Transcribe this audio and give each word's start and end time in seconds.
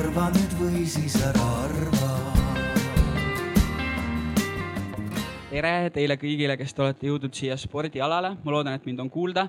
arva 0.00 0.30
nüüd 0.32 0.52
või 0.56 0.82
siis 0.88 1.16
ära 1.20 1.46
arva 1.66 2.08
tere 5.50 5.90
teile 5.92 6.16
kõigile, 6.16 6.54
kes 6.56 6.72
te 6.72 6.84
olete 6.84 7.08
jõudnud 7.08 7.34
siia 7.36 7.56
spordialale, 7.60 8.30
ma 8.40 8.54
loodan, 8.54 8.78
et 8.78 8.86
mind 8.88 9.02
on 9.04 9.10
kuulda. 9.12 9.48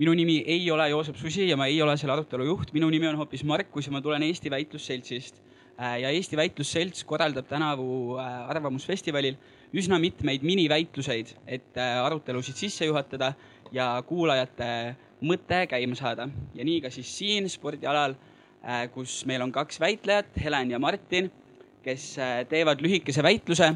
minu 0.00 0.12
nimi 0.16 0.40
ei 0.46 0.70
ole 0.70 0.88
Joosep 0.90 1.16
Susi 1.16 1.48
ja 1.48 1.56
ma 1.56 1.68
ei 1.70 1.80
ole 1.82 1.96
selle 1.96 2.12
arutelu 2.12 2.44
juht, 2.44 2.72
minu 2.76 2.90
nimi 2.90 3.08
on 3.08 3.16
hoopis 3.16 3.44
Markus 3.44 3.86
ja 3.86 3.92
ma 3.92 4.02
tulen 4.02 4.22
Eesti 4.22 4.50
Väitlusseltsist. 4.50 5.40
Äh, 5.80 6.00
ja 6.02 6.10
Eesti 6.10 6.36
Väitlusselts 6.36 7.04
korraldab 7.04 7.48
tänavu 7.48 8.18
äh, 8.18 8.50
Arvamusfestivalil 8.50 9.38
üsna 9.72 9.98
mitmeid 9.98 10.42
miniväitluseid, 10.42 11.36
et 11.46 11.76
äh, 11.76 12.04
arutelusid 12.04 12.56
sisse 12.56 12.84
juhatada 12.84 13.32
ja 13.72 14.02
kuulajate 14.06 14.96
mõte 15.22 15.66
käima 15.70 15.96
saada. 15.96 16.28
ja 16.54 16.64
nii 16.64 16.80
ka 16.80 16.90
siis 16.90 17.16
siin 17.18 17.48
spordialal, 17.48 18.18
kus 18.94 19.24
meil 19.26 19.42
on 19.42 19.52
kaks 19.52 19.80
väitlejat, 19.80 20.34
Helen 20.44 20.70
ja 20.70 20.78
Martin, 20.78 21.30
kes 21.82 22.12
teevad 22.50 22.82
lühikese 22.84 23.22
väitluse 23.24 23.70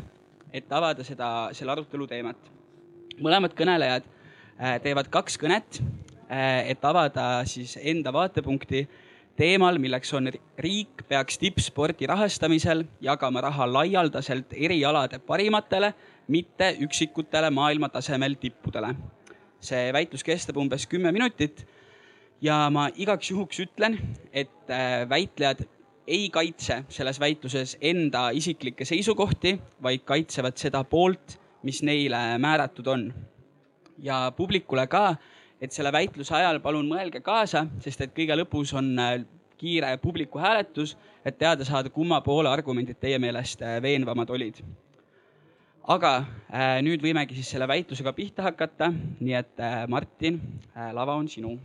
et 0.55 0.71
avada 0.73 1.05
seda, 1.07 1.31
selle 1.57 1.75
arutelu 1.75 2.07
teemat. 2.11 2.53
mõlemad 3.23 3.53
kõnelejad 3.55 4.07
äh, 4.07 4.79
teevad 4.83 5.07
kaks 5.11 5.37
kõnet, 5.39 5.81
äh, 6.27 6.71
et 6.71 6.83
avada 6.85 7.45
siis 7.47 7.77
enda 7.79 8.13
vaatepunkti 8.15 8.85
teemal, 9.39 9.79
milleks 9.83 10.11
on 10.15 10.31
riik 10.59 11.05
peaks 11.09 11.39
tippspordi 11.43 12.07
rahastamisel 12.11 12.85
jagama 13.03 13.43
raha 13.47 13.67
laialdaselt 13.71 14.55
erialade 14.55 15.19
parimatele, 15.19 15.93
mitte 16.29 16.75
üksikutele 16.87 17.51
maailmatasemel 17.51 18.39
tippudele. 18.41 18.95
see 19.65 19.93
väitlus 19.93 20.23
kestab 20.23 20.59
umbes 20.61 20.85
kümme 20.87 21.13
minutit 21.13 21.65
ja 22.43 22.71
ma 22.71 22.89
igaks 22.95 23.31
juhuks 23.31 23.61
ütlen, 23.61 23.99
et 24.33 24.71
äh, 24.71 25.09
väitlejad 25.09 25.65
ei 26.07 26.29
kaitse 26.31 26.83
selles 26.93 27.21
väitluses 27.21 27.77
enda 27.81 28.29
isiklikke 28.37 28.85
seisukohti, 28.85 29.57
vaid 29.83 30.05
kaitsevad 30.05 30.59
seda 30.61 30.85
poolt, 30.85 31.39
mis 31.65 31.83
neile 31.83 32.39
määratud 32.39 32.87
on. 32.87 33.13
ja 33.99 34.33
publikule 34.37 34.87
ka, 34.91 35.15
et 35.61 35.73
selle 35.73 35.93
väitluse 35.95 36.35
ajal 36.35 36.59
palun 36.61 36.89
mõelge 36.91 37.21
kaasa, 37.23 37.65
sest 37.81 38.01
et 38.05 38.15
kõige 38.17 38.37
lõpus 38.37 38.73
on 38.75 38.91
äh, 38.99 39.21
kiire 39.57 39.93
publiku 40.03 40.41
hääletus, 40.43 40.97
et 41.25 41.39
teada 41.39 41.65
saada, 41.65 41.93
kumma 41.95 42.19
poole 42.21 42.51
argumendid 42.51 42.99
teie 43.01 43.21
meelest 43.23 43.63
äh, 43.63 43.79
veenvamad 43.83 44.31
olid. 44.35 44.59
aga 45.89 46.11
äh, 46.17 46.83
nüüd 46.83 47.03
võimegi 47.05 47.39
siis 47.39 47.55
selle 47.55 47.69
väitlusega 47.69 48.13
pihta 48.13 48.43
hakata, 48.43 48.91
nii 49.21 49.35
et 49.39 49.65
Martin, 49.89 50.41
lava 50.93 51.15
on 51.15 51.29
sinu. 51.29 51.59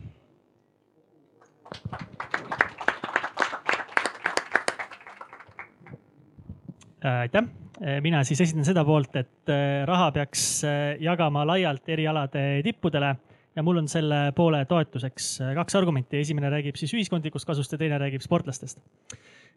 Äh, 7.00 7.20
aitäh, 7.24 7.46
äh, 7.80 8.00
mina 8.04 8.20
siis 8.28 8.42
esindan 8.44 8.66
seda 8.68 8.82
poolt, 8.84 9.14
et 9.16 9.48
äh, 9.48 9.86
raha 9.88 10.10
peaks 10.12 10.42
jagama 11.00 11.46
laialt 11.48 11.88
erialade 11.88 12.42
tippudele 12.66 13.14
ja 13.56 13.64
mul 13.64 13.80
on 13.80 13.88
selle 13.88 14.18
poole 14.36 14.60
toetuseks 14.68 15.30
kaks 15.56 15.78
argumenti. 15.80 16.20
esimene 16.20 16.50
räägib 16.52 16.76
siis 16.76 16.92
ühiskondlikust 16.92 17.48
kasust 17.48 17.72
ja 17.72 17.78
teine 17.80 17.96
räägib 17.98 18.20
sportlastest. 18.20 18.78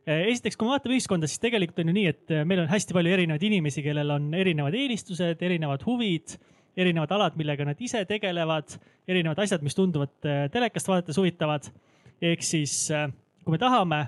esiteks, 0.07 0.55
kui 0.55 0.67
me 0.67 0.77
vaatame 0.77 0.95
ühiskonda, 0.95 1.27
siis 1.27 1.43
tegelikult 1.43 1.83
on 1.83 1.91
ju 1.91 1.97
nii, 1.99 2.07
et 2.07 2.33
meil 2.47 2.63
on 2.63 2.71
hästi 2.71 2.95
palju 2.95 3.11
erinevaid 3.11 3.43
inimesi, 3.43 3.83
kellel 3.83 4.15
on 4.15 4.33
erinevad 4.33 4.75
eelistused, 4.79 5.43
erinevad 5.43 5.83
huvid, 5.83 6.37
erinevad 6.79 7.11
alad, 7.11 7.35
millega 7.39 7.67
nad 7.67 7.79
ise 7.83 8.05
tegelevad, 8.07 8.79
erinevad 9.07 9.43
asjad, 9.43 9.63
mis 9.63 9.75
tunduvad 9.75 10.15
telekast 10.51 10.87
vaadates 10.87 11.19
huvitavad. 11.19 11.67
Ehk 12.23 12.43
siis, 12.45 12.87
kui 13.43 13.51
me 13.51 13.59
tahame 13.59 14.05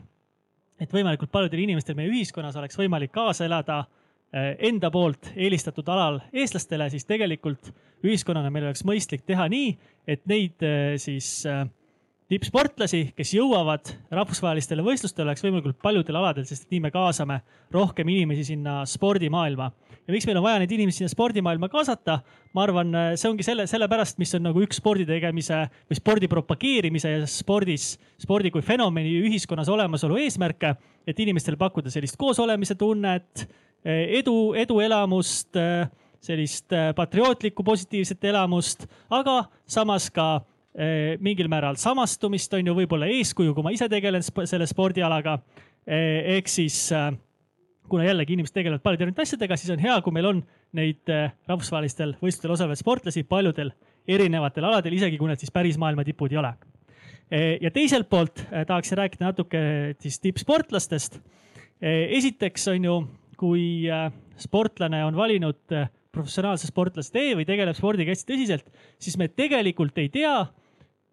et 0.82 0.92
võimalikult 0.92 1.32
paljudel 1.32 1.64
inimestel 1.66 1.98
meie 1.98 2.12
ühiskonnas 2.12 2.58
oleks 2.60 2.78
võimalik 2.80 3.14
kaasa 3.16 3.46
elada 3.48 3.82
eh, 3.86 4.54
enda 4.70 4.92
poolt 4.92 5.32
eelistatud 5.36 5.88
alal 5.92 6.20
eestlastele, 6.34 6.90
siis 6.92 7.08
tegelikult 7.08 7.72
ühiskonnana 8.06 8.52
meil 8.54 8.68
oleks 8.70 8.86
mõistlik 8.88 9.26
teha 9.28 9.48
nii, 9.52 9.72
et 10.08 10.26
neid 10.30 10.66
eh, 10.66 10.96
siis 11.02 11.30
äh, 11.50 11.64
tippsportlasi, 12.32 13.12
kes 13.14 13.36
jõuavad 13.36 13.92
rahvusvahelistele 14.14 14.82
võistlustele, 14.86 15.28
oleks 15.30 15.44
võimalikult 15.46 15.78
paljudel 15.84 16.18
aladel, 16.18 16.46
sest 16.50 16.66
nii 16.74 16.80
me 16.88 16.90
kaasame 16.94 17.38
rohkem 17.74 18.10
inimesi 18.10 18.48
sinna 18.48 18.80
spordimaailma. 18.90 19.68
ja 20.08 20.14
miks 20.14 20.26
meil 20.26 20.40
on 20.40 20.46
vaja 20.46 20.62
neid 20.62 20.72
inimesi 20.74 21.04
sinna 21.04 21.12
spordimaailma 21.14 21.70
kaasata? 21.70 22.20
ma 22.54 22.64
arvan, 22.64 22.98
see 23.14 23.30
ongi 23.30 23.46
selle, 23.46 23.68
sellepärast, 23.70 24.18
mis 24.18 24.34
on 24.38 24.48
nagu 24.48 24.64
üks 24.66 24.82
spordi 24.82 25.06
tegemise 25.06 25.68
või 25.86 26.00
spordi 26.00 26.30
propageerimise 26.32 27.12
ja 27.14 27.28
spordis, 27.30 27.92
spordi 28.22 28.50
kui 28.50 28.66
fenomeni 28.66 29.14
ühiskonnas 29.28 29.70
olemasolu 29.70 30.18
eesmärke, 30.24 30.74
et 31.06 31.22
inimestele 31.22 31.62
pakkuda 31.62 31.94
sellist 31.94 32.18
koosolemise 32.18 32.74
tunnet, 32.80 33.46
edu, 33.86 34.56
eduelamust, 34.58 35.54
sellist 36.26 36.74
patriootlikku 36.98 37.64
positiivset 37.64 38.24
elamust, 38.34 38.88
aga 39.14 39.44
samas 39.70 40.10
ka 40.10 40.40
mingil 41.24 41.48
määral 41.48 41.78
samastumist, 41.80 42.54
on 42.58 42.68
ju, 42.68 42.74
võib-olla 42.76 43.08
eeskuju, 43.08 43.54
kui 43.56 43.64
ma 43.64 43.72
ise 43.72 43.88
tegelen 43.92 44.24
selle 44.26 44.68
spordialaga. 44.68 45.38
Eh, 45.86 46.36
ehk 46.36 46.50
siis 46.52 46.78
eh, 46.96 47.12
kuna 47.88 48.08
jällegi 48.08 48.36
inimesed 48.36 48.56
tegelevad 48.58 48.84
paljude 48.84 49.06
erinevate 49.06 49.24
asjadega, 49.28 49.58
siis 49.62 49.72
on 49.76 49.84
hea, 49.84 49.96
kui 50.04 50.16
meil 50.16 50.28
on 50.32 50.40
neid 50.76 51.12
rahvusvahelistel 51.48 52.16
võistlustel 52.20 52.56
osalevaid 52.56 52.82
sportlasi 52.82 53.24
paljudel 53.30 53.70
erinevatel 54.10 54.66
aladel, 54.68 54.98
isegi 54.98 55.20
kui 55.22 55.30
nad 55.30 55.40
siis 55.40 55.54
päris 55.54 55.78
maailma 55.80 56.04
tipud 56.04 56.34
ei 56.34 56.42
ole. 56.42 56.52
ja 57.62 57.72
teiselt 57.74 58.10
poolt 58.10 58.42
tahaksin 58.52 58.98
rääkida 58.98 59.30
natuke 59.30 59.62
siis 60.02 60.20
tippsportlastest. 60.20 61.22
esiteks 61.82 62.68
on 62.74 62.86
ju, 62.86 62.98
kui 63.38 63.86
sportlane 64.38 65.06
on 65.06 65.16
valinud 65.16 65.78
professionaalse 66.12 66.68
sportlase 66.68 67.14
tee 67.14 67.34
või 67.38 67.46
tegeleb 67.48 67.78
spordiga 67.78 68.14
hästi 68.14 68.34
tõsiselt, 68.34 68.68
siis 69.00 69.18
me 69.18 69.30
tegelikult 69.30 69.98
ei 70.02 70.10
tea 70.10 70.38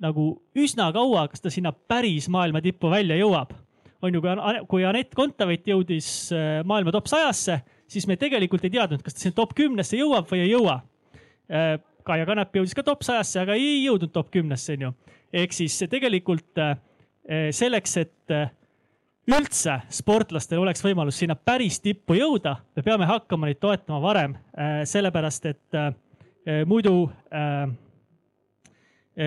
nagu 0.02 0.26
üsna 0.58 0.88
kaua, 0.94 1.26
kas 1.30 1.42
ta 1.42 1.52
sinna 1.52 1.72
päris 1.72 2.28
maailma 2.32 2.62
tippu 2.64 2.90
välja 2.90 3.16
jõuab. 3.20 3.54
on 4.02 4.14
ju, 4.14 4.20
kui, 4.20 4.32
kui 4.68 4.84
Anett 4.84 5.14
Kontaveit 5.14 5.68
jõudis 5.68 6.32
äh, 6.34 6.64
maailma 6.66 6.90
top 6.90 7.06
sajasse, 7.06 7.60
siis 7.86 8.06
me 8.10 8.16
tegelikult 8.18 8.64
ei 8.66 8.72
teadnud, 8.74 9.02
kas 9.02 9.14
ta 9.14 9.22
sinna 9.22 9.36
top 9.36 9.54
kümnesse 9.54 9.96
jõuab 9.96 10.26
või 10.30 10.42
ei 10.42 10.50
jõua. 10.50 10.80
Äh, 11.50 11.76
Kaia 12.02 12.26
Kanep 12.26 12.56
jõudis 12.58 12.74
ka 12.74 12.82
top 12.82 13.04
sajasse, 13.06 13.44
aga 13.44 13.54
ei 13.54 13.84
jõudnud 13.84 14.10
top 14.10 14.32
kümnesse, 14.34 14.74
on 14.74 14.88
ju. 14.88 14.90
ehk 15.32 15.54
siis 15.54 15.76
tegelikult 15.90 16.58
äh, 16.58 16.74
selleks, 17.54 17.96
et 18.02 18.34
üldse 19.30 19.76
sportlastel 19.94 20.58
oleks 20.58 20.82
võimalus 20.82 21.20
sinna 21.22 21.36
päris 21.38 21.78
tippu 21.78 22.16
jõuda, 22.18 22.56
me 22.74 22.82
peame 22.82 23.06
hakkama 23.06 23.46
neid 23.46 23.60
toetama 23.62 24.00
varem, 24.02 24.34
sellepärast 24.90 25.46
et 25.46 25.78
muidu 26.66 26.96
Eh, 27.30 27.68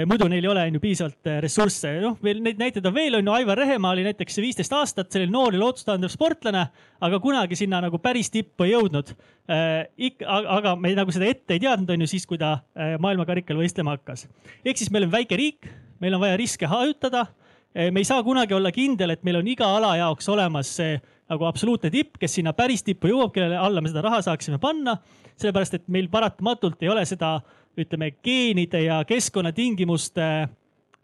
muidu 0.09 0.25
neil 0.31 0.45
ei 0.45 0.49
ole 0.49 0.63
on 0.65 0.77
ju 0.77 0.81
piisavalt 0.81 1.29
eh, 1.29 1.37
ressursse, 1.43 1.91
noh, 2.01 2.15
veel 2.25 2.39
neid 2.43 2.57
näiteid 2.57 2.87
on 2.89 2.93
veel, 2.95 3.19
on 3.19 3.27
ju, 3.27 3.33
Aivar 3.37 3.59
Rehemaa 3.61 3.91
oli 3.93 4.05
näiteks 4.07 4.39
viisteist 4.41 4.73
aastat 4.73 5.13
selline 5.13 5.33
noor 5.33 5.53
ja 5.53 5.61
lootustandev 5.61 6.09
sportlane, 6.09 6.63
aga 7.05 7.19
kunagi 7.21 7.57
sinna 7.59 7.83
nagu 7.85 7.99
päris 8.01 8.31
tippu 8.33 8.65
ei 8.65 8.73
jõudnud 8.73 9.13
äh,. 9.13 9.85
ikka, 10.09 10.41
aga 10.57 10.75
me 10.79 10.95
nagu 10.97 11.13
seda 11.13 11.29
ette 11.29 11.53
ei 11.53 11.61
teadnud, 11.61 11.93
on 11.93 12.05
ju, 12.05 12.09
siis 12.15 12.25
kui 12.25 12.41
ta 12.41 12.55
äh, 12.73 12.95
maailmakarikal 13.01 13.61
võistlema 13.61 13.93
hakkas. 13.93 14.25
ehk 14.65 14.81
siis 14.81 14.89
meil 14.93 15.05
on 15.05 15.13
väike 15.13 15.37
riik, 15.37 15.69
meil 16.01 16.17
on 16.17 16.23
vaja 16.23 16.39
riske 16.41 16.69
hajutada 16.71 17.27
äh,. 17.29 17.91
me 17.93 18.01
ei 18.01 18.09
saa 18.09 18.23
kunagi 18.25 18.57
olla 18.57 18.73
kindel, 18.73 19.13
et 19.13 19.21
meil 19.21 19.37
on 19.43 19.51
iga 19.53 19.69
ala 19.77 19.93
jaoks 20.01 20.33
olemas 20.33 20.71
see 20.79 20.97
nagu 21.29 21.45
absoluutne 21.45 21.89
tipp, 21.93 22.17
kes 22.21 22.39
sinna 22.39 22.53
päris 22.57 22.81
tippu 22.85 23.09
jõuab, 23.09 23.31
kellele 23.33 23.57
alla 23.57 23.81
me 23.81 23.89
seda 23.89 24.01
raha 24.05 24.23
saaksime 24.25 24.57
panna. 24.61 24.97
sellepärast, 25.35 25.73
et 25.73 25.87
meil 25.91 26.05
paratamatult 26.07 26.81
ei 26.81 26.89
ole 26.89 27.01
seda 27.05 27.41
ütleme, 27.77 28.11
geenide 28.23 28.81
ja 28.85 29.01
keskkonnatingimuste 29.07 30.27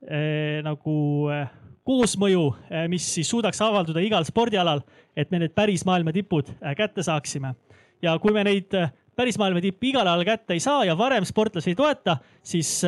eh, 0.07 0.61
nagu 0.65 0.95
eh, 1.33 1.45
koosmõju 1.87 2.45
eh,, 2.69 2.87
mis 2.91 3.05
siis 3.15 3.29
suudaks 3.31 3.61
avalduda 3.63 4.03
igal 4.03 4.25
spordialal, 4.27 4.83
et 5.15 5.31
me 5.31 5.41
need 5.41 5.55
päris 5.57 5.85
maailma 5.87 6.13
tipud 6.15 6.53
kätte 6.77 7.03
saaksime. 7.03 7.55
ja 8.01 8.17
kui 8.19 8.33
me 8.33 8.43
neid 8.47 8.71
päris 9.15 9.37
maailma 9.37 9.61
tippe 9.61 9.91
igal 9.91 10.07
alal 10.07 10.25
kätte 10.25 10.53
ei 10.53 10.63
saa 10.63 10.85
ja 10.85 10.97
varem 10.97 11.25
sportlasi 11.25 11.73
ei 11.73 11.75
toeta, 11.75 12.17
siis 12.43 12.79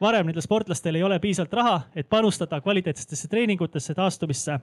varem 0.00 0.26
nendel 0.26 0.44
sportlastel 0.44 0.98
ei 0.98 1.02
ole 1.02 1.18
piisavalt 1.18 1.52
raha, 1.52 1.80
et 1.96 2.08
panustada 2.08 2.60
kvaliteetsetesse 2.60 3.28
treeningutesse, 3.28 3.94
taastumisse 3.94 4.60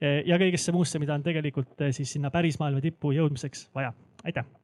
ja 0.00 0.38
kõigesse 0.38 0.72
muusse, 0.72 0.98
mida 0.98 1.14
on 1.14 1.22
tegelikult 1.22 1.88
siis 1.90 2.16
sinna 2.16 2.30
päris 2.30 2.58
maailma 2.60 2.80
tippu 2.84 3.12
jõudmiseks 3.16 3.70
vaja. 3.74 3.92
aitäh 4.24 4.61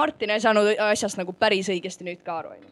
Martin 0.00 0.30
ei 0.32 0.40
saanud 0.40 0.78
asjast 0.80 1.18
nagu 1.20 1.34
päris 1.36 1.68
õigesti 1.68 2.06
nüüd 2.06 2.22
ka 2.24 2.38
aru, 2.40 2.54
onju. 2.56 2.70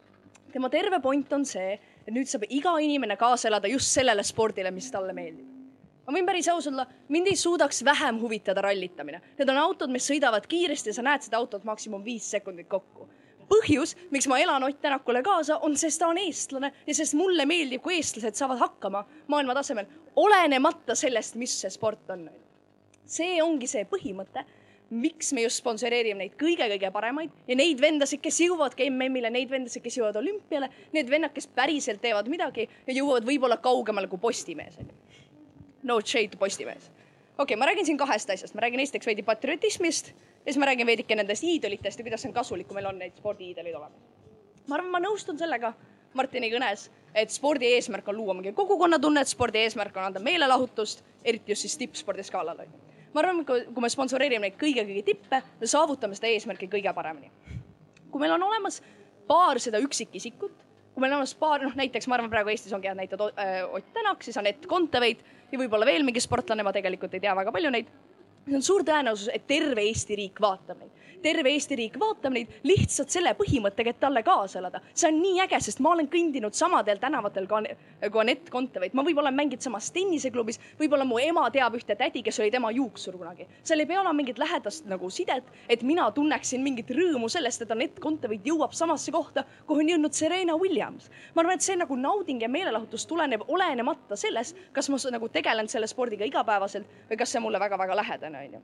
tema 0.52 0.70
terve 0.72 1.00
point 1.04 1.32
on 1.36 1.44
see, 1.44 1.74
et 2.06 2.14
nüüd 2.14 2.30
saab 2.30 2.46
iga 2.48 2.72
inimene 2.80 3.18
kaasa 3.20 3.50
elada 3.50 3.68
just 3.68 3.92
sellele 3.92 4.24
spordile, 4.24 4.70
mis 4.72 4.88
talle 4.94 5.12
meeldib. 5.12 5.44
ma 6.06 6.14
võin 6.16 6.28
päris 6.30 6.48
aus 6.48 6.70
olla, 6.70 6.86
mind 7.12 7.28
ei 7.28 7.36
suudaks 7.36 7.82
vähem 7.84 8.16
huvitada 8.22 8.64
rallitamine. 8.64 9.20
Need 9.36 9.52
on 9.52 9.60
autod, 9.60 9.92
mis 9.92 10.08
sõidavad 10.08 10.48
kiiresti 10.48 10.88
ja 10.88 10.96
sa 10.96 11.04
näed 11.04 11.26
seda 11.26 11.36
autot 11.36 11.68
maksimum 11.68 12.04
viis 12.04 12.30
sekundit 12.32 12.68
kokku 12.68 13.10
põhjus, 13.48 13.94
miks 14.12 14.28
ma 14.28 14.38
elan 14.40 14.64
Ott 14.64 14.80
Tänakule 14.80 15.22
kaasa, 15.24 15.58
on, 15.64 15.76
sest 15.76 16.00
ta 16.00 16.08
on 16.08 16.18
eestlane 16.20 16.72
ja 16.86 16.94
sest 16.94 17.16
mulle 17.16 17.44
meeldib, 17.48 17.82
kui 17.84 17.96
eestlased 17.96 18.40
saavad 18.40 18.60
hakkama 18.60 19.04
maailma 19.32 19.56
tasemel, 19.56 19.88
olenemata 20.16 20.96
sellest, 20.96 21.36
mis 21.40 21.60
see 21.60 21.72
sport 21.72 22.10
on. 22.16 22.28
see 23.08 23.42
ongi 23.42 23.66
see 23.66 23.84
põhimõte 23.88 24.44
miks 24.90 25.32
me 25.32 25.42
just 25.44 25.60
sponsoreerime 25.60 26.22
neid 26.22 26.36
kõige-kõige 26.40 26.90
paremaid 26.92 27.32
ja 27.48 27.56
neid 27.58 27.80
vendasid, 27.80 28.22
kes 28.24 28.40
jõuavadki 28.40 28.88
MM-ile, 28.88 29.30
neid 29.32 29.50
vendasid, 29.52 29.82
kes 29.84 29.98
jõuavad 29.98 30.16
olümpiale, 30.22 30.70
need 30.96 31.10
vennad, 31.12 31.34
kes 31.34 31.48
päriselt 31.54 32.00
teevad 32.04 32.30
midagi 32.32 32.68
ja 32.86 32.96
jõuavad 32.96 33.26
võib-olla 33.28 33.58
kaugemale 33.60 34.08
kui 34.08 34.20
Postimees. 34.22 34.78
No 35.84 36.00
shade 36.00 36.40
Postimees. 36.40 36.88
okei 37.36 37.42
okay,, 37.44 37.56
ma 37.56 37.68
räägin 37.68 37.86
siin 37.86 38.00
kahest 38.00 38.30
asjast, 38.30 38.54
ma 38.54 38.64
räägin 38.64 38.80
esiteks 38.80 39.06
veidi 39.06 39.22
patriotismist 39.22 40.08
ja 40.08 40.48
siis 40.48 40.58
ma 40.58 40.70
räägin 40.70 40.86
veidike 40.86 41.16
nendest 41.16 41.44
iidolitest 41.44 41.98
ja 41.98 42.08
kuidas 42.08 42.24
on 42.24 42.32
kasulik, 42.32 42.66
kui 42.68 42.80
meil 42.80 42.88
on 42.88 42.98
neid 42.98 43.20
spordiiidolid 43.20 43.76
olemas. 43.76 44.00
ma 44.66 44.80
arvan, 44.80 44.90
ma 44.90 45.04
nõustun 45.04 45.38
sellega 45.38 45.74
Martini 46.14 46.48
kõnes, 46.50 46.88
et 47.14 47.30
spordi 47.30 47.68
eesmärk 47.76 48.08
on 48.08 48.16
luua 48.16 48.34
mingi 48.34 48.52
kogukonnatunnet, 48.56 49.28
spordi 49.28 49.60
eeesmärk 49.60 49.96
on 49.96 50.08
anda 50.08 50.20
meelelahutust, 50.20 51.04
eriti 51.24 51.52
just 51.52 51.68
siis 51.68 51.76
tippspordi 51.76 52.24
skaalal 52.24 52.64
onju 52.64 52.87
ma 53.14 53.22
arvan, 53.22 53.42
kui 53.46 53.82
me 53.84 53.90
sponsoreerime 53.92 54.48
neid 54.48 54.58
kõige-kõige 54.60 55.04
tippe, 55.06 55.42
me 55.60 55.70
saavutame 55.70 56.18
seda 56.18 56.30
eesmärki 56.32 56.68
kõige 56.70 56.92
paremini. 56.94 57.30
kui 58.10 58.20
meil 58.20 58.32
on 58.36 58.42
olemas 58.42 58.80
paar 59.28 59.60
seda 59.60 59.80
üksikisikut, 59.84 60.54
kui 60.94 61.02
meil 61.02 61.12
on 61.12 61.20
olemas 61.20 61.34
paar, 61.38 61.62
noh 61.62 61.74
näiteks 61.76 62.08
ma 62.08 62.16
arvan, 62.16 62.30
praegu 62.32 62.52
Eestis 62.52 62.72
ongi 62.72 62.88
head 62.88 62.96
näited 62.98 63.20
äh, 63.20 63.64
Ott 63.72 63.92
Tänak, 63.94 64.22
siis 64.24 64.36
Anett 64.40 64.66
Kontaveit 64.66 65.24
ja 65.52 65.58
võib-olla 65.60 65.86
veel 65.86 66.06
mingi 66.06 66.20
sportlane, 66.20 66.64
ma 66.64 66.72
tegelikult 66.72 67.14
ei 67.14 67.24
tea 67.24 67.36
väga 67.36 67.52
palju 67.52 67.70
neid. 67.74 67.90
see 68.48 68.56
on 68.56 68.64
suur 68.64 68.84
tõenäosus, 68.84 69.28
et 69.32 69.46
terve 69.46 69.84
Eesti 69.84 70.16
riik 70.16 70.40
vaatab 70.40 70.80
neid 70.80 70.97
terve 71.22 71.52
Eesti 71.52 71.76
riik 71.78 71.98
vaatab 72.00 72.34
neid 72.34 72.52
lihtsalt 72.66 73.12
selle 73.12 73.32
põhimõttega, 73.38 73.94
et 73.94 74.00
talle 74.00 74.22
kaasa 74.22 74.58
elada. 74.60 74.80
see 74.94 75.08
on 75.08 75.20
nii 75.22 75.40
äge, 75.44 75.60
sest 75.60 75.80
ma 75.84 75.92
olen 75.94 76.08
kõndinud 76.10 76.54
samadel 76.54 76.98
tänavatel 77.02 77.48
kui 77.48 78.20
Anett 78.20 78.50
Kontaveit, 78.50 78.94
ma 78.94 79.04
võib-olla 79.06 79.32
mänginud 79.34 79.62
samas 79.64 79.90
tenniseklubis, 79.94 80.60
võib-olla 80.78 81.06
mu 81.08 81.18
ema 81.22 81.46
teab 81.54 81.76
ühte 81.78 81.96
tädi, 81.98 82.22
kes 82.26 82.38
oli 82.40 82.50
tema 82.54 82.70
juuksur 82.74 83.16
kunagi. 83.18 83.46
seal 83.62 83.80
ei 83.80 83.86
pea 83.86 84.00
olema 84.00 84.16
mingit 84.20 84.38
lähedast 84.38 84.86
nagu 84.90 85.10
sidet, 85.10 85.44
et 85.68 85.82
mina 85.82 86.10
tunneksin 86.14 86.62
mingit 86.62 86.90
rõõmu 86.90 87.30
sellest, 87.32 87.62
et 87.62 87.74
Anett 87.74 88.00
Kontaveit 88.00 88.46
jõuab 88.46 88.76
samasse 88.76 89.12
kohta, 89.12 89.44
kuhu 89.66 89.84
on 89.84 89.92
jõudnud 89.94 90.14
Serena 90.14 90.56
Williams. 90.56 91.10
ma 91.34 91.42
arvan, 91.42 91.54
et 91.54 91.66
see 91.66 91.76
nagu 91.76 91.96
nauding 91.96 92.42
ja 92.42 92.48
meelelahutus 92.48 93.06
tuleneb 93.06 93.44
olenemata 93.48 94.16
sellest, 94.16 94.56
kas 94.72 94.88
ma 94.88 94.98
nagu 95.10 95.28
tegelen 95.28 95.68
selle 95.68 95.86
spordiga 95.86 96.24
igapäevaselt 96.24 96.86
või 97.10 97.18
kas 97.18 97.32
see 97.32 97.40
mulle 97.40 97.60
väga-väga 97.60 97.96
lähedane 97.96 98.46
on 98.46 98.58
ju 98.58 98.62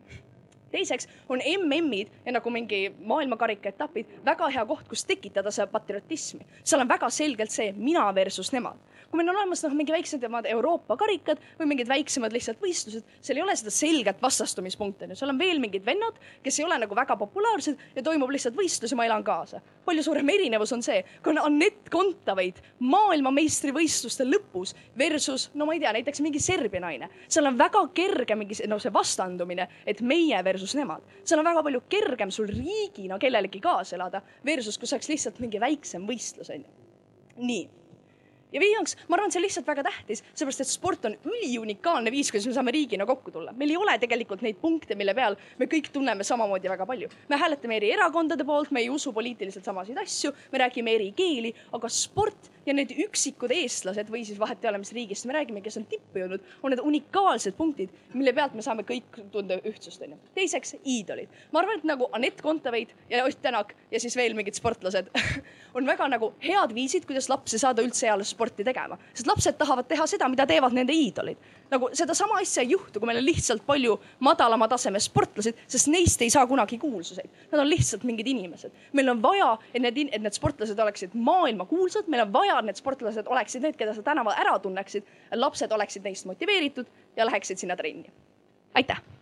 teiseks 0.75 1.09
on 1.29 1.43
MM-id 1.43 2.11
ja 2.27 2.35
nagu 2.39 2.55
mingi 2.55 2.87
maailmakarika 3.05 3.73
etapid 3.73 4.19
väga 4.27 4.51
hea 4.57 4.67
koht, 4.69 4.89
kus 4.91 5.07
tekitada 5.09 5.53
seda 5.55 5.71
patriotismi. 5.71 6.45
seal 6.65 6.83
on 6.83 6.91
väga 6.91 7.11
selgelt 7.11 7.55
see 7.55 7.73
mina 7.77 8.09
versus 8.15 8.53
nemad 8.53 8.81
kui 9.15 9.23
meil 9.23 9.31
on 9.31 9.37
olemas 9.39 9.61
noh, 9.63 9.75
mingi 9.79 9.95
väiksemad 9.95 10.49
Euroopa 10.51 10.97
karikad 10.99 11.39
või 11.61 11.69
mingid 11.71 11.87
väiksemad 11.87 12.35
lihtsalt 12.35 12.59
võistlused, 12.59 13.05
seal 13.23 13.39
ei 13.39 13.45
ole 13.45 13.55
seda 13.55 13.71
selget 13.71 14.23
vastastumispunkti, 14.23 15.07
seal 15.15 15.31
on 15.31 15.39
veel 15.39 15.61
mingid 15.63 15.85
vennad, 15.87 16.19
kes 16.43 16.59
ei 16.59 16.67
ole 16.67 16.81
nagu 16.83 16.97
väga 16.99 17.15
populaarsed 17.21 17.95
ja 17.95 18.03
toimub 18.03 18.33
lihtsalt 18.35 18.57
võistlus 18.59 18.91
ja 18.91 18.99
ma 18.99 19.07
elan 19.07 19.23
kaasa. 19.23 19.61
palju 19.85 20.03
suurem 20.03 20.29
erinevus 20.35 20.73
on 20.73 20.83
see, 20.83 21.05
kui 21.23 21.31
on 21.31 21.39
Anett 21.45 21.91
Kontaveit 21.93 22.59
maailmameistrivõistluste 22.81 24.27
lõpus 24.27 24.73
versus 24.99 25.51
no 25.55 25.69
ma 25.69 25.77
ei 25.77 25.83
tea, 25.85 25.93
näiteks 25.95 26.23
mingi 26.25 26.41
Serbia 26.41 26.81
naine. 26.81 27.11
seal 27.29 27.47
on 27.47 27.59
väga 27.59 27.85
kerge 27.95 28.35
mingi 28.35 28.57
no 28.67 28.81
see 28.83 28.93
vastandumine, 28.93 29.69
et 29.87 30.01
meie 30.01 30.43
versus 30.45 30.64
nemad. 30.73 31.05
seal 31.25 31.43
on 31.43 31.51
väga 31.51 31.63
palju 31.63 31.85
kergem 31.93 32.33
sul 32.33 32.49
riigina 32.49 33.19
kellelegi 33.21 33.61
kaasa 33.61 33.97
elada 33.97 34.23
versus 34.47 34.79
kui 34.79 34.89
see 34.89 34.97
oleks 34.97 35.13
lihtsalt 35.13 35.41
mingi 35.45 35.61
väiksem 35.61 36.07
võistlus 36.09 36.53
onju. 36.55 36.71
nii 37.37 37.65
ja 38.55 38.61
viimaks, 38.63 38.97
ma 39.09 39.19
arvan, 39.19 39.33
see 39.33 39.41
on 39.41 39.45
lihtsalt 39.45 39.67
väga 39.67 39.85
tähtis, 39.89 40.23
seepärast 40.31 40.63
et 40.63 40.71
sport 40.71 41.09
on 41.09 41.17
üliunikaalne 41.27 42.13
viis, 42.15 42.31
kuidas 42.31 42.47
me 42.49 42.55
saame 42.57 42.75
riigina 42.75 43.07
kokku 43.07 43.35
tulla. 43.35 43.53
meil 43.53 43.75
ei 43.75 43.79
ole 43.81 43.97
tegelikult 43.99 44.45
neid 44.47 44.61
punkte, 44.63 44.95
mille 44.99 45.15
peal 45.15 45.37
me 45.59 45.69
kõik 45.71 45.91
tunneme 45.93 46.25
samamoodi 46.25 46.71
väga 46.71 46.87
palju. 46.87 47.11
me 47.29 47.41
hääletame 47.41 47.77
eri 47.81 47.93
erakondade 47.97 48.47
poolt, 48.47 48.71
me 48.71 48.85
ei 48.85 48.91
usu 48.91 49.13
poliitiliselt 49.13 49.67
samasid 49.67 49.99
asju, 49.99 50.33
me 50.53 50.63
räägime 50.63 50.95
eri 50.95 51.11
keeli, 51.17 51.55
aga 51.73 51.91
sport 51.91 52.51
ja 52.67 52.75
need 52.77 52.93
üksikud 53.07 53.53
eestlased 53.55 54.11
või 54.13 54.25
siis 54.27 54.39
vahet 54.41 54.63
ei 54.65 54.71
ole, 54.71 54.81
mis 54.83 54.93
riigist 54.97 55.27
me 55.29 55.37
räägime, 55.37 55.63
kes 55.65 55.79
on 55.81 55.87
tippu 55.91 56.23
jõudnud, 56.23 56.45
on 56.63 56.75
need 56.75 56.83
unikaalsed 56.85 57.57
punktid, 57.59 57.93
mille 58.15 58.33
pealt 58.37 58.55
me 58.57 58.65
saame 58.65 58.87
kõik 58.89 59.21
tunda 59.33 59.59
ühtsust, 59.69 60.03
onju. 60.05 60.19
teiseks, 60.37 60.77
iidolid. 60.85 61.33
ma 61.53 61.63
arvan, 61.63 61.81
et 61.81 61.89
nagu 61.89 62.09
Anett 62.13 62.43
Kontaveit 62.43 62.95
ja 63.11 63.25
Ott 63.25 63.43
Tänak 63.43 63.75
ja 63.91 64.01
siis 64.01 64.17
veel 64.17 64.35
mingid 64.35 64.57
sportlased 64.57 65.11
on 65.77 65.87
väga 65.87 66.09
nagu 66.09 66.33
head 66.45 66.75
viisid, 66.75 67.07
kuidas 67.07 67.29
lapsi 67.29 67.59
saada 67.59 67.83
üldse 67.85 68.09
eales 68.09 68.33
sporti 68.35 68.65
tegema, 68.65 68.99
sest 69.13 69.29
lapsed 69.29 69.59
tahavad 69.61 69.89
teha 69.89 70.07
seda, 70.11 70.29
mida 70.29 70.47
teevad 70.47 70.77
nende 70.77 70.97
iidolid. 70.97 71.53
Nagu 71.75 71.91
sedasama 71.93 72.41
asja 72.43 72.65
ei 72.65 72.73
juhtu, 72.73 73.01
kui 73.01 73.11
meil 73.11 73.21
on 73.21 73.27
lihtsalt 73.27 73.65
palju 73.67 73.97
madalama 74.25 74.69
taseme 74.73 75.01
sportlased, 75.03 75.59
sest 75.71 75.91
neist 75.93 76.23
ei 76.25 76.33
saa 76.33 76.47
kunagi 76.51 76.79
kuulsuseid. 76.83 77.31
Nad 77.53 77.63
on 77.63 77.71
lihtsalt 77.71 78.05
mingid 78.09 78.31
inimesed. 78.31 78.73
meil 78.93 79.09
on 79.13 79.23
vaja, 79.23 79.55
et 79.75 79.83
need, 79.83 79.99
et 80.11 80.23
need 80.23 80.37
sportlased 80.37 80.79
oleksid 80.79 81.15
maailmakuulsad, 81.15 82.09
meil 82.09 82.27
on 82.27 82.33
vaja, 82.33 82.59
et 82.59 82.71
need 82.71 82.81
sportlased 82.81 83.31
oleksid 83.31 83.67
need, 83.67 83.79
keda 83.81 83.95
sa 83.95 84.03
tänaval 84.03 84.39
ära 84.39 84.59
tunneksid, 84.59 85.09
lapsed 85.35 85.73
oleksid 85.73 86.07
neist 86.07 86.31
motiveeritud 86.31 86.87
ja 87.17 87.27
läheksid 87.27 87.61
sinna 87.61 87.77
trenni. 87.77 88.11
aitäh 88.75 89.14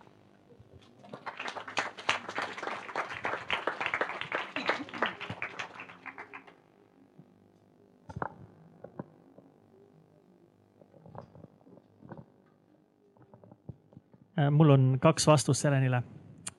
mul 14.51 14.75
on 14.75 14.85
kaks 15.01 15.27
vastust 15.27 15.65
Helenile. 15.67 16.03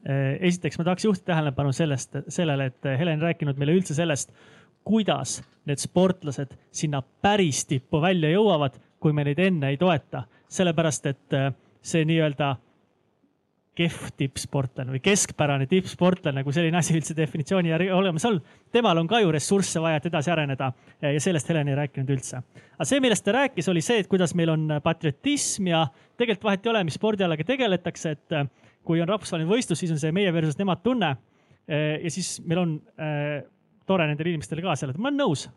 Äh, 0.04 0.36
esiteks 0.40 0.78
ma 0.78 0.84
tahaks 0.84 1.04
juhtida 1.04 1.32
tähelepanu 1.32 1.72
sellest, 1.72 2.16
sellele, 2.28 2.70
et 2.72 2.90
Helen 2.98 3.22
rääkinud 3.22 3.58
meile 3.60 3.76
üldse 3.76 3.96
sellest, 3.96 4.32
kuidas 4.84 5.38
need 5.64 5.80
sportlased 5.80 6.52
sinna 6.72 7.00
päris 7.02 7.64
tippu 7.66 8.00
välja 8.02 8.30
jõuavad, 8.34 8.76
kui 9.00 9.12
me 9.16 9.24
neid 9.24 9.40
enne 9.40 9.72
ei 9.72 9.80
toeta. 9.80 10.24
sellepärast, 10.54 11.06
et 11.06 11.34
äh, 11.34 11.52
see 11.82 12.04
nii-öelda 12.06 12.54
kehv 13.74 14.10
tippsportlane 14.18 14.94
või 14.94 15.00
keskpärane 15.02 15.66
tippsportlane, 15.70 16.44
kui 16.46 16.54
selline 16.54 16.78
asi 16.78 16.94
üldse 16.94 17.16
definitsiooni 17.18 17.72
järgi 17.72 17.90
olemas 17.94 18.24
on. 18.28 18.40
temal 18.72 18.98
on 18.98 19.08
ka 19.10 19.18
ju 19.20 19.32
ressursse 19.34 19.82
vaja, 19.82 19.98
et 19.98 20.06
edasi 20.10 20.30
areneda 20.30 20.70
ja 21.02 21.20
sellest 21.20 21.48
Helen 21.50 21.68
ei 21.68 21.78
rääkinud 21.78 22.10
üldse. 22.14 22.42
aga 22.74 22.86
see, 22.86 23.00
millest 23.02 23.24
ta 23.24 23.34
rääkis, 23.34 23.68
oli 23.68 23.82
see, 23.82 23.98
et 24.04 24.10
kuidas 24.10 24.34
meil 24.34 24.54
on 24.54 24.68
patriotism 24.82 25.72
ja 25.72 25.86
tegelikult 26.16 26.50
vahet 26.50 26.66
ei 26.66 26.70
ole, 26.70 26.84
mis 26.84 26.98
spordialaga 27.00 27.44
tegeletakse, 27.44 28.14
et 28.14 28.36
äh, 28.38 28.46
kui 28.84 29.00
on 29.02 29.08
rahvusvaheline 29.08 29.50
võistlus, 29.50 29.80
siis 29.82 29.94
on 29.94 29.98
see 29.98 30.12
meie 30.14 30.32
versus 30.32 30.58
nemad 30.60 30.82
tunne. 30.84 31.16
Ja 31.64 32.10
siis 32.12 32.42
meil 32.44 32.58
on 32.60 32.72
äh, 33.00 33.38
tore 33.88 34.04
nendele 34.04 34.34
inimestele 34.34 34.60
kaasa 34.60 34.84
elada, 34.84 35.00
ma 35.00 35.08
olen 35.08 35.22
nõus. 35.22 35.48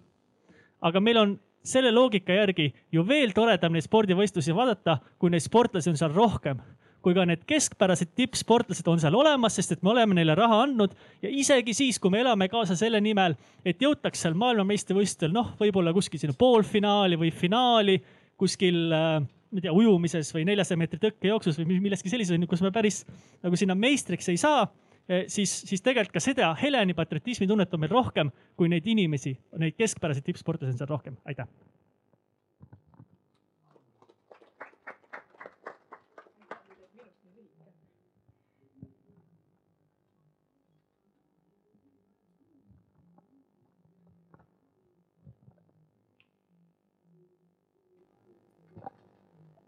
aga 0.81 1.01
meil 1.03 1.17
on 1.19 1.33
selle 1.67 1.91
loogika 1.91 2.31
järgi 2.31 2.69
ju 2.93 3.03
veel 3.07 3.33
toredam 3.35 3.73
neid 3.75 3.83
spordivõistlusi 3.83 4.55
vaadata, 4.55 5.01
kui 5.19 5.33
neid 5.33 5.43
sportlasi 5.43 5.91
on 5.91 5.97
seal 5.99 6.13
rohkem 6.15 6.61
kui 7.07 7.15
ka 7.15 7.23
need 7.23 7.45
keskpärased 7.47 8.09
tippsportlased 8.19 8.87
on 8.91 8.99
seal 8.99 9.15
olemas, 9.15 9.55
sest 9.55 9.77
et 9.77 9.83
me 9.85 9.93
oleme 9.93 10.17
neile 10.17 10.35
raha 10.35 10.59
andnud 10.65 10.91
ja 11.23 11.31
isegi 11.31 11.71
siis, 11.77 12.01
kui 12.03 12.11
me 12.11 12.19
elame 12.19 12.49
kaasa 12.51 12.75
selle 12.75 12.99
nimel, 13.03 13.37
et 13.63 13.79
jõutaks 13.79 14.25
seal 14.25 14.35
maailmameistrivõistlustel 14.35 15.31
noh, 15.31 15.53
võib-olla 15.61 15.95
kuskil 15.95 16.19
sinna 16.19 16.35
poolfinaali 16.35 17.19
või 17.21 17.31
finaali 17.31 17.95
kuskil 18.37 18.91
äh, 18.91 19.21
ma 19.23 19.61
ei 19.61 19.63
tea, 19.63 19.75
ujumises 19.75 20.33
või 20.35 20.43
neljasaja 20.49 20.81
meetri 20.81 20.99
tõkkejooksus 21.05 21.61
või 21.61 21.79
milleski 21.79 22.11
sellises, 22.11 22.43
kus 22.51 22.65
me 22.65 22.73
päris 22.75 23.03
nagu 23.45 23.59
sinna 23.59 23.77
meistriks 23.79 24.27
ei 24.33 24.41
saa 24.41 24.65
eh, 25.07 25.23
siis, 25.31 25.53
siis 25.69 25.83
tegelikult 25.85 26.17
ka 26.19 26.23
seda 26.23 26.51
Heleni 26.59 26.97
patriotismi 26.97 27.47
tunnet 27.47 27.73
on 27.73 27.85
meil 27.85 27.95
rohkem 27.95 28.33
kui 28.59 28.67
neid 28.71 28.87
inimesi, 28.87 29.37
neid 29.63 29.79
keskpäraseid 29.79 30.27
tippsportlasi 30.27 30.75
on 30.75 30.81
seal 30.83 30.91
rohkem. 30.91 31.15
aitäh 31.25 31.47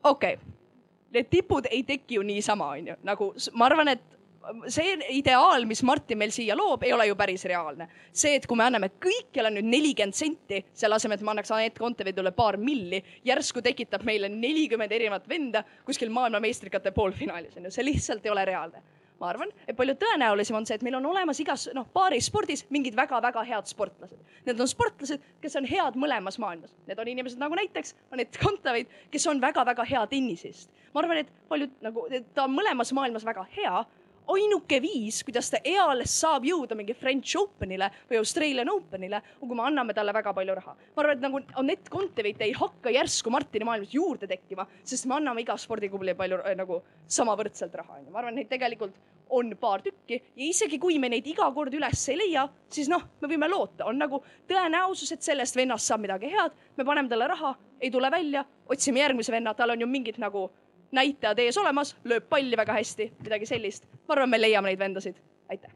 okei 0.04 0.34
okay., 0.34 0.56
need 1.14 1.30
tipud 1.30 1.66
ei 1.72 1.84
teki 1.84 2.20
ju 2.20 2.24
niisama, 2.24 2.70
onju, 2.78 2.96
nagu 3.04 3.34
ma 3.58 3.66
arvan, 3.66 3.90
et 3.96 4.20
see 4.72 4.94
ideaal, 5.18 5.66
mis 5.68 5.82
Martin 5.84 6.20
meil 6.22 6.32
siia 6.34 6.56
loob, 6.58 6.84
ei 6.86 6.94
ole 6.94 7.08
ju 7.10 7.16
päris 7.18 7.44
reaalne. 7.50 7.90
see, 8.14 8.36
et 8.38 8.46
kui 8.48 8.58
me 8.58 8.66
anname 8.66 8.92
kõikjale 9.02 9.52
nüüd 9.54 9.68
nelikümmend 9.70 10.16
senti, 10.16 10.62
selle 10.74 10.96
asemel, 10.96 11.18
et 11.18 11.26
me 11.26 11.34
annaks 11.34 11.52
Anett 11.56 11.80
Konteveidule 11.80 12.32
paar 12.36 12.58
milli, 12.58 13.02
järsku 13.26 13.62
tekitab 13.66 14.06
meile 14.08 14.30
nelikümmend 14.30 14.92
erinevat 14.92 15.28
venda 15.30 15.64
kuskil 15.86 16.14
maailmameistrikate 16.14 16.94
poolfinaalis 16.96 17.58
on 17.58 17.68
ju, 17.68 17.74
see 17.74 17.86
lihtsalt 17.90 18.26
ei 18.26 18.34
ole 18.34 18.46
reaalne 18.50 18.86
ma 19.20 19.30
arvan, 19.34 19.52
et 19.68 19.76
palju 19.78 19.96
tõenäolisem 20.00 20.58
on 20.58 20.66
see, 20.68 20.78
et 20.80 20.84
meil 20.86 20.96
on 21.00 21.06
olemas 21.12 21.40
igas 21.44 21.68
noh, 21.76 21.88
paaris 21.94 22.30
spordis 22.32 22.66
mingid 22.74 22.96
väga-väga 22.98 23.44
head 23.50 23.70
sportlased. 23.72 24.20
Need 24.48 24.62
on 24.64 24.70
sportlased, 24.72 25.24
kes 25.44 25.58
on 25.60 25.68
head 25.70 25.98
mõlemas 26.00 26.40
maailmas. 26.42 26.74
Need 26.88 27.02
on 27.02 27.12
inimesed 27.12 27.42
nagu 27.42 27.58
näiteks 27.60 27.96
Anett 28.16 28.40
Kontaveit, 28.42 28.92
kes 29.12 29.28
on 29.28 29.42
väga-väga 29.44 29.86
hea 29.90 30.06
tennisist. 30.12 30.70
ma 30.94 31.04
arvan, 31.04 31.18
et 31.22 31.34
paljud 31.50 31.74
nagu, 31.86 32.08
ta 32.34 32.48
on 32.48 32.56
mõlemas 32.56 32.94
maailmas 32.96 33.26
väga 33.26 33.46
hea 33.56 33.84
ainuke 34.34 34.80
viis, 34.84 35.22
kuidas 35.28 35.50
ta 35.54 35.62
eales 35.66 36.14
saab 36.22 36.46
jõuda 36.48 36.78
mingi 36.78 36.96
French 36.98 37.38
Openile 37.40 37.90
või 38.10 38.20
Australian 38.22 38.72
Openile, 38.74 39.22
on 39.42 39.50
kui 39.50 39.58
me 39.58 39.66
anname 39.68 39.96
talle 39.98 40.14
väga 40.16 40.34
palju 40.38 40.58
raha. 40.60 40.76
ma 40.96 41.04
arvan, 41.04 41.18
et 41.18 41.26
nagu 41.26 41.42
Anett 41.62 41.90
Kontaveit 41.90 42.42
ei 42.46 42.54
hakka 42.58 42.94
järsku 42.94 43.34
Martini 43.34 43.68
maailmas 43.68 43.94
juurde 43.94 44.28
tekkima, 44.28 44.68
sest 44.84 45.08
me 45.10 45.18
anname 45.20 45.46
iga 45.46 45.58
spordiklublile 45.58 46.16
palju 46.20 46.42
äh, 46.44 46.58
nagu 46.60 46.82
samavõrdselt 47.08 47.76
raha, 47.82 48.00
onju. 48.00 48.12
ma 48.12 48.24
arvan, 48.24 48.38
neid 48.40 48.52
tegelikult 48.52 48.98
on 49.30 49.52
paar 49.62 49.84
tükki 49.86 50.18
ja 50.18 50.46
isegi 50.48 50.80
kui 50.82 50.98
me 51.00 51.10
neid 51.14 51.28
iga 51.30 51.50
kord 51.54 51.74
üles 51.78 52.06
ei 52.10 52.18
leia, 52.18 52.48
siis 52.72 52.90
noh, 52.90 53.04
me 53.22 53.30
võime 53.30 53.50
loota, 53.50 53.86
on 53.90 54.00
nagu 54.02 54.24
tõenäosus, 54.50 55.14
et 55.14 55.26
sellest 55.26 55.58
vennast 55.58 55.90
saab 55.90 56.02
midagi 56.06 56.32
head, 56.34 56.56
me 56.78 56.86
paneme 56.86 57.12
talle 57.12 57.28
raha, 57.30 57.54
ei 57.80 57.92
tule 57.94 58.10
välja, 58.12 58.44
otsime 58.70 59.04
järgmise 59.04 59.34
venna, 59.34 59.54
tal 59.54 59.76
on 59.76 59.86
ju 59.86 59.90
mingid 59.90 60.18
nagu 60.22 60.48
näitajad 60.96 61.40
ees 61.44 61.58
olemas, 61.58 61.94
lööb 62.08 62.26
palli 62.30 62.58
väga 62.58 62.74
hästi, 62.80 63.12
midagi 63.24 63.50
sellist. 63.50 63.86
ma 64.08 64.16
arvan, 64.16 64.30
me 64.30 64.42
leiame 64.42 64.72
neid 64.72 64.80
vendasid. 64.80 65.20
aitäh. 65.50 65.72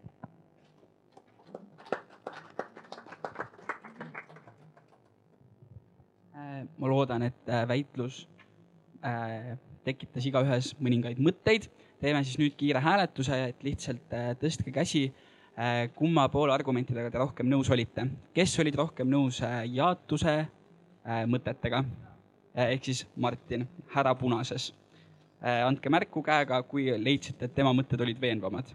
Äh, 6.35 6.65
ma 6.77 6.89
loodan, 6.89 7.23
et 7.29 7.49
äh, 7.49 7.67
väitlus 7.67 8.27
äh, 9.05 9.53
tekitas 9.83 10.25
igaühes 10.25 10.73
mõningaid 10.79 11.21
mõtteid. 11.21 11.69
teeme 12.01 12.23
siis 12.23 12.39
nüüd 12.41 12.57
kiire 12.57 12.81
hääletuse, 12.83 13.37
et 13.53 13.63
lihtsalt 13.63 14.11
tõstke 14.41 14.73
käsi, 14.75 15.13
kumma 15.95 16.25
poole 16.33 16.51
argumentidega 16.51 17.11
te 17.11 17.21
rohkem 17.21 17.47
nõus 17.47 17.69
olite. 17.71 18.07
kes 18.33 18.59
olid 18.59 18.75
rohkem 18.75 19.07
nõus 19.07 19.39
jaotuse 19.71 20.47
mõtetega? 21.29 21.83
ehk 22.55 22.85
siis 22.85 23.05
Martin, 23.15 23.67
härra 23.95 24.15
Punases 24.15 24.73
andke 25.43 25.91
märku 25.91 26.23
käega, 26.23 26.61
kui 26.63 26.87
leidsite, 26.97 27.45
et 27.45 27.55
tema 27.55 27.73
mõtted 27.75 28.01
olid 28.01 28.19
veenvamad. 28.21 28.73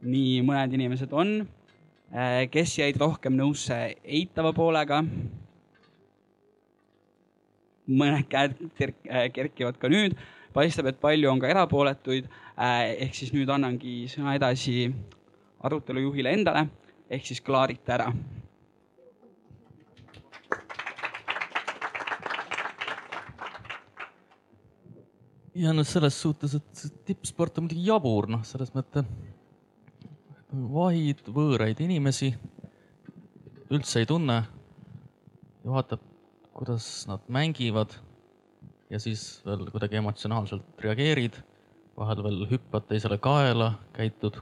nii 0.00 0.40
mõned 0.40 0.72
inimesed 0.72 1.12
on, 1.12 1.46
äh, 2.12 2.48
kes 2.50 2.78
jäid 2.78 2.96
rohkem 2.96 3.36
nõusse 3.36 3.96
eitava 4.04 4.52
poolega. 4.52 5.02
mõned 7.88 8.28
käed 8.28 8.56
äh, 8.80 9.32
kerkivad 9.32 9.78
ka 9.78 9.88
nüüd, 9.88 10.16
paistab, 10.52 10.86
et 10.86 11.00
palju 11.00 11.30
on 11.30 11.40
ka 11.40 11.48
erapooletuid. 11.48 12.28
ehk 12.58 13.14
siis 13.14 13.32
nüüd 13.32 13.48
annangi 13.48 14.06
sõna 14.08 14.34
edasi 14.36 14.92
arutelu 15.60 16.00
juhile 16.00 16.32
endale 16.32 16.68
ehk 17.10 17.24
siis 17.26 17.40
klaarite 17.40 17.92
ära 17.92 18.12
ja 25.54 25.74
noh, 25.74 25.86
selles 25.86 26.16
suhtes, 26.20 26.54
et 26.58 27.04
tippsport 27.08 27.58
on 27.58 27.66
muidugi 27.66 27.86
jabur, 27.88 28.28
noh, 28.30 28.44
selles 28.46 28.72
mõttes 28.76 29.06
vahid 30.50 31.22
võõraid 31.30 31.80
inimesi, 31.84 32.32
üldse 33.70 34.02
ei 34.02 34.08
tunne. 34.10 34.40
Vaatab, 35.60 36.02
kuidas 36.56 37.04
nad 37.06 37.26
mängivad 37.30 37.92
ja 38.90 38.98
siis 38.98 39.42
veel 39.46 39.66
kuidagi 39.70 40.00
emotsionaalselt 40.00 40.82
reageerid, 40.82 41.36
vahel 41.98 42.22
veel 42.24 42.46
hüppad 42.50 42.88
teisele 42.88 43.20
kaela, 43.22 43.74
käitud 43.94 44.40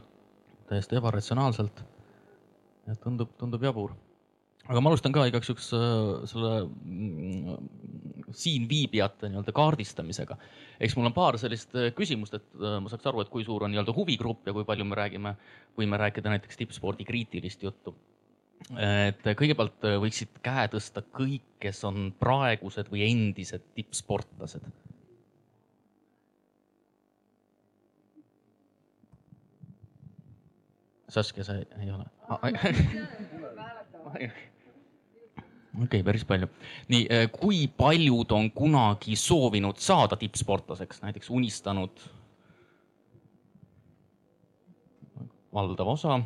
täiesti 0.68 1.00
ebaratsionaalselt. 1.00 1.84
tundub, 3.02 3.34
tundub 3.36 3.62
jabur. 3.62 3.92
Aga 4.68 4.80
ma 4.80 4.90
alustan 4.90 5.12
ka 5.12 5.26
igaks 5.28 5.48
juhuks 5.48 5.68
äh, 5.76 6.24
selle 6.28 6.52
mm, 6.68 7.68
siinviibijate 8.32 9.28
nii-öelda 9.28 9.52
kaardistamisega. 9.56 10.36
eks 10.80 10.96
mul 10.96 11.10
on 11.10 11.16
paar 11.16 11.38
sellist 11.38 11.74
äh, 11.76 11.90
küsimust, 11.94 12.38
et 12.38 12.46
äh, 12.58 12.78
ma 12.82 12.92
saaks 12.92 13.08
aru, 13.10 13.22
et 13.22 13.32
kui 13.32 13.44
suur 13.44 13.64
on 13.64 13.72
nii-öelda 13.72 13.94
huvigrupp 13.96 14.46
ja 14.46 14.54
kui 14.56 14.66
palju 14.68 14.84
me 14.88 14.98
räägime, 14.98 15.34
võime 15.78 16.00
rääkida 16.00 16.32
näiteks 16.34 16.60
tippspordi 16.60 17.04
kriitilist 17.08 17.62
juttu. 17.62 17.96
et 18.74 19.22
kõigepealt 19.38 19.84
võiksid 20.02 20.40
käe 20.42 20.66
tõsta 20.72 21.04
kõik, 21.14 21.44
kes 21.62 21.84
on 21.86 22.12
praegused 22.18 22.90
või 22.90 23.06
endised 23.06 23.62
tippsportlased 23.74 24.66
Saskia, 31.08 31.44
sa 31.44 31.54
ei 31.56 31.90
ole? 31.90 32.04
okei 35.78 36.00
okay,, 36.00 36.04
päris 36.04 36.24
palju. 36.26 36.48
nii, 36.88 37.06
äh, 37.12 37.26
kui 37.32 37.66
paljud 37.76 38.32
on 38.34 38.50
kunagi 38.54 39.16
soovinud 39.16 39.78
saada 39.82 40.16
tippsportlaseks, 40.16 41.02
näiteks 41.02 41.30
unistanud? 41.30 42.06
valdav 45.54 45.88
osa. 45.88 46.20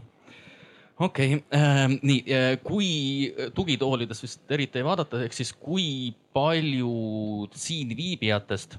okei 0.98 1.34
okay,, 1.34 1.60
äh, 1.60 1.84
nii, 2.02 2.22
äh, 2.32 2.54
kui 2.64 3.34
tugitoolides 3.54 4.22
vist 4.24 4.56
eriti 4.56 4.80
ei 4.80 4.86
vaadata, 4.88 5.22
ehk 5.24 5.36
siis 5.36 5.52
kui 5.52 6.14
paljud 6.32 7.52
siin 7.54 7.96
viibijatest 7.96 8.78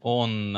on 0.00 0.56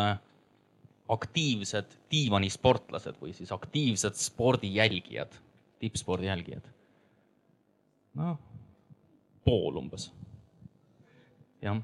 aktiivsed 1.07 1.93
diivanisportlased 2.11 3.19
või 3.23 3.35
siis 3.35 3.53
aktiivsed 3.55 4.19
spordijälgijad, 4.19 5.35
tippspordi 5.83 6.31
jälgijad? 6.31 6.75
noh 8.17 8.39
pool 9.47 9.79
umbes. 9.81 10.11
jah, 11.63 11.79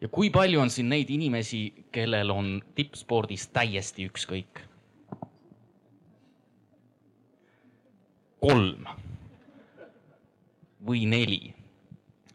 ja 0.00 0.10
kui 0.12 0.30
palju 0.30 0.62
on 0.62 0.70
siin 0.70 0.88
neid 0.92 1.10
inimesi, 1.10 1.66
kellel 1.92 2.30
on 2.34 2.54
tippspordis 2.74 3.48
täiesti 3.54 4.08
ükskõik? 4.10 4.62
kolm 8.44 8.88
või 10.84 11.06
neli 11.08 11.54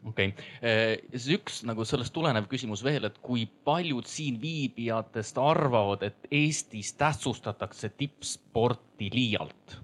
okei 0.04 0.32
okay., 0.32 0.96
siis 1.12 1.28
üks 1.36 1.60
nagu 1.68 1.84
sellest 1.86 2.12
tulenev 2.16 2.48
küsimus 2.50 2.82
veel, 2.84 3.06
et 3.06 3.20
kui 3.22 3.44
paljud 3.64 4.08
siin 4.10 4.40
viibijatest 4.42 5.38
arvavad, 5.38 6.02
et 6.08 6.26
Eestis 6.34 6.92
tähtsustatakse 6.98 7.92
tippsporti 7.94 9.12
liialt? 9.14 9.78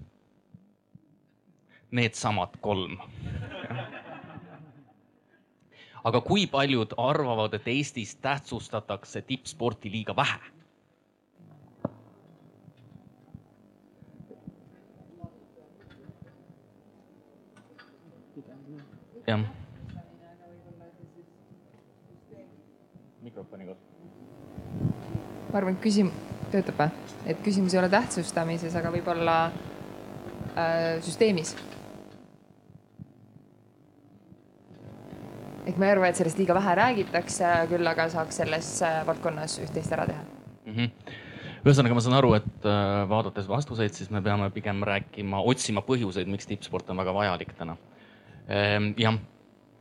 Needsamad 1.95 2.59
kolm 2.59 2.97
aga 6.07 6.21
kui 6.23 6.45
paljud 6.47 6.93
arvavad, 6.97 7.53
et 7.57 7.67
Eestis 7.67 8.15
tähtsustatakse 8.23 9.21
tippsporti 9.21 9.91
liiga 9.91 10.15
vähe? 10.15 10.39
jah. 19.27 19.39
mikrofoni 23.21 23.65
kohta. 23.65 23.83
ma 25.51 25.57
arvan, 25.59 25.75
et 25.75 25.81
küsim-, 25.83 26.13
töötab 26.53 26.79
või? 26.79 27.17
et 27.27 27.41
küsimus 27.43 27.75
ei 27.75 27.81
ole 27.81 27.89
tähtsustamises, 27.91 28.75
aga 28.79 28.93
võib-olla 28.95 29.35
äh, 30.55 31.03
süsteemis 31.03 31.57
ehk 35.67 35.77
ma 35.79 35.89
ei 35.89 35.95
arva, 35.97 36.09
et 36.09 36.19
sellest 36.19 36.39
liiga 36.39 36.55
vähe 36.57 36.75
räägitakse, 36.79 37.53
küll 37.71 37.91
aga 37.91 38.09
saaks 38.13 38.41
selles 38.41 38.73
äh, 38.85 38.99
valdkonnas 39.07 39.59
üht-teist 39.65 39.95
ära 39.97 40.09
teha 40.09 40.23
mm. 40.23 40.75
-hmm 40.75 41.23
ühesõnaga, 41.67 41.95
ma 41.97 42.01
saan 42.03 42.15
aru, 42.15 42.29
et 42.37 42.67
äh, 42.69 43.05
vaadates 43.09 43.47
vastuseid, 43.49 43.91
siis 43.91 44.11
me 44.13 44.21
peame 44.23 44.47
pigem 44.55 44.83
rääkima, 44.87 45.41
otsima 45.51 45.81
põhjuseid, 45.83 46.29
miks 46.31 46.47
tippsport 46.47 46.93
on 46.93 47.01
väga 47.01 47.15
vajalik 47.15 47.49
täna. 47.57 47.75
Ehm, 48.47 48.93
jah, 48.95 49.17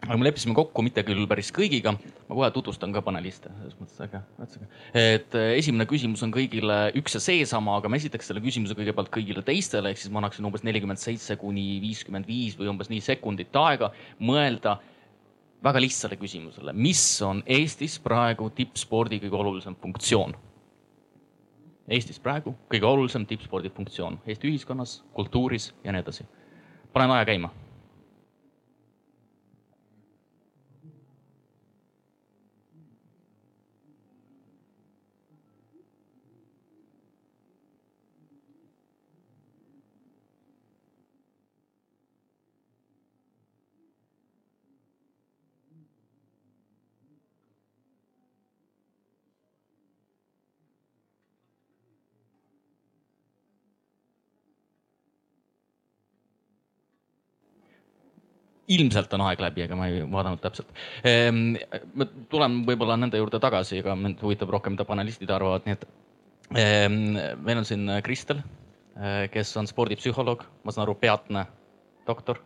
aga 0.03 0.17
me 0.19 0.27
leppisime 0.27 0.57
kokku, 0.57 0.83
mitte 0.83 1.05
küll 1.07 1.29
päris 1.31 1.53
kõigiga, 1.55 1.93
ma 2.27 2.39
kohe 2.39 2.49
tutvustan 2.57 2.95
ka 2.97 3.05
paneliste, 3.07 3.53
selles 3.61 3.77
mõttes 3.79 4.03
äge, 4.03 4.23
mõtlesin. 4.41 4.67
et 5.05 5.39
äh, 5.39 5.53
esimene 5.61 5.87
küsimus 5.87 6.25
on 6.27 6.35
kõigile 6.35 6.81
üks 6.99 7.15
ja 7.19 7.23
seesama, 7.23 7.79
aga 7.79 7.93
ma 7.93 8.01
esitaks 8.01 8.33
selle 8.33 8.43
küsimuse 8.43 8.75
kõigepealt 8.75 9.13
kõigile 9.15 9.45
teistele, 9.47 9.93
ehk 9.93 10.03
siis 10.03 10.11
ma 10.11 10.25
annaksin 10.25 10.49
umbes 10.49 10.67
nelikümmend 10.67 11.03
seitse 11.03 11.39
kuni 11.39 11.79
viiskümmend 11.85 12.27
viis 12.27 12.59
või 12.59 12.73
umbes 12.73 12.91
nii 12.91 13.05
sekundit 13.05 13.55
aega 13.63 13.93
mõelda 14.19 14.81
väga 15.65 15.81
lihtsale 15.81 16.17
küsimusele, 16.17 16.73
mis 16.73 17.23
on 17.23 17.43
Eestis 17.47 17.99
praegu 18.03 18.51
tippspordi 18.51 19.21
kõige 19.23 19.39
olulisem 19.41 19.77
funktsioon? 19.83 20.35
Eestis 21.89 22.19
praegu 22.19 22.55
kõige 22.71 22.87
olulisem 22.87 23.27
tippspordi 23.27 23.71
funktsioon 23.71 24.19
Eesti 24.27 24.51
ühiskonnas, 24.51 25.03
kultuuris 25.15 25.73
ja 25.85 25.93
nii 25.93 26.03
edasi. 26.03 26.27
panen 26.93 27.11
aja 27.11 27.25
käima 27.25 27.51
ilmselt 58.69 59.13
on 59.15 59.25
aeg 59.27 59.41
läbi, 59.43 59.65
aga 59.67 59.79
ma 59.79 59.89
ei 59.91 60.03
vaadanud 60.11 60.43
täpselt. 60.43 60.71
Ehm, 61.07 61.55
ma 61.95 62.07
tulen 62.31 62.61
võib-olla 62.67 62.97
nende 62.99 63.21
juurde 63.21 63.41
tagasi, 63.43 63.81
aga 63.83 63.95
mind 63.99 64.23
huvitab 64.25 64.51
rohkem, 64.55 64.75
mida 64.75 64.87
panelistid 64.89 65.31
arvavad, 65.31 65.67
nii 65.67 65.77
et 65.77 65.87
ehm, 66.63 66.99
meil 67.47 67.63
on 67.63 67.69
siin 67.69 67.87
Kristel, 68.07 68.43
eh, 68.99 69.27
kes 69.33 69.55
on 69.61 69.71
spordipsühholoog, 69.71 70.45
ma 70.65 70.75
saan 70.75 70.87
aru, 70.87 70.97
peatne 71.01 71.47
doktor. 72.07 72.43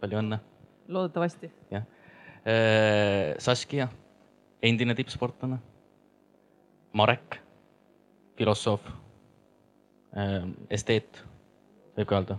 palju 0.00 0.18
õnne. 0.20 0.38
loodetavasti. 0.88 1.50
jah. 1.70 1.82
Eh, 2.46 3.34
Saskia, 3.38 3.88
endine 4.62 4.94
tippsportlane. 4.94 5.58
Marek, 6.94 7.40
filosoof, 8.38 8.86
ehm, 10.16 10.54
esteet, 10.70 11.24
võib 11.96 12.06
ka 12.06 12.16
öelda 12.16 12.38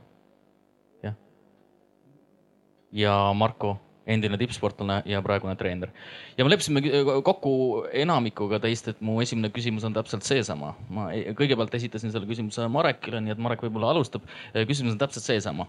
ja 2.92 3.14
Marko, 3.36 3.78
endine 4.10 4.38
tippsportlane 4.42 5.02
ja 5.06 5.22
praegune 5.22 5.54
treener. 5.56 5.92
ja 6.38 6.46
me 6.46 6.50
leppisime 6.50 6.82
kokku 7.24 7.86
enamikuga 7.94 8.60
teist, 8.64 8.88
et 8.90 9.02
mu 9.06 9.20
esimene 9.22 9.52
küsimus 9.54 9.86
on 9.86 9.94
täpselt 9.94 10.26
seesama. 10.26 10.74
ma 10.90 11.12
e-, 11.14 11.36
kõigepealt 11.38 11.76
esitasin 11.78 12.12
selle 12.14 12.30
küsimuse 12.30 12.68
Marekile, 12.72 13.22
nii 13.22 13.36
et 13.36 13.42
Marek 13.42 13.64
võib-olla 13.66 13.94
alustab. 13.94 14.26
küsimus 14.56 14.96
on 14.96 15.02
täpselt 15.02 15.28
seesama. 15.28 15.68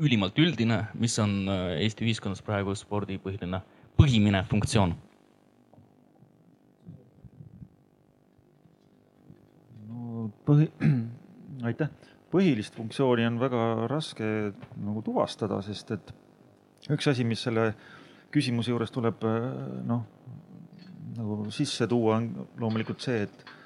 ülimalt 0.00 0.38
üldine, 0.38 0.84
mis 0.94 1.18
on 1.18 1.48
äh, 1.48 1.82
Eesti 1.84 2.06
ühiskonnas 2.06 2.42
praegu 2.42 2.74
spordi 2.74 3.18
põhiline, 3.18 3.62
põhimine 3.98 4.44
funktsioon? 4.50 4.94
no 9.88 10.30
põhi, 10.46 10.70
aitäh 11.68 11.90
põhilist 12.30 12.76
funktsiooni 12.78 13.26
on 13.26 13.38
väga 13.40 13.62
raske 13.90 14.26
nagu 14.78 15.02
tuvastada, 15.02 15.58
sest 15.66 15.90
et 15.96 16.12
üks 16.94 17.10
asi, 17.10 17.26
mis 17.26 17.42
selle 17.46 17.70
küsimuse 18.34 18.72
juures 18.72 18.92
tuleb 18.94 19.24
noh, 19.86 20.04
nagu 21.16 21.40
sisse 21.54 21.88
tuua, 21.90 22.20
on 22.20 22.28
loomulikult 22.60 23.02
see, 23.02 23.24
et 23.26 23.56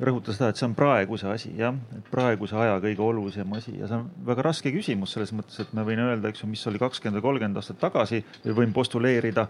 rõhutada 0.00 0.34
seda, 0.36 0.48
et 0.52 0.60
see 0.60 0.66
on 0.68 0.74
praeguse 0.76 1.28
asi, 1.28 1.50
jah, 1.58 1.76
et 1.96 2.08
praeguse 2.12 2.56
aja 2.56 2.78
kõige 2.80 3.04
olulisem 3.04 3.52
asi 3.56 3.74
ja 3.76 3.88
see 3.88 3.98
on 3.98 4.06
väga 4.28 4.46
raske 4.48 4.72
küsimus 4.72 5.12
selles 5.16 5.32
mõttes, 5.36 5.58
et 5.62 5.74
ma 5.76 5.84
võin 5.86 6.00
öelda, 6.04 6.32
eks 6.32 6.42
ju, 6.44 6.48
mis 6.48 6.64
oli 6.70 6.80
kakskümmend 6.80 7.20
või 7.20 7.26
kolmkümmend 7.28 7.60
aastat 7.60 7.80
tagasi 7.82 8.22
või 8.44 8.56
võin 8.62 8.74
postuleerida, 8.76 9.46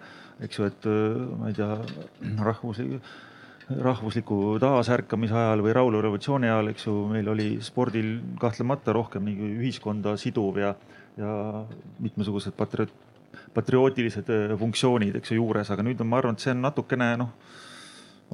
eks 0.46 0.60
ju, 0.60 0.68
et 0.70 0.90
ma 1.38 1.50
ei 1.50 1.56
tea, 1.58 1.70
rahvus 2.42 2.82
rahvusliku 3.66 4.58
taasärkamise 4.62 5.34
ajal 5.34 5.62
või 5.64 5.72
rahulorevolutsiooni 5.74 6.46
ajal, 6.46 6.70
eks 6.70 6.86
ju, 6.86 6.94
meil 7.10 7.26
oli 7.32 7.48
spordil 7.66 8.12
kahtlemata 8.38 8.94
rohkem 8.94 9.26
nii 9.26 9.48
ühiskonda 9.56 10.14
siduv 10.20 10.60
ja, 10.62 10.70
ja 11.18 11.32
mitmesugused 12.02 12.54
patrioot, 12.58 12.92
patriootilised 13.54 14.30
äh, 14.32 14.56
funktsioonid, 14.58 15.16
eks 15.20 15.32
ju, 15.32 15.40
juures, 15.40 15.70
aga 15.72 15.86
nüüd 15.86 16.02
on, 16.02 16.10
ma 16.10 16.20
arvan, 16.20 16.38
et 16.38 16.44
see 16.44 16.54
on 16.54 16.64
natukene 16.64 17.12
noh, 17.20 17.32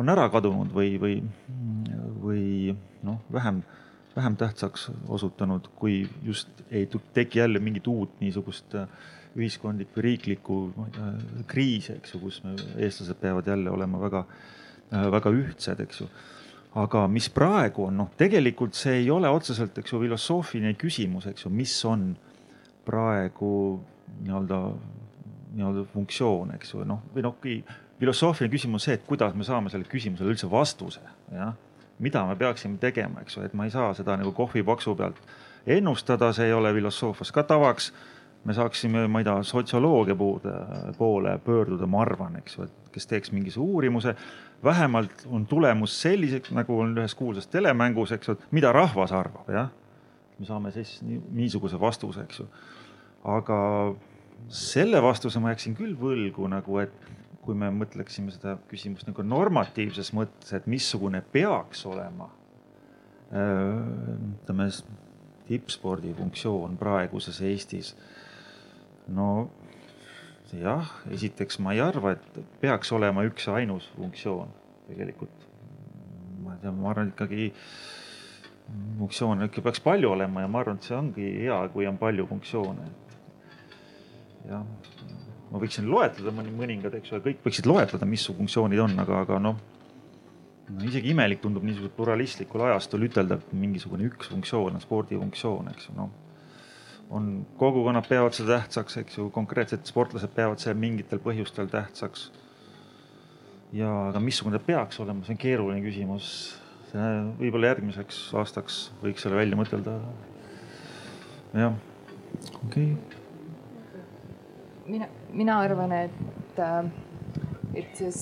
on 0.00 0.12
ära 0.12 0.28
kadunud 0.32 0.72
või, 0.72 0.94
või, 1.00 1.16
või 2.22 2.44
noh, 3.04 3.20
vähem, 3.32 3.60
vähem 4.16 4.38
tähtsaks 4.40 4.90
osutunud, 5.08 5.68
kui 5.76 6.02
just 6.24 6.64
ei 6.70 6.88
teki 6.88 7.42
jälle 7.42 7.60
mingit 7.60 7.86
uut 7.92 8.20
niisugust 8.20 8.74
äh, 8.78 8.88
ühiskondlikku 9.32 10.02
riiklikku 10.04 10.56
kriisi, 11.48 11.94
eks 11.96 12.12
ju, 12.12 12.18
kus 12.20 12.42
me, 12.44 12.52
eestlased 12.76 13.16
peavad 13.20 13.46
jälle 13.48 13.70
olema 13.72 14.00
väga 14.00 14.26
Äh, 14.92 15.08
väga 15.08 15.30
ühtsed, 15.32 15.80
eks 15.80 16.02
ju. 16.02 16.06
aga 16.76 17.04
mis 17.08 17.26
praegu 17.32 17.86
on, 17.86 17.98
noh, 18.00 18.10
tegelikult 18.16 18.76
see 18.76 19.02
ei 19.02 19.08
ole 19.12 19.28
otseselt, 19.28 19.76
eks 19.76 19.92
ju, 19.92 19.98
filosoofiline 20.00 20.72
küsimus, 20.80 21.26
eks 21.28 21.44
ju, 21.44 21.50
mis 21.52 21.72
on 21.88 22.06
praegu 22.84 23.52
nii-öelda, 24.22 24.60
nii-öelda 25.56 25.86
funktsioon, 25.92 26.54
eks 26.56 26.74
ju, 26.74 26.86
noh, 26.88 27.02
või 27.14 27.26
noh, 27.26 27.36
filosoofiline 28.00 28.52
küsimus 28.52 28.88
see, 28.88 28.96
et 28.98 29.04
kuidas 29.08 29.36
me 29.38 29.46
saame 29.46 29.72
sellele 29.72 29.90
küsimusele 29.90 30.34
üldse 30.34 30.50
vastuse, 30.50 31.02
jah. 31.32 31.54
mida 32.02 32.24
me 32.26 32.36
peaksime 32.36 32.80
tegema, 32.82 33.22
eks 33.22 33.36
ju, 33.36 33.44
et 33.46 33.54
ma 33.54 33.68
ei 33.68 33.74
saa 33.74 33.92
seda 33.94 34.16
nagu 34.18 34.32
kohvipaksu 34.34 34.96
pealt 34.98 35.20
ennustada, 35.66 36.32
see 36.34 36.48
ei 36.50 36.56
ole 36.56 36.72
filosoofias 36.74 37.30
ka 37.32 37.44
tavaks 37.46 37.92
me 38.44 38.54
saaksime, 38.54 39.06
ma 39.08 39.20
ei 39.20 39.26
tea, 39.26 39.42
sotsioloogia 39.46 40.16
poole 40.98 41.36
pöörduda, 41.44 41.86
ma 41.86 42.02
arvan, 42.02 42.36
eks 42.40 42.56
ju, 42.56 42.66
et 42.66 42.94
kes 42.94 43.06
teeks 43.06 43.32
mingisuguse 43.32 43.70
uurimuse, 43.70 44.14
vähemalt 44.64 45.26
on 45.30 45.46
tulemus 45.46 45.94
selliseks, 46.02 46.50
nagu 46.56 46.80
on 46.82 46.96
ühes 46.98 47.14
kuulsas 47.18 47.46
telemängus, 47.52 48.14
eks 48.16 48.30
ju, 48.30 48.36
et 48.36 48.52
mida 48.54 48.72
rahvas 48.74 49.14
arvab, 49.14 49.50
jah. 49.52 49.70
me 50.38 50.46
saame 50.48 50.72
siis 50.74 50.98
niisuguse 51.06 51.80
vastuse, 51.80 52.26
eks 52.26 52.42
ju. 52.42 52.48
Aga 53.24 53.58
selle 54.52 55.02
vastuse 55.02 55.40
ma 55.40 55.52
jääksin 55.52 55.76
küll 55.78 55.96
võlgu 55.98 56.48
nagu, 56.50 56.78
et 56.82 56.94
kui 57.42 57.56
me 57.58 57.70
mõtleksime 57.74 58.30
seda 58.34 58.56
küsimust 58.70 59.08
nagu 59.08 59.24
normatiivses 59.26 60.12
mõttes, 60.14 60.52
et 60.54 60.68
missugune 60.70 61.22
peaks 61.32 61.86
olema 61.90 62.28
ütleme, 63.32 64.68
tippspordi 65.48 66.12
funktsioon 66.14 66.76
praeguses 66.80 67.40
Eestis. 67.40 67.94
no 69.08 69.50
jah, 70.52 70.90
esiteks 71.10 71.58
ma 71.64 71.72
ei 71.72 71.80
arva, 71.80 72.12
et 72.12 72.42
peaks 72.60 72.92
olema 72.92 73.24
üks 73.24 73.48
ja 73.48 73.56
ainus 73.56 73.88
funktsioon 73.96 74.52
tegelikult. 74.88 75.48
ma 76.44 76.54
ei 76.54 76.60
tea, 76.60 76.72
ma 76.76 76.90
arvan 76.90 77.12
ikkagi 77.14 77.52
funktsioone 78.98 79.48
ikka 79.48 79.64
peaks 79.64 79.80
palju 79.80 80.12
olema 80.12 80.44
ja 80.44 80.48
ma 80.48 80.60
arvan, 80.60 80.76
et 80.76 80.88
see 80.88 80.96
ongi 80.96 81.30
hea, 81.40 81.58
kui 81.72 81.88
on 81.88 81.98
palju 81.98 82.26
funktsioone. 82.28 82.90
Jah, 84.48 84.64
ma 85.52 85.60
võiksin 85.62 85.88
loetleda 85.90 86.34
mõni, 86.34 86.54
mõningad, 86.56 86.96
eks 86.98 87.12
ole, 87.12 87.24
kõik 87.28 87.44
võiksid 87.46 87.68
loetleda, 87.70 88.08
mis 88.08 88.24
su 88.26 88.34
funktsioonid 88.36 88.82
on, 88.82 88.98
aga, 89.04 89.22
aga 89.26 89.38
noh 89.42 89.60
no 90.72 90.86
isegi 90.86 91.10
imelik 91.12 91.42
tundub 91.42 91.64
niisugusel 91.66 91.92
pluralistlikul 91.96 92.62
ajastul 92.68 93.04
ütelda, 93.08 93.36
et 93.38 93.56
mingisugune 93.56 94.06
üks 94.08 94.30
funktsioon 94.32 94.78
on 94.78 94.84
spordifunktsioon, 94.84 95.72
eks 95.74 95.90
ju, 95.90 95.96
noh 95.98 96.12
on, 97.12 97.46
kogukonnad 97.60 98.06
peavad 98.08 98.32
seda 98.36 98.56
tähtsaks, 98.56 98.96
eks 99.02 99.18
ju, 99.18 99.28
konkreetsed 99.34 99.84
sportlased 99.88 100.32
peavad 100.32 100.62
seda 100.62 100.74
mingitel 100.78 101.20
põhjustel 101.22 101.68
tähtsaks. 101.72 102.30
ja, 103.72 103.88
aga 104.08 104.20
missugune 104.20 104.58
ta 104.58 104.64
peaks 104.64 105.00
olema, 105.00 105.24
see 105.24 105.36
on 105.36 105.40
keeruline 105.40 105.84
küsimus. 105.84 106.28
võib-olla 106.92 107.72
järgmiseks 107.72 108.20
aastaks 108.36 108.82
võiks 109.04 109.24
selle 109.24 109.40
välja 109.40 109.58
mõtelda. 109.60 109.98
jah, 111.52 111.76
okei 112.64 112.92
okay.. 112.92 113.21
Mina, 114.86 115.08
mina 115.32 115.58
arvan, 115.60 115.92
et, 115.92 116.58
äh, 116.58 116.84
et 117.74 117.96
see 117.96 118.12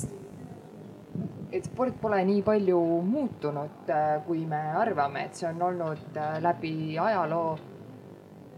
et 1.51 1.67
sport 1.67 1.97
pole 1.99 2.21
nii 2.25 2.45
palju 2.47 2.79
muutunud, 3.03 3.89
äh, 3.91 4.21
kui 4.27 4.45
me 4.47 4.61
arvame, 4.79 5.27
et 5.27 5.35
see 5.35 5.49
on 5.49 5.63
olnud 5.71 6.17
äh, 6.17 6.39
läbi 6.43 6.99
ajaloo 6.99 7.59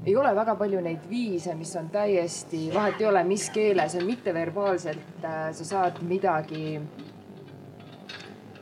ei 0.07 0.17
ole 0.17 0.33
väga 0.35 0.57
palju 0.59 0.81
neid 0.83 1.05
viise, 1.09 1.55
mis 1.55 1.77
on 1.79 1.89
täiesti, 1.95 2.67
vahet 2.75 3.01
ei 3.01 3.07
ole, 3.07 3.23
mis 3.25 3.49
keeles 3.55 3.95
mitteverbaalselt 4.03 5.23
sa 5.23 5.65
saad 5.65 6.01
midagi 6.03 6.81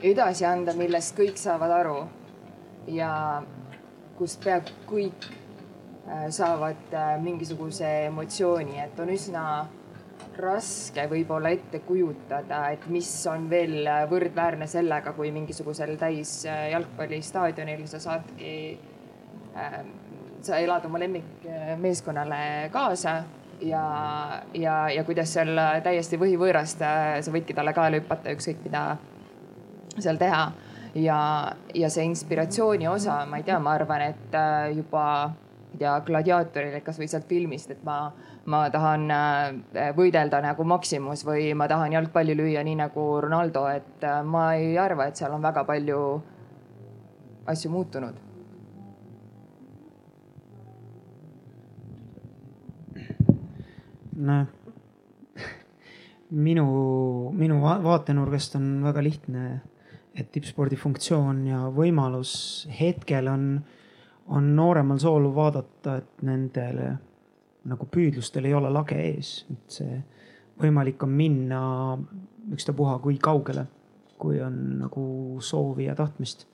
edasi 0.04 0.44
anda, 0.44 0.74
millest 0.76 1.16
kõik 1.16 1.40
saavad 1.40 1.72
aru. 1.80 2.00
ja 2.88 3.42
kust 4.18 4.40
peaaegu 4.44 4.84
kõik 4.88 5.26
saavad 6.30 6.94
äh, 6.94 7.12
mingisuguse 7.22 7.88
emotsiooni, 8.06 8.78
et 8.82 8.98
on 9.00 9.10
üsna 9.12 9.44
raske 10.40 11.04
võib-olla 11.10 11.52
ette 11.52 11.80
kujutada, 11.84 12.62
et 12.74 12.86
mis 12.92 13.08
on 13.30 13.48
veel 13.50 13.88
võrdväärne 14.10 14.68
sellega, 14.70 15.12
kui 15.16 15.32
mingisugusel 15.34 15.96
täis 16.00 16.40
äh, 16.48 16.70
jalgpallistaadionil 16.74 17.84
sa 17.90 18.00
saadki 18.02 18.54
äh, 19.56 19.76
sa 20.40 20.56
elad 20.56 20.86
oma 20.88 21.00
lemmikmeeskonnale 21.02 22.70
kaasa 22.72 23.20
ja, 23.60 23.84
ja, 24.56 24.76
ja 24.88 25.04
kuidas 25.04 25.34
seal 25.36 25.52
täiesti 25.84 26.16
võhivõõrast 26.20 26.80
sa 26.80 27.34
võidki 27.34 27.56
talle 27.56 27.74
kaela 27.76 28.00
hüpata, 28.00 28.32
ükskõik 28.32 28.64
mida 28.64 28.84
seal 29.98 30.16
teha. 30.16 30.50
ja, 30.94 31.20
ja 31.74 31.90
see 31.92 32.08
inspiratsiooni 32.08 32.88
osa, 32.88 33.20
ma 33.26 33.38
ei 33.38 33.46
tea, 33.46 33.58
ma 33.62 33.76
arvan, 33.76 34.08
et 34.14 34.34
äh, 34.34 34.72
juba 34.78 35.04
tea, 35.78 35.94
gladiaatorile 36.06 36.80
kasvõi 36.84 37.08
sealt 37.10 37.28
filmist, 37.30 37.70
et 37.74 37.84
ma, 37.86 38.10
ma 38.50 38.64
tahan 38.72 39.06
äh, 39.14 39.92
võidelda 39.96 40.42
nagu 40.44 40.64
Maximus 40.64 41.24
või 41.26 41.50
ma 41.54 41.68
tahan 41.70 41.94
jalgpalli 41.96 42.36
lüüa 42.38 42.64
nii 42.66 42.78
nagu 42.82 43.06
Ronaldo, 43.24 43.66
et 43.70 44.04
äh, 44.06 44.22
ma 44.24 44.50
ei 44.58 44.76
arva, 44.78 45.08
et 45.08 45.20
seal 45.20 45.36
on 45.36 45.44
väga 45.44 45.64
palju 45.68 46.00
asju 47.50 47.70
muutunud. 47.72 48.26
Noh, 54.20 54.48
minu, 56.30 56.66
minu 57.34 57.58
vaatenurgast 57.62 58.56
on 58.58 58.72
väga 58.84 59.02
lihtne, 59.04 59.44
et 60.14 60.30
tippspordi 60.34 60.76
funktsioon 60.78 61.44
ja 61.48 61.64
võimalus 61.74 62.32
hetkel 62.76 63.30
on, 63.30 63.46
on 64.30 64.50
nooremal 64.56 64.98
sool 65.02 65.28
vaadata, 65.34 65.96
et 65.98 66.24
nendele 66.26 66.90
nagu 67.70 67.86
püüdlustel 67.92 68.46
ei 68.48 68.54
ole 68.56 68.70
lage 68.72 68.96
ees, 68.96 69.32
et 69.50 69.76
see 69.78 69.98
võimalik 70.60 71.02
on 71.04 71.12
minna 71.16 71.62
ükstapuha 72.54 72.98
kui 73.02 73.18
kaugele, 73.20 73.66
kui 74.20 74.40
on 74.44 74.56
nagu 74.84 75.04
soovi 75.44 75.88
ja 75.88 75.96
tahtmist. 75.98 76.46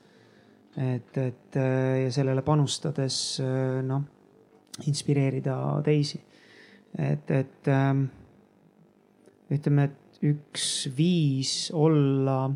et, 0.77 1.17
et 1.17 1.55
ja 2.03 2.11
sellele 2.11 2.41
panustades 2.45 3.39
noh, 3.87 4.03
inspireerida 4.87 5.55
teisi 5.85 6.19
et, 6.97 7.31
et 7.31 7.67
ähm, 7.67 8.07
ütleme, 9.53 9.89
et 9.89 10.21
üks 10.25 10.87
viis 10.97 11.69
olla 11.75 12.47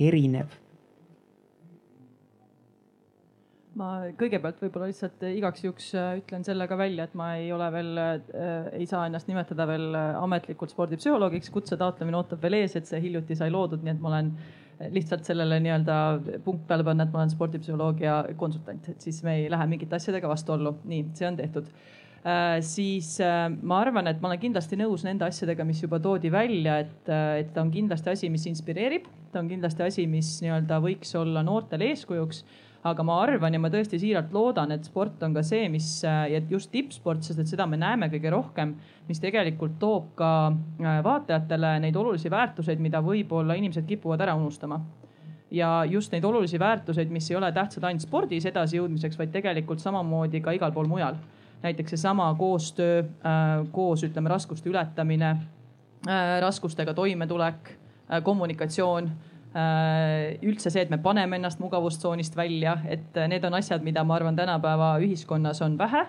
erinev 0.00 0.54
ma 3.76 3.88
kõigepealt 4.18 4.60
võib-olla 4.62 4.88
lihtsalt 4.90 5.24
igaks 5.28 5.64
juhuks 5.64 5.88
äh, 5.98 6.12
ütlen 6.20 6.44
selle 6.46 6.66
ka 6.70 6.78
välja, 6.80 7.06
et 7.06 7.16
ma 7.18 7.32
ei 7.40 7.50
ole 7.54 7.66
veel 7.74 7.90
äh,, 8.00 8.70
ei 8.78 8.86
saa 8.88 9.06
ennast 9.08 9.28
nimetada 9.30 9.66
veel 9.68 9.90
äh, 9.92 10.12
ametlikult 10.20 10.72
spordipsühholoogiks, 10.72 11.52
kutse 11.54 11.78
taotlemine 11.80 12.20
ootab 12.20 12.44
veel 12.44 12.60
ees, 12.62 12.76
et 12.78 12.88
see 12.88 13.02
hiljuti 13.04 13.36
sai 13.38 13.52
loodud, 13.52 13.84
nii 13.84 13.94
et 13.94 14.00
ma 14.00 14.12
olen 14.14 14.32
äh, 14.38 14.88
lihtsalt 14.94 15.28
sellele 15.28 15.60
nii-öelda 15.64 15.98
punkt 16.46 16.64
peale 16.70 16.86
panna, 16.88 17.04
et 17.04 17.12
ma 17.12 17.22
olen 17.22 17.34
spordipsühholoogia 17.34 18.22
konsultant, 18.40 18.88
et 18.92 19.08
siis 19.08 19.20
me 19.26 19.42
ei 19.42 19.52
lähe 19.52 19.68
mingite 19.70 20.00
asjadega 20.00 20.32
vastuollu. 20.32 20.78
nii, 20.88 21.10
see 21.18 21.28
on 21.28 21.40
tehtud 21.42 21.70
Äh, 21.70 22.05
siis 22.66 23.20
äh, 23.22 23.46
ma 23.62 23.80
arvan, 23.84 24.08
et 24.10 24.20
ma 24.22 24.32
olen 24.32 24.40
kindlasti 24.42 24.78
nõus 24.80 25.04
nende 25.06 25.28
asjadega, 25.28 25.64
mis 25.66 25.82
juba 25.84 26.00
toodi 26.02 26.30
välja, 26.32 26.80
et, 26.82 27.10
äh, 27.10 27.42
et 27.42 27.52
ta 27.54 27.62
on 27.62 27.70
kindlasti 27.70 28.10
asi, 28.10 28.30
mis 28.32 28.46
inspireerib, 28.50 29.06
ta 29.30 29.42
on 29.42 29.50
kindlasti 29.50 29.84
asi, 29.86 30.06
mis 30.10 30.32
nii-öelda 30.42 30.80
võiks 30.82 31.14
olla 31.18 31.44
noortele 31.46 31.92
eeskujuks. 31.92 32.42
Aga 32.86 33.02
ma 33.02 33.16
arvan 33.18 33.54
ja 33.54 33.58
ma 33.58 33.66
tõesti 33.70 33.98
siiralt 33.98 34.34
loodan, 34.34 34.70
et 34.70 34.86
sport 34.86 35.22
on 35.26 35.32
ka 35.34 35.42
see, 35.42 35.64
mis 35.70 35.88
ja 36.04 36.38
just 36.50 36.70
tippsport, 36.70 37.24
sest 37.26 37.40
et 37.42 37.50
seda 37.50 37.64
me 37.66 37.78
näeme 37.80 38.06
kõige 38.12 38.30
rohkem, 38.30 38.76
mis 39.08 39.18
tegelikult 39.18 39.74
toob 39.82 40.12
ka 40.14 40.28
vaatajatele 41.02 41.72
neid 41.82 41.98
olulisi 41.98 42.30
väärtuseid, 42.30 42.78
mida 42.82 43.00
võib-olla 43.02 43.56
inimesed 43.58 43.88
kipuvad 43.90 44.22
ära 44.22 44.36
unustama. 44.38 44.78
Ja 45.50 45.80
just 45.90 46.14
neid 46.14 46.28
olulisi 46.28 46.60
väärtuseid, 46.62 47.10
mis 47.10 47.26
ei 47.32 47.40
ole 47.40 47.50
tähtsad 47.54 47.88
ainult 47.88 48.06
spordis 48.06 48.46
edasijõudmiseks, 48.52 49.18
vaid 49.18 49.34
tegelikult 49.34 49.82
samamoodi 49.82 50.44
ka 50.44 50.54
igal 50.54 50.74
pool 50.76 50.86
mujal 50.90 51.18
näiteks 51.62 51.90
seesama 51.90 52.34
koostöö, 52.38 52.98
äh, 52.98 53.66
koos 53.72 54.04
ütleme 54.04 54.28
raskuste 54.28 54.70
ületamine, 54.70 55.30
äh, 56.08 56.40
raskustega 56.40 56.94
toimetulek, 56.94 57.70
äh, 58.12 58.22
kommunikatsioon 58.22 59.10
üldse 60.42 60.68
see, 60.68 60.82
et 60.84 60.90
me 60.92 60.98
paneme 61.00 61.38
ennast 61.38 61.62
mugavustsoonist 61.64 62.34
välja, 62.36 62.74
et 62.92 63.14
need 63.30 63.44
on 63.48 63.54
asjad, 63.56 63.80
mida 63.80 64.02
ma 64.04 64.18
arvan, 64.18 64.36
tänapäeva 64.36 64.90
ühiskonnas 65.00 65.62
on 65.64 65.78
vähe 65.80 66.02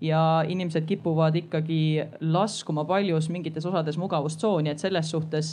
ja 0.00 0.20
inimesed 0.46 0.86
kipuvad 0.86 1.34
ikkagi 1.34 2.04
laskuma 2.20 2.84
paljus 2.86 3.26
mingites 3.28 3.66
osades 3.66 3.98
mugavustsooni, 3.98 4.70
et 4.70 4.78
selles 4.78 5.10
suhtes 5.10 5.50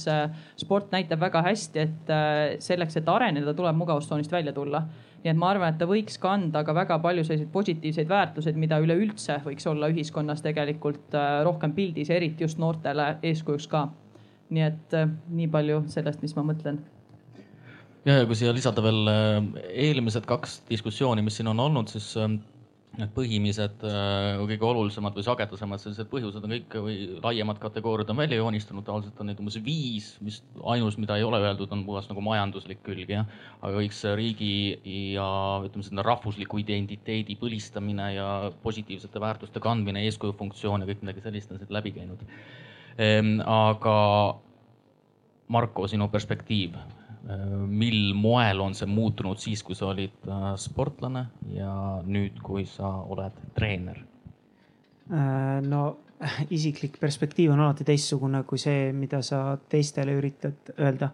sport 0.62 0.94
näitab 0.94 1.26
väga 1.26 1.42
hästi, 1.42 1.88
et 1.88 2.14
selleks, 2.62 3.02
et 3.02 3.10
areneda, 3.10 3.56
tuleb 3.58 3.82
mugavustsoonist 3.82 4.32
välja 4.32 4.54
tulla 4.54 4.84
nii 5.24 5.32
et 5.32 5.40
ma 5.40 5.50
arvan, 5.54 5.74
et 5.74 5.80
ta 5.80 5.88
võiks 5.90 6.20
kanda 6.22 6.64
ka 6.64 6.76
väga 6.76 7.00
palju 7.04 7.26
selliseid 7.28 7.52
positiivseid 7.52 8.10
väärtuseid, 8.10 8.60
mida 8.60 8.80
üleüldse 8.80 9.40
võiks 9.46 9.68
olla 9.68 9.90
ühiskonnas 9.92 10.44
tegelikult 10.46 11.18
äh, 11.18 11.42
rohkem 11.48 11.74
pildis 11.76 12.12
eriti 12.16 12.46
just 12.48 12.62
noortele 12.62 13.16
eeskujuks 13.24 13.68
ka. 13.72 13.90
nii 14.50 14.64
et 14.66 14.96
äh, 14.98 15.10
nii 15.30 15.50
palju 15.52 15.84
sellest, 15.92 16.24
mis 16.26 16.36
ma 16.38 16.46
mõtlen 16.48 16.80
ja, 18.06 18.22
ja 18.22 18.26
kui 18.26 18.38
siia 18.40 18.54
lisada 18.56 18.84
veel 18.86 19.12
äh, 19.12 19.36
eelmised 19.90 20.26
kaks 20.30 20.62
diskussiooni, 20.70 21.26
mis 21.26 21.40
siin 21.40 21.52
on 21.52 21.60
olnud, 21.68 21.92
siis 21.92 22.14
ähm, 22.18 22.40
need 22.98 23.12
põhimised, 23.14 23.84
äh, 23.86 24.40
kõige 24.42 24.66
olulisemad 24.66 25.16
või 25.16 25.26
sagedasemad 25.26 25.82
sellised 25.82 26.10
põhjused 26.10 26.44
on 26.44 26.54
kõik 26.56 26.78
või 26.84 26.96
laiemad 27.22 27.60
kategooriad 27.62 28.10
on 28.10 28.18
välja 28.18 28.40
joonistunud, 28.40 28.86
tavaliselt 28.88 29.22
on 29.22 29.30
neid 29.30 29.40
umbes 29.42 29.60
viis, 29.64 30.10
mis 30.26 30.42
ainus, 30.74 30.98
mida 30.98 31.20
ei 31.20 31.26
ole 31.28 31.40
öeldud, 31.44 31.70
on 31.76 31.86
puhas 31.86 32.10
nagu 32.10 32.24
majanduslik 32.26 32.82
külg 32.86 33.14
jah. 33.14 33.30
aga 33.62 33.74
kõik 33.78 33.96
see 33.96 34.16
riigi 34.18 34.52
ja 35.14 35.30
ütleme, 35.66 35.86
selline 35.86 36.06
rahvusliku 36.10 36.60
identiteedi 36.64 37.38
põlistamine 37.40 38.12
ja 38.16 38.30
positiivsete 38.64 39.22
väärtuste 39.22 39.62
kandmine, 39.64 40.04
eeskuju 40.10 40.34
funktsioon 40.42 40.82
ja 40.84 40.90
kõik 40.90 41.06
midagi 41.06 41.24
sellist 41.24 41.52
on 41.54 41.62
siit 41.62 41.72
läbi 41.72 41.94
käinud. 41.96 42.26
Ehm, 42.98 43.38
aga 43.46 43.98
Marko, 45.50 45.88
sinu 45.90 46.10
perspektiiv 46.14 46.76
mil 47.68 48.14
moel 48.16 48.62
on 48.64 48.76
see 48.78 48.88
muutunud 48.90 49.40
siis, 49.42 49.62
kui 49.66 49.76
sa 49.78 49.90
olid 49.92 50.28
äh, 50.28 50.52
sportlane 50.60 51.26
ja 51.54 51.72
nüüd, 52.06 52.40
kui 52.44 52.66
sa 52.70 52.90
oled 53.12 53.36
treener? 53.56 54.00
Äh, 55.12 55.60
no 55.66 55.84
isiklik 56.58 57.00
perspektiiv 57.02 57.54
on 57.54 57.64
alati 57.64 57.88
teistsugune 57.88 58.44
kui 58.48 58.62
see, 58.62 58.92
mida 58.96 59.22
sa 59.26 59.58
teistele 59.70 60.16
üritad 60.20 60.74
öelda. 60.78 61.12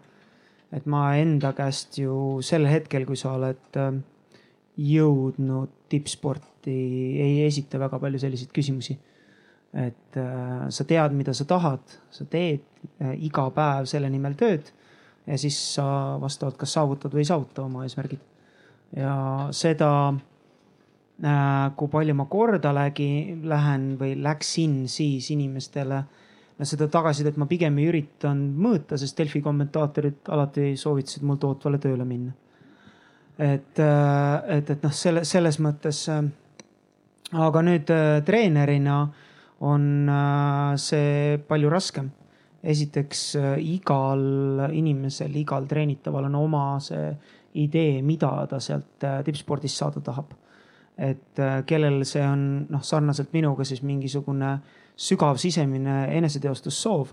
et 0.74 0.86
ma 0.90 1.14
enda 1.14 1.52
käest 1.56 1.98
ju 1.98 2.40
sel 2.42 2.66
hetkel, 2.66 3.06
kui 3.06 3.16
sa 3.16 3.34
oled 3.36 3.78
äh, 3.80 3.98
jõudnud 4.76 5.72
tippsporti, 5.88 6.78
ei 7.22 7.44
esita 7.46 7.78
väga 7.78 7.98
palju 8.02 8.18
selliseid 8.20 8.50
küsimusi. 8.54 8.98
et 9.76 10.16
sa 10.72 10.84
tead, 10.88 11.12
mida 11.12 11.34
sa 11.36 11.44
tahad, 11.44 11.82
sa 12.10 12.24
teed 12.24 12.62
iga 13.20 13.42
päev 13.52 13.88
selle 13.90 14.08
nimel 14.08 14.36
tööd 14.38 14.70
ja 15.26 15.38
siis 15.38 15.58
sa 15.74 15.84
vastavalt 16.20 16.56
kas 16.60 16.76
saavutad 16.76 17.14
või 17.14 17.24
ei 17.24 17.30
saavuta 17.30 17.64
oma 17.66 17.84
eesmärgid. 17.86 18.22
ja 18.96 19.14
seda, 19.50 19.90
äh, 21.24 21.72
kui 21.76 21.90
palju 21.90 22.14
ma 22.14 22.28
korda 22.30 22.72
lägi, 22.74 23.38
lähen 23.42 23.96
või 24.00 24.14
läksin 24.22 24.84
siis 24.88 25.30
inimestele, 25.34 26.02
no 26.58 26.64
seda 26.64 26.88
tagasisidet 26.88 27.36
ma 27.36 27.48
pigem 27.50 27.78
ei 27.78 27.90
üritanud 27.90 28.58
mõõta, 28.66 28.98
sest 28.98 29.18
Delfi 29.18 29.42
kommentaatorid 29.42 30.30
alati 30.32 30.74
soovitasid 30.78 31.26
mul 31.26 31.40
tootvale 31.42 31.78
tööle 31.82 32.04
minna. 32.04 32.32
et, 33.38 33.78
äh, 33.78 34.58
et, 34.58 34.70
et 34.70 34.82
noh, 34.82 34.92
selle, 34.92 35.24
selles 35.24 35.58
mõttes. 35.60 36.08
Äh, 36.08 36.24
aga 37.34 37.58
nüüd 37.66 37.90
treenerina 38.24 39.00
on 39.66 39.82
see 40.78 41.40
palju 41.48 41.70
raskem 41.72 42.12
esiteks 42.66 43.20
äh, 43.38 43.52
igal 43.76 44.66
inimesel, 44.74 45.34
igal 45.38 45.66
treenitaval 45.70 46.28
on 46.28 46.38
oma 46.38 46.64
see 46.82 47.10
idee, 47.62 48.00
mida 48.04 48.30
ta 48.50 48.60
sealt 48.62 49.04
äh, 49.06 49.20
tippspordist 49.26 49.78
saada 49.80 50.02
tahab. 50.04 50.34
et 50.96 51.38
äh, 51.38 51.60
kellel 51.68 52.04
see 52.08 52.24
on 52.24 52.66
noh, 52.72 52.82
sarnaselt 52.82 53.32
minuga 53.36 53.64
siis 53.68 53.82
mingisugune 53.84 54.56
sügav 54.96 55.36
sisemine 55.36 56.06
eneseteostussoov. 56.16 57.12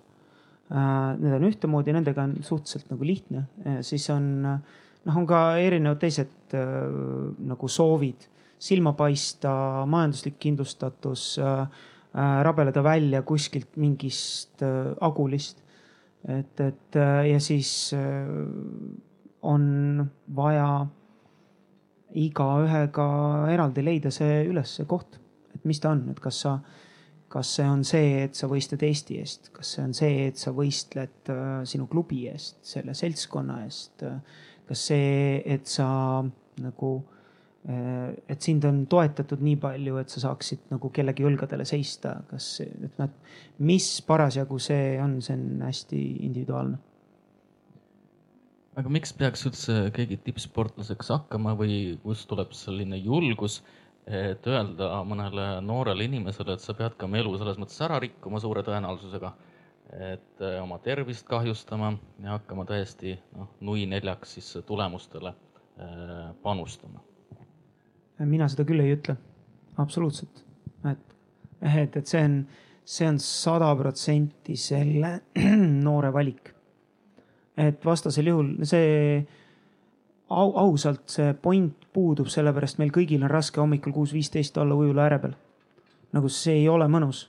Need 0.73 1.33
on 1.35 1.43
ühtemoodi, 1.43 1.91
nendega 1.93 2.23
on 2.23 2.37
suhteliselt 2.41 2.87
nagu 2.93 3.05
lihtne, 3.05 3.41
siis 3.83 4.05
on 4.09 4.23
noh, 4.39 5.17
on 5.19 5.25
ka 5.27 5.41
erinevad 5.59 5.99
teised 6.01 6.55
nagu 6.55 7.67
soovid, 7.67 8.23
silma 8.63 8.93
paista, 8.97 9.51
majanduslik 9.91 10.39
kindlustatus 10.41 11.25
rabeleda 12.13 12.84
välja 12.84 13.21
kuskilt 13.26 13.78
mingist 13.78 14.62
äh, 14.62 14.93
agulist. 15.02 15.63
et, 16.28 16.60
et 16.60 16.95
äh, 16.95 17.32
ja 17.32 17.39
siis 17.39 17.93
on 19.41 19.65
vaja 20.36 20.86
igaühega 22.13 23.08
eraldi 23.52 23.84
leida 23.84 24.12
see 24.13 24.45
üles, 24.47 24.78
see 24.78 24.86
koht, 24.88 25.17
et 25.56 25.65
mis 25.65 25.82
ta 25.84 25.91
on, 25.91 26.06
et 26.13 26.21
kas 26.23 26.39
sa, 26.45 26.54
kas 27.34 27.56
see 27.58 27.65
on 27.67 27.84
see, 27.84 28.21
et 28.23 28.38
sa 28.38 28.47
võistled 28.47 28.86
Eesti 28.88 29.17
eest, 29.19 29.49
kas 29.52 29.73
see 29.76 29.84
on 29.84 29.97
see, 29.97 30.28
et 30.30 30.39
sa 30.39 30.54
võistled 30.56 31.34
sinu 31.67 31.89
klubi 31.91 32.28
eest, 32.32 32.62
selle 32.63 32.95
seltskonna 32.95 33.63
eest, 33.65 34.06
kas 34.69 34.86
see, 34.93 35.41
et 35.43 35.67
sa 35.67 35.89
nagu 36.62 36.93
Äh, 37.02 37.22
et 37.63 38.43
sind 38.43 38.65
on 38.67 38.82
toetatud 38.91 39.39
nii 39.43 39.56
palju, 39.62 39.97
et 40.02 40.12
sa 40.12 40.19
saaksid 40.26 40.65
nagu 40.73 40.89
kellegi 40.91 41.23
õlgadele 41.23 41.63
seista, 41.67 42.17
kas, 42.28 42.58
et 42.63 42.97
noh, 42.99 43.12
mis 43.63 43.86
parasjagu 44.08 44.58
see 44.60 44.97
on, 44.99 45.21
see 45.23 45.38
on 45.38 45.63
hästi 45.63 46.02
individuaalne. 46.28 46.82
aga 48.76 48.89
miks 48.89 49.13
peaks 49.13 49.45
üldse 49.47 49.78
keegi 49.95 50.17
tippsportlaseks 50.26 51.13
hakkama 51.13 51.54
või 51.56 51.78
kust 52.04 52.28
tuleb 52.28 52.52
selline 52.58 52.97
julgus, 52.97 53.62
et 54.08 54.47
öelda 54.49 54.89
mõnele 55.08 55.47
noorele 55.63 56.10
inimesele, 56.10 56.58
et 56.58 56.65
sa 56.65 56.76
pead 56.76 56.97
ka 56.97 57.08
oma 57.08 57.21
elu 57.21 57.38
selles 57.39 57.62
mõttes 57.62 57.80
ära 57.86 58.02
rikkuma 58.04 58.41
suure 58.43 58.65
tõenäosusega, 58.67 59.32
et 59.93 60.43
eh, 60.43 60.60
oma 60.60 60.82
tervist 60.84 61.28
kahjustama 61.30 61.93
ja 62.26 62.36
hakkama 62.36 62.65
täiesti 62.67 63.15
noh, 63.38 63.56
nui 63.62 63.86
neljaks 63.88 64.36
siis 64.36 64.52
tulemustele 64.67 65.32
eh, 65.32 66.30
panustama? 66.43 67.12
Mina 68.19 68.47
seda 68.52 68.65
küll 68.67 68.84
ei 68.84 68.93
ütle, 68.95 69.15
absoluutselt, 69.82 70.43
et, 70.89 71.15
et, 71.62 71.95
et 71.97 72.08
see 72.08 72.21
on, 72.23 72.41
see 72.86 73.08
on 73.10 73.19
sada 73.19 73.71
protsenti 73.80 74.58
selle 74.60 75.15
noore 75.88 76.12
valik 76.13 76.54
et 77.58 77.86
vastasel 77.86 78.30
juhul 78.32 78.54
see 78.65 79.23
au, 80.34 80.54
ausalt 80.58 81.06
see 81.13 81.34
point 81.41 81.89
puudub, 81.93 82.30
sellepärast 82.32 82.80
meil 82.82 82.93
kõigil 82.93 83.21
on 83.21 83.32
raske 83.32 83.62
hommikul 83.62 83.93
kuus 83.93 84.13
viisteist 84.15 84.58
olla 84.58 84.76
ujula 84.78 85.06
ääre 85.06 85.19
peal. 85.21 85.36
nagu 86.13 86.30
see 86.30 86.63
ei 86.63 86.69
ole 86.69 86.88
mõnus 86.89 87.28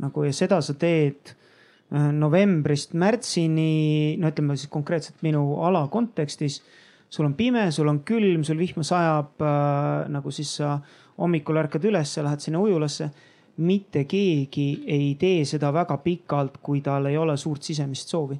nagu 0.00 0.24
ja 0.24 0.32
seda 0.36 0.60
sa 0.64 0.74
teed 0.76 1.32
äh, 1.32 2.08
novembrist 2.12 2.94
märtsini, 2.96 4.16
no 4.20 4.32
ütleme 4.32 4.56
siis 4.56 4.72
konkreetselt 4.72 5.22
minu 5.24 5.60
ala 5.64 5.86
kontekstis. 5.88 6.62
Sul 7.10 7.28
on 7.28 7.34
pime, 7.34 7.70
sul 7.70 7.88
on 7.88 8.00
külm, 8.06 8.44
sul 8.44 8.58
vihma 8.58 8.84
sajab 8.84 9.42
äh, 9.42 10.08
nagu 10.12 10.30
siis 10.34 10.56
sa 10.58 10.76
hommikul 11.18 11.62
ärkad 11.62 11.84
üles, 11.88 12.16
lähed 12.22 12.42
sinna 12.44 12.60
ujulasse. 12.60 13.10
mitte 13.56 14.04
keegi 14.04 14.84
ei 14.86 15.14
tee 15.16 15.44
seda 15.48 15.70
väga 15.72 15.96
pikalt, 16.04 16.58
kui 16.62 16.82
tal 16.84 17.06
ei 17.08 17.16
ole 17.16 17.36
suurt 17.40 17.62
sisemist 17.62 18.08
soovi 18.08 18.36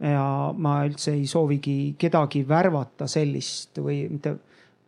ja 0.00 0.52
ma 0.56 0.78
üldse 0.88 1.12
ei 1.12 1.26
soovigi 1.28 1.94
kedagi 2.00 2.42
värvata 2.48 3.08
sellist 3.10 3.78
või 3.84 4.06
mitte, 4.08 4.32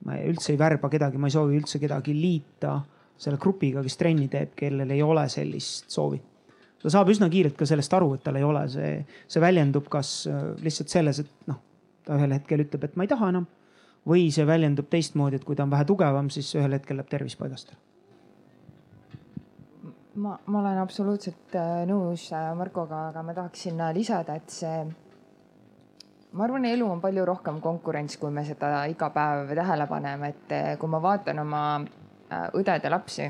ma 0.09 0.17
üldse 0.25 0.55
ei 0.55 0.61
värba 0.61 0.89
kedagi, 0.93 1.21
ma 1.21 1.29
ei 1.29 1.35
soovi 1.37 1.59
üldse 1.61 1.81
kedagi 1.83 2.15
liita 2.17 2.79
selle 3.23 3.39
grupiga, 3.39 3.83
kes 3.85 3.99
trenni 4.01 4.29
teeb, 4.33 4.55
kellel 4.57 4.91
ei 4.91 5.03
ole 5.05 5.27
sellist 5.31 5.93
soovi. 5.93 6.21
ta 6.83 6.91
saab 6.91 7.13
üsna 7.13 7.29
kiirelt 7.31 7.59
ka 7.59 7.69
sellest 7.69 7.93
aru, 7.95 8.15
et 8.17 8.25
tal 8.25 8.41
ei 8.41 8.47
ole 8.47 8.65
see, 8.73 8.95
see 9.29 9.43
väljendub 9.43 9.87
kas 9.93 10.25
äh, 10.31 10.41
lihtsalt 10.65 10.91
selles, 10.91 11.21
et 11.23 11.51
noh, 11.51 11.61
ta 12.05 12.19
ühel 12.19 12.35
hetkel 12.37 12.65
ütleb, 12.65 12.85
et 12.85 12.97
ma 12.97 13.07
ei 13.07 13.13
taha 13.15 13.33
enam. 13.35 13.49
või 14.09 14.33
see 14.35 14.43
väljendub 14.47 14.89
teistmoodi, 14.91 15.39
et 15.39 15.45
kui 15.47 15.55
ta 15.55 15.63
on 15.63 15.71
vähe 15.71 15.85
tugevam, 15.87 16.31
siis 16.31 16.49
ühel 16.59 16.75
hetkel 16.75 16.99
läheb 16.99 17.11
tervis 17.11 17.37
paigast 17.39 17.71
ära 17.71 17.79
ma, 20.15 20.39
ma 20.47 20.59
olen 20.61 20.79
absoluutselt 20.83 21.55
äh, 21.57 21.85
nõus 21.89 22.27
äh, 22.35 22.51
Markoga, 22.57 23.09
aga 23.11 23.23
ma 23.23 23.35
tahaks 23.37 23.67
sinna 23.69 23.93
lisada, 23.95 24.37
et 24.37 24.51
see 24.53 24.83
ma 26.33 26.47
arvan, 26.47 26.67
elu 26.69 26.89
on 26.89 27.01
palju 27.01 27.25
rohkem 27.29 27.61
konkurents, 27.65 28.17
kui 28.21 28.33
me 28.35 28.45
seda 28.49 28.85
iga 28.91 29.11
päev 29.15 29.53
tähele 29.57 29.87
paneme, 29.89 30.33
et 30.33 30.55
kui 30.81 30.93
ma 30.93 31.01
vaatan 31.03 31.43
oma 31.45 31.63
äh, 31.81 32.49
õdede 32.59 32.93
lapsi, 32.93 33.29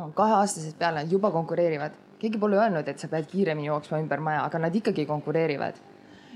kaheaastased 0.00 0.78
peale, 0.78 1.04
nad 1.04 1.12
juba 1.12 1.30
konkureerivad. 1.30 1.98
keegi 2.20 2.38
pole 2.38 2.58
öelnud, 2.60 2.88
et 2.88 3.00
sa 3.00 3.08
pead 3.08 3.28
kiiremini 3.28 3.70
jooksma 3.70 4.00
ümber 4.00 4.20
maja, 4.20 4.44
aga 4.44 4.58
nad 4.60 4.74
ikkagi 4.76 5.06
konkureerivad. 5.08 5.78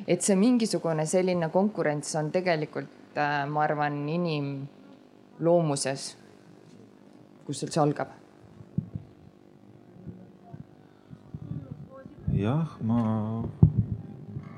Et 0.09 0.23
see 0.23 0.37
mingisugune 0.37 1.07
selline 1.07 1.49
konkurents 1.53 2.15
on 2.21 2.31
tegelikult, 2.35 3.17
äh, 3.17 3.47
ma 3.49 3.63
arvan, 3.65 4.09
inimloomuses, 4.19 6.17
kus 7.47 7.65
üldse 7.67 7.81
algab 7.81 8.25
jah, 12.39 12.77
ma 12.83 13.45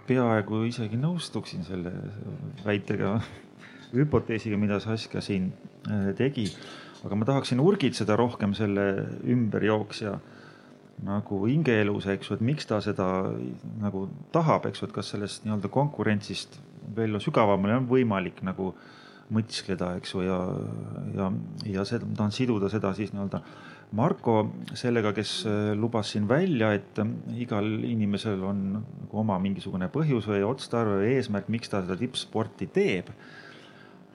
peaaegu 0.06 0.64
isegi 0.68 0.98
nõustuksin 1.00 1.64
selle 1.66 1.92
väitega, 2.64 3.16
hüpoteesiga, 3.94 4.58
mida 4.60 4.78
Saskia 4.82 5.22
siin 5.24 5.50
äh, 5.90 6.12
tegi. 6.16 6.48
aga 7.06 7.14
ma 7.14 7.26
tahaksin 7.28 7.60
urgitseda 7.62 8.16
rohkem 8.18 8.54
selle 8.56 9.06
ümberjooksja 9.30 10.16
nagu 11.04 11.42
hingeelus, 11.44 12.06
eks 12.08 12.30
ju, 12.30 12.38
et 12.38 12.44
miks 12.44 12.68
ta 12.68 12.80
seda 12.84 13.06
nagu 13.82 14.06
tahab, 14.32 14.68
eks 14.70 14.80
ju, 14.80 14.88
et 14.88 14.94
kas 14.96 15.12
sellest 15.12 15.44
nii-öelda 15.44 15.68
konkurentsist 15.72 16.56
veel 16.96 17.18
sügavamale 17.20 17.76
on 17.76 17.88
võimalik 17.90 18.40
nagu 18.46 18.72
mõtiskleda, 19.34 19.96
eks 19.98 20.14
ju, 20.14 20.22
ja, 20.24 20.38
ja, 21.16 21.30
ja 21.66 21.84
seda, 21.88 22.06
ma 22.08 22.20
tahan 22.22 22.34
siduda 22.34 22.70
seda 22.72 22.94
siis 22.96 23.12
nii-öelda 23.14 23.42
Marko 23.96 24.40
sellega, 24.74 25.12
kes 25.14 25.32
äh, 25.46 25.72
lubas 25.78 26.10
siin 26.10 26.26
välja, 26.28 26.72
et 26.74 26.98
äh, 26.98 27.10
igal 27.44 27.66
inimesel 27.86 28.42
on 28.44 28.62
nagu 28.80 29.20
oma 29.22 29.38
mingisugune 29.42 29.86
põhjus 29.92 30.26
või 30.30 30.42
otstarve 30.46 31.00
või 31.02 31.12
eesmärk, 31.16 31.50
miks 31.52 31.70
ta 31.70 31.84
seda 31.84 31.98
tippsporti 32.00 32.66
teeb. 32.74 33.12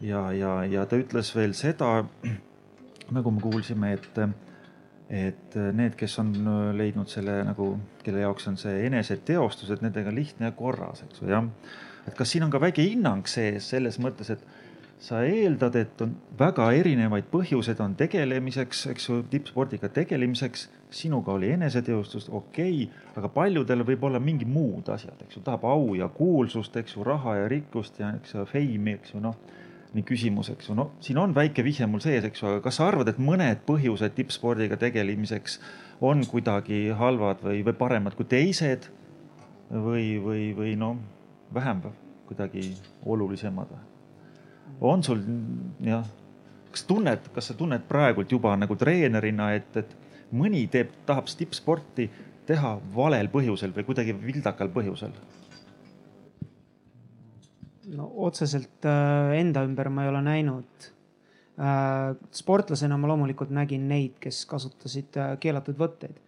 ja, 0.02 0.26
ja, 0.36 0.58
ja 0.67 0.86
ta 0.86 1.00
ütles 1.00 1.32
veel 1.36 1.56
seda, 1.56 2.02
nagu 3.15 3.32
me 3.32 3.44
kuulsime, 3.44 3.94
et, 3.96 4.20
et 5.12 5.56
need, 5.76 5.97
kes 6.00 6.13
on 6.21 6.32
leidnud 6.78 7.10
selle 7.12 7.41
nagu, 7.43 7.74
kelle 8.06 8.24
jaoks 8.24 8.47
on 8.47 8.58
see 8.60 8.86
eneseteostus, 8.88 9.74
et 9.74 9.84
nendega 9.84 10.13
lihtne 10.15 10.47
ja 10.47 10.56
korras, 10.56 11.04
eks 11.04 11.19
ju, 11.19 11.28
jah. 11.34 11.50
et 12.08 12.15
kas 12.15 12.32
siin 12.32 12.47
on 12.47 12.54
ka 12.54 12.62
väike 12.63 12.86
hinnang 12.86 13.28
sees 13.28 13.67
selles 13.74 14.00
mõttes, 14.00 14.32
et 14.32 14.45
sa 15.02 15.24
eeldad, 15.26 15.76
et 15.76 16.02
on 16.06 16.13
väga 16.38 16.67
erinevaid 16.78 17.26
põhjuseid 17.32 17.80
on 17.82 17.95
tegelemiseks, 17.97 18.84
eks 18.93 19.10
ju, 19.10 19.21
tippspordiga 19.32 19.89
tegelemiseks. 19.89 20.69
sinuga 20.91 21.32
oli 21.32 21.50
eneseteostus, 21.56 22.30
okei 22.30 22.84
okay,, 22.84 23.13
aga 23.15 23.30
paljudel 23.32 23.86
võib 23.88 24.04
olla 24.04 24.19
mingi 24.19 24.45
muud 24.45 24.89
asjad, 24.91 25.15
eks 25.24 25.38
ju, 25.38 25.41
tahab 25.41 25.63
au 25.65 25.95
ja 25.95 26.10
kuulsust, 26.12 26.76
eks 26.78 26.95
ju, 26.95 27.04
raha 27.04 27.36
ja 27.36 27.47
rikkust 27.47 28.00
ja 28.00 28.12
eks 28.17 28.36
ju, 28.36 28.45
feimi, 28.45 28.97
eks 29.00 29.15
ju, 29.15 29.21
noh. 29.24 29.38
Nii 29.92 30.06
küsimus, 30.08 30.50
eks 30.54 30.70
ju, 30.70 30.76
no 30.78 30.92
siin 31.04 31.20
on 31.20 31.34
väike 31.36 31.64
vihje 31.66 31.88
mul 31.90 32.04
sees, 32.04 32.24
eks 32.28 32.42
ju, 32.42 32.48
aga 32.48 32.64
kas 32.64 32.80
sa 32.80 32.88
arvad, 32.88 33.12
et 33.12 33.20
mõned 33.20 33.64
põhjused 33.68 34.16
tippspordiga 34.16 34.78
tegelemiseks 34.80 35.60
on 36.08 36.24
kuidagi 36.28 36.86
halvad 36.98 37.44
või, 37.44 37.62
või 37.68 37.76
paremad 37.78 38.16
kui 38.16 38.28
teised 38.30 38.88
või, 39.72 40.16
või, 40.24 40.46
või 40.56 40.76
noh, 40.80 41.00
vähem 41.54 41.84
kuidagi 42.30 42.72
olulisemad 43.06 43.74
või? 43.74 43.88
on 44.92 45.04
sul 45.04 45.20
jah, 45.84 46.08
kas 46.72 46.86
tunned, 46.88 47.28
kas 47.36 47.52
sa 47.52 47.58
tunned 47.58 47.84
praegult 47.90 48.32
juba 48.32 48.56
nagu 48.58 48.76
treenerina, 48.80 49.52
et, 49.58 49.76
et 49.78 49.92
mõni 50.32 50.64
teeb, 50.72 50.94
tahab 51.06 51.28
tippsporti 51.28 52.08
teha 52.48 52.78
valel 52.96 53.30
põhjusel 53.32 53.76
või 53.76 53.86
kuidagi 53.88 54.16
vildakal 54.16 54.72
põhjusel? 54.74 55.14
No 57.89 58.08
otseselt 58.26 58.86
äh, 58.86 59.36
enda 59.39 59.63
ümber 59.65 59.89
ma 59.89 60.06
ei 60.06 60.12
ole 60.12 60.22
näinud 60.26 60.89
äh,. 61.60 62.15
sportlasena 62.32 62.98
ma 62.98 63.10
loomulikult 63.12 63.54
nägin 63.54 63.88
neid, 63.89 64.17
kes 64.22 64.46
kasutasid 64.50 65.17
äh, 65.17 65.36
keelatud 65.41 65.80
võtteid. 65.80 66.20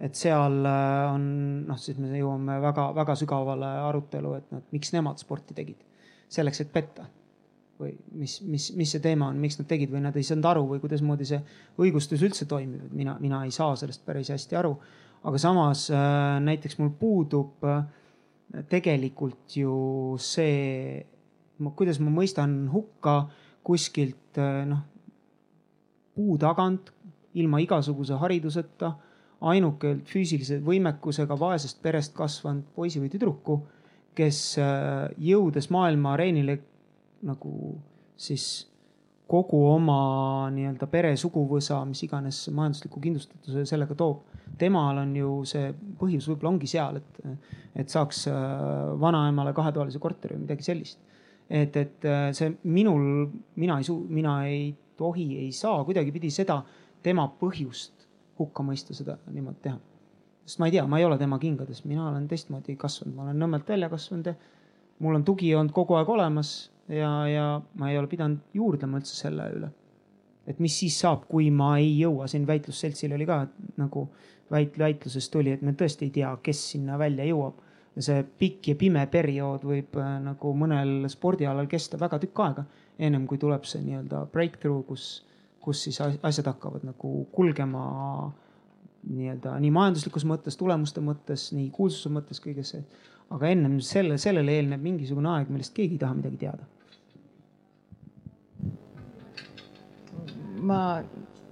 et 0.00 0.14
seal 0.14 0.62
on 0.62 1.22
noh, 1.66 1.78
siis 1.80 1.98
me 1.98 2.12
jõuame 2.20 2.60
väga-väga 2.62 3.16
sügavale 3.18 3.70
arutelu, 3.88 4.34
et 4.38 4.52
noh, 4.54 4.62
miks 4.70 4.92
nemad 4.94 5.18
sporti 5.18 5.56
tegid. 5.56 5.80
selleks, 6.28 6.60
et 6.60 6.72
petta 6.72 7.08
või 7.78 7.92
mis, 8.18 8.40
mis, 8.42 8.72
mis 8.76 8.90
see 8.90 9.02
teema 9.02 9.28
on, 9.30 9.38
miks 9.40 9.58
nad 9.58 9.68
tegid 9.70 9.90
või 9.92 10.02
nad 10.02 10.16
ei 10.18 10.26
saanud 10.26 10.48
aru 10.50 10.64
või 10.72 10.80
kuidasmoodi 10.82 11.26
see 11.28 11.38
õigustus 11.78 12.22
üldse 12.26 12.46
toimib, 12.50 12.88
et 12.88 12.96
mina, 13.00 13.14
mina 13.22 13.44
ei 13.46 13.54
saa 13.54 13.76
sellest 13.78 14.04
päris 14.06 14.32
hästi 14.34 14.58
aru. 14.58 14.76
aga 15.24 15.38
samas 15.38 15.88
näiteks 16.44 16.78
mul 16.78 16.90
puudub 16.98 17.64
äh, 17.66 17.84
tegelikult 18.68 19.56
ju 19.60 19.74
see, 20.22 21.02
kuidas 21.76 22.00
ma 22.00 22.12
mõistan 22.14 22.60
hukka 22.72 23.20
kuskilt 23.66 24.40
äh, 24.40 24.62
noh 24.68 24.86
puu 26.18 26.38
tagant 26.40 26.90
ilma 27.38 27.60
igasuguse 27.62 28.16
hariduseta, 28.18 28.94
ainukelt 29.46 30.08
füüsilise 30.10 30.58
võimekusega 30.66 31.36
vaesest 31.38 31.78
perest 31.82 32.16
kasvanud 32.16 32.72
poisi 32.74 32.98
või 32.98 33.12
tüdruku, 33.12 33.60
kes 34.18 34.40
jõudes 35.22 35.68
maailma 35.70 36.16
areenile 36.16 36.56
nagu 37.28 37.52
siis 38.18 38.48
kogu 39.28 39.60
oma 39.68 40.48
nii-öelda 40.54 40.88
pere, 40.90 41.12
suguvõsa, 41.20 41.82
mis 41.86 42.02
iganes 42.06 42.46
majandusliku 42.54 43.00
kindlustatuse 43.04 43.66
sellega 43.68 43.94
toob. 43.98 44.24
Temal 44.58 45.02
on 45.02 45.14
ju 45.16 45.34
see 45.48 45.70
põhjus 46.00 46.28
võib-olla 46.30 46.54
ongi 46.54 46.70
seal, 46.70 46.98
et, 47.00 47.20
et 47.78 47.92
saaks 47.92 48.26
äh, 48.30 48.38
vanaemale 49.00 49.52
kahetoalise 49.56 50.00
korteri 50.02 50.36
või 50.36 50.46
midagi 50.46 50.66
sellist. 50.66 51.00
et, 51.48 51.76
et 51.76 52.04
äh, 52.08 52.28
see 52.36 52.54
minul, 52.64 53.28
mina 53.56 53.78
ei 53.78 53.86
suu-, 53.86 54.06
mina 54.08 54.40
ei 54.48 54.72
tohi, 54.98 55.30
ei 55.44 55.52
saa 55.52 55.84
kuidagipidi 55.86 56.30
seda 56.34 56.62
tema 57.02 57.28
põhjust 57.40 58.08
hukka 58.38 58.64
mõista, 58.66 58.94
seda 58.94 59.18
niimoodi 59.32 59.62
teha. 59.62 59.78
sest 60.46 60.60
ma 60.62 60.68
ei 60.68 60.76
tea, 60.76 60.86
ma 60.86 60.98
ei 60.98 61.06
ole 61.06 61.18
tema 61.18 61.38
kingades, 61.38 61.84
mina 61.84 62.08
olen 62.08 62.28
teistmoodi 62.28 62.76
kasvanud, 62.76 63.14
ma 63.16 63.26
olen 63.26 63.42
Nõmmelt 63.42 63.68
välja 63.68 63.88
kasvanud 63.92 64.30
ja 64.30 64.34
mul 65.04 65.18
on 65.18 65.24
tugi 65.24 65.54
olnud 65.54 65.74
kogu 65.74 65.98
aeg 65.98 66.08
olemas 66.08 66.70
ja, 66.88 67.10
ja 67.28 67.46
ma 67.78 67.90
ei 67.90 67.98
ole 67.98 68.10
pidanud 68.10 68.56
juurdlema 68.56 69.00
üldse 69.00 69.16
selle 69.16 69.50
üle. 69.54 69.70
et 70.48 70.60
mis 70.64 70.78
siis 70.80 70.96
saab, 70.96 71.26
kui 71.28 71.50
ma 71.52 71.74
ei 71.76 71.90
jõua, 71.98 72.26
siin 72.30 72.46
väitlusseltsil 72.48 73.12
oli 73.12 73.26
ka 73.28 73.42
nagu 73.76 74.06
väit-, 74.50 74.78
väitlusest 74.78 75.32
tuli, 75.32 75.52
et 75.54 75.62
me 75.62 75.74
tõesti 75.78 76.08
ei 76.08 76.14
tea, 76.14 76.32
kes 76.42 76.64
sinna 76.74 76.98
välja 76.98 77.26
jõuab. 77.28 77.64
see 77.98 78.20
pikk 78.38 78.68
ja 78.70 78.74
pime 78.78 79.00
periood 79.10 79.64
võib 79.66 79.96
äh, 79.98 80.10
nagu 80.22 80.52
mõnel 80.54 81.08
spordialal 81.10 81.66
kesta 81.66 81.98
väga 81.98 82.20
tükk 82.22 82.42
aega, 82.44 82.62
ennem 82.98 83.24
kui 83.26 83.40
tuleb 83.42 83.64
see 83.66 83.80
nii-öelda 83.82 84.20
breakthrough, 84.30 84.84
kus, 84.86 85.06
kus 85.60 85.82
siis 85.82 85.98
asjad 86.00 86.46
hakkavad 86.46 86.84
nagu 86.86 87.24
kulgema 87.34 87.82
nii-öelda 89.08 89.56
nii 89.62 89.70
majanduslikus 89.74 90.26
mõttes, 90.28 90.56
tulemuste 90.58 91.02
mõttes, 91.02 91.48
nii 91.56 91.70
kuulsuse 91.74 92.12
mõttes, 92.14 92.38
kõige 92.44 92.64
see. 92.66 92.84
aga 93.34 93.50
ennem 93.52 93.80
selle, 93.84 94.16
sellele 94.18 94.54
eelneb 94.56 94.82
mingisugune 94.82 95.28
aeg, 95.34 95.50
millest 95.52 95.74
keegi 95.76 95.98
ei 95.98 96.02
taha 96.04 96.14
midagi 96.20 96.36
teada. 96.44 96.64
ma 100.58 101.02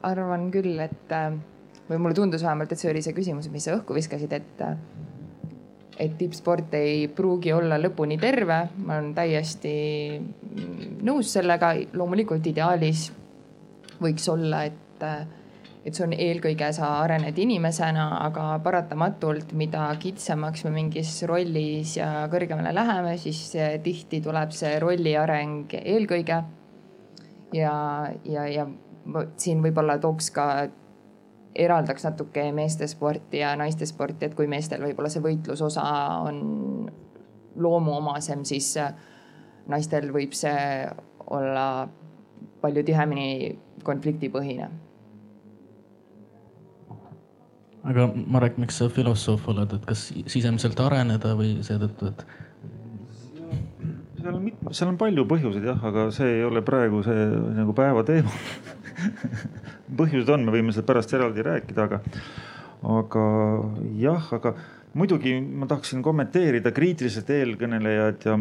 arvan 0.03 0.51
küll, 0.51 0.79
et 0.83 1.13
või 1.88 1.99
mulle 1.99 2.14
tundus 2.18 2.42
vähemalt, 2.42 2.72
et 2.72 2.81
see 2.81 2.90
oli 2.90 3.03
see 3.05 3.14
küsimus, 3.16 3.51
mis 3.53 3.66
sa 3.66 3.77
õhku 3.79 3.96
viskasid, 3.96 4.33
et 4.33 4.66
et 5.96 6.18
tippsport 6.18 6.75
ei 6.77 7.07
pruugi 7.09 7.53
olla 7.57 7.79
lõpuni 7.81 8.18
terve, 8.20 8.59
ma 8.85 8.99
olen 8.99 9.14
täiesti 9.16 9.72
nõus 11.07 11.33
sellega, 11.33 11.72
loomulikult 11.96 12.46
ideaalis 12.51 13.09
võiks 14.03 14.29
olla, 14.29 14.64
et, 14.68 15.05
et 15.87 15.94
see 15.96 16.05
on 16.05 16.12
eelkõige 16.12 16.68
sa 16.77 16.90
arened 17.01 17.38
inimesena, 17.40 18.09
aga 18.27 18.49
paratamatult, 18.64 19.55
mida 19.57 19.88
kitsamaks 20.03 20.66
me 20.66 20.75
mingis 20.77 21.16
rollis 21.29 21.96
ja 21.96 22.27
kõrgemale 22.33 22.75
läheme, 22.77 23.16
siis 23.20 23.40
tihti 23.85 24.20
tuleb 24.25 24.53
see 24.57 24.77
rolli 24.83 25.16
areng 25.16 25.79
eelkõige. 25.81 26.42
ja, 27.57 27.77
ja, 28.25 28.49
ja 28.51 28.66
siin 29.38 29.62
võib-olla 29.64 29.96
tooks 30.03 30.29
ka 30.35 30.66
eraldaks 31.57 32.05
natuke 32.05 32.47
meeste 32.53 32.87
sporti 32.90 33.40
ja 33.40 33.55
naiste 33.57 33.87
sporti, 33.88 34.29
et 34.29 34.35
kui 34.37 34.49
meestel 34.51 34.83
võib-olla 34.85 35.11
see 35.12 35.25
võitlusosa 35.25 35.85
on 36.27 36.40
loomuomasem, 37.57 38.45
siis 38.45 38.75
äh, 38.81 38.92
naistel 39.73 40.11
võib 40.14 40.35
see 40.37 40.57
olla 41.27 41.87
palju 42.61 42.85
tihemini 42.87 43.31
konfliktipõhine. 43.87 44.71
aga 47.87 48.09
Marek, 48.27 48.57
miks 48.59 48.81
sa 48.81 48.88
filosoof 48.90 49.45
oled, 49.53 49.71
et 49.77 49.85
kas 49.87 50.09
sisemiselt 50.27 50.81
areneda 50.83 51.37
või 51.38 51.61
seetõttu, 51.66 52.11
et? 52.11 52.25
Seal 54.27 54.39
on 54.39 54.43
mitme, 54.43 54.73
seal 54.75 54.91
on 54.91 54.97
palju 54.99 55.25
põhjuseid 55.31 55.67
jah, 55.69 55.83
aga 55.87 56.09
see 56.15 56.39
ei 56.41 56.47
ole 56.47 56.62
praegu 56.67 57.03
see 57.07 57.27
nagu 57.57 57.75
päeva 57.77 58.03
teema. 58.07 58.33
Põhjused 60.01 60.33
on, 60.35 60.47
me 60.47 60.55
võime 60.55 60.73
sellest 60.75 60.89
pärast 60.89 61.12
eraldi 61.15 61.45
rääkida, 61.47 61.85
aga, 61.87 62.01
aga 62.97 63.27
jah, 64.01 64.33
aga 64.35 64.55
muidugi 64.97 65.37
ma 65.39 65.69
tahaksin 65.71 66.03
kommenteerida 66.03 66.73
kriitiliselt 66.75 67.31
eelkõnelejad 67.37 68.27
ja 68.27 68.35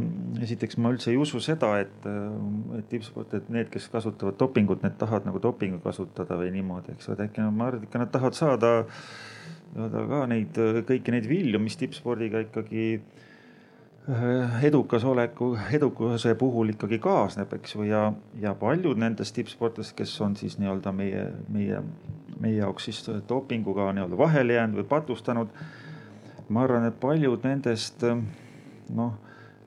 esiteks 0.45 0.80
ma 0.82 0.93
üldse 0.95 1.12
ei 1.12 1.19
usu 1.21 1.41
seda, 1.43 1.74
et, 1.84 2.10
et 2.80 2.89
tippsport, 2.89 3.36
et 3.38 3.52
need, 3.54 3.69
kes 3.74 3.86
kasutavad 3.93 4.39
dopingut, 4.39 4.82
need 4.86 4.98
tahavad 5.02 5.28
nagu 5.30 5.43
dopingu 5.43 5.84
kasutada 5.84 6.39
või 6.39 6.50
niimoodi, 6.56 6.95
eks 6.95 7.13
et 7.13 7.28
äkki 7.28 7.45
ma 7.52 7.69
arvan, 7.69 7.84
et 7.84 7.91
ikka 7.91 8.02
nad 8.02 8.13
tahavad 8.15 8.39
saada, 8.39 8.74
saada 9.76 10.08
ka 10.10 10.26
neid 10.32 10.58
kõiki 10.89 11.13
neid 11.13 11.30
vilju, 11.30 11.62
mis 11.62 11.78
tippspordiga 11.84 12.48
ikkagi 12.48 12.88
Äh, 12.95 13.25
edukas 14.62 15.04
oleku, 15.04 15.56
edukuse 15.74 16.36
puhul 16.38 16.70
ikkagi 16.76 17.00
kaasneb, 17.02 17.54
eks 17.58 17.76
ju, 17.76 17.86
ja, 17.89 18.12
ja 18.41 18.54
paljud 18.60 19.00
nendest 19.02 19.34
tippsportlastest, 19.36 19.96
kes 19.98 20.13
on 20.22 20.36
siis 20.38 20.60
nii-öelda 20.62 20.94
meie, 20.94 21.24
meie, 21.50 21.82
meie 22.41 22.60
jaoks 22.60 22.86
siis 22.89 23.02
dopinguga 23.30 23.89
nii-öelda 23.96 24.20
vahele 24.20 24.60
jäänud 24.60 24.84
või 24.84 24.89
patustanud. 24.89 25.62
ma 26.50 26.62
arvan, 26.62 26.86
et 26.86 27.00
paljud 27.02 27.41
nendest 27.44 28.04
noh, 28.94 29.15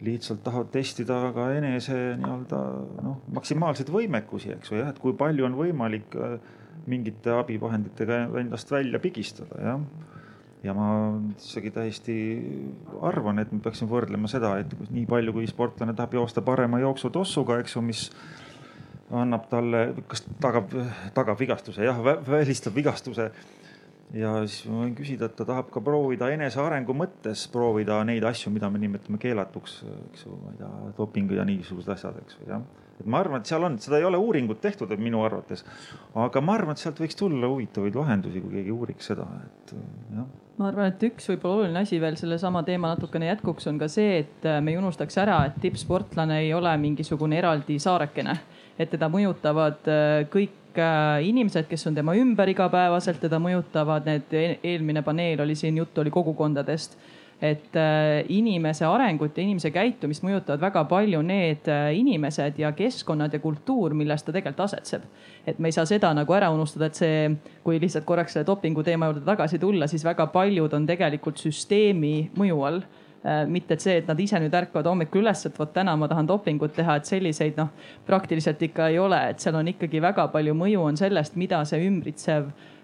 lihtsalt 0.07 0.45
tahavad 0.45 0.71
testida 0.71 1.33
ka 1.35 1.49
enese 1.57 1.97
nii-öelda 2.21 2.61
noh, 3.03 3.19
maksimaalseid 3.35 3.91
võimekusi, 3.91 4.53
eks 4.55 4.71
ju, 4.71 4.79
jah, 4.79 4.93
et 4.95 5.03
kui 5.03 5.17
palju 5.19 5.49
on 5.49 5.59
võimalik 5.59 6.15
äh, 6.15 6.39
mingite 6.87 7.35
abivahenditega 7.35 8.29
endast 8.39 8.71
välja 8.71 9.03
pigistada, 9.03 9.59
jah 9.59 9.83
ja 10.69 10.75
ma 10.77 10.89
isegi 11.39 11.73
täiesti 11.73 12.17
arvan, 13.09 13.41
et 13.43 13.53
me 13.55 13.61
peaksime 13.65 13.91
võrdlema 13.91 14.31
seda, 14.31 14.57
et 14.63 14.75
nii 14.93 15.07
palju, 15.09 15.35
kui 15.37 15.49
sportlane 15.49 15.95
tahab 15.97 16.19
joosta 16.19 16.45
parema 16.45 16.81
jooksutossuga, 16.83 17.61
eks 17.63 17.79
ju, 17.79 17.85
mis 17.85 18.09
annab 19.19 19.47
talle, 19.49 19.87
kas 20.11 20.27
tagab, 20.43 20.75
tagab 21.17 21.41
vigastuse, 21.41 21.87
jah, 21.87 22.03
välistab 22.29 22.77
vigastuse. 22.77 23.31
ja 24.13 24.35
siis 24.47 24.69
ma 24.69 24.83
võin 24.85 24.95
küsida, 24.97 25.29
et 25.29 25.37
ta 25.37 25.45
tahab 25.49 25.73
ka 25.73 25.81
proovida 25.85 26.31
enesearengu 26.33 26.95
mõttes 26.97 27.47
proovida 27.53 28.03
neid 28.09 28.25
asju, 28.25 28.53
mida 28.53 28.71
me 28.73 28.81
nimetame 28.81 29.21
keelatuks, 29.21 29.83
eks 30.11 30.27
ju, 30.27 30.37
ma 30.45 30.53
ei 30.53 30.61
tea, 30.61 30.93
doping 31.01 31.33
ja 31.37 31.49
niisugused 31.49 31.97
asjad, 31.97 32.21
eks 32.25 32.39
ju, 32.41 32.53
jah 32.53 32.65
et 32.99 33.07
ma 33.07 33.23
arvan, 33.23 33.43
et 33.43 33.51
seal 33.51 33.65
on, 33.67 33.79
seda 33.83 34.01
ei 34.01 34.07
ole 34.09 34.19
uuringut 34.21 34.61
tehtud 34.63 34.91
minu 34.99 35.23
arvates, 35.27 35.65
aga 36.19 36.43
ma 36.45 36.59
arvan, 36.59 36.77
et 36.77 36.83
sealt 36.83 37.01
võiks 37.03 37.19
tulla 37.19 37.51
huvitavaid 37.51 37.97
lahendusi, 37.99 38.43
kui 38.43 38.59
keegi 38.59 38.75
uuriks 38.75 39.11
seda, 39.13 39.27
et 39.47 39.75
jah. 40.17 40.29
Ma 40.59 40.73
arvan, 40.73 40.91
et 40.91 41.03
üks 41.07 41.29
võib-olla 41.31 41.61
oluline 41.63 41.85
asi 41.85 42.01
veel 42.03 42.17
sellesama 42.19 42.65
teema 42.67 42.91
natukene 42.91 43.29
jätkuks 43.29 43.69
on 43.71 43.77
ka 43.79 43.87
see, 43.93 44.25
et 44.25 44.47
me 44.65 44.73
ei 44.73 44.79
unustaks 44.81 45.21
ära, 45.23 45.37
et 45.47 45.61
tippsportlane 45.63 46.41
ei 46.43 46.51
ole 46.55 46.73
mingisugune 46.83 47.39
eraldi 47.39 47.77
saarekene, 47.83 48.35
et 48.75 48.91
teda 48.91 49.07
mõjutavad 49.13 49.87
äh, 49.93 50.25
kõik 50.33 50.81
äh, 50.83 51.21
inimesed, 51.29 51.69
kes 51.71 51.87
on 51.87 52.01
tema 52.01 52.17
ümber 52.19 52.51
igapäevaselt, 52.51 53.23
teda 53.23 53.39
mõjutavad 53.43 54.11
need, 54.11 54.35
e-, 54.35 54.59
eelmine 54.73 55.05
paneel 55.07 55.45
oli 55.47 55.55
siin, 55.59 55.79
juttu 55.79 56.03
oli 56.03 56.11
kogukondadest 56.15 56.99
et 57.43 57.77
äh, 57.77 58.25
inimese 58.29 58.85
arengut 58.87 59.37
ja 59.39 59.45
inimese 59.45 59.71
käitumist 59.71 60.25
mõjutavad 60.27 60.63
väga 60.63 60.83
palju 60.91 61.21
need 61.23 61.69
äh, 61.71 61.93
inimesed 61.95 62.59
ja 62.59 62.73
keskkonnad 62.75 63.35
ja 63.35 63.39
kultuur, 63.43 63.95
milles 63.95 64.25
ta 64.27 64.35
tegelikult 64.35 64.65
asetseb. 64.67 65.05
et 65.47 65.59
me 65.59 65.69
ei 65.71 65.73
saa 65.73 65.87
seda 65.87 66.11
nagu 66.15 66.35
ära 66.35 66.51
unustada, 66.51 66.89
et 66.91 66.99
see, 66.99 67.29
kui 67.65 67.79
lihtsalt 67.81 68.05
korraks 68.05 68.35
selle 68.35 68.47
dopingu 68.47 68.83
teema 68.83 69.07
juurde 69.07 69.23
tagasi 69.27 69.59
tulla, 69.59 69.87
siis 69.87 70.05
väga 70.05 70.27
paljud 70.35 70.75
on 70.75 70.87
tegelikult 70.87 71.39
süsteemi 71.39 72.31
mõju 72.37 72.65
all 72.67 72.81
äh, 72.83 73.45
mitte 73.47 73.79
et 73.79 73.87
see, 73.87 74.01
et 74.03 74.11
nad 74.11 74.19
ise 74.19 74.41
nüüd 74.43 74.55
ärkavad 74.59 74.91
hommikul 74.91 75.23
üles, 75.23 75.45
et 75.47 75.59
vot 75.59 75.71
täna 75.73 75.95
ma 75.97 76.09
tahan 76.11 76.27
dopingut 76.27 76.75
teha, 76.75 76.99
et 76.99 77.07
selliseid 77.07 77.61
noh, 77.61 77.71
praktiliselt 78.07 78.67
ikka 78.67 78.91
ei 78.91 78.99
ole, 78.99 79.21
et 79.31 79.39
seal 79.39 79.55
on 79.61 79.71
ikkagi 79.71 80.03
väga 80.03 80.27
palju 80.35 80.59
mõju 80.59 80.83
on 80.91 80.99
sellest, 80.99 81.39
mida 81.39 81.63
see 81.71 81.87
ümbritsev 81.87 82.51
Äh, 82.51 82.77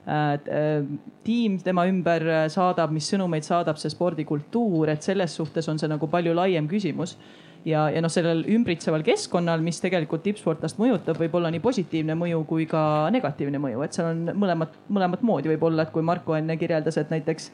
tiim 1.24 1.56
tema 1.64 1.86
ümber 1.88 2.26
äh, 2.28 2.44
saadab, 2.52 2.92
mis 2.92 3.08
sõnumeid 3.08 3.46
saadab 3.46 3.80
see 3.80 3.92
spordikultuur, 3.92 4.92
et 4.92 5.02
selles 5.06 5.32
suhtes 5.38 5.68
on 5.72 5.80
see 5.80 5.88
nagu 5.88 6.08
palju 6.10 6.36
laiem 6.36 6.68
küsimus. 6.68 7.16
Ja, 7.64 7.86
ja 7.88 8.02
noh, 8.04 8.12
sellel 8.12 8.42
ümbritseval 8.52 9.00
keskkonnal, 9.06 9.62
mis 9.64 9.78
tegelikult 9.80 10.20
tippsportlast 10.26 10.76
mõjutab, 10.76 11.16
võib 11.16 11.38
olla 11.38 11.48
nii 11.48 11.62
positiivne 11.64 12.12
mõju 12.20 12.42
kui 12.50 12.66
ka 12.68 13.08
negatiivne 13.14 13.56
mõju, 13.62 13.80
et 13.86 13.96
seal 13.96 14.10
on 14.10 14.34
mõlemat, 14.36 14.74
mõlemat 14.92 15.24
moodi 15.24 15.48
võib-olla, 15.48 15.86
et 15.86 15.94
kui 15.94 16.04
Marko 16.04 16.36
enne 16.36 16.58
kirjeldas, 16.60 17.00
et 17.00 17.14
näiteks 17.14 17.48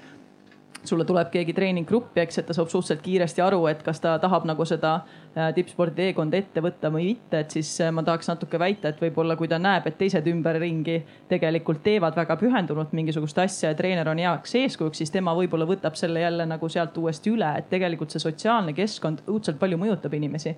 sulle 0.82 1.04
tuleb 1.06 1.30
keegi 1.30 1.54
treeninggruppi, 1.54 2.24
eks, 2.24 2.40
et 2.40 2.48
ta 2.48 2.56
saab 2.56 2.72
suhteliselt 2.72 3.04
kiiresti 3.04 3.44
aru, 3.44 3.60
et 3.70 3.84
kas 3.86 4.02
ta 4.02 4.16
tahab 4.18 4.50
nagu 4.50 4.66
seda 4.66 4.96
äh, 4.98 5.29
tippspordi 5.54 5.94
teekonda 5.94 6.38
ette 6.40 6.62
võtta 6.64 6.90
või 6.90 7.04
mitte, 7.12 7.44
et 7.44 7.54
siis 7.54 7.68
äh, 7.84 7.92
ma 7.94 8.02
tahaks 8.06 8.28
natuke 8.32 8.58
väita, 8.58 8.90
et 8.90 9.00
võib-olla 9.02 9.36
kui 9.38 9.48
ta 9.48 9.60
näeb, 9.62 9.86
et 9.86 9.98
teised 9.98 10.26
ümberringi 10.26 10.96
tegelikult 11.30 11.84
teevad 11.86 12.18
väga 12.18 12.36
pühendunult 12.40 12.94
mingisugust 12.96 13.38
asja 13.38 13.70
ja 13.70 13.78
treener 13.78 14.10
on 14.10 14.18
heaks 14.18 14.56
eeskujuks, 14.58 14.98
siis 14.98 15.14
tema 15.14 15.34
võib-olla 15.38 15.68
võtab 15.70 15.98
selle 15.98 16.24
jälle 16.24 16.46
nagu 16.50 16.68
sealt 16.68 16.98
uuesti 16.98 17.30
üle, 17.30 17.50
et 17.58 17.70
tegelikult 17.70 18.10
see 18.10 18.22
sotsiaalne 18.22 18.74
keskkond 18.74 19.22
õudselt 19.30 19.60
palju 19.62 19.78
mõjutab 19.78 20.18
inimesi 20.18 20.56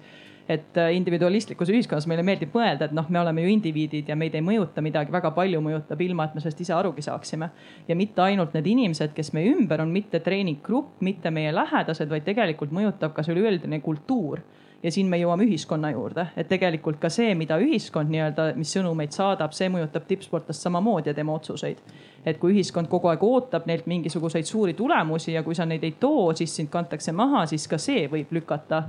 et 0.48 0.76
äh, 0.76 0.94
individualistlikus 0.96 1.70
ühiskonnas 1.70 2.06
meile 2.10 2.24
meeldib 2.26 2.54
mõelda, 2.54 2.88
et 2.88 2.96
noh, 2.96 3.06
me 3.12 3.20
oleme 3.20 3.44
ju 3.44 3.52
indiviidid 3.52 4.08
ja 4.10 4.16
meid 4.18 4.34
ei 4.34 4.42
mõjuta 4.44 4.82
midagi, 4.84 5.12
väga 5.14 5.30
palju 5.36 5.60
mõjutab, 5.62 6.00
ilma 6.02 6.26
et 6.26 6.34
me 6.34 6.42
sellest 6.42 6.64
ise 6.64 6.74
arugi 6.74 7.04
saaksime. 7.04 7.50
ja 7.88 7.96
mitte 7.96 8.22
ainult 8.22 8.56
need 8.56 8.66
inimesed, 8.66 9.12
kes 9.14 9.32
meie 9.36 9.52
ümber 9.52 9.84
on, 9.84 9.92
mitte 9.92 10.20
treeninggrupp, 10.20 11.00
mitte 11.00 11.30
meie 11.30 11.52
lähedased, 11.54 12.08
vaid 12.10 12.24
tegelikult 12.24 12.72
mõjutab 12.72 13.14
ka 13.14 13.22
see 13.22 13.36
üleüldine 13.36 13.80
kultuur 13.80 14.42
ja 14.82 14.90
siin 14.92 15.06
me 15.10 15.18
jõuame 15.20 15.46
ühiskonna 15.46 15.92
juurde, 15.92 16.26
et 16.36 16.48
tegelikult 16.50 16.98
ka 17.02 17.10
see, 17.12 17.34
mida 17.38 17.58
ühiskond 17.62 18.10
nii-öelda, 18.12 18.48
mis 18.58 18.72
sõnumeid 18.74 19.14
saadab, 19.14 19.54
see 19.56 19.70
mõjutab 19.72 20.08
tippsportlast 20.08 20.66
samamoodi 20.66 21.12
ja 21.12 21.14
tema 21.14 21.34
otsuseid. 21.38 21.78
et 22.26 22.38
kui 22.38 22.52
ühiskond 22.54 22.86
kogu 22.86 23.08
aeg 23.10 23.22
ootab 23.26 23.64
neilt 23.66 23.86
mingisuguseid 23.90 24.46
suuri 24.46 24.74
tulemusi 24.78 25.32
ja 25.32 25.42
kui 25.42 25.54
sa 25.58 25.64
neid 25.66 25.82
ei 25.84 25.96
too, 26.00 26.32
siis 26.34 26.54
sind 26.56 26.68
kantakse 26.70 27.12
maha, 27.12 27.46
siis 27.46 27.66
ka 27.68 27.78
see 27.78 28.06
võib 28.08 28.30
lükata 28.30 28.84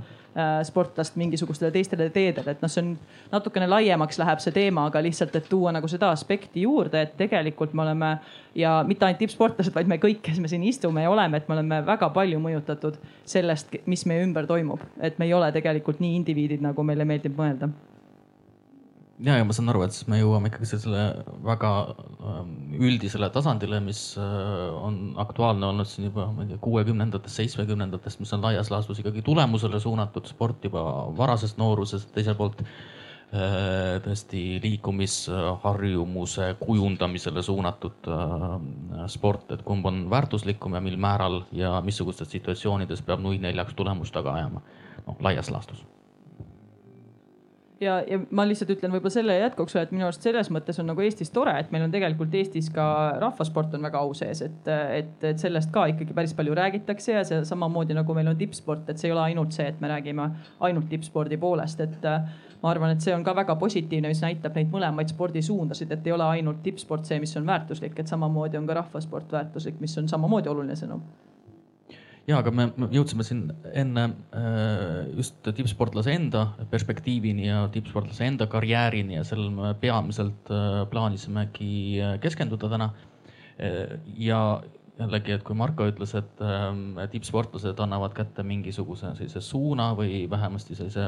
sportlast 0.66 1.16
mingisugustele 1.16 1.70
teistele 1.70 2.08
teedele, 2.10 2.50
et 2.50 2.62
noh, 2.62 2.70
see 2.70 2.82
on 2.82 2.90
natukene 3.30 3.68
laiemaks 3.70 4.18
läheb 4.18 4.42
see 4.42 4.54
teema, 4.56 4.88
aga 4.90 5.02
lihtsalt, 5.04 5.36
et 5.38 5.46
tuua 5.50 5.70
nagu 5.74 5.88
seda 5.90 6.10
aspekti 6.10 6.64
juurde, 6.64 7.04
et 7.06 7.16
tegelikult 7.20 7.74
me 7.74 7.84
oleme 7.86 8.10
ja 8.58 8.76
mitte 8.86 9.06
ainult 9.06 9.22
tippsportlased, 9.22 9.74
vaid 9.74 9.90
me 9.90 10.00
kõik, 10.02 10.24
kes 10.26 10.42
me 10.42 10.50
siin 10.50 10.66
istume 10.66 11.06
ja 11.06 11.14
oleme, 11.14 11.38
et 11.38 11.48
me 11.48 11.58
oleme 11.58 11.80
väga 11.86 12.10
palju 12.14 12.42
mõjutatud 12.42 12.98
sellest, 13.24 13.78
mis 13.86 14.06
meie 14.10 14.26
ümber 14.26 14.50
toimub, 14.50 14.82
et 14.98 15.18
me 15.22 15.30
ei 15.30 15.34
ole 15.38 15.52
tegelikult 15.54 16.02
nii 16.02 16.18
indiviidid, 16.18 16.64
nagu 16.66 16.86
meile 16.86 17.06
meeldib 17.06 17.38
mõelda 17.38 17.70
ja, 19.18 19.36
ja 19.38 19.44
ma 19.46 19.54
saan 19.54 19.70
aru, 19.70 19.84
et 19.86 19.94
siis 19.94 20.08
me 20.10 20.18
jõuame 20.18 20.50
ikkagi 20.50 20.68
sellisele 20.68 21.02
väga 21.46 21.70
ähm, 21.92 22.54
üldisele 22.80 23.28
tasandile, 23.34 23.78
mis 23.84 24.00
äh, 24.20 24.24
on 24.74 25.14
aktuaalne 25.22 25.68
olnud 25.70 25.88
siin 25.88 26.08
juba, 26.08 26.26
ma 26.34 26.44
ei 26.44 26.50
tea, 26.50 26.60
kuuekümnendatest, 26.64 27.42
seitsmekümnendatest, 27.42 28.22
mis 28.22 28.34
on 28.36 28.44
laias 28.44 28.72
laastus 28.74 29.02
ikkagi 29.02 29.22
tulemusele 29.26 29.80
suunatud 29.82 30.26
sport 30.30 30.66
juba 30.66 30.82
varasest 31.18 31.60
noorusest, 31.62 32.10
teiselt 32.16 32.40
poolt 32.40 32.64
äh, 32.64 34.00
tõesti 34.04 34.44
liikumisharjumuse 34.64 36.50
kujundamisele 36.62 37.46
suunatud 37.46 38.10
äh, 38.10 39.08
sport, 39.14 39.50
et 39.54 39.66
kumb 39.66 39.86
on 39.90 40.06
väärtuslikum 40.10 40.74
ja 40.74 40.82
mil 40.84 40.98
määral 40.98 41.44
ja 41.54 41.76
missugustes 41.86 42.34
situatsioonides 42.34 43.06
peab 43.06 43.22
nui 43.22 43.38
neljaks 43.42 43.78
tulemust 43.78 44.16
taga 44.16 44.40
ajama. 44.40 44.64
noh, 45.04 45.20
laias 45.22 45.50
laastus 45.52 45.84
ja, 47.84 47.98
ja 48.08 48.18
ma 48.34 48.44
lihtsalt 48.48 48.72
ütlen 48.74 48.92
võib-olla 48.94 49.12
selle 49.12 49.36
jätkuks, 49.38 49.76
et 49.80 49.92
minu 49.94 50.06
arust 50.08 50.24
selles 50.24 50.50
mõttes 50.54 50.78
on 50.80 50.88
nagu 50.90 51.04
Eestis 51.04 51.32
tore, 51.34 51.54
et 51.60 51.72
meil 51.74 51.84
on 51.86 51.92
tegelikult 51.92 52.34
Eestis 52.38 52.70
ka 52.74 52.86
rahvasport 53.22 53.76
on 53.76 53.84
väga 53.86 54.00
au 54.00 54.14
sees, 54.16 54.40
et, 54.46 54.70
et, 55.00 55.26
et 55.30 55.42
sellest 55.42 55.72
ka 55.74 55.86
ikkagi 55.92 56.16
päris 56.16 56.34
palju 56.36 56.56
räägitakse 56.58 57.18
ja 57.18 57.24
see 57.28 57.42
samamoodi 57.48 57.96
nagu 57.96 58.16
meil 58.16 58.32
on 58.32 58.40
tippsport, 58.40 58.88
et 58.90 59.00
see 59.00 59.10
ei 59.10 59.16
ole 59.16 59.26
ainult 59.28 59.56
see, 59.56 59.68
et 59.70 59.84
me 59.84 59.90
räägime 59.92 60.30
ainult 60.68 60.88
tippspordi 60.92 61.38
poolest, 61.40 61.84
et 61.84 62.08
ma 62.64 62.72
arvan, 62.72 62.94
et 62.94 63.04
see 63.04 63.14
on 63.14 63.26
ka 63.26 63.36
väga 63.36 63.58
positiivne, 63.60 64.10
mis 64.12 64.24
näitab 64.24 64.56
neid 64.56 64.72
mõlemaid 64.72 65.12
spordisuundasid, 65.12 65.92
et 65.92 66.08
ei 66.08 66.16
ole 66.16 66.30
ainult 66.38 66.64
tippsport 66.64 67.04
see, 67.08 67.20
mis 67.22 67.36
on 67.40 67.46
väärtuslik, 67.48 67.98
et 68.00 68.10
samamoodi 68.10 68.60
on 68.60 68.66
ka 68.70 68.80
rahvasport 68.80 69.32
väärtuslik, 69.36 69.80
mis 69.84 69.98
on 70.00 70.08
samamoodi 70.10 70.52
oluline 70.52 70.78
sõnum 70.80 71.04
ja, 72.28 72.38
aga 72.38 72.52
me 72.54 72.68
jõudsime 72.92 73.24
siin 73.26 73.48
enne 73.76 74.04
äh, 74.36 75.10
just 75.16 75.40
tippsportlase 75.44 76.14
enda 76.16 76.46
perspektiivini 76.70 77.48
ja 77.48 77.64
tippsportlase 77.72 78.28
enda 78.28 78.48
karjäärini 78.50 79.18
ja 79.18 79.24
sellel 79.28 79.50
me 79.54 79.74
peamiselt 79.80 80.52
äh, 80.52 80.84
plaanisimegi 80.90 81.74
äh, 82.00 82.16
keskenduda 82.22 82.70
täna. 82.76 82.94
ja 84.18 84.38
jällegi, 84.98 85.30
et 85.30 85.44
kui 85.46 85.54
Marko 85.54 85.84
ütles, 85.86 86.10
et 86.18 86.40
tippsportlased 87.12 87.78
annavad 87.84 88.16
kätte 88.16 88.42
mingisuguse 88.42 89.12
sellise 89.14 89.38
suuna 89.42 89.92
või 89.94 90.24
vähemasti 90.30 90.74
sellise 90.74 91.04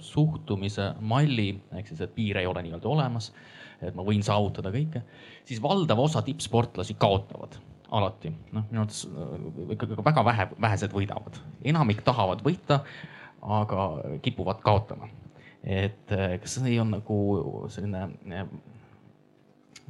suhtumise 0.00 0.86
malli, 1.04 1.50
ehk 1.76 1.90
siis, 1.90 2.00
et 2.00 2.14
piire 2.16 2.40
ei 2.40 2.48
ole 2.48 2.62
nii-öelda 2.64 2.88
olemas, 2.88 3.28
et 3.84 3.92
ma 3.92 4.06
võin 4.08 4.24
saavutada 4.24 4.72
kõike, 4.72 5.04
siis 5.44 5.60
valdav 5.60 6.00
osa 6.00 6.24
tippsportlasi 6.24 6.96
kaotavad 6.96 7.60
alati, 7.92 8.32
noh 8.52 8.68
minu 8.70 8.82
arvates 8.82 9.04
äh, 9.06 9.72
ikkagi 9.76 9.96
väga 10.04 10.24
vähe, 10.24 10.46
vähesed 10.64 10.94
võidavad, 10.96 11.38
enamik 11.68 12.02
tahavad 12.06 12.42
võita, 12.44 12.80
aga 13.42 13.88
kipuvad 14.24 14.62
kaotama. 14.64 15.08
et 15.62 16.12
äh, 16.12 16.38
kas 16.42 16.56
see 16.58 16.78
on 16.80 16.94
nagu 16.96 17.16
selline 17.70 18.06
äh, 18.32 18.46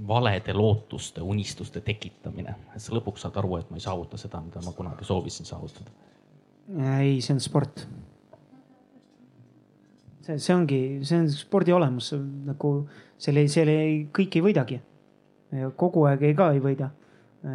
valede 0.08 0.54
lootuste, 0.56 1.22
unistuste 1.22 1.80
tekitamine, 1.84 2.56
et 2.74 2.82
sa 2.82 2.94
lõpuks 2.96 3.22
saad 3.22 3.36
aru, 3.38 3.58
et 3.60 3.70
ma 3.70 3.78
ei 3.78 3.84
saavuta 3.84 4.18
seda, 4.18 4.40
mida 4.42 4.62
ma 4.64 4.72
kunagi 4.76 5.06
soovisin 5.06 5.46
saavutada? 5.46 5.92
ei, 6.98 7.20
see 7.20 7.36
on 7.36 7.40
sport. 7.40 7.84
see, 10.26 10.38
see 10.38 10.56
ongi, 10.56 10.80
see 11.06 11.20
on 11.22 11.30
spordi 11.30 11.74
olemus, 11.76 12.10
nagu 12.48 12.72
selle, 13.18 13.46
selle 13.52 13.76
kõik 14.14 14.40
ei 14.40 14.44
võidagi. 14.48 14.80
kogu 15.76 16.08
aeg 16.08 16.26
ei 16.26 16.34
ka 16.34 16.50
ei 16.56 16.60
võida 16.64 16.90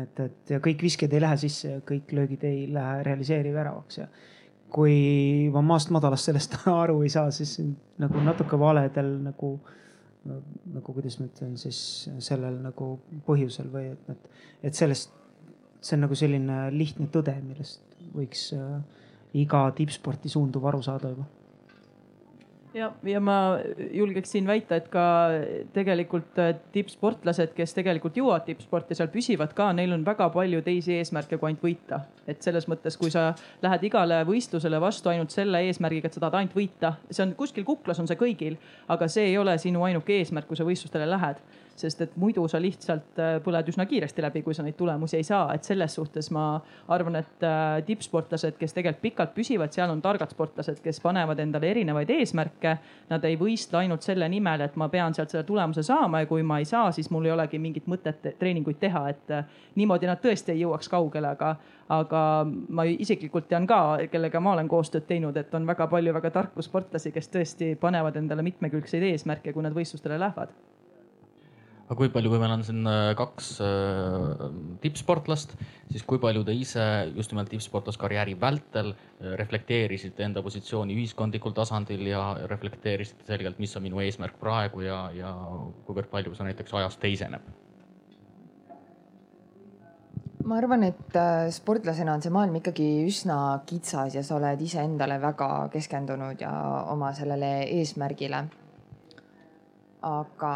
et, 0.01 0.19
et 0.19 0.51
ja 0.55 0.59
kõik 0.63 0.83
visked 0.83 1.13
ei 1.13 1.21
lähe 1.23 1.37
sisse 1.39 1.77
ja 1.77 1.83
kõik 1.87 2.11
löögid 2.15 2.43
ei 2.47 2.65
lähe 2.73 3.03
realiseeri 3.07 3.53
väravaks 3.55 4.01
ja 4.01 4.07
kui 4.73 5.47
ma 5.53 5.63
maast 5.63 5.91
madalast 5.95 6.27
sellest 6.27 6.57
aru 6.71 6.99
ei 7.05 7.11
saa, 7.13 7.31
siis 7.31 7.57
nagu 8.01 8.23
natuke 8.23 8.59
valedel 8.59 9.13
nagu, 9.29 9.53
nagu 10.27 10.97
kuidas 10.97 11.19
ma 11.21 11.29
ütlen 11.29 11.55
siis 11.59 11.79
sellel 12.23 12.59
nagu 12.65 12.97
põhjusel 13.27 13.71
või 13.71 13.93
et, 13.93 14.11
et, 14.11 14.43
et 14.69 14.77
sellest, 14.81 15.13
see 15.79 15.95
on 15.95 16.07
nagu 16.07 16.19
selline 16.19 16.67
lihtne 16.75 17.07
tõde, 17.13 17.37
millest 17.45 17.83
võiks 18.15 18.49
äh, 18.57 18.77
iga 19.37 19.67
tippsporti 19.77 20.31
suunduv 20.31 20.67
aru 20.67 20.83
saada 20.83 21.13
juba 21.13 21.27
ja, 22.77 22.91
ja 23.03 23.19
ma 23.23 23.57
julgeksin 23.93 24.47
väita, 24.47 24.77
et 24.77 24.87
ka 24.93 25.03
tegelikult 25.75 26.39
äh, 26.41 26.53
tippsportlased, 26.73 27.53
kes 27.57 27.75
tegelikult 27.77 28.17
jõuavad 28.19 28.45
tippsporti, 28.47 28.97
seal 28.97 29.11
püsivad 29.13 29.53
ka, 29.57 29.69
neil 29.77 29.95
on 29.95 30.05
väga 30.05 30.29
palju 30.33 30.61
teisi 30.65 30.97
eesmärke 30.99 31.39
kui 31.39 31.51
ainult 31.51 31.65
võita. 31.65 32.01
et 32.27 32.43
selles 32.43 32.67
mõttes, 32.67 32.97
kui 32.99 33.11
sa 33.13 33.29
lähed 33.63 33.83
igale 33.87 34.19
võistlusele 34.27 34.81
vastu 34.83 35.09
ainult 35.09 35.31
selle 35.33 35.61
eesmärgiga, 35.67 36.07
et 36.09 36.17
sa 36.17 36.23
tahad 36.23 36.41
ainult 36.41 36.57
võita, 36.57 36.95
see 37.09 37.23
on 37.23 37.35
kuskil 37.39 37.65
kuklas 37.67 37.99
on 38.03 38.09
see 38.09 38.19
kõigil, 38.19 38.57
aga 38.87 39.07
see 39.11 39.31
ei 39.31 39.37
ole 39.37 39.57
sinu 39.61 39.83
ainuke 39.87 40.19
eesmärk, 40.19 40.49
kui 40.49 40.59
sa 40.59 40.67
võistlustele 40.67 41.09
lähed 41.09 41.41
sest 41.77 42.01
et 42.01 42.15
muidu 42.17 42.47
sa 42.49 42.59
lihtsalt 42.61 43.19
äh, 43.21 43.37
põled 43.43 43.69
üsna 43.71 43.85
kiiresti 43.89 44.23
läbi, 44.23 44.41
kui 44.45 44.55
sa 44.57 44.65
neid 44.65 44.77
tulemusi 44.77 45.19
ei 45.19 45.25
saa, 45.27 45.51
et 45.53 45.67
selles 45.67 45.93
suhtes 45.97 46.29
ma 46.33 46.45
arvan, 46.93 47.19
et 47.19 47.45
äh, 47.45 47.79
tippsportlased, 47.85 48.57
kes 48.59 48.73
tegelikult 48.73 49.01
pikalt 49.01 49.33
püsivad, 49.35 49.73
seal 49.73 49.91
on 49.93 50.01
targad 50.01 50.33
sportlased, 50.33 50.81
kes 50.83 50.99
panevad 51.03 51.39
endale 51.43 51.69
erinevaid 51.71 52.09
eesmärke. 52.17 52.77
Nad 53.11 53.25
ei 53.27 53.37
võistle 53.39 53.81
ainult 53.81 54.05
selle 54.05 54.29
nimel, 54.29 54.63
et 54.65 54.77
ma 54.79 54.89
pean 54.93 55.15
sealt 55.15 55.33
selle 55.33 55.45
tulemuse 55.47 55.83
saama 55.85 56.23
ja 56.23 56.29
kui 56.29 56.43
ma 56.43 56.59
ei 56.61 56.65
saa, 56.65 56.91
siis 56.95 57.11
mul 57.13 57.29
ei 57.29 57.35
olegi 57.35 57.59
mingit 57.61 57.87
mõtet 57.87 58.25
treeninguid 58.39 58.79
teha, 58.81 59.03
et 59.13 59.35
äh, 59.35 59.59
niimoodi 59.75 60.09
nad 60.09 60.21
tõesti 60.23 60.55
ei 60.55 60.63
jõuaks 60.63 60.89
kaugele, 60.91 61.33
aga, 61.37 61.53
aga 61.93 62.23
ma 62.47 62.87
isiklikult 62.89 63.49
tean 63.51 63.67
ka, 63.69 63.81
kellega 64.11 64.41
ma 64.41 64.55
olen 64.55 64.71
koostööd 64.71 65.05
teinud, 65.09 65.37
et 65.37 65.53
on 65.55 65.67
väga 65.67 65.87
palju 65.91 66.15
väga 66.17 66.33
tarku 66.39 66.65
sportlasi, 66.65 67.13
kes 67.15 67.31
tõesti 67.33 67.75
panevad 67.79 68.17
endale 68.17 68.45
mitmekülgseid 68.49 69.05
eesmärke, 69.11 69.53
kui 69.53 69.65
nad 69.65 69.77
võistlustele 69.77 70.19
lähevad 70.19 70.55
aga 71.87 71.95
kui 71.95 72.09
palju, 72.11 72.31
kui 72.31 72.39
meil 72.41 72.51
on 72.51 72.63
siin 72.67 72.87
äh, 72.89 73.13
kaks 73.15 73.51
äh, 73.63 74.47
tippsportlast, 74.83 75.53
siis 75.87 76.03
kui 76.07 76.19
palju 76.19 76.43
te 76.47 76.55
ise 76.55 76.83
just 77.15 77.31
nimelt 77.31 77.47
tippsportlaskarjääri 77.53 78.35
vältel 78.41 78.91
äh, 78.91 79.37
reflekteerisite 79.39 80.25
enda 80.27 80.43
positsiooni 80.43 80.97
ühiskondlikul 80.97 81.55
tasandil 81.55 82.03
ja 82.09 82.25
reflekteerisite 82.51 83.29
selgelt, 83.31 83.61
mis 83.63 83.77
on 83.79 83.87
minu 83.87 84.03
eesmärk 84.03 84.35
praegu 84.41 84.83
ja, 84.83 85.05
ja 85.15 85.31
kuivõrd 85.87 86.11
palju 86.11 86.35
see 86.35 86.49
näiteks 86.49 86.75
ajas 86.81 86.99
teiseneb? 86.99 87.47
ma 90.47 90.61
arvan, 90.61 90.85
et 90.87 91.17
sportlasena 91.51 92.13
on 92.15 92.21
see 92.23 92.31
maailm 92.31 92.59
ikkagi 92.59 92.85
üsna 93.07 93.39
kitsas 93.67 94.15
ja 94.15 94.21
sa 94.23 94.37
oled 94.37 94.61
iseendale 94.63 95.17
väga 95.19 95.49
keskendunud 95.71 96.39
ja 96.39 96.51
oma 96.91 97.11
sellele 97.15 97.49
eesmärgile 97.79 98.45
aga, 100.05 100.53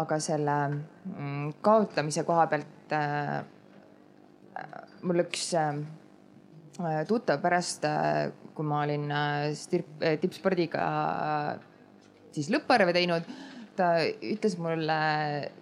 aga 0.00 0.18
selle 0.22 0.56
mm, 0.72 1.58
kaotamise 1.64 2.24
koha 2.28 2.46
pealt 2.48 2.94
äh, 2.96 3.42
mul 5.04 5.22
üks 5.26 5.50
äh, 5.58 5.82
tuttav 7.08 7.42
pärast 7.42 7.84
äh,, 7.88 8.30
kui 8.56 8.66
ma 8.66 8.82
olin 8.86 9.10
äh, 9.12 10.16
tippspordiga 10.22 10.86
äh, 10.88 11.52
siis 12.34 12.50
lõpparve 12.54 12.94
teinud, 12.96 13.28
ta 13.78 13.92
ütles 14.08 14.56
mulle 14.58 14.98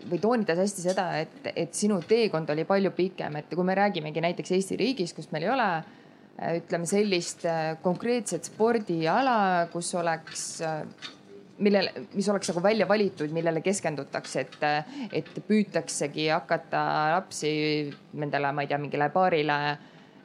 või 0.08 0.20
toonitas 0.22 0.62
hästi 0.62 0.86
seda, 0.86 1.10
et, 1.20 1.50
et 1.52 1.74
sinu 1.76 1.98
teekond 2.08 2.48
oli 2.54 2.64
palju 2.68 2.94
pikem, 2.96 3.42
et 3.42 3.52
kui 3.52 3.66
me 3.66 3.76
räägimegi 3.76 4.22
näiteks 4.24 4.54
Eesti 4.56 4.78
riigis, 4.80 5.12
kus 5.16 5.28
meil 5.34 5.48
ei 5.48 5.52
ole 5.52 5.68
äh, 5.76 6.56
ütleme 6.62 6.88
sellist 6.88 7.44
äh, 7.48 7.74
konkreetset 7.82 8.48
spordiala, 8.48 9.66
kus 9.74 9.92
oleks 9.98 10.46
millele, 11.58 12.06
mis 12.14 12.28
oleks 12.28 12.50
nagu 12.52 12.62
välja 12.62 12.88
valitud, 12.88 13.32
millele 13.32 13.62
keskendutakse, 13.64 14.46
et, 14.46 14.56
et 15.12 15.28
püütaksegi 15.48 16.28
hakata 16.32 16.82
lapsi 17.16 17.52
nendele, 18.18 18.52
ma 18.52 18.64
ei 18.64 18.70
tea, 18.70 18.80
mingile 18.82 19.08
paarile 19.14 19.60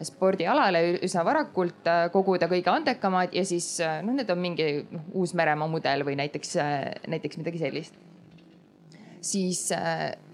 spordialale 0.02 0.82
üsna 1.06 1.22
varakult 1.26 1.88
koguda 2.14 2.48
kõige 2.50 2.72
andekamad 2.74 3.36
ja 3.38 3.44
siis 3.46 3.76
noh, 4.02 4.16
need 4.18 4.30
on 4.34 4.42
mingi 4.42 4.68
noh, 4.90 5.06
Uus-Meremaa 5.22 5.70
mudel 5.70 6.06
või 6.08 6.18
näiteks, 6.18 6.56
näiteks 7.12 7.38
midagi 7.38 7.62
sellist. 7.62 8.00
siis, 9.22 9.68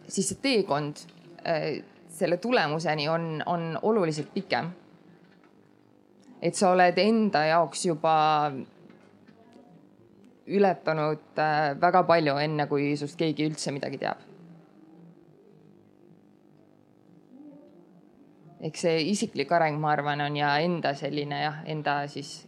siis 0.08 0.30
see 0.32 0.40
teekond 0.42 1.04
selle 2.18 2.38
tulemuseni 2.38 3.10
on, 3.10 3.44
on 3.46 3.80
oluliselt 3.82 4.34
pikem. 4.34 4.72
et 6.42 6.56
sa 6.56 6.70
oled 6.72 6.98
enda 7.02 7.44
jaoks 7.50 7.86
juba 7.86 8.16
ületanud 10.48 11.40
äh, 11.40 11.76
väga 11.82 12.04
palju, 12.08 12.38
enne 12.40 12.68
kui 12.68 12.94
sinust 12.96 13.20
keegi 13.20 13.48
üldse 13.50 13.74
midagi 13.76 14.02
teab. 14.02 14.26
eks 18.68 18.82
see 18.88 19.02
isiklik 19.12 19.52
areng, 19.54 19.76
ma 19.78 19.92
arvan, 19.94 20.22
on 20.26 20.36
ja 20.36 20.56
enda 20.66 20.96
selline 20.98 21.44
jah, 21.44 21.60
enda 21.70 22.00
siis 22.10 22.48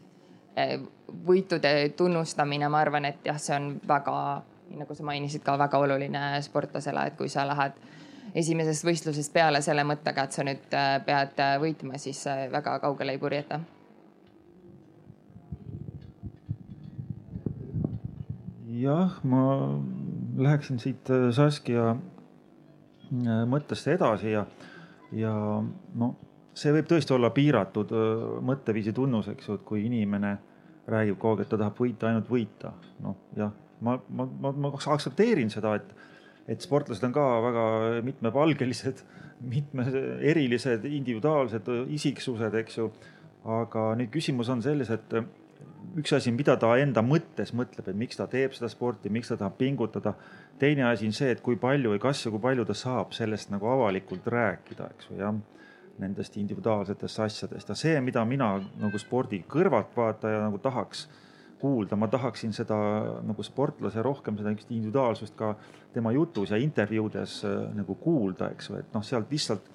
äh, 0.58 0.80
võitude 1.28 1.74
tunnustamine, 1.98 2.66
ma 2.70 2.82
arvan, 2.82 3.06
et 3.06 3.30
jah, 3.30 3.38
see 3.38 3.54
on 3.54 3.76
väga, 3.88 4.16
nagu 4.80 4.98
sa 4.98 5.06
mainisid 5.06 5.46
ka 5.46 5.54
väga 5.62 5.78
oluline 5.86 6.24
sportlasele, 6.42 7.06
et 7.12 7.18
kui 7.20 7.30
sa 7.30 7.46
lähed 7.46 7.78
esimesest 8.42 8.88
võistlusest 8.90 9.34
peale 9.34 9.62
selle 9.62 9.86
mõttega, 9.86 10.26
et 10.26 10.34
sa 10.34 10.48
nüüd 10.48 10.74
äh, 10.74 10.96
pead 11.06 11.44
võitma, 11.62 12.02
siis 12.02 12.26
väga 12.58 12.80
kaugele 12.82 13.14
ei 13.14 13.22
purjeta 13.22 13.62
jah, 18.80 19.20
ma 19.24 19.44
läheksin 20.40 20.80
siit 20.82 21.10
äh, 21.14 21.30
Saskia 21.36 21.92
äh, 21.94 23.46
mõttest 23.50 23.88
edasi 23.92 24.34
ja, 24.34 24.46
ja 25.16 25.34
no 26.00 26.14
see 26.58 26.74
võib 26.76 26.90
tõesti 26.90 27.16
olla 27.16 27.32
piiratud 27.36 27.94
äh, 27.96 28.28
mõtteviisi 28.46 28.94
tunnus, 28.96 29.30
eks 29.32 29.50
ju, 29.50 29.58
et 29.60 29.66
kui 29.68 29.86
inimene 29.88 30.36
räägib 30.90 31.20
kogu 31.22 31.38
aeg, 31.38 31.46
et 31.46 31.52
ta 31.52 31.60
tahab 31.62 31.80
võita, 31.80 32.10
ainult 32.10 32.30
võita. 32.32 32.74
noh, 33.06 33.18
jah, 33.38 33.54
ma, 33.86 33.98
ma, 34.10 34.26
ma, 34.26 34.54
ma 34.66 34.74
aktsepteerin 34.76 35.52
seda, 35.54 35.76
et, 35.80 35.92
et 36.50 36.66
sportlased 36.66 37.06
on 37.06 37.16
ka 37.16 37.26
väga 37.46 37.66
mitmepalgelised, 38.08 39.04
mitme 39.56 39.86
erilised, 40.32 40.88
individuaalsed 40.90 41.70
isiksused, 41.96 42.58
eks 42.64 42.82
ju. 42.82 42.90
aga 43.50 43.94
nüüd 43.96 44.10
küsimus 44.12 44.50
on 44.52 44.60
selles, 44.62 44.90
et 44.92 45.14
üks 46.00 46.14
asi, 46.16 46.32
mida 46.36 46.56
ta 46.60 46.72
enda 46.80 47.04
mõttes 47.06 47.54
mõtleb, 47.56 47.88
et 47.90 47.98
miks 47.98 48.20
ta 48.20 48.28
teeb 48.30 48.54
seda 48.56 48.70
sporti, 48.72 49.12
miks 49.14 49.32
ta 49.32 49.38
tahab 49.40 49.58
pingutada. 49.58 50.14
teine 50.60 50.84
asi 50.84 51.08
on 51.08 51.14
see, 51.16 51.32
et 51.32 51.42
kui 51.42 51.56
palju 51.56 51.94
või 51.94 52.00
kas 52.00 52.26
ja 52.26 52.32
kui 52.32 52.40
palju 52.40 52.66
ta 52.66 52.74
saab 52.74 53.14
sellest 53.16 53.50
nagu 53.50 53.68
avalikult 53.68 54.28
rääkida, 54.28 54.90
eks 54.96 55.10
ju, 55.10 55.18
jah. 55.22 55.40
Nendest 56.00 56.38
individuaalsetest 56.40 57.20
asjadest 57.20 57.70
ja 57.70 57.76
see, 57.76 57.98
mida 58.02 58.24
mina 58.26 58.54
nagu 58.80 58.98
spordi 58.98 59.42
kõrvaltvaataja 59.44 60.46
nagu 60.46 60.58
tahaks 60.64 61.10
kuulda, 61.60 61.98
ma 62.00 62.08
tahaksin 62.08 62.54
seda 62.56 62.78
nagu 63.28 63.44
sportlase 63.44 64.02
rohkem 64.04 64.38
seda 64.40 64.54
individuaalsust 64.56 65.36
ka 65.36 65.54
tema 65.94 66.14
jutus 66.16 66.54
ja 66.54 66.60
intervjuudes 66.62 67.42
äh, 67.44 67.58
nagu 67.76 67.96
kuulda, 68.00 68.52
eks 68.56 68.70
ju, 68.70 68.80
et 68.80 68.96
noh, 68.96 69.04
sealt 69.04 69.32
lihtsalt 69.32 69.68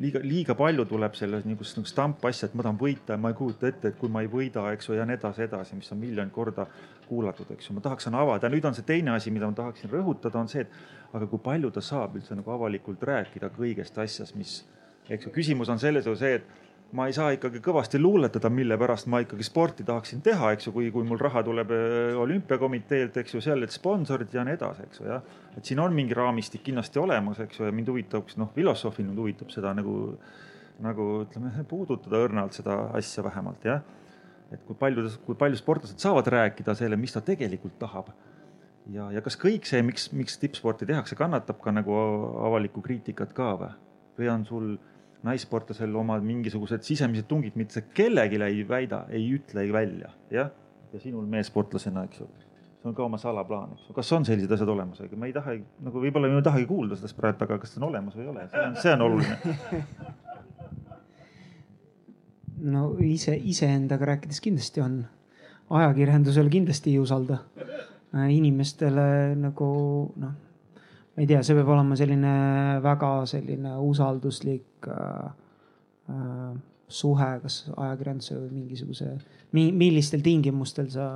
liiga, 0.00 0.20
liiga 0.24 0.54
palju 0.56 0.84
tuleb 0.88 1.14
selles 1.18 1.44
niisugust 1.46 1.78
nagu 1.78 1.90
stampasja, 1.90 2.48
et 2.48 2.56
ma 2.56 2.64
tahan 2.66 2.78
võita 2.80 3.16
ja 3.16 3.20
ma 3.20 3.32
ei 3.32 3.38
kujuta 3.38 3.68
ette, 3.68 3.92
et 3.92 3.98
kui 4.00 4.10
ma 4.12 4.22
ei 4.24 4.30
võida, 4.32 4.64
eks 4.72 4.88
ju, 4.88 4.96
ja 4.96 5.06
nii 5.08 5.18
edasi, 5.18 5.44
edasi, 5.46 5.76
mis 5.78 5.92
on 5.92 6.00
miljon 6.00 6.32
korda 6.32 6.66
kuulatud, 7.08 7.50
eks 7.52 7.68
ju, 7.68 7.76
ma 7.76 7.84
tahaksin 7.84 8.16
avada, 8.16 8.50
nüüd 8.52 8.64
on 8.68 8.76
see 8.76 8.86
teine 8.88 9.14
asi, 9.16 9.32
mida 9.34 9.50
ma 9.50 9.56
tahaksin 9.58 9.92
rõhutada, 9.92 10.40
on 10.40 10.50
see, 10.50 10.64
et 10.64 11.12
aga 11.16 11.28
kui 11.28 11.42
palju 11.44 11.72
ta 11.74 11.84
saab 11.84 12.16
üldse 12.18 12.36
nagu 12.38 12.54
avalikult 12.54 13.02
rääkida 13.08 13.52
kõigest 13.56 13.98
asjast, 14.00 14.36
mis, 14.38 14.60
eks 15.08 15.28
ju, 15.28 15.34
küsimus 15.34 15.72
on 15.72 15.82
selles 15.82 16.08
ju 16.08 16.16
see, 16.18 16.40
et 16.40 16.71
ma 16.96 17.06
ei 17.08 17.14
saa 17.16 17.32
ikkagi 17.32 17.60
kõvasti 17.64 17.98
luuletada, 18.00 18.50
mille 18.52 18.76
pärast 18.80 19.08
ma 19.10 19.22
ikkagi 19.24 19.46
sporti 19.46 19.84
tahaksin 19.88 20.20
teha, 20.24 20.52
eks 20.52 20.68
ju, 20.68 20.74
kui, 20.74 20.90
kui 20.92 21.06
mul 21.08 21.20
raha 21.20 21.40
tuleb 21.46 21.72
äh, 21.72 22.18
olümpiakomiteelt, 22.20 23.16
eks 23.22 23.36
ju, 23.36 23.40
seal 23.44 23.62
need 23.64 23.72
sponsorid 23.72 24.34
ja 24.36 24.44
nii 24.44 24.58
edasi, 24.58 24.88
eks 24.88 25.00
ju, 25.00 25.06
jah. 25.08 25.24
et 25.56 25.68
siin 25.68 25.80
on 25.80 25.94
mingi 25.96 26.16
raamistik 26.16 26.64
kindlasti 26.66 27.00
olemas, 27.00 27.40
eks 27.44 27.60
ju, 27.60 27.68
ja 27.68 27.72
mind 27.74 27.88
huvitab, 27.92 28.28
noh, 28.40 28.50
filosoofina 28.56 29.08
mind 29.08 29.24
huvitab 29.24 29.54
seda 29.54 29.72
nagu, 29.78 29.96
nagu 30.84 31.08
ütleme, 31.24 31.54
puudutada 31.70 32.20
õrnalt 32.26 32.60
seda 32.60 32.76
asja 32.98 33.24
vähemalt, 33.24 33.64
jah. 33.68 33.80
et 34.52 34.60
kui 34.68 34.76
palju, 34.76 35.08
kui 35.24 35.38
palju 35.40 35.62
sportlased 35.62 36.02
saavad 36.02 36.28
rääkida 36.36 36.76
selle, 36.76 37.00
mis 37.00 37.16
ta 37.16 37.24
tegelikult 37.24 37.78
tahab. 37.80 38.12
ja, 38.92 39.08
ja 39.16 39.24
kas 39.24 39.40
kõik 39.40 39.64
see, 39.64 39.80
miks, 39.86 40.10
miks 40.12 40.36
tippsporti 40.42 40.84
tehakse, 40.84 41.16
kannatab 41.16 41.64
ka 41.64 41.72
nagu 41.72 41.96
avalikku 42.50 42.84
kriitikat 42.84 43.32
ka 43.32 43.54
või? 43.64 43.74
või 44.12 44.28
on 44.28 44.42
sul 44.44 44.72
naissportlasel 45.26 45.96
omad 45.96 46.24
mingisugused 46.26 46.82
sisemised 46.86 47.28
tungid, 47.30 47.56
mida 47.58 47.76
sa 47.76 47.82
kellelegi 47.94 48.40
ei 48.42 48.62
väida, 48.68 49.04
ei 49.10 49.28
ütle 49.36 49.66
välja, 49.72 50.10
jah. 50.30 50.50
ja 50.92 51.00
sinul 51.00 51.26
meessportlasena, 51.30 52.04
eks 52.08 52.20
ju, 52.20 52.26
see 52.82 52.90
on 52.90 52.96
ka 52.96 53.04
oma 53.06 53.18
salaplaan, 53.20 53.72
eks 53.76 53.88
ju, 53.88 53.96
kas 53.96 54.12
on 54.16 54.26
sellised 54.28 54.52
asjad 54.56 54.70
olemas, 54.74 55.00
ega 55.04 55.16
me 55.16 55.30
ei 55.30 55.36
taha, 55.36 55.50
nagu 55.86 55.96
võib-olla 56.02 56.30
me 56.30 56.42
ei 56.42 56.48
tahagi 56.48 56.66
kuulda 56.68 56.98
sellest 56.98 57.18
praegu, 57.18 57.46
aga 57.46 57.54
kas 57.62 57.74
see 57.74 57.82
on 57.82 57.88
olemas 57.88 58.18
või 58.18 58.26
ei 58.26 58.32
ole, 58.34 58.42
see 58.50 58.66
on, 58.66 58.72
see 58.82 58.92
on 58.96 59.06
oluline 59.06 59.36
no 62.74 62.80
ise, 63.06 63.34
iseendaga 63.36 64.04
rääkides 64.12 64.40
kindlasti 64.42 64.78
on. 64.82 64.94
ajakirjandusel 65.72 66.48
kindlasti 66.52 66.92
ei 66.92 66.98
usalda. 67.00 67.38
inimestele 68.12 69.34
nagu 69.40 69.68
noh 70.20 70.34
ma 71.12 71.22
ei 71.22 71.28
tea, 71.28 71.42
see 71.44 71.56
peab 71.58 71.70
olema 71.74 71.96
selline 71.98 72.34
väga 72.84 73.12
selline 73.28 73.76
usalduslik 73.84 74.88
äh, 74.88 75.30
äh, 76.08 76.52
suhe, 76.92 77.30
kas 77.44 77.62
ajakirjanduse 77.76 78.36
või 78.38 78.50
mingisuguse, 78.60 79.12
millistel 79.52 80.24
tingimustel 80.24 80.90
sa 80.92 81.06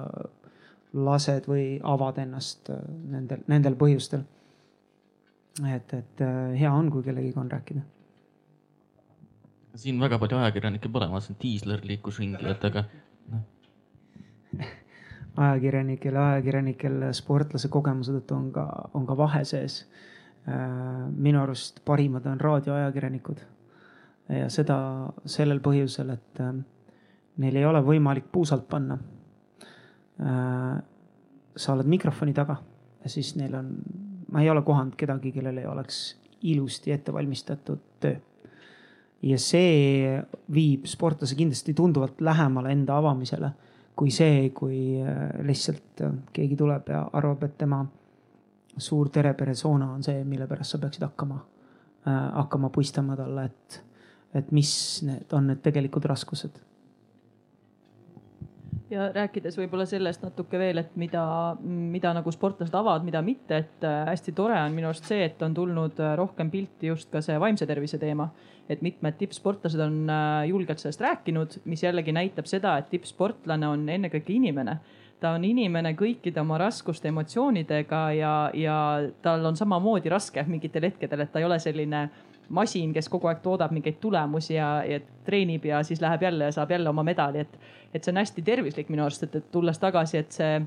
lased 0.97 1.49
või 1.51 1.67
avad 1.85 2.21
ennast 2.23 2.71
äh, 2.73 2.81
nendel, 3.13 3.45
nendel 3.53 3.77
põhjustel. 3.81 4.25
et, 5.65 5.93
et 5.93 6.25
äh, 6.25 6.57
hea 6.61 6.73
on, 6.73 6.91
kui 6.93 7.05
kellegiga 7.05 7.41
on 7.41 7.51
rääkida. 7.51 7.85
siin 9.77 10.01
väga 10.01 10.19
palju 10.19 10.39
ajakirjanikke 10.41 10.89
pole, 10.89 11.09
ma 11.09 11.19
vaatasin, 11.19 11.37
Tiisler 11.41 11.81
liikus 11.85 12.19
ringi, 12.21 12.45
et 12.49 12.65
aga 12.65 12.85
noh 13.33 13.45
ajakirjanikel, 15.37 16.17
ajakirjanikel 16.17 17.09
sportlase 17.17 17.69
kogemuse 17.73 18.15
tõttu 18.17 18.37
on 18.37 18.51
ka, 18.55 18.67
on 18.97 19.07
ka 19.09 19.17
vahe 19.19 19.43
sees. 19.49 19.83
Äh, 20.47 21.09
minu 21.11 21.43
arust 21.43 21.83
parimad 21.85 22.27
on 22.31 22.41
raadioajakirjanikud 22.41 23.41
ja 24.37 24.47
seda 24.51 24.77
sellel 25.27 25.59
põhjusel, 25.63 26.13
et 26.15 26.41
äh, 26.43 26.53
neil 27.43 27.59
ei 27.59 27.67
ole 27.67 27.83
võimalik 27.85 28.31
puusalt 28.33 28.69
panna. 28.71 28.99
Äh, 30.23 30.77
sa 31.57 31.75
oled 31.75 31.89
mikrofoni 31.91 32.35
taga 32.37 32.61
ja 33.03 33.11
siis 33.11 33.35
neil 33.37 33.55
on, 33.59 33.75
ma 34.33 34.45
ei 34.45 34.51
ole 34.53 34.63
kohanud 34.65 34.97
kedagi, 34.99 35.33
kellel 35.35 35.59
ei 35.61 35.69
oleks 35.69 36.17
ilusti 36.47 36.93
ette 36.93 37.13
valmistatud 37.13 37.83
töö. 38.01 38.17
ja 39.23 39.39
see 39.41 40.19
viib 40.53 40.85
sportlase 40.87 41.35
kindlasti 41.35 41.75
tunduvalt 41.75 42.21
lähemale 42.21 42.71
enda 42.77 42.99
avamisele 43.01 43.51
kui 43.97 44.13
see, 44.13 44.51
kui 44.55 45.01
äh, 45.01 45.31
lihtsalt 45.47 46.03
äh, 46.05 46.13
keegi 46.37 46.57
tuleb 46.57 46.91
ja 46.93 47.07
arvab, 47.17 47.47
et 47.49 47.57
tema 47.59 47.81
suur 48.77 49.09
tere 49.09 49.33
persona 49.35 49.89
on 49.95 50.05
see, 50.05 50.25
mille 50.29 50.47
pärast 50.47 50.77
sa 50.77 50.81
peaksid 50.83 51.07
hakkama, 51.07 51.41
äh, 52.07 52.23
hakkama 52.37 52.71
puistama 52.71 53.17
talle, 53.17 53.49
et, 53.49 53.83
et 54.35 54.53
mis 54.53 54.73
need 55.07 55.33
on 55.33 55.49
need 55.51 55.65
tegelikud 55.65 56.05
raskused 56.13 56.61
ja 58.91 59.09
rääkides 59.15 59.57
võib-olla 59.59 59.87
sellest 59.89 60.23
natuke 60.23 60.59
veel, 60.61 60.79
et 60.83 60.93
mida, 60.99 61.23
mida 61.61 62.13
nagu 62.17 62.33
sportlased 62.33 62.75
avavad, 62.77 63.07
mida 63.07 63.23
mitte, 63.25 63.63
et 63.65 63.87
hästi 64.11 64.35
tore 64.37 64.59
on 64.61 64.75
minu 64.77 64.91
arust 64.91 65.09
see, 65.11 65.25
et 65.27 65.43
on 65.43 65.55
tulnud 65.55 66.03
rohkem 66.19 66.51
pilti 66.53 66.93
just 66.93 67.11
ka 67.11 67.23
see 67.25 67.39
vaimse 67.43 67.67
tervise 67.67 67.99
teema. 68.03 68.29
Et 68.69 68.83
mitmed 68.83 69.15
tippsportlased 69.19 69.79
on 69.79 70.11
äh, 70.11 70.49
julgelt 70.51 70.83
sellest 70.83 71.03
rääkinud, 71.05 71.61
mis 71.71 71.85
jällegi 71.85 72.15
näitab 72.15 72.49
seda, 72.51 72.77
et 72.81 72.89
tippsportlane 72.91 73.69
on 73.69 73.85
ennekõike 73.89 74.35
inimene. 74.35 74.81
Ta 75.23 75.37
on 75.39 75.45
inimene 75.47 75.95
kõikide 75.97 76.43
oma 76.43 76.59
raskuste, 76.61 77.09
emotsioonidega 77.09 78.01
ja, 78.19 78.33
ja 78.55 78.79
tal 79.23 79.47
on 79.49 79.57
samamoodi 79.57 80.11
raske 80.13 80.43
mingitel 80.51 80.91
hetkedel, 80.91 81.23
et 81.23 81.33
ta 81.33 81.41
ei 81.41 81.47
ole 81.47 81.61
selline 81.63 82.03
masin, 82.49 82.93
kes 82.95 83.09
kogu 83.09 83.31
aeg 83.31 83.43
toodab 83.43 83.73
mingeid 83.75 84.01
tulemusi 84.01 84.55
ja, 84.55 84.71
ja 84.87 85.01
treenib 85.27 85.65
ja 85.65 85.83
siis 85.83 86.01
läheb 86.01 86.23
jälle 86.23 86.51
ja 86.51 86.53
saab 86.53 86.71
jälle 86.71 86.89
oma 86.89 87.03
medali, 87.03 87.45
et, 87.47 87.59
et 87.95 88.05
see 88.05 88.13
on 88.13 88.23
hästi 88.23 88.43
tervislik 88.43 88.91
minu 88.93 89.07
arust, 89.07 89.27
et, 89.27 89.35
et 89.41 89.51
tulles 89.53 89.79
tagasi, 89.83 90.23
et 90.23 90.37
see 90.37 90.59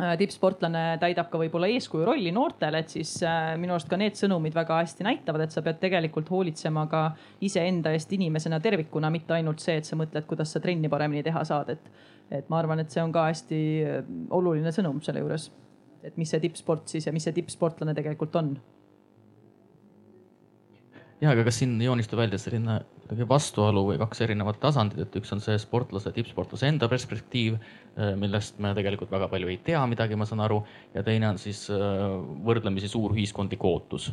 Äh, 0.00 0.14
tippsportlane 0.16 0.96
täidab 1.02 1.26
ka 1.28 1.36
võib-olla 1.36 1.68
eeskuju 1.68 2.06
rolli 2.08 2.30
noortele, 2.32 2.80
et 2.80 2.94
siis 2.94 3.10
äh, 3.28 3.50
minu 3.60 3.74
arust 3.74 3.90
ka 3.90 3.98
need 4.00 4.16
sõnumid 4.16 4.54
väga 4.56 4.78
hästi 4.78 5.04
näitavad, 5.04 5.42
et 5.44 5.52
sa 5.52 5.60
pead 5.66 5.82
tegelikult 5.82 6.30
hoolitsema 6.32 6.86
ka 6.88 7.02
iseenda 7.44 7.92
eest 7.92 8.14
inimesena 8.16 8.56
tervikuna, 8.64 9.10
mitte 9.12 9.36
ainult 9.36 9.60
see, 9.60 9.76
et 9.82 9.84
sa 9.84 9.98
mõtled, 10.00 10.24
kuidas 10.30 10.54
sa 10.56 10.62
trenni 10.64 10.88
paremini 10.88 11.20
teha 11.26 11.44
saad, 11.44 11.74
et. 11.76 11.92
et 12.32 12.48
ma 12.48 12.62
arvan, 12.62 12.80
et 12.80 12.88
see 12.88 13.02
on 13.04 13.12
ka 13.12 13.26
hästi 13.28 13.58
äh, 13.84 13.98
oluline 14.32 14.72
sõnum 14.72 15.02
selle 15.04 15.20
juures. 15.20 15.50
et 16.02 16.16
mis 16.16 16.30
see 16.32 16.40
tippsport 16.40 16.88
siis 16.88 17.04
ja 17.06 17.12
mis 17.12 17.28
see 17.28 17.36
tippsportlane 17.36 17.92
tegelikult 17.94 18.40
on 18.40 18.54
ja, 21.22 21.30
aga 21.30 21.44
kas 21.46 21.60
siin 21.60 21.76
joonistub 21.82 22.18
välja 22.18 22.38
selline 22.40 22.80
vastuolu 23.28 23.84
või 23.90 23.98
kaks 24.00 24.20
erinevat 24.24 24.56
tasandit, 24.62 25.00
et 25.04 25.16
üks 25.20 25.32
on 25.34 25.40
see 25.44 25.58
sportlase, 25.60 26.12
tippsportlase 26.16 26.68
enda 26.70 26.86
perspektiiv, 26.90 27.52
äh, 27.94 28.00
millest 28.18 28.54
me 28.62 28.70
tegelikult 28.76 29.10
väga 29.12 29.26
palju 29.32 29.48
ei 29.52 29.58
tea 29.64 29.82
midagi, 29.90 30.14
ma 30.18 30.26
saan 30.28 30.42
aru, 30.44 30.58
ja 30.96 31.00
teine 31.06 31.26
on 31.32 31.38
siis 31.40 31.60
äh, 31.72 31.78
võrdlemisi 32.46 32.88
suur 32.90 33.10
ühiskondlik 33.16 33.62
ootus. 33.68 34.04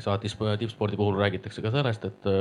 saatis 0.00 0.32
tippspordi 0.58 0.96
puhul 0.96 1.18
räägitakse 1.20 1.62
ka 1.62 1.70
sellest, 1.70 2.04
et 2.08 2.26
äh, 2.26 2.32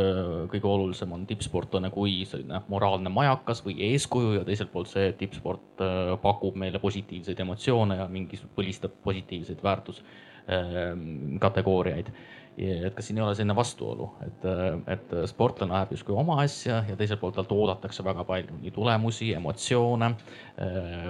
kõige 0.50 0.68
olulisem 0.68 1.12
on 1.14 1.26
tippsportlane 1.30 1.90
kui 1.94 2.26
selline 2.26 2.62
moraalne 2.72 3.10
majakas 3.14 3.66
või 3.66 3.76
eeskuju 3.92 4.30
ja 4.40 4.44
teiselt 4.48 4.72
poolt 4.72 4.90
see, 4.90 5.08
et 5.12 5.18
tippsport 5.20 5.78
pakub 6.24 6.56
meile 6.56 6.80
positiivseid 6.80 7.40
emotsioone 7.44 7.96
ja 8.00 8.08
mingis, 8.08 8.42
põlistab 8.56 8.92
positiivseid 9.04 9.60
väärtuskategooriaid 9.68 12.08
et 12.58 12.94
kas 12.94 13.08
siin 13.08 13.18
ei 13.18 13.24
ole 13.26 13.36
selline 13.36 13.56
vastuolu, 13.56 14.10
et, 14.26 14.48
et 14.94 15.14
sportlane 15.30 15.74
ajab 15.74 15.94
justkui 15.96 16.16
oma 16.16 16.40
asja 16.44 16.84
ja 16.90 16.96
teiselt 17.00 17.22
poolt 17.22 17.36
talt 17.40 17.52
oodatakse 17.52 18.06
väga 18.06 18.26
palju 18.28 18.60
nii 18.62 18.72
tulemusi, 18.72 19.34
emotsioone, 19.34 20.12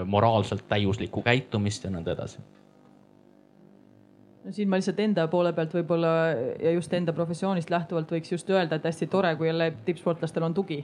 moraalselt 0.05 0.67
täiuslikku 0.69 1.23
käitumist 1.25 1.83
ja 1.83 1.91
nõnda 1.91 2.15
edasi. 2.15 2.43
No 4.43 4.51
siin 4.51 4.67
ma 4.69 4.75
lihtsalt 4.79 4.99
enda 4.99 5.23
poole 5.31 5.53
pealt 5.55 5.75
võib-olla 5.75 6.09
ja 6.59 6.73
just 6.75 6.93
enda 6.93 7.13
professioonist 7.15 7.69
lähtuvalt 7.71 8.11
võiks 8.11 8.31
just 8.31 8.49
öelda, 8.51 8.75
et 8.75 8.87
hästi 8.87 9.07
tore, 9.07 9.35
kui 9.39 9.47
jälle 9.47 9.69
tippsportlastel 9.85 10.43
on 10.43 10.53
tugi 10.53 10.81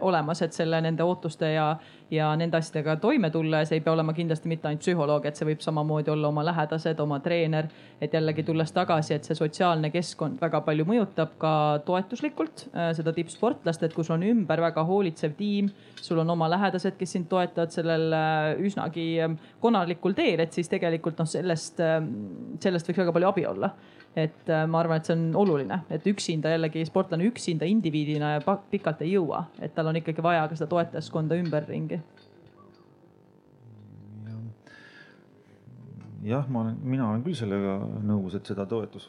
olemas, 0.00 0.42
et 0.42 0.52
selle 0.52 0.80
nende 0.84 1.04
ootuste 1.04 1.52
ja, 1.54 1.64
ja 2.12 2.28
nende 2.36 2.58
asjadega 2.58 2.98
toime 3.00 3.30
tulla 3.32 3.62
ja 3.62 3.68
see 3.68 3.78
ei 3.78 3.84
pea 3.84 3.94
olema 3.94 4.12
kindlasti 4.12 4.50
mitte 4.50 4.68
ainult 4.68 4.82
psühholoog, 4.84 5.24
et 5.26 5.38
see 5.38 5.48
võib 5.48 5.62
samamoodi 5.64 6.12
olla 6.12 6.28
oma 6.28 6.44
lähedased, 6.44 7.00
oma 7.00 7.20
treener. 7.24 7.70
et 8.00 8.12
jällegi 8.14 8.42
tulles 8.44 8.72
tagasi, 8.72 9.14
et 9.14 9.24
see 9.24 9.36
sotsiaalne 9.36 9.90
keskkond 9.92 10.40
väga 10.40 10.60
palju 10.64 10.84
mõjutab 10.88 11.32
ka 11.40 11.52
toetuslikult 11.84 12.66
äh, 12.74 12.90
seda 12.96 13.12
tippsportlast, 13.16 13.82
et 13.82 13.94
kui 13.96 14.04
sul 14.04 14.18
on 14.18 14.26
ümber 14.28 14.60
väga 14.60 14.84
hoolitsev 14.84 15.36
tiim, 15.38 15.70
sul 16.00 16.20
on 16.20 16.30
oma 16.36 16.48
lähedased, 16.50 16.96
kes 17.00 17.16
sind 17.16 17.28
toetavad 17.32 17.72
sellel 17.72 18.12
äh, 18.16 18.60
üsnagi 18.60 19.08
konarlikul 19.60 20.16
teel, 20.16 20.44
et 20.44 20.52
siis 20.52 20.68
tegelikult 20.68 21.20
noh, 21.20 21.28
sellest, 21.28 21.80
sellest 22.60 22.88
võiks 22.88 23.02
väga 23.04 23.16
palju 23.16 23.32
abi 23.32 23.48
olla 23.48 23.72
et 24.16 24.48
äh, 24.50 24.66
ma 24.66 24.80
arvan, 24.80 24.98
et 24.98 25.06
see 25.06 25.14
on 25.14 25.28
oluline, 25.38 25.82
et 25.90 26.06
üksinda 26.10 26.50
jällegi 26.54 26.82
sportlane 26.88 27.28
üksinda 27.30 27.68
indiviidina 27.68 28.34
pikalt 28.70 29.04
ei 29.06 29.14
jõua, 29.14 29.44
et 29.62 29.74
tal 29.74 29.90
on 29.90 30.00
ikkagi 30.00 30.22
vaja 30.24 30.48
ka 30.48 30.58
seda 30.58 30.70
toetajaskonda 30.74 31.38
ümberringi. 31.40 32.00
jah, 36.24 36.48
ma 36.48 36.60
olen, 36.60 36.76
mina 36.84 37.06
olen 37.08 37.22
küll 37.24 37.38
sellega 37.38 37.78
nõus, 38.04 38.34
et 38.36 38.46
seda 38.46 38.66
toetus, 38.68 39.06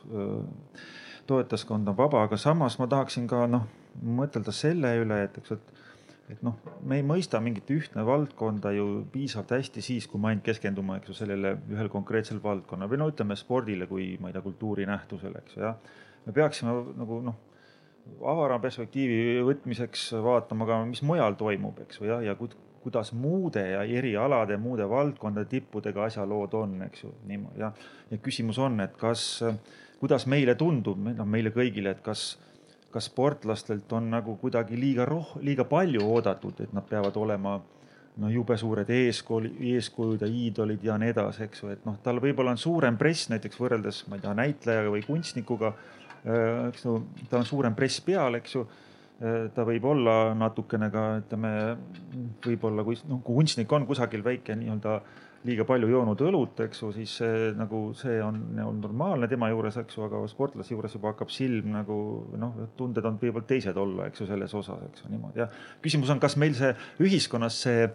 toetajaskond 1.28 1.92
on 1.92 1.98
vaba, 1.98 2.24
aga 2.24 2.38
samas 2.40 2.78
ma 2.80 2.88
tahaksin 2.88 3.28
ka 3.28 3.44
noh, 3.52 3.66
mõtelda 4.02 4.54
selle 4.56 4.94
üle, 5.02 5.18
et 5.26 5.38
eks, 5.42 5.58
et 5.58 5.81
et 6.32 6.42
noh, 6.46 6.56
me 6.88 7.00
ei 7.00 7.06
mõista 7.06 7.42
mingit 7.44 7.70
ühtne 7.74 8.06
valdkonda 8.08 8.72
ju 8.76 8.88
piisavalt 9.12 9.54
hästi 9.58 9.84
siis, 9.84 10.08
kui 10.10 10.22
me 10.22 10.32
ainult 10.32 10.46
keskendume, 10.46 10.98
eks 11.00 11.12
ju, 11.12 11.18
sellele 11.22 11.56
ühel 11.72 11.92
konkreetsel 11.92 12.42
valdkonnal 12.44 12.90
või 12.92 13.02
no 13.02 13.10
ütleme 13.12 13.38
spordile 13.40 13.88
kui 13.90 14.14
ma 14.22 14.32
ei 14.32 14.36
tea, 14.36 14.44
kultuurinähtusele, 14.46 15.44
eks 15.44 15.58
ju, 15.58 15.64
jah. 15.66 15.96
me 16.26 16.36
peaksime 16.36 16.76
nagu 17.00 17.22
noh, 17.26 17.40
avara 18.32 18.60
perspektiivi 18.64 19.42
võtmiseks 19.46 20.12
vaatama 20.24 20.68
ka, 20.70 20.82
mis 20.90 21.04
mujal 21.06 21.38
toimub, 21.40 21.82
eks 21.86 22.02
ju, 22.02 22.10
jah, 22.10 22.24
ja 22.26 22.38
kuidas 22.82 23.12
muude 23.14 23.64
ja 23.74 23.84
erialade, 23.86 24.58
muude 24.58 24.88
valdkondade 24.90 25.50
tippudega 25.52 26.08
asjalood 26.08 26.56
on, 26.58 26.80
eks 26.88 27.06
ju, 27.06 27.12
niimoodi 27.30 27.62
jah. 27.62 27.84
ja 28.12 28.22
küsimus 28.24 28.62
on, 28.62 28.80
et 28.86 28.96
kas, 29.00 29.44
kuidas 30.02 30.26
meile 30.32 30.56
tundub, 30.58 30.98
noh 31.12 31.28
meile 31.30 31.54
kõigile, 31.54 31.94
et 31.94 32.02
kas 32.06 32.32
kas 32.92 33.08
sportlastelt 33.10 33.92
on 33.94 34.10
nagu 34.12 34.36
kuidagi 34.42 34.80
liiga 34.80 35.06
roh-, 35.08 35.38
liiga 35.42 35.66
palju 35.68 36.04
oodatud, 36.06 36.60
et 36.64 36.74
nad 36.74 36.88
peavad 36.88 37.18
olema 37.18 37.60
no 38.22 38.30
jube 38.30 38.58
suured 38.60 38.90
eeskooli, 38.92 39.54
eeskujud 39.74 40.22
ja 40.22 40.28
iidolid 40.28 40.84
ja 40.84 40.98
nii 41.00 41.14
edasi, 41.14 41.46
eks 41.48 41.64
ju, 41.64 41.72
et 41.74 41.86
noh, 41.88 41.98
tal 42.04 42.20
võib-olla 42.24 42.54
on 42.56 42.60
suurem 42.60 42.98
press 43.00 43.30
näiteks 43.32 43.60
võrreldes, 43.60 44.04
ma 44.10 44.18
ei 44.18 44.26
tea, 44.26 44.34
näitlejaga 44.38 44.94
või 44.94 45.04
kunstnikuga. 45.08 45.74
Äh, 46.22 46.68
eks 46.70 46.86
ju, 46.86 46.98
tal 47.30 47.42
on 47.42 47.50
suurem 47.50 47.78
press 47.78 48.02
peal, 48.06 48.38
eks 48.42 48.58
ju. 48.58 48.66
Äh, 49.22 49.50
ta 49.54 49.66
võib 49.68 49.86
olla 49.86 50.32
natukene 50.34 50.88
ka 50.94 51.02
ütleme, 51.20 51.50
võib-olla 52.42 52.86
kui 52.88 52.98
noh, 53.06 53.20
kui 53.22 53.38
kunstnik 53.38 53.70
on 53.78 53.86
kusagil 53.86 54.24
väike 54.26 54.56
nii-öelda 54.58 54.96
liiga 55.46 55.66
palju 55.66 55.90
joonud 55.90 56.22
õlut, 56.26 56.58
eks 56.66 56.82
ju, 56.82 56.90
siis 56.96 57.14
see 57.20 57.52
nagu 57.58 57.84
see 57.98 58.18
on, 58.22 58.40
on 58.62 58.80
normaalne 58.82 59.30
tema 59.30 59.50
juures, 59.50 59.78
eks 59.82 59.98
ju, 59.98 60.08
aga 60.08 60.24
sportlase 60.30 60.74
juures 60.74 60.98
juba 60.98 61.14
hakkab 61.14 61.34
silm 61.34 61.70
nagu 61.74 61.98
noh, 62.42 62.58
tunded 62.78 63.06
on 63.06 63.22
kõigepealt 63.22 63.50
teised 63.50 63.78
olla, 63.78 64.10
eks 64.10 64.24
ju, 64.24 64.30
selles 64.30 64.58
osas, 64.58 64.82
eks 64.90 65.06
ju 65.06 65.14
niimoodi 65.14 65.44
ja 65.44 65.50
küsimus 65.86 66.14
on, 66.14 66.22
kas 66.22 66.38
meil 66.42 66.58
see 66.58 66.74
ühiskonnas 67.06 67.62
see 67.66 67.88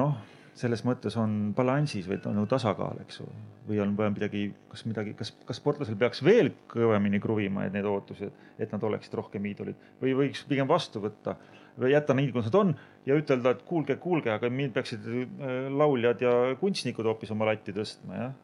noh, 0.00 0.16
selles 0.58 0.82
mõttes 0.86 1.14
on 1.20 1.52
balansis 1.56 2.08
või 2.08 2.18
on 2.26 2.40
nagu 2.40 2.48
tasakaal, 2.50 2.98
eks 3.04 3.20
ju, 3.20 3.26
või 3.68 3.78
on 3.82 3.92
vaja 3.98 4.10
midagi, 4.10 4.48
kas 4.72 4.82
midagi, 4.88 5.14
kas, 5.18 5.30
kas 5.46 5.60
sportlasel 5.60 5.98
peaks 6.00 6.22
veel 6.26 6.50
kõvemini 6.70 7.20
kruvima, 7.22 7.66
et 7.66 7.76
neid 7.76 7.86
ootusi, 7.86 8.30
et 8.58 8.74
nad 8.74 8.86
oleksid 8.88 9.14
rohkem 9.20 9.46
iidolid 9.50 9.78
või 10.02 10.16
võiks 10.18 10.42
pigem 10.50 10.68
vastu 10.70 11.02
võtta 11.04 11.36
või 11.78 11.92
jätta 11.92 12.16
nii, 12.16 12.32
kuidas 12.32 12.50
nad 12.50 12.58
on 12.58 12.74
ja 13.06 13.16
ütelda, 13.18 13.54
et 13.54 13.62
kuulge, 13.68 13.96
kuulge, 14.02 14.32
aga 14.34 14.50
meil 14.50 14.72
peaksid 14.74 15.06
äh, 15.06 15.54
lauljad 15.70 16.24
ja 16.24 16.34
kunstnikud 16.60 17.06
hoopis 17.06 17.32
oma 17.34 17.46
latti 17.52 17.74
tõstma, 17.76 18.18
jah. 18.18 18.34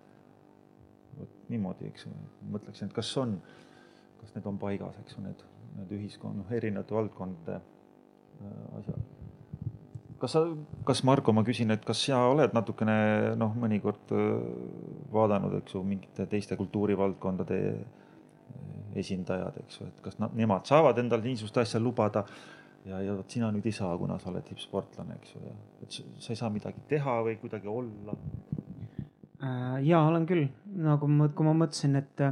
vot 1.19 1.51
niimoodi, 1.51 1.91
eks 1.91 2.07
ju, 2.07 2.15
mõtleksin, 2.55 2.91
et 2.93 2.97
kas 2.97 3.11
on, 3.21 3.37
kas 4.23 4.37
need 4.37 4.47
on 4.51 4.61
paigas, 4.63 5.03
eks 5.03 5.19
ju, 5.19 5.27
need, 5.27 5.43
need 5.81 5.99
ühiskonna, 5.99 6.45
noh, 6.45 6.55
erinevate 6.55 6.95
valdkondade 6.95 7.59
äh, 7.59 8.79
asjad. 8.79 9.24
Kas 10.25 10.35
sa, 10.37 10.45
kas 10.89 11.03
Marko, 11.05 11.35
ma 11.37 11.45
küsin, 11.45 11.73
et 11.75 11.85
kas 11.85 12.01
sa 12.07 12.23
oled 12.31 12.55
natukene 12.57 12.97
noh, 13.41 13.53
mõnikord 13.61 14.15
äh, 14.17 14.25
vaadanud, 15.13 15.59
eks 15.61 15.77
ju, 15.77 15.85
mingite 15.87 16.27
teiste 16.31 16.57
kultuurivaldkondade 16.61 17.61
esindajad, 19.01 19.59
eks 19.65 19.81
ju, 19.81 19.89
et 19.91 20.03
kas 20.05 20.17
nad, 20.23 20.35
nemad 20.39 20.69
saavad 20.71 20.99
endale 21.03 21.27
niisugust 21.27 21.59
asja 21.61 21.81
lubada 21.83 22.25
ja, 22.87 23.01
ja 23.03 23.17
vot 23.17 23.31
sina 23.31 23.51
nüüd 23.53 23.67
ei 23.69 23.75
saa, 23.75 23.93
kuna 24.01 24.17
sa 24.23 24.31
oled 24.31 24.47
tippsportlane, 24.49 25.19
eks 25.21 25.35
ju, 25.35 25.45
ja 25.45 25.55
et 25.85 26.01
sa 26.25 26.33
ei 26.33 26.41
saa 26.41 26.51
midagi 26.55 26.87
teha 26.89 27.19
või 27.27 27.37
kuidagi 27.43 27.71
olla. 27.71 28.17
Äh, 29.45 29.79
ja 29.91 30.01
olen 30.09 30.25
küll, 30.31 30.49
nagu 30.89 31.11
ma, 31.11 31.29
kui 31.37 31.51
ma 31.51 31.57
mõtlesin, 31.67 32.01
et, 32.01 32.27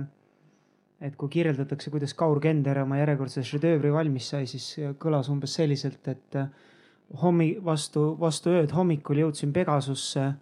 et 1.03 1.21
kui 1.21 1.33
kirjeldatakse, 1.37 1.93
kuidas 1.93 2.17
Kaur 2.17 2.41
Kender 2.41 2.87
oma 2.87 3.03
järjekordse 3.03 3.45
šedöövri 3.53 3.93
valmis 3.93 4.33
sai, 4.33 4.47
siis 4.49 4.71
kõlas 5.03 5.29
umbes 5.35 5.61
selliselt, 5.61 6.07
et 6.09 6.45
hommi-, 7.23 7.59
vastu, 7.65 8.13
vastu 8.21 8.55
ööd 8.57 8.73
hommikul 8.77 9.23
jõudsin 9.25 9.53
Pegasusse, 9.53 10.33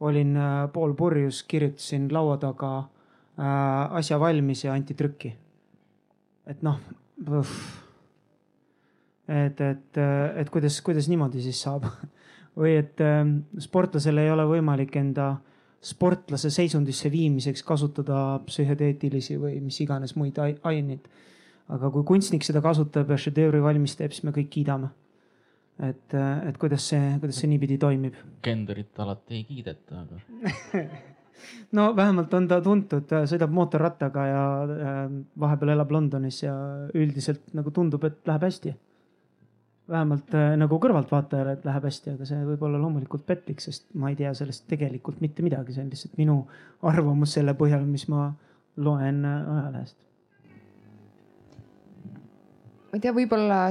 olin 0.00 0.36
äh, 0.36 0.56
pool 0.72 0.94
purjus, 0.98 1.42
kirjutasin 1.48 2.08
laua 2.12 2.38
taga 2.42 2.72
äh, 2.78 3.98
asja 3.98 4.20
valmis 4.20 4.64
ja 4.64 4.74
anti 4.74 4.94
trükki. 4.94 5.36
et 6.46 6.62
noh 6.62 6.78
et, 9.28 9.60
et, 9.60 9.98
et 10.36 10.50
kuidas, 10.50 10.80
kuidas 10.82 11.08
niimoodi 11.08 11.42
siis 11.42 11.60
saab 11.62 11.86
või 12.58 12.76
et 12.80 13.00
ähm, 13.00 13.38
sportlasel 13.62 14.18
ei 14.18 14.30
ole 14.32 14.46
võimalik 14.48 14.96
enda 14.98 15.36
sportlase 15.82 16.50
seisundisse 16.50 17.10
viimiseks 17.10 17.64
kasutada 17.66 18.40
psühhedeetilisi 18.46 19.38
või 19.40 19.58
mis 19.62 19.80
iganes 19.82 20.14
muid 20.16 20.38
aineid. 20.38 21.08
aga 21.72 21.90
kui 21.90 22.04
kunstnik 22.04 22.44
seda 22.44 22.60
kasutab 22.60 23.10
ja 23.10 23.16
šedöövri 23.16 23.62
valmis 23.62 23.96
teeb, 23.96 24.12
siis 24.12 24.24
me 24.26 24.34
kõik 24.34 24.50
kiidame. 24.50 24.90
Et, 25.80 26.14
et 26.48 26.58
kuidas 26.60 26.84
see, 26.92 27.16
kuidas 27.22 27.40
see 27.40 27.50
niipidi 27.50 27.78
toimib. 27.80 28.18
Genderit 28.44 29.00
alati 29.02 29.40
ei 29.40 29.44
kiideta, 29.48 30.04
aga 30.04 30.84
no 31.78 31.88
vähemalt 31.96 32.34
on 32.38 32.46
ta 32.50 32.60
tuntud, 32.64 33.12
sõidab 33.30 33.52
mootorrattaga 33.56 34.26
ja 34.28 34.46
äh, 34.62 35.02
vahepeal 35.40 35.74
elab 35.76 35.92
Londonis 35.94 36.42
ja 36.44 36.54
üldiselt 36.94 37.52
nagu 37.56 37.74
tundub, 37.74 38.04
et 38.08 38.20
läheb 38.28 38.48
hästi 38.48 38.74
vähemalt 39.92 40.34
äh, 40.34 40.52
nagu 40.60 40.78
kõrvaltvaatajale, 40.82 41.56
et 41.56 41.66
läheb 41.66 41.86
hästi, 41.88 42.14
aga 42.16 42.26
see 42.28 42.44
võib 42.46 42.62
olla 42.66 42.80
loomulikult 42.80 43.24
petlik, 43.26 43.60
sest 43.64 43.88
ma 43.98 44.12
ei 44.12 44.18
tea 44.18 44.32
sellest 44.36 44.66
tegelikult 44.70 45.20
mitte 45.24 45.44
midagi, 45.44 45.74
see 45.74 45.84
on 45.84 45.90
lihtsalt 45.92 46.16
minu 46.20 46.38
arvamus 46.88 47.34
selle 47.36 47.54
põhjal, 47.58 47.84
mis 47.88 48.06
ma 48.12 48.30
loen 48.82 49.24
äh, 49.28 49.50
ajalehest. 49.56 49.98
ma 52.92 53.00
ei 53.00 53.04
tea, 53.04 53.14
võib-olla 53.16 53.64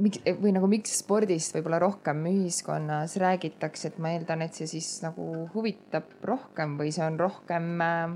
miks 0.00 0.22
või 0.40 0.54
nagu 0.56 0.68
miks 0.70 0.98
spordist 1.02 1.54
võib-olla 1.56 1.80
rohkem 1.82 2.24
ühiskonnas 2.30 3.16
räägitakse, 3.20 3.90
et 3.90 3.98
ma 4.02 4.14
eeldan, 4.14 4.44
et 4.46 4.56
see 4.56 4.68
siis 4.70 4.92
nagu 5.04 5.46
huvitab 5.54 6.14
rohkem 6.26 6.78
või 6.80 6.94
see 6.94 7.04
on 7.06 7.18
rohkem 7.20 7.74
äh, 7.84 8.14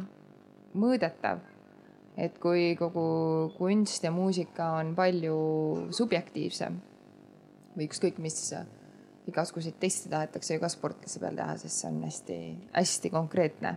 mõõdetav 0.75 1.45
et 2.17 2.37
kui 2.39 2.75
kogu 2.79 3.05
kunst 3.59 4.05
ja 4.07 4.13
muusika 4.15 4.71
on 4.79 4.95
palju 4.95 5.37
subjektiivsem 5.95 6.79
või 7.75 7.89
ükskõik 7.89 8.21
mis, 8.23 8.39
igasuguseid 9.27 9.81
teste 9.83 10.13
tahetakse 10.13 10.55
ju 10.55 10.63
ka 10.63 10.71
sportlase 10.71 11.23
peal 11.23 11.39
teha, 11.39 11.57
sest 11.59 11.81
see 11.81 11.91
on 11.91 12.03
hästi-hästi 12.07 13.11
konkreetne. 13.11 13.77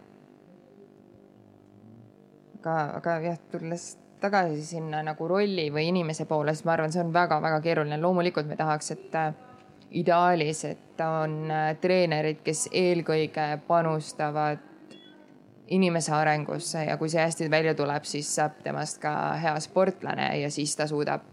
aga, 2.60 2.76
aga 3.00 3.18
jah, 3.26 3.40
tulles 3.52 3.96
tagasi 4.20 4.64
sinna 4.66 5.04
nagu 5.06 5.28
rolli 5.28 5.68
või 5.74 5.90
inimese 5.92 6.26
poole, 6.26 6.54
siis 6.56 6.66
ma 6.66 6.74
arvan, 6.74 6.94
see 6.94 7.04
on 7.04 7.14
väga-väga 7.14 7.60
keeruline. 7.62 8.00
loomulikult 8.02 8.48
me 8.48 8.56
tahaks, 8.56 8.92
et 8.92 9.16
äh, 9.16 9.34
ideaalis, 9.92 10.64
et 10.66 11.02
on 11.06 11.52
äh, 11.52 11.76
treenerid, 11.82 12.42
kes 12.44 12.68
eelkõige 12.72 13.60
panustavad 13.68 14.66
inimese 15.68 16.14
arengusse 16.16 16.86
ja 16.88 16.98
kui 16.98 17.10
see 17.10 17.22
hästi 17.22 17.52
välja 17.52 17.76
tuleb, 17.76 18.04
siis 18.08 18.30
saab 18.36 18.62
temast 18.64 19.02
ka 19.04 19.14
hea 19.42 19.56
sportlane 19.60 20.30
ja 20.42 20.52
siis 20.52 20.76
ta 20.76 20.88
suudab 20.88 21.26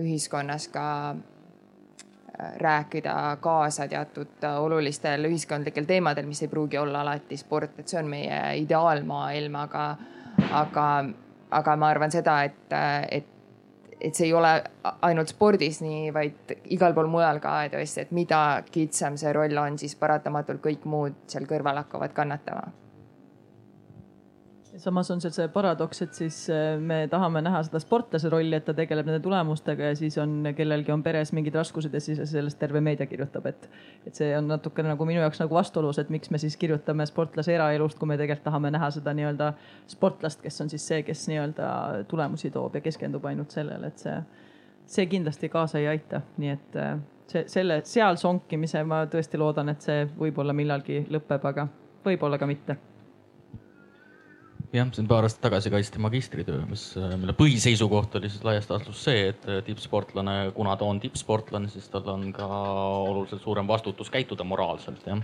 ühiskonnas 0.00 0.68
ka 0.72 0.86
äh, 1.10 2.56
rääkida 2.56 3.36
kaasa 3.40 3.88
teatud 3.88 4.48
olulistel 4.58 5.28
ühiskondlikel 5.28 5.84
teemadel, 5.84 6.26
mis 6.26 6.42
ei 6.42 6.48
pruugi 6.48 6.78
olla 6.78 7.00
alati 7.00 7.36
sport, 7.36 7.78
et 7.78 7.88
see 7.88 8.00
on 8.00 8.10
meie 8.10 8.40
ideaalmaailm, 8.64 9.54
aga, 9.62 9.86
aga, 10.50 10.88
aga 11.50 11.76
ma 11.76 11.90
arvan 11.94 12.10
seda, 12.10 12.42
et, 12.44 12.76
et 13.10 13.32
et 14.00 14.14
see 14.14 14.26
ei 14.28 14.32
ole 14.36 14.50
ainult 15.08 15.30
spordis 15.32 15.80
nii, 15.80 16.10
vaid 16.12 16.52
igal 16.74 16.92
pool 16.94 17.08
mujal 17.08 17.40
ka 17.40 17.54
et 18.02 18.10
mida 18.12 18.40
kitsam 18.68 19.16
see 19.16 19.32
roll 19.32 19.56
on, 19.56 19.78
siis 19.80 19.96
paratamatult 19.96 20.60
kõik 20.64 20.84
muud 20.84 21.16
seal 21.32 21.48
kõrval 21.48 21.80
hakkavad 21.80 22.12
kannatama 22.12 22.68
samas 24.76 25.10
on 25.10 25.20
see 25.20 25.30
see 25.32 25.48
paradoks, 25.52 26.00
et 26.02 26.14
siis 26.14 26.38
äh, 26.52 26.76
me 26.80 27.06
tahame 27.10 27.40
näha 27.44 27.62
seda 27.66 27.80
sportlase 27.82 28.30
rolli, 28.32 28.56
et 28.56 28.64
ta 28.66 28.74
tegeleb 28.76 29.08
nende 29.08 29.20
tulemustega 29.24 29.90
ja 29.90 29.96
siis 29.98 30.16
on 30.22 30.48
kellelgi 30.56 30.92
on 30.92 31.02
peres 31.02 31.32
mingid 31.36 31.54
raskused 31.56 31.94
ja 31.94 32.00
siis 32.00 32.20
sellest 32.30 32.58
terve 32.58 32.80
meedia 32.80 33.06
kirjutab, 33.06 33.46
et. 33.46 33.68
et 34.06 34.14
see 34.14 34.30
on 34.38 34.48
natukene 34.50 34.92
nagu 34.92 35.08
minu 35.08 35.20
jaoks 35.20 35.40
nagu 35.42 35.54
vastuolus, 35.56 36.00
et 36.02 36.10
miks 36.12 36.30
me 36.30 36.38
siis 36.42 36.56
kirjutame 36.56 37.06
sportlase 37.06 37.54
eraelust, 37.54 37.98
kui 37.98 38.08
me 38.08 38.18
tegelikult 38.20 38.46
tahame 38.46 38.70
näha 38.74 38.90
seda 38.94 39.14
nii-öelda 39.16 39.52
sportlast, 39.90 40.42
kes 40.42 40.60
on 40.64 40.72
siis 40.72 40.86
see, 40.88 41.02
kes 41.06 41.26
nii-öelda 41.32 41.68
tulemusi 42.08 42.50
toob 42.54 42.76
ja 42.78 42.84
keskendub 42.84 43.24
ainult 43.26 43.54
sellele, 43.56 43.92
et 43.92 44.02
see, 44.02 44.16
see 44.96 45.06
kindlasti 45.10 45.48
kaasa 45.52 45.82
ei 45.82 45.88
aita, 45.94 46.22
nii 46.42 46.52
et 46.56 46.82
äh, 46.82 46.98
see, 47.32 47.46
selle, 47.50 47.80
seal 47.84 48.20
sonkimise 48.20 48.84
ma 48.84 49.04
tõesti 49.10 49.40
loodan, 49.40 49.72
et 49.72 49.88
see 49.88 50.04
võib-olla 50.18 50.56
millalgi 50.56 51.04
lõpeb, 51.10 51.50
aga 51.52 51.68
võib-olla 52.06 52.38
ka 52.38 52.50
mitte 52.50 52.78
jah, 54.74 54.88
siin 54.94 55.08
paar 55.10 55.26
aastat 55.26 55.44
tagasi 55.46 55.70
kaitsti 55.72 56.02
magistritöö, 56.02 56.64
mis, 56.70 56.88
mille 57.20 57.34
põhiseisukoht 57.36 58.16
oli 58.18 58.30
siis 58.32 58.46
laias 58.46 58.70
laastus 58.70 59.04
see, 59.08 59.28
et 59.32 59.46
tippsportlane, 59.66 60.38
kuna 60.56 60.76
ta 60.76 60.88
on 60.88 61.00
tippsportlane, 61.02 61.70
siis 61.72 61.86
tal 61.92 62.08
on 62.14 62.32
ka 62.36 62.46
oluliselt 62.46 63.44
suurem 63.44 63.68
vastutus 63.68 64.10
käituda 64.12 64.46
moraalselt, 64.48 65.06
jah 65.06 65.22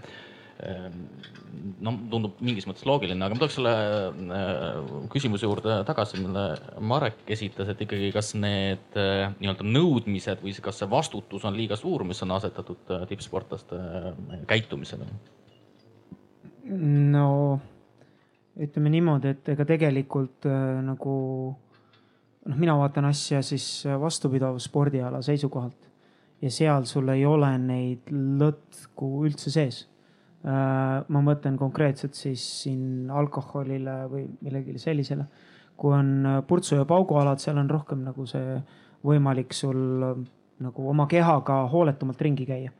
no 1.82 1.92
tundub 2.10 2.38
mingis 2.44 2.66
mõttes 2.68 2.84
loogiline, 2.86 3.18
aga 3.24 3.34
ma 3.34 3.40
tuleks 3.40 3.56
selle 3.58 3.72
äh, 3.72 4.92
küsimuse 5.12 5.48
juurde 5.48 5.80
tagasi, 5.88 6.20
mille 6.22 6.44
Marek 6.92 7.24
esitas, 7.34 7.72
et 7.72 7.82
ikkagi, 7.82 8.12
kas 8.14 8.32
need 8.38 8.98
äh, 9.00 9.32
nii-öelda 9.40 9.66
nõudmised 9.66 10.44
või 10.44 10.54
kas 10.64 10.80
see 10.82 10.90
vastutus 10.90 11.46
on 11.48 11.58
liiga 11.58 11.78
suur, 11.80 12.06
mis 12.06 12.22
on 12.24 12.36
asetatud 12.38 12.94
tippsportlaste 13.10 13.80
käitumisele? 14.50 15.08
no 17.12 17.26
ütleme 18.60 18.90
niimoodi, 18.92 19.32
et 19.32 19.48
ega 19.54 19.64
tegelikult 19.68 20.48
äh, 20.48 20.80
nagu 20.84 21.14
noh, 21.52 22.58
mina 22.58 22.74
vaatan 22.76 23.08
asja 23.08 23.40
siis 23.46 23.86
vastupidav 24.00 24.58
spordiala 24.60 25.22
seisukohalt 25.24 25.88
ja 26.42 26.50
seal 26.50 26.84
sul 26.90 27.08
ei 27.14 27.24
ole 27.26 27.52
neid 27.62 28.10
lõtku 28.12 29.10
üldse 29.26 29.52
sees 29.54 29.84
äh,. 30.44 31.00
ma 31.06 31.24
mõtlen 31.24 31.56
konkreetselt 31.58 32.18
siis 32.18 32.44
siin 32.64 33.10
alkoholile 33.10 34.02
või 34.10 34.26
millelegi 34.40 34.78
sellisele. 34.82 35.26
kui 35.76 35.94
on 35.96 36.44
purtsu 36.46 36.76
ja 36.76 36.84
paugualad, 36.84 37.40
seal 37.40 37.58
on 37.58 37.70
rohkem 37.70 38.04
nagu 38.04 38.26
see 38.26 38.60
võimalik 39.06 39.54
sul 39.56 40.04
äh, 40.10 40.22
nagu 40.62 40.88
oma 40.90 41.06
kehaga 41.10 41.64
hooletumalt 41.72 42.20
ringi 42.20 42.46
käia. 42.46 42.72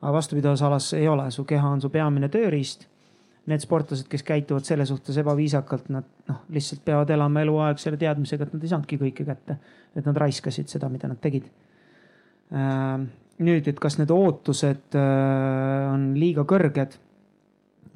aga 0.00 0.12
vastupidavas 0.12 0.62
alas 0.62 0.92
ei 0.92 1.08
ole, 1.08 1.30
su 1.30 1.44
keha 1.44 1.68
on 1.68 1.80
su 1.80 1.90
peamine 1.90 2.28
tööriist 2.28 2.88
need 3.46 3.62
sportlased, 3.62 4.08
kes 4.10 4.24
käituvad 4.26 4.66
selle 4.66 4.86
suhtes 4.88 5.16
ebaviisakalt, 5.22 5.90
nad 5.94 6.06
noh, 6.28 6.40
lihtsalt 6.52 6.82
peavad 6.86 7.10
elama 7.14 7.44
eluaeg 7.44 7.78
selle 7.78 7.98
teadmisega, 8.00 8.46
et 8.46 8.56
nad 8.56 8.64
ei 8.64 8.72
saanudki 8.72 8.98
kõike 9.00 9.26
kätte. 9.28 9.58
et 9.96 10.04
nad 10.04 10.18
raiskasid 10.20 10.68
seda, 10.68 10.90
mida 10.92 11.08
nad 11.08 11.20
tegid. 11.22 11.46
Ähm, 12.52 13.06
nüüd, 13.40 13.68
et 13.68 13.78
kas 13.80 13.96
need 13.96 14.10
ootused 14.12 14.98
äh, 14.98 15.86
on 15.92 16.10
liiga 16.18 16.44
kõrged? 16.48 16.98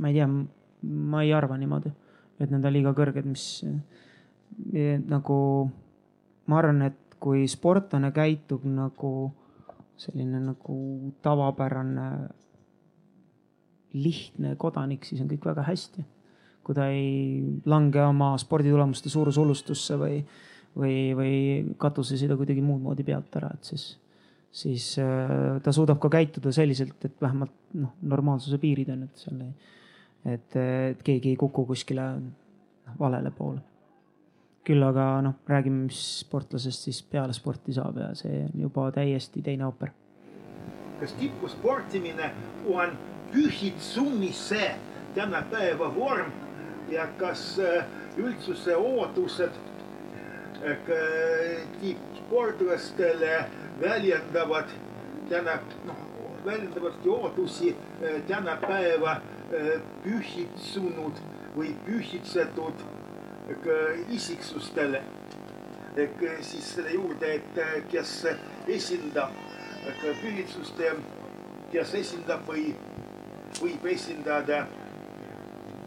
ma 0.00 0.08
ei 0.08 0.16
tea, 0.16 0.28
ma 0.80 1.22
ei 1.26 1.34
arva 1.36 1.58
niimoodi, 1.60 1.90
et 2.40 2.48
need 2.48 2.64
on 2.64 2.72
liiga 2.72 2.94
kõrged, 2.96 3.26
mis 3.28 3.44
äh, 3.66 4.96
nagu 5.10 5.36
ma 6.48 6.58
arvan, 6.62 6.86
et 6.88 7.18
kui 7.20 7.44
sportlane 7.50 8.10
käitub 8.16 8.64
nagu 8.64 9.12
selline 10.00 10.40
nagu 10.40 10.76
tavapärane 11.22 12.06
lihtne 13.92 14.54
kodanik, 14.60 15.04
siis 15.04 15.22
on 15.22 15.28
kõik 15.30 15.50
väga 15.50 15.66
hästi. 15.66 16.06
kui 16.60 16.74
ta 16.76 16.84
ei 16.92 17.40
lange 17.66 18.02
oma 18.04 18.34
sporditulemuste 18.38 19.08
suurushullustusse 19.10 19.96
või, 19.98 20.18
või, 20.76 20.96
või 21.16 21.36
katus 21.80 22.12
ei 22.12 22.20
sõida 22.20 22.36
kuidagi 22.38 22.62
muud 22.62 22.82
moodi 22.84 23.02
pealt 23.02 23.34
ära, 23.40 23.48
et 23.56 23.70
siis, 23.72 23.86
siis 24.52 24.92
äh, 25.02 25.56
ta 25.64 25.72
suudab 25.72 25.98
ka 26.02 26.10
käituda 26.12 26.52
selliselt, 26.54 27.00
et 27.08 27.16
vähemalt 27.22 27.56
noh, 27.80 27.96
normaalsuse 28.02 28.60
piirid 28.62 28.92
on, 28.92 29.06
et 29.08 29.24
seal 29.24 29.40
ei, 29.46 29.72
et, 30.36 30.56
et 30.60 31.02
keegi 31.06 31.32
ei 31.32 31.40
kuku 31.40 31.64
kuskile 31.72 32.06
noh, 32.20 32.94
valele 33.00 33.32
poole. 33.34 33.64
küll 34.64 34.84
aga 34.84 35.06
noh, 35.24 35.40
räägime, 35.48 35.86
mis 35.88 36.02
sportlasest 36.20 36.86
siis 36.86 37.00
peale 37.02 37.32
sporti 37.34 37.72
saab 37.74 37.96
ja 37.98 38.12
see 38.14 38.44
on 38.44 38.66
juba 38.68 38.90
täiesti 38.94 39.42
teine 39.42 39.64
ooper. 39.66 39.96
Kas 41.00 41.12
tipusportimine 41.12 42.30
on 42.68 42.98
pühitsumise 43.32 44.74
tänapäeva 45.14 45.94
vorm 45.94 46.32
ja 46.90 47.06
kas 47.18 47.58
äh, 47.58 47.84
üldsuse 48.16 48.76
ootused 48.76 49.50
äh, 50.62 50.76
tippsportlastele 51.80 53.44
väljendavad 53.80 54.68
täna, 55.28 55.58
noh, 55.86 55.96
väljendavadki 56.44 57.08
ootusi 57.08 57.76
äh, 57.76 58.22
tänapäeva 58.28 59.20
pühitsunud 60.04 61.16
või 61.56 61.72
pühitsetud 61.86 62.84
isiksustele. 64.14 65.02
siis 66.40 66.74
selle 66.74 66.90
juurde, 66.90 67.32
et 67.34 67.88
kes 67.90 68.26
esindab 68.68 69.34
pühitsust, 70.20 70.80
kes 71.70 71.94
esindab 71.94 72.46
või 72.48 72.70
võib 73.60 73.86
esindada 73.92 74.64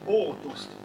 ootust. 0.07 0.79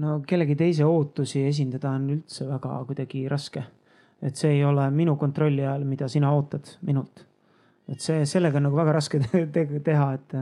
no 0.00 0.20
kellegi 0.26 0.54
teise 0.56 0.86
ootusi 0.86 1.42
esindada 1.44 1.90
on 1.98 2.06
üldse 2.14 2.46
väga 2.48 2.76
kuidagi 2.88 3.26
raske. 3.28 3.64
et 4.22 4.36
see 4.36 4.52
ei 4.58 4.64
ole 4.64 4.84
minu 4.90 5.16
kontrolli 5.16 5.64
all, 5.66 5.84
mida 5.84 6.08
sina 6.08 6.32
ootad 6.32 6.76
minult. 6.86 7.24
et 7.88 8.00
see, 8.00 8.24
sellega 8.24 8.58
on 8.58 8.68
nagu 8.68 8.76
väga 8.76 8.92
raske 8.96 9.20
te 9.54 9.66
teha, 9.84 10.12
et, 10.14 10.36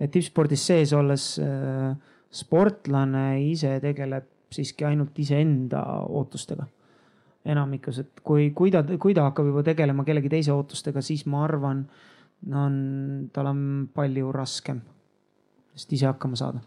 et 0.00 0.10
tippspordis 0.10 0.66
sees 0.66 0.92
olles 0.92 1.38
äh, 1.38 1.94
sportlane 2.30 3.26
ise 3.44 3.78
tegeleb 3.80 4.33
siiski 4.52 4.84
ainult 4.84 5.18
iseenda 5.18 5.82
ootustega. 6.08 6.66
Enamikus, 7.44 7.98
et 8.00 8.20
kui, 8.24 8.50
kui 8.56 8.70
ta, 8.72 8.80
kui 9.00 9.14
ta 9.14 9.26
hakkab 9.28 9.50
juba 9.50 9.62
tegelema 9.66 10.04
kellegi 10.04 10.30
teise 10.32 10.52
ootustega, 10.54 11.02
siis 11.04 11.26
ma 11.28 11.42
arvan, 11.44 11.82
on, 12.48 12.78
tal 13.32 13.50
on 13.50 13.60
palju 13.92 14.32
raskem 14.32 14.80
vist 15.74 15.92
ise 15.92 16.08
hakkama 16.08 16.38
saada. 16.40 16.62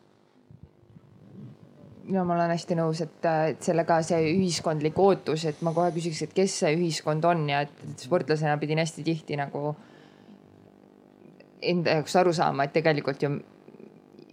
Ja 2.08 2.24
ma 2.24 2.38
olen 2.38 2.54
hästi 2.54 2.78
nõus, 2.80 3.02
et, 3.04 3.26
et 3.26 3.66
sellega 3.66 3.98
see 4.06 4.30
ühiskondlik 4.36 5.00
ootus, 5.02 5.44
et 5.50 5.60
ma 5.66 5.74
kohe 5.76 5.90
küsiks, 5.96 6.22
et 6.24 6.36
kes 6.36 6.62
see 6.62 6.72
ühiskond 6.78 7.26
on 7.28 7.44
ja 7.52 7.66
et, 7.66 7.74
et 7.84 8.06
sportlasena 8.06 8.56
pidin 8.62 8.80
hästi 8.80 9.04
tihti 9.04 9.40
nagu 9.40 9.74
enda 11.68 11.98
jaoks 11.98 12.16
aru 12.22 12.32
saama, 12.38 12.68
et 12.68 12.76
tegelikult 12.78 13.24
ju 13.24 13.34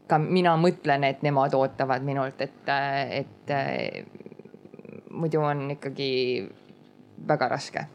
ka 0.09 0.19
mina 0.21 0.55
mõtlen, 0.61 1.05
et 1.09 1.23
nemad 1.25 1.55
ootavad 1.57 2.05
minult, 2.05 2.41
et, 2.45 2.73
et 3.21 3.53
muidu 5.11 5.41
on 5.41 5.71
ikkagi 5.77 6.11
väga 7.29 7.49
raske. 7.49 7.87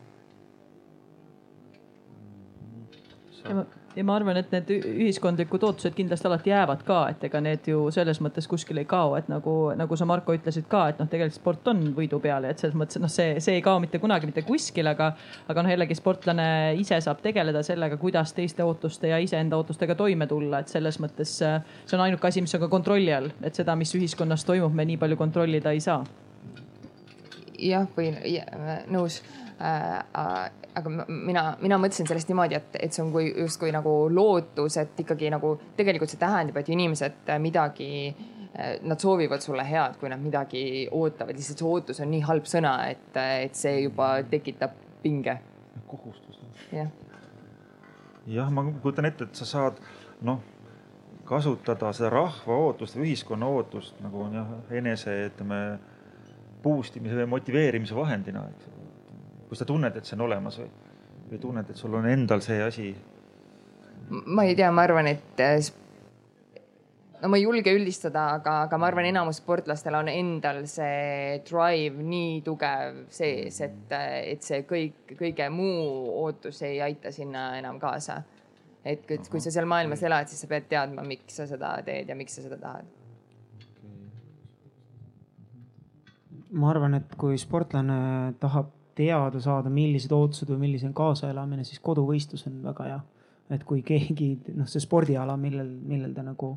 Ja 3.95 4.03
ma, 4.05 4.15
arvan, 4.19 4.37
et 4.39 4.51
need 4.53 4.69
ühiskondlikud 4.75 5.63
ootused 5.65 5.95
kindlasti 5.97 6.27
alati 6.29 6.51
jäävad 6.51 6.83
ka, 6.87 6.99
et 7.13 7.23
ega 7.29 7.41
need 7.43 7.67
ju 7.71 7.87
selles 7.93 8.19
mõttes 8.23 8.47
kuskile 8.49 8.83
ei 8.83 8.89
kao, 8.89 9.15
et 9.17 9.29
nagu, 9.31 9.55
nagu 9.77 9.97
sa 9.99 10.07
Marko 10.09 10.35
ütlesid 10.35 10.67
ka, 10.69 10.85
et 10.91 11.01
noh, 11.01 11.09
tegelikult 11.09 11.39
sport 11.39 11.71
on 11.73 11.81
võidu 11.97 12.21
peal 12.23 12.45
et 12.49 12.61
selles 12.61 12.77
mõttes, 12.77 12.99
et 12.99 13.05
noh, 13.05 13.11
see, 13.13 13.35
see 13.43 13.57
ei 13.59 13.65
kao 13.65 13.81
mitte 13.81 14.01
kunagi 14.01 14.29
mitte 14.29 14.45
kuskile, 14.47 14.93
aga, 14.93 15.11
aga 15.49 15.65
noh, 15.65 15.73
jällegi 15.73 15.97
sportlane 15.97 16.49
ise 16.79 17.01
saab 17.03 17.23
tegeleda 17.25 17.63
sellega, 17.65 17.97
kuidas 18.01 18.33
teiste 18.37 18.65
ootuste 18.65 19.11
ja 19.13 19.19
iseenda 19.23 19.59
ootustega 19.59 19.97
toime 19.99 20.29
tulla, 20.29 20.61
et 20.61 20.71
selles 20.71 21.01
mõttes 21.01 21.39
see 21.39 21.97
on 21.97 22.05
ainuke 22.05 22.29
asi, 22.29 22.43
mis 22.45 22.55
on 22.55 22.65
ka 22.65 22.71
kontrolli 22.71 23.13
all, 23.15 23.31
et 23.43 23.57
seda, 23.57 23.75
mis 23.79 23.93
ühiskonnas 23.97 24.45
toimub, 24.47 24.75
me 24.75 24.87
nii 24.89 24.99
palju 25.01 25.19
kontrollida 25.19 25.73
ei 25.75 25.83
saa 25.83 26.03
jah, 27.59 27.87
või 27.97 28.13
ja, 28.31 28.45
nõus 28.91 29.21
äh,. 29.23 29.38
Aga 29.59 30.89
mina, 31.07 31.43
mina 31.59 31.77
mõtlesin 31.81 32.07
sellest 32.07 32.29
niimoodi, 32.31 32.55
et, 32.55 32.75
et 32.79 32.95
see 32.95 33.03
on 33.03 33.09
kui 33.11 33.27
justkui 33.33 33.73
nagu 33.75 33.93
lootus, 34.13 34.77
et 34.79 34.99
ikkagi 35.03 35.31
nagu 35.33 35.55
tegelikult 35.75 36.11
see 36.13 36.21
tähendab, 36.21 36.61
et 36.61 36.69
inimesed 36.71 37.33
midagi 37.43 37.89
äh, 38.07 38.27
Nad 38.81 38.99
soovivad 38.99 39.39
sulle 39.39 39.63
head, 39.63 39.99
kui 39.99 40.09
nad 40.09 40.19
midagi 40.19 40.87
ootavad, 40.91 41.37
lihtsalt 41.37 41.61
see 41.61 41.67
ootus 41.69 41.99
on 42.01 42.09
nii 42.09 42.23
halb 42.25 42.47
sõna, 42.49 42.71
et, 42.89 43.11
et 43.45 43.55
see 43.55 43.83
juba 43.83 44.07
tekitab 44.25 44.73
pinge. 45.03 45.35
kohustus. 45.87 46.39
jah. 46.73 46.89
jah, 48.27 48.49
ma 48.51 48.63
kujutan 48.81 49.05
ette, 49.05 49.29
et 49.29 49.37
sa 49.37 49.45
saad 49.45 49.77
noh, 50.25 50.41
kasutada 51.29 51.93
seda 51.93 52.09
rahva 52.13 52.57
ootust 52.65 52.97
või 52.97 53.11
ühiskonna 53.11 53.47
ootust 53.53 54.01
nagu 54.01 54.25
jah, 54.33 54.51
enese 54.81 55.13
ütleme 55.29 55.61
boost 56.63 56.97
imise 56.97 57.21
või 57.21 57.29
motiveerimise 57.37 57.95
vahendina, 57.95 58.47
eks. 58.49 58.78
Kui 59.49 59.57
sa 59.57 59.65
tunned, 59.65 59.95
et 59.97 60.05
see 60.05 60.15
on 60.15 60.27
olemas 60.29 60.59
või, 60.61 60.69
või 61.31 61.39
tunned, 61.41 61.69
et 61.69 61.77
sul 61.77 61.97
on 61.97 62.05
endal 62.09 62.41
see 62.45 62.61
asi 62.63 62.89
ma 64.09 64.43
ei 64.43 64.55
tea, 64.55 64.71
ma 64.71 64.85
arvan, 64.87 65.07
et 65.11 65.41
äh, 65.43 65.59
no 67.21 67.29
ma 67.29 67.37
ei 67.37 67.43
julge 67.43 67.73
üldistada, 67.75 68.25
aga, 68.39 68.55
aga 68.65 68.79
ma 68.81 68.89
arvan, 68.89 69.07
enamus 69.09 69.41
sportlastel 69.41 69.97
on 69.99 70.09
endal 70.11 70.63
see 70.69 71.39
drive 71.47 72.03
nii 72.05 72.39
tugev 72.45 73.03
sees, 73.13 73.59
et, 73.65 73.95
et 74.33 74.45
see 74.45 74.63
kõik, 74.69 75.15
kõige 75.19 75.49
muu 75.53 76.13
ootus 76.23 76.63
ei 76.67 76.79
aita 76.85 77.13
sinna 77.15 77.51
enam 77.59 77.79
kaasa. 77.81 78.21
et 78.85 79.03
kui, 79.05 79.19
kui 79.29 79.43
sa 79.43 79.51
seal 79.51 79.67
maailmas 79.69 80.03
elad, 80.07 80.31
siis 80.31 80.41
sa 80.45 80.47
pead 80.47 80.69
teadma, 80.71 81.03
miks 81.05 81.41
sa 81.41 81.47
seda 81.49 81.75
teed 81.85 82.09
ja 82.09 82.15
miks 82.15 82.39
sa 82.39 82.45
seda 82.45 82.57
tahad. 82.61 82.95
ma 86.49 86.71
arvan, 86.71 86.95
et 86.97 87.11
kui 87.19 87.37
sportlane 87.37 88.33
tahab 88.41 88.71
teada 88.99 89.39
saada, 89.43 89.71
millised 89.71 90.11
ootused 90.15 90.49
või 90.51 90.65
milline 90.65 90.89
on 90.89 90.97
kaasaelamine, 90.97 91.63
siis 91.67 91.79
koduvõistlus 91.83 92.45
on 92.49 92.59
väga 92.65 92.89
hea. 92.89 92.99
et 93.49 93.63
kui 93.65 93.79
keegi, 93.81 94.27
noh, 94.53 94.67
see 94.69 94.81
spordiala, 94.83 95.33
millel, 95.39 95.71
millel 95.89 96.11
ta 96.13 96.21
nagu 96.21 96.51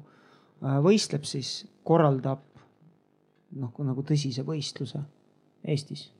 äh, 0.61 0.76
võistleb, 0.84 1.24
siis 1.24 1.62
korraldab 1.88 2.43
noh, 3.57 3.72
nagu 3.86 4.05
tõsise 4.05 4.45
võistluse 4.45 5.01
Eestis. 5.64 6.11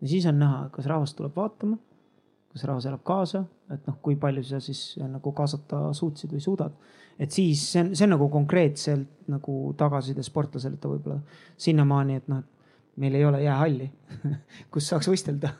ja 0.00 0.10
siis 0.10 0.26
on 0.26 0.38
näha, 0.42 0.66
kas 0.74 0.88
rahvas 0.90 1.14
tuleb 1.16 1.36
vaatama, 1.36 1.78
kas 2.52 2.64
rahvas 2.68 2.86
elab 2.90 3.04
kaasa, 3.06 3.44
et 3.72 3.86
noh, 3.88 3.96
kui 4.04 4.18
palju 4.20 4.44
sa 4.44 4.60
siis 4.60 4.98
nagu 5.00 5.32
kaasata 5.32 5.92
suutsid 5.96 6.34
või 6.34 6.42
suudad. 6.44 6.74
et 7.18 7.30
siis 7.30 7.62
see 7.72 7.84
on, 7.84 7.94
see 7.96 8.04
on 8.08 8.16
nagu 8.16 8.28
konkreetselt 8.32 9.28
nagu 9.30 9.56
tagasiside 9.78 10.24
sportlasele, 10.26 10.76
et 10.76 10.82
ta 10.82 10.90
võib-olla 10.90 11.20
sinnamaani, 11.56 12.20
et 12.20 12.28
noh, 12.32 12.42
et 12.42 12.51
meil 12.96 13.14
ei 13.14 13.24
ole 13.24 13.42
jäähalli 13.42 13.88
kus 14.72 14.88
saaks 14.92 15.08
võistelda. 15.10 15.52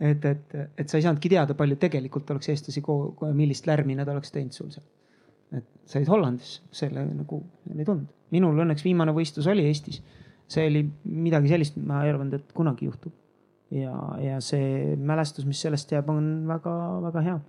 et, 0.00 0.24
et, 0.24 0.54
et 0.78 0.88
sa 0.88 0.98
ei 0.98 1.04
saanudki 1.06 1.30
teada, 1.32 1.56
palju 1.58 1.78
tegelikult 1.80 2.30
oleks 2.34 2.52
eestlasi, 2.52 2.82
millist 3.34 3.66
lärmi 3.66 3.96
nad 3.98 4.08
oleks 4.12 4.32
teinud 4.34 4.54
sul 4.56 4.70
seal. 4.74 4.86
et 5.58 5.66
sa 5.88 5.98
olid 5.98 6.12
Hollandis, 6.12 6.58
selle 6.72 7.06
nagu 7.08 7.42
ei 7.74 7.84
tulnud. 7.84 8.06
minul 8.34 8.64
õnneks 8.64 8.84
viimane 8.84 9.14
võistlus 9.16 9.48
oli 9.50 9.66
Eestis. 9.68 10.02
see 10.48 10.68
oli 10.68 10.84
midagi 11.04 11.52
sellist, 11.52 11.76
ma 11.76 12.04
ei 12.04 12.12
arvanud, 12.12 12.38
et 12.38 12.52
kunagi 12.56 12.88
juhtub. 12.88 13.12
ja, 13.74 13.96
ja 14.22 14.40
see 14.44 14.96
mälestus, 14.96 15.48
mis 15.48 15.60
sellest 15.64 15.92
jääb, 15.92 16.10
on 16.12 16.46
väga-väga 16.48 17.26
hea. 17.30 17.40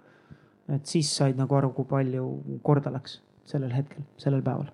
et 0.76 0.86
siis 0.86 1.12
said 1.16 1.38
nagu 1.40 1.60
aru, 1.60 1.74
kui 1.76 1.90
palju 1.90 2.60
korda 2.64 2.94
läks 2.96 3.20
sellel 3.50 3.74
hetkel, 3.74 4.06
sellel 4.22 4.46
päeval 4.46 4.70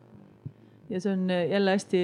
ja 0.90 1.02
see 1.02 1.14
on 1.14 1.30
jälle 1.30 1.72
hästi, 1.72 2.02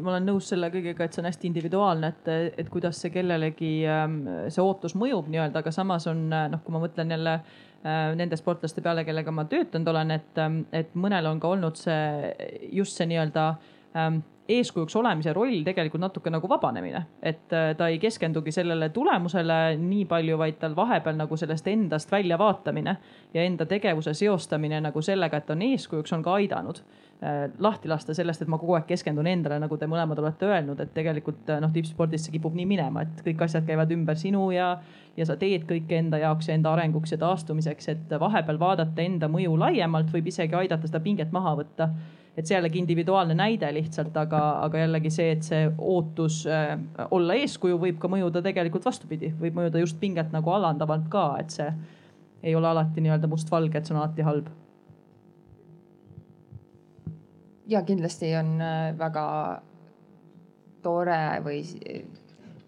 ma 0.00 0.14
olen 0.14 0.30
nõus 0.30 0.48
selle 0.52 0.70
kõigega, 0.72 1.04
et 1.04 1.12
see 1.12 1.22
on 1.22 1.28
hästi 1.28 1.48
individuaalne, 1.50 2.12
et, 2.12 2.56
et 2.62 2.72
kuidas 2.72 3.00
see 3.02 3.12
kellelegi 3.12 3.72
ähm, 3.90 4.22
see 4.48 4.64
ootus 4.64 4.96
mõjub 4.98 5.28
nii-öelda, 5.32 5.60
aga 5.62 5.74
samas 5.74 6.08
on 6.10 6.28
noh, 6.30 6.62
kui 6.64 6.74
ma 6.74 6.80
mõtlen 6.82 7.12
jälle 7.12 7.36
äh, 7.38 8.10
nende 8.18 8.38
sportlaste 8.40 8.84
peale, 8.84 9.04
kellega 9.08 9.34
ma 9.34 9.44
töötanud 9.50 9.92
olen, 9.92 10.16
et, 10.16 10.34
ähm, 10.40 10.62
et 10.72 10.94
mõnel 10.96 11.28
on 11.28 11.40
ka 11.42 11.52
olnud 11.52 11.80
see 11.80 12.32
just 12.80 12.96
see 12.96 13.10
nii-öelda 13.12 13.48
ähm, 13.98 14.22
eeskujuks 14.48 14.96
olemise 14.96 15.32
roll 15.32 15.62
tegelikult 15.64 16.02
natuke 16.02 16.30
nagu 16.32 16.48
vabanemine, 16.50 17.04
et 17.22 17.52
äh, 17.54 17.72
ta 17.76 17.88
ei 17.92 18.00
keskendugi 18.02 18.52
sellele 18.54 18.88
tulemusele 18.94 19.76
nii 19.78 20.04
palju, 20.10 20.38
vaid 20.40 20.58
tal 20.62 20.74
vahepeal 20.76 21.20
nagu 21.20 21.36
sellest 21.38 21.68
endast 21.70 22.12
väljavaatamine 22.12 22.96
ja 23.34 23.44
enda 23.44 23.66
tegevuse 23.68 24.14
seostamine 24.18 24.80
nagu 24.82 25.02
sellega, 25.02 25.38
et 25.38 25.50
on 25.54 25.62
eeskujuks, 25.68 26.16
on 26.16 26.24
ka 26.24 26.40
aidanud 26.40 26.82
lahti 27.58 27.88
lasta 27.88 28.14
sellest, 28.14 28.42
et 28.42 28.50
ma 28.50 28.58
kogu 28.58 28.74
aeg 28.74 28.88
keskendun 28.88 29.28
endale, 29.30 29.60
nagu 29.62 29.76
te 29.78 29.86
mõlemad 29.86 30.18
olete 30.18 30.48
öelnud, 30.48 30.80
et 30.82 30.90
tegelikult 30.94 31.50
äh, 31.54 31.60
noh, 31.62 31.70
tippspordis 31.70 32.24
see 32.26 32.34
kipub 32.34 32.56
nii 32.58 32.66
minema, 32.66 33.04
et 33.06 33.20
kõik 33.22 33.44
asjad 33.46 33.66
käivad 33.68 33.92
ümber 33.94 34.18
sinu 34.18 34.48
ja, 34.50 34.72
ja 35.16 35.26
sa 35.28 35.36
teed 35.38 35.62
kõike 35.68 36.00
enda 36.00 36.18
jaoks 36.18 36.50
ja 36.50 36.56
enda 36.58 36.72
arenguks 36.74 37.14
ja 37.14 37.20
taastumiseks, 37.22 37.88
et 37.92 38.16
vahepeal 38.20 38.58
vaadata 38.58 39.04
enda 39.04 39.28
mõju 39.30 39.54
laiemalt 39.60 40.10
võib 40.10 40.32
isegi 40.32 40.58
aidata 40.58 40.90
seda 40.90 40.98
pinget 41.04 41.30
maha 41.32 41.54
võtta. 41.60 41.88
et 42.36 42.48
see 42.48 42.56
jällegi 42.56 42.78
individuaalne 42.80 43.34
näide 43.36 43.68
lihtsalt, 43.76 44.16
aga, 44.16 44.40
aga 44.64 44.78
jällegi 44.78 45.10
see, 45.12 45.32
et 45.36 45.46
see 45.46 45.66
ootus 45.78 46.46
äh, 46.48 46.74
olla 47.10 47.36
eeskuju 47.38 47.78
võib 47.78 48.00
ka 48.02 48.08
mõjuda 48.08 48.42
tegelikult 48.42 48.88
vastupidi, 48.88 49.30
võib 49.38 49.60
mõjuda 49.60 49.78
just 49.78 50.00
pinget 50.00 50.32
nagu 50.32 50.50
alandavalt 50.50 51.06
ka, 51.12 51.36
et 51.38 51.54
see 51.54 51.70
ei 52.42 52.56
ole 52.58 52.66
alati 52.66 53.04
nii-öelda 53.04 53.30
mustvalge, 53.30 53.78
et 53.78 53.86
see 53.86 53.94
on 53.94 54.00
alati 54.02 54.26
halb 54.26 54.50
ja 57.72 57.82
kindlasti 57.82 58.34
on 58.36 58.60
äh, 58.60 58.98
väga 58.98 59.26
tore 60.82 61.20
või 61.44 61.62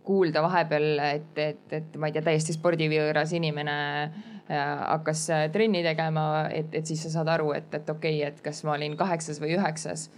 kuulda 0.05 0.43
vahepeal, 0.45 0.99
et, 0.99 1.39
et, 1.39 1.73
et 1.73 1.97
ma 1.99 2.09
ei 2.09 2.15
tea, 2.15 2.25
täiesti 2.25 2.55
spordivõõras 2.57 3.33
inimene 3.37 3.77
äh, 4.05 4.19
hakkas 4.55 5.27
äh, 5.35 5.47
trenni 5.53 5.83
tegema, 5.85 6.47
et, 6.53 6.73
et 6.75 6.87
siis 6.87 7.03
sa 7.07 7.13
saad 7.19 7.33
aru, 7.37 7.53
et, 7.57 7.71
et 7.75 7.91
okei 7.91 8.21
okay,, 8.21 8.33
et 8.33 8.45
kas 8.45 8.65
ma 8.65 8.77
olin 8.79 8.97
kaheksas 9.01 9.41
või 9.43 9.57
üheksas. 9.59 10.11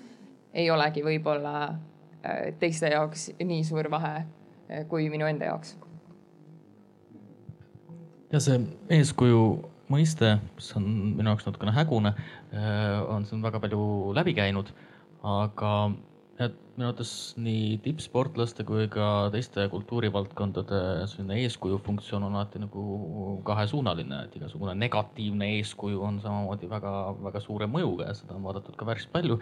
ei 0.57 0.70
olegi 0.70 1.03
võib-olla 1.05 1.76
teiste 2.59 2.89
jaoks 2.89 3.28
nii 3.45 3.64
suur 3.64 3.91
vahe 3.91 4.24
kui 4.89 5.11
minu 5.11 5.26
enda 5.26 5.45
jaoks. 5.45 5.76
ja 8.32 8.41
see 8.41 8.61
eeskuju 8.91 9.43
mõiste, 9.93 10.37
mis 10.57 10.72
on 10.78 10.87
minu 11.16 11.30
jaoks 11.30 11.47
natukene 11.47 11.72
hägune, 11.76 12.12
on 13.12 13.26
siin 13.28 13.43
väga 13.45 13.61
palju 13.62 14.12
läbi 14.16 14.34
käinud 14.34 14.72
aga 15.26 15.72
et 16.37 16.57
minu 16.76 16.91
arvates 16.91 17.11
nii 17.41 17.78
tippsportlaste 17.80 18.64
kui 18.68 18.84
ka 18.93 19.30
teiste 19.32 19.64
kultuurivaldkondade 19.72 20.80
selline 21.09 21.39
eeskuju 21.41 21.78
funktsioon 21.87 22.26
on 22.28 22.34
alati 22.37 22.61
nagu 22.61 22.82
kahesuunaline, 23.47 24.18
et 24.26 24.37
igasugune 24.37 24.74
negatiivne 24.76 25.49
eeskuju 25.57 26.03
on 26.05 26.20
samamoodi 26.24 26.68
väga-väga 26.70 27.41
suure 27.41 27.68
mõjuga 27.72 28.11
ja 28.11 28.18
seda 28.18 28.37
on 28.37 28.45
vaadatud 28.45 28.76
ka 28.76 28.89
päris 28.89 29.09
palju. 29.12 29.41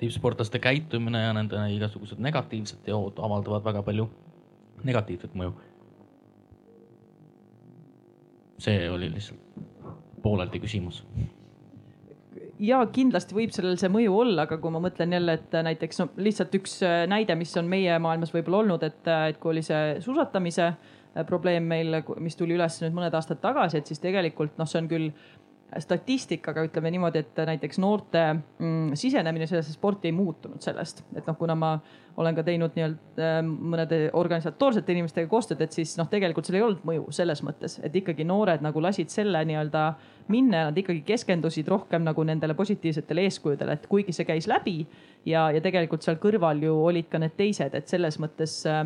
tippsportlaste 0.00 0.58
käitumine 0.58 1.20
ja 1.26 1.34
nende 1.36 1.60
igasugused 1.76 2.22
negatiivsed 2.24 2.80
teod 2.88 3.20
avaldavad 3.20 3.68
väga 3.68 3.82
palju 3.82 4.08
negatiivset 4.84 5.36
mõju. 5.36 5.52
see 8.62 8.90
oli 8.90 9.08
lihtsalt 9.10 9.71
pooleldi 10.22 10.60
küsimus. 10.62 11.02
Ja 12.62 12.78
kindlasti 12.94 13.34
võib 13.34 13.52
sellel 13.54 13.76
see 13.80 13.90
mõju 13.90 14.14
olla, 14.22 14.46
aga 14.46 14.56
kui 14.62 14.70
ma 14.72 14.80
mõtlen 14.84 15.12
jälle, 15.16 15.34
et 15.40 15.54
näiteks 15.66 15.98
no 15.98 16.08
lihtsalt 16.22 16.54
üks 16.60 16.78
äh, 16.86 17.02
näide, 17.10 17.34
mis 17.38 17.54
on 17.58 17.66
meie 17.68 17.96
maailmas 18.02 18.32
võib-olla 18.34 18.62
olnud, 18.62 18.84
et, 18.86 19.02
äh, 19.10 19.28
et 19.32 19.40
kui 19.42 19.50
oli 19.50 19.64
see 19.66 19.96
suusatamise 20.04 20.68
äh, 20.68 21.24
probleem 21.26 21.66
meil, 21.68 21.98
mis 22.22 22.38
tuli 22.38 22.54
üles 22.54 22.78
nüüd 22.84 22.94
mõned 22.94 23.14
aastad 23.18 23.42
tagasi, 23.42 23.80
et 23.80 23.90
siis 23.90 24.00
tegelikult 24.02 24.60
noh, 24.60 24.70
see 24.70 24.78
on 24.82 24.90
küll 24.92 25.10
statistikaga 25.80 26.64
ütleme 26.66 26.90
niimoodi, 26.92 27.22
et 27.22 27.42
näiteks 27.46 27.78
noorte 27.80 28.22
mm, 28.34 28.92
sisenemine 28.98 29.46
sellesse 29.46 29.72
sporti 29.72 30.10
ei 30.10 30.16
muutunud 30.16 30.60
sellest, 30.60 31.04
et 31.16 31.26
noh, 31.28 31.36
kuna 31.38 31.56
ma 31.58 31.72
olen 32.20 32.36
ka 32.36 32.44
teinud 32.44 32.74
nii-öelda 32.76 33.28
äh, 33.28 33.38
mõnede 33.46 34.00
organisatoorsete 34.18 34.92
inimestega 34.92 35.30
koostööd, 35.30 35.62
et 35.64 35.72
siis 35.72 35.94
noh, 35.96 36.10
tegelikult 36.12 36.48
seal 36.48 36.58
ei 36.58 36.66
olnud 36.66 36.84
mõju 36.88 37.06
selles 37.16 37.40
mõttes, 37.46 37.78
et 37.84 37.96
ikkagi 38.02 38.26
noored 38.28 38.64
nagu 38.64 38.82
lasid 38.84 39.12
selle 39.12 39.40
nii-öelda 39.48 39.86
minna 40.32 40.64
ja 40.64 40.70
nad 40.70 40.80
ikkagi 40.82 41.04
keskendusid 41.08 41.68
rohkem 41.72 42.04
nagu 42.04 42.24
nendele 42.28 42.56
positiivsetele 42.58 43.24
eeskujudele, 43.28 43.78
et 43.78 43.88
kuigi 43.88 44.12
see 44.16 44.28
käis 44.28 44.48
läbi 44.50 44.82
ja, 45.24 45.48
ja 45.54 45.60
tegelikult 45.64 46.04
seal 46.04 46.20
kõrval 46.22 46.60
ju 46.62 46.76
olid 46.90 47.08
ka 47.12 47.22
need 47.22 47.38
teised, 47.38 47.74
et 47.74 47.88
selles 47.88 48.20
mõttes 48.20 48.60
äh, 48.68 48.84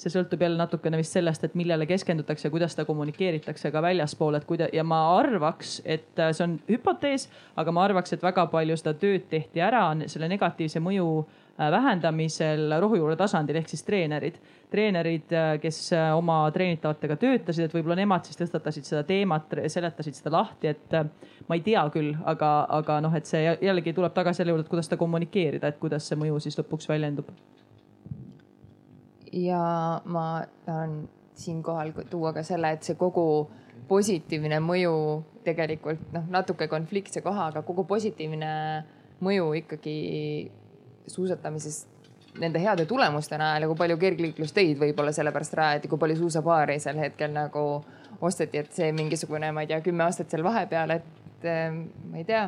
see 0.00 0.12
sõltub 0.12 0.40
jälle 0.40 0.56
natukene 0.56 1.00
vist 1.00 1.16
sellest, 1.16 1.44
et 1.44 1.56
millele 1.58 1.86
keskendutakse 1.88 2.50
kuidas 2.52 2.72
seda 2.74 2.86
kommunikeeritakse 2.88 3.72
ka 3.72 3.82
väljaspool, 3.84 4.38
et 4.38 4.46
kuida- 4.48 4.70
ja 4.72 4.84
ma 4.84 5.00
arvaks, 5.18 5.80
et 5.84 6.18
äh, 6.18 6.32
see 6.32 6.46
on 6.46 6.56
hüpotees, 6.68 7.28
aga 7.60 7.72
ma 7.72 7.84
arvaks, 7.84 8.14
et 8.16 8.24
väga 8.24 8.46
palju 8.52 8.78
seda 8.80 8.94
tööd 8.94 9.28
tehti 9.30 9.60
ära 9.60 9.84
selle 10.06 10.28
negatiivse 10.32 10.80
mõju 10.80 11.06
äh, 11.20 11.68
vähendamisel 11.74 12.72
rohujuure 12.80 13.16
tasandil 13.20 13.60
ehk 13.60 13.68
siis 13.68 13.84
treenerid. 13.84 14.40
treenerid, 14.70 15.32
äh, 15.34 15.52
kes 15.60 15.92
oma 16.14 16.44
treenitavatega 16.54 17.16
töötasid, 17.16 17.64
et 17.64 17.72
võib-olla 17.74 17.98
nemad 17.98 18.24
siis 18.24 18.38
tõstatasid 18.38 18.86
seda 18.86 19.02
teemat, 19.04 19.56
seletasid 19.66 20.14
seda 20.14 20.36
lahti, 20.36 20.70
et 20.70 21.00
ma 21.48 21.58
ei 21.58 21.64
tea 21.66 21.82
küll, 21.92 22.14
aga, 22.24 22.66
aga 22.80 23.00
noh, 23.04 23.14
et 23.14 23.26
see 23.26 23.42
jällegi 23.60 23.92
tuleb 23.92 24.14
tagasi 24.14 24.40
selle 24.40 24.54
juurde, 24.54 24.64
et 24.64 24.70
kuidas 24.70 24.88
seda 24.88 25.00
kommunikeerida, 25.02 25.74
et 25.74 25.82
kuidas 25.82 26.06
see 26.08 26.16
mõju 26.16 26.38
siis 26.46 26.56
lõpuks 26.62 26.88
väljendub 26.88 27.34
ja 29.32 30.00
ma 30.04 30.42
tahan 30.66 31.08
siinkohal 31.34 31.92
tuua 32.10 32.32
ka 32.36 32.42
selle, 32.42 32.72
et 32.74 32.86
see 32.86 32.98
kogu 33.00 33.48
positiivne 33.88 34.60
mõju 34.62 34.94
tegelikult 35.46 36.10
noh, 36.14 36.26
natuke 36.30 36.68
konfliktse 36.70 37.22
koha, 37.24 37.48
aga 37.50 37.62
kogu 37.66 37.86
positiivne 37.88 38.50
mõju 39.24 39.52
ikkagi 39.62 39.96
suusatamises 41.10 41.86
nende 42.40 42.60
heade 42.62 42.84
tulemuste 42.86 43.38
najal 43.40 43.64
ja 43.64 43.70
kui 43.70 43.78
palju 43.78 43.96
kergliiklusteid 43.98 44.78
võib-olla 44.78 45.12
sellepärast 45.14 45.56
rajati, 45.58 45.90
kui 45.90 45.98
palju 45.98 46.20
suusapaari 46.20 46.78
sel 46.82 47.00
hetkel 47.02 47.32
nagu 47.34 47.64
osteti, 48.20 48.60
et 48.60 48.70
see 48.74 48.92
mingisugune, 48.94 49.50
ma 49.54 49.64
ei 49.64 49.70
tea, 49.70 49.80
kümme 49.82 50.04
aastat 50.06 50.30
seal 50.30 50.44
vahepeal, 50.46 50.94
et 50.98 51.48
eh, 51.48 51.74
ma 52.12 52.20
ei 52.20 52.26
tea, 52.28 52.46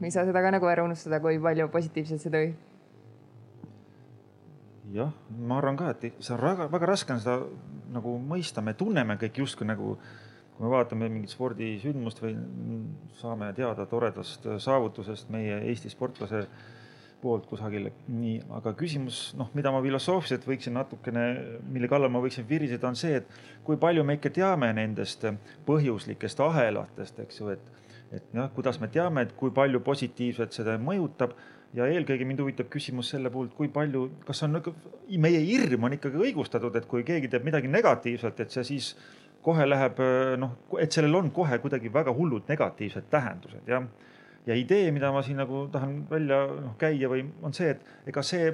me 0.00 0.10
ei 0.10 0.14
saa 0.14 0.26
seda 0.28 0.42
ka 0.44 0.52
nagu 0.56 0.68
ära 0.68 0.84
unustada, 0.84 1.22
kui 1.24 1.38
palju 1.40 1.70
positiivset 1.72 2.20
see 2.20 2.34
tõi 2.34 2.52
jah, 4.94 5.10
ma 5.38 5.58
arvan 5.58 5.78
ka, 5.78 5.90
et 5.94 6.20
see 6.20 6.34
on 6.36 6.42
väga, 6.44 6.68
väga 6.72 6.92
raske 6.92 7.14
on 7.14 7.22
seda 7.22 7.40
nagu 7.94 8.14
mõista, 8.22 8.62
me 8.62 8.76
tunneme 8.78 9.18
kõik 9.20 9.42
justkui 9.44 9.66
nagu 9.68 9.96
kui 10.54 10.62
me 10.62 10.70
vaatame 10.70 11.08
mingit 11.10 11.32
spordisündmust 11.34 12.20
või 12.22 12.36
saame 13.18 13.50
teada 13.56 13.88
toredast 13.90 14.46
saavutusest 14.62 15.32
meie 15.34 15.56
Eesti 15.70 15.90
sportlase 15.90 16.44
poolt 17.24 17.46
kusagil, 17.48 17.88
nii, 18.12 18.36
aga 18.58 18.74
küsimus, 18.76 19.30
noh, 19.38 19.48
mida 19.56 19.72
ma 19.72 19.80
filosoofiliselt 19.82 20.44
võiksin 20.46 20.76
natukene, 20.76 21.22
mille 21.72 21.88
kallal 21.88 22.12
ma 22.12 22.20
võiksin 22.20 22.44
viriseda, 22.48 22.90
on 22.90 22.98
see, 23.00 23.16
et 23.22 23.38
kui 23.64 23.78
palju 23.80 24.04
me 24.04 24.18
ikka 24.18 24.30
teame 24.34 24.68
nendest 24.76 25.24
põhjuslikest 25.66 26.42
ahelatest, 26.44 27.22
eks 27.24 27.40
ju, 27.40 27.54
et, 27.54 27.88
et 28.12 28.36
jah, 28.36 28.50
kuidas 28.54 28.78
me 28.82 28.90
teame, 28.92 29.24
et 29.24 29.32
kui 29.40 29.54
palju 29.56 29.80
positiivset 29.86 30.52
seda 30.54 30.76
mõjutab 30.76 31.32
ja 31.74 31.88
eelkõige 31.90 32.26
mind 32.28 32.40
huvitab 32.44 32.70
küsimus 32.70 33.10
selle 33.14 33.30
puhul, 33.34 33.50
kui 33.56 33.68
palju, 33.72 34.06
kas 34.26 34.44
on, 34.46 34.60
meie 35.18 35.42
hirm 35.42 35.88
on 35.88 35.96
ikkagi 35.96 36.20
õigustatud, 36.28 36.76
et 36.78 36.88
kui 36.90 37.04
keegi 37.06 37.30
teeb 37.32 37.46
midagi 37.46 37.70
negatiivselt, 37.70 38.40
et 38.40 38.54
see 38.54 38.64
siis 38.74 38.94
kohe 39.44 39.66
läheb 39.66 39.98
noh, 40.40 40.54
et 40.80 40.92
sellel 40.94 41.18
on 41.18 41.30
kohe 41.34 41.58
kuidagi 41.60 41.92
väga 41.92 42.14
hullud 42.16 42.46
negatiivsed 42.48 43.10
tähendused, 43.12 43.66
jah 43.68 43.84
ja 44.46 44.54
idee, 44.54 44.92
mida 44.92 45.12
ma 45.12 45.22
siin 45.24 45.38
nagu 45.40 45.66
tahan 45.72 46.04
välja 46.10 46.44
noh, 46.46 46.76
käia 46.80 47.08
või 47.10 47.24
on 47.42 47.54
see, 47.56 47.72
et 47.74 48.08
ega 48.10 48.22
see 48.24 48.52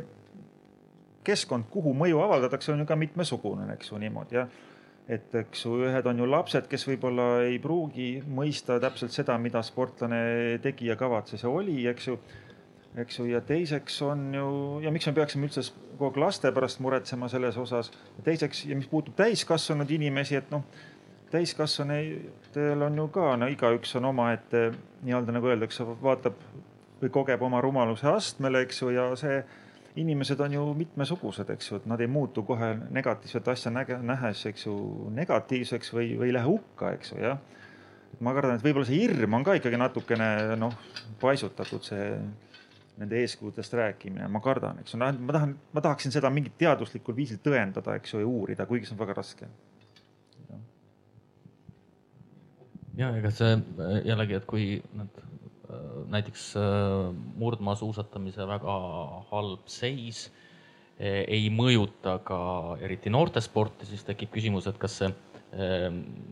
keskkond, 1.27 1.69
kuhu 1.71 1.93
mõju 1.97 2.21
avaldatakse, 2.23 2.73
on 2.73 2.83
ju 2.83 2.89
ka 2.89 2.97
mitmesugune, 2.99 3.67
eks 3.75 3.91
ju 3.91 3.99
niimoodi 4.01 4.39
jah. 4.39 4.53
et 5.11 5.35
eks 5.35 5.65
ju, 5.65 5.75
ühed 5.89 6.07
on 6.07 6.23
ju 6.23 6.27
lapsed, 6.31 6.69
kes 6.71 6.87
võib-olla 6.87 7.43
ei 7.43 7.59
pruugi 7.59 8.23
mõista 8.23 8.79
täpselt 8.81 9.11
seda, 9.11 9.35
mida 9.43 9.63
sportlane 9.67 10.59
tegi 10.63 10.87
ja 10.87 10.97
kavatses 10.97 11.43
ja 11.43 11.51
oli, 11.51 11.83
eks 11.91 12.07
ju. 12.07 12.19
Eks 12.99 13.21
ju, 13.21 13.29
ja 13.31 13.41
teiseks 13.41 14.01
on 14.03 14.33
ju 14.35 14.47
ja 14.83 14.91
miks 14.91 15.07
me 15.07 15.15
peaksime 15.15 15.47
üldse 15.47 15.69
kogu 15.99 16.11
aeg 16.11 16.23
laste 16.25 16.51
pärast 16.53 16.81
muretsema 16.83 17.29
selles 17.29 17.57
osas. 17.57 17.93
teiseks 18.25 18.65
ja 18.67 18.77
mis 18.77 18.89
puutub 18.91 19.15
täiskasvanud 19.17 19.91
inimesi, 19.91 20.37
et 20.41 20.51
noh 20.51 20.65
täiskasvanutel 21.31 22.83
on 22.83 22.97
ju 22.99 23.07
ka, 23.15 23.37
no 23.39 23.49
igaüks 23.51 23.95
on 24.01 24.11
omaette 24.11 24.71
nii-öelda 25.05 25.35
nagu 25.37 25.51
öeldakse, 25.53 25.87
vaatab 26.03 26.39
või 27.01 27.13
kogeb 27.15 27.43
oma 27.43 27.61
rumaluse 27.63 28.09
astmele, 28.11 28.65
eks 28.67 28.83
ju, 28.83 28.91
ja 28.97 29.07
see 29.19 29.39
inimesed 30.01 30.41
on 30.43 30.53
ju 30.55 30.65
mitmesugused, 30.79 31.49
eks 31.55 31.71
ju, 31.71 31.79
et 31.81 31.87
nad 31.91 32.03
ei 32.03 32.11
muutu 32.11 32.43
kohe 32.47 32.73
negatiivset 32.91 33.49
asja 33.55 33.73
näge, 33.75 33.99
nähes, 34.07 34.43
eks 34.51 34.67
ju, 34.67 34.75
negatiivseks 35.15 35.95
või, 35.95 36.13
või 36.19 36.31
ei 36.31 36.37
lähe 36.37 36.51
hukka, 36.51 36.93
eks 36.99 37.15
ju, 37.15 37.23
jah. 37.25 37.41
ma 38.21 38.35
kardan, 38.35 38.59
et 38.59 38.67
võib-olla 38.67 38.87
see 38.91 39.01
hirm 39.01 39.39
on 39.39 39.47
ka 39.47 39.57
ikkagi 39.59 39.79
natukene 39.81 40.31
noh, 40.59 40.75
paisutatud, 41.23 41.87
see 41.87 42.11
nende 43.01 43.17
eeskujudest 43.23 43.75
rääkimine, 43.79 44.29
ma 44.29 44.43
kardan, 44.45 44.81
eks. 44.83 44.95
Ju, 44.95 45.01
ma 45.01 45.35
tahan, 45.37 45.55
ma 45.73 45.83
tahaksin 45.85 46.13
seda 46.13 46.31
mingit 46.33 46.59
teaduslikul 46.61 47.17
viisil 47.17 47.41
tõendada, 47.45 47.97
eks 47.97 48.15
ju, 48.15 48.21
ja 48.23 48.29
uurida, 48.29 48.67
kuigi 48.69 48.89
see 48.89 48.97
on 48.97 49.01
väga 49.01 49.17
raske. 49.17 49.49
Ja 52.99 53.09
ega 53.17 53.31
see 53.33 53.55
äh, 53.55 53.97
jällegi, 54.05 54.37
et 54.37 54.47
kui 54.51 54.67
nad 54.99 55.21
äh, 55.23 55.81
näiteks 56.13 56.51
äh, 56.61 57.09
murdmaasuusatamise 57.41 58.45
väga 58.51 58.77
halb 59.31 59.67
seis 59.71 60.29
ei 61.01 61.47
mõjuta 61.49 62.19
ka 62.21 62.39
eriti 62.85 63.09
noortesporti, 63.09 63.87
siis 63.89 64.03
tekib 64.05 64.35
küsimus, 64.35 64.67
et 64.69 64.77
kas 64.77 64.99
see 65.01 65.09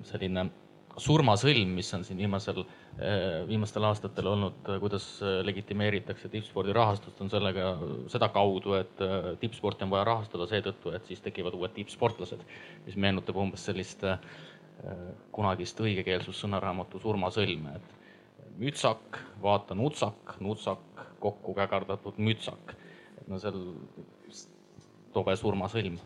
selline 0.04 0.42
surmasõlm, 0.98 1.74
mis 1.78 1.88
on 1.96 2.04
siin 2.06 2.18
viimasel, 2.20 2.62
viimastel 3.48 3.86
aastatel 3.88 4.26
olnud, 4.32 4.70
kuidas 4.82 5.06
legitimeeritakse 5.46 6.30
tippspordi 6.32 6.74
rahastust, 6.76 7.20
on 7.22 7.30
sellega 7.32 7.70
sedakaudu, 8.12 8.74
et 8.78 9.04
tippsporti 9.40 9.86
on 9.86 9.92
vaja 9.94 10.08
rahastada 10.10 10.48
seetõttu, 10.50 10.92
et 10.96 11.06
siis 11.10 11.22
tekivad 11.24 11.56
uued 11.58 11.74
tippsportlased, 11.76 12.42
mis 12.86 12.98
meenutab 12.98 13.38
umbes 13.38 13.68
sellist 13.70 14.04
kunagist 15.34 15.80
õigekeelsussõnaraamatu 15.82 17.00
Surmasõlme, 17.02 17.78
et 17.78 17.98
mütsak, 18.58 19.18
vaata 19.42 19.74
nutsak, 19.74 20.36
nutsak, 20.40 21.02
kokku 21.20 21.54
kägardatud 21.54 22.18
mütsak. 22.18 22.74
et 23.20 23.28
no 23.28 23.38
seal 23.38 23.58
tobe 25.12 25.36
surmasõlm. 25.36 25.98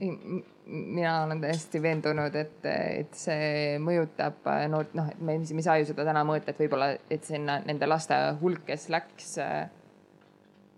Mina 0.00 1.14
olen 1.24 1.40
täiesti 1.42 1.82
veendunud, 1.82 2.34
et, 2.38 2.64
et 2.70 3.16
see 3.18 3.76
mõjutab 3.82 4.46
noort, 4.70 4.94
noh, 4.98 5.10
et 5.10 5.20
me, 5.20 5.36
me 5.38 5.58
ei 5.58 5.66
saa 5.66 5.78
ju 5.80 5.90
seda 5.90 6.06
täna 6.06 6.22
mõõta, 6.26 6.52
et 6.52 6.62
võib-olla, 6.62 6.92
et 7.10 7.26
sinna 7.26 7.58
nende 7.66 7.88
laste 7.90 8.16
hulk, 8.40 8.64
kes 8.70 8.88
läks 8.92 9.34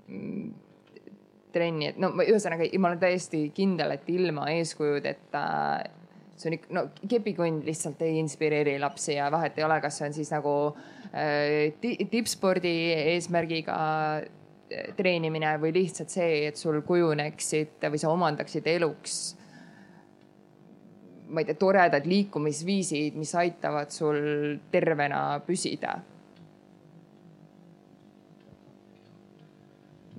mm, 0.09 0.53
trenni, 1.53 1.91
et 1.93 2.01
no 2.01 2.13
ühesõnaga 2.25 2.69
ma 2.81 2.93
olen 2.93 3.03
täiesti 3.03 3.45
kindel, 3.55 3.99
et 3.99 4.09
ilma 4.13 4.49
eeskujudeta 4.55 5.43
see 6.43 6.51
on 6.51 6.57
ikka, 6.57 6.75
no 6.75 6.85
kepikond 7.09 7.67
lihtsalt 7.67 8.03
ei 8.07 8.19
inspireeri 8.21 8.79
lapsi 8.83 9.17
ja 9.19 9.29
vahet 9.33 9.59
ei 9.59 9.67
ole, 9.67 9.79
kas 9.85 10.01
see 10.01 10.09
on 10.09 10.17
siis 10.17 10.33
nagu 10.33 10.55
äh, 11.13 11.75
tippspordi 12.11 12.73
eesmärgiga 13.15 13.77
äh, 14.23 14.31
treenimine 14.97 15.57
või 15.61 15.73
lihtsalt 15.77 16.13
see, 16.13 16.47
et 16.49 16.57
sul 16.57 16.81
kujuneksid 16.87 17.83
või 17.91 18.01
sa 18.01 18.13
omandaksid 18.13 18.67
eluks 18.73 19.21
ma 21.33 21.41
ei 21.41 21.49
tea, 21.49 21.57
toredad 21.59 22.07
liikumisviisid, 22.07 23.17
mis 23.17 23.35
aitavad 23.39 23.93
sul 23.93 24.19
tervena 24.73 25.41
püsida. 25.47 25.99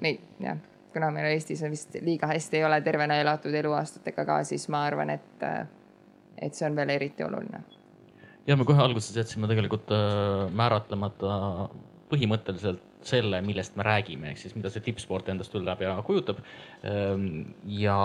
ei, 0.03 0.17
jah, 0.43 0.57
kuna 0.91 1.07
meil 1.15 1.29
Eestis 1.31 1.61
on 1.63 1.71
vist 1.71 1.93
liiga 2.03 2.27
hästi 2.27 2.59
ei 2.59 2.65
ole 2.67 2.81
tervena 2.83 3.15
elatud 3.21 3.53
eluaastatega 3.55 4.25
ka, 4.27 4.41
siis 4.43 4.67
ma 4.73 4.83
arvan, 4.89 5.13
et 5.13 5.45
et 6.43 6.57
see 6.57 6.67
on 6.67 6.75
veel 6.75 6.91
eriti 6.97 7.23
oluline. 7.23 7.61
ja 8.47 8.57
me 8.59 8.65
kohe 8.67 8.83
alguses 8.83 9.15
jätsime 9.15 9.47
tegelikult 9.47 9.93
äh, 9.95 10.49
määratlemata 10.51 11.69
põhimõtteliselt 12.11 12.83
selle, 13.07 13.39
millest 13.45 13.75
me 13.79 13.85
räägime, 13.85 14.31
ehk 14.31 14.41
siis 14.41 14.55
mida 14.57 14.71
see 14.73 14.83
tippsport 14.85 15.29
endast 15.31 15.53
üldab 15.57 15.81
ja 15.83 15.93
kujutab. 16.05 16.39
Ähm, 16.87 17.53
ja 17.69 17.97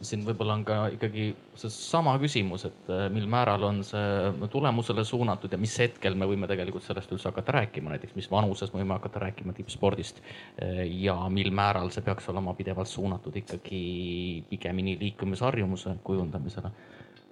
siin 0.00 0.24
võib-olla 0.26 0.56
on 0.58 0.64
ka 0.66 0.78
ikkagi 0.94 1.28
seesama 1.58 2.16
küsimus, 2.22 2.66
et 2.68 2.90
äh, 2.92 3.06
mil 3.12 3.28
määral 3.30 3.64
on 3.68 3.82
see 3.86 4.48
tulemusele 4.52 5.04
suunatud 5.08 5.52
ja 5.52 5.60
mis 5.60 5.76
hetkel 5.82 6.18
me 6.18 6.28
võime 6.28 6.48
tegelikult 6.50 6.86
sellest 6.86 7.12
üldse 7.14 7.30
hakata 7.30 7.58
rääkima, 7.60 7.94
näiteks 7.94 8.16
mis 8.18 8.30
vanuses 8.32 8.72
me 8.74 8.82
võime 8.82 8.96
hakata 8.98 9.24
rääkima 9.26 9.56
tippspordist. 9.56 10.20
Äh, 10.62 10.84
ja 11.06 11.16
mil 11.32 11.52
määral 11.54 11.92
see 11.94 12.04
peaks 12.06 12.28
olema 12.32 12.54
pidevalt 12.58 12.90
suunatud 12.90 13.36
ikkagi 13.42 13.82
pigemini 14.50 14.98
liikumisharjumuse 15.00 15.98
kujundamisele 16.06 16.72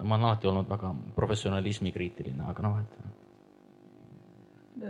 ma 0.02 0.16
olen 0.16 0.26
alati 0.26 0.48
olnud 0.50 0.68
väga 0.68 0.90
professionalismi 1.14 1.92
kriitiline, 1.94 2.42
aga 2.50 2.64
noh, 2.66 2.80
et 2.82 3.23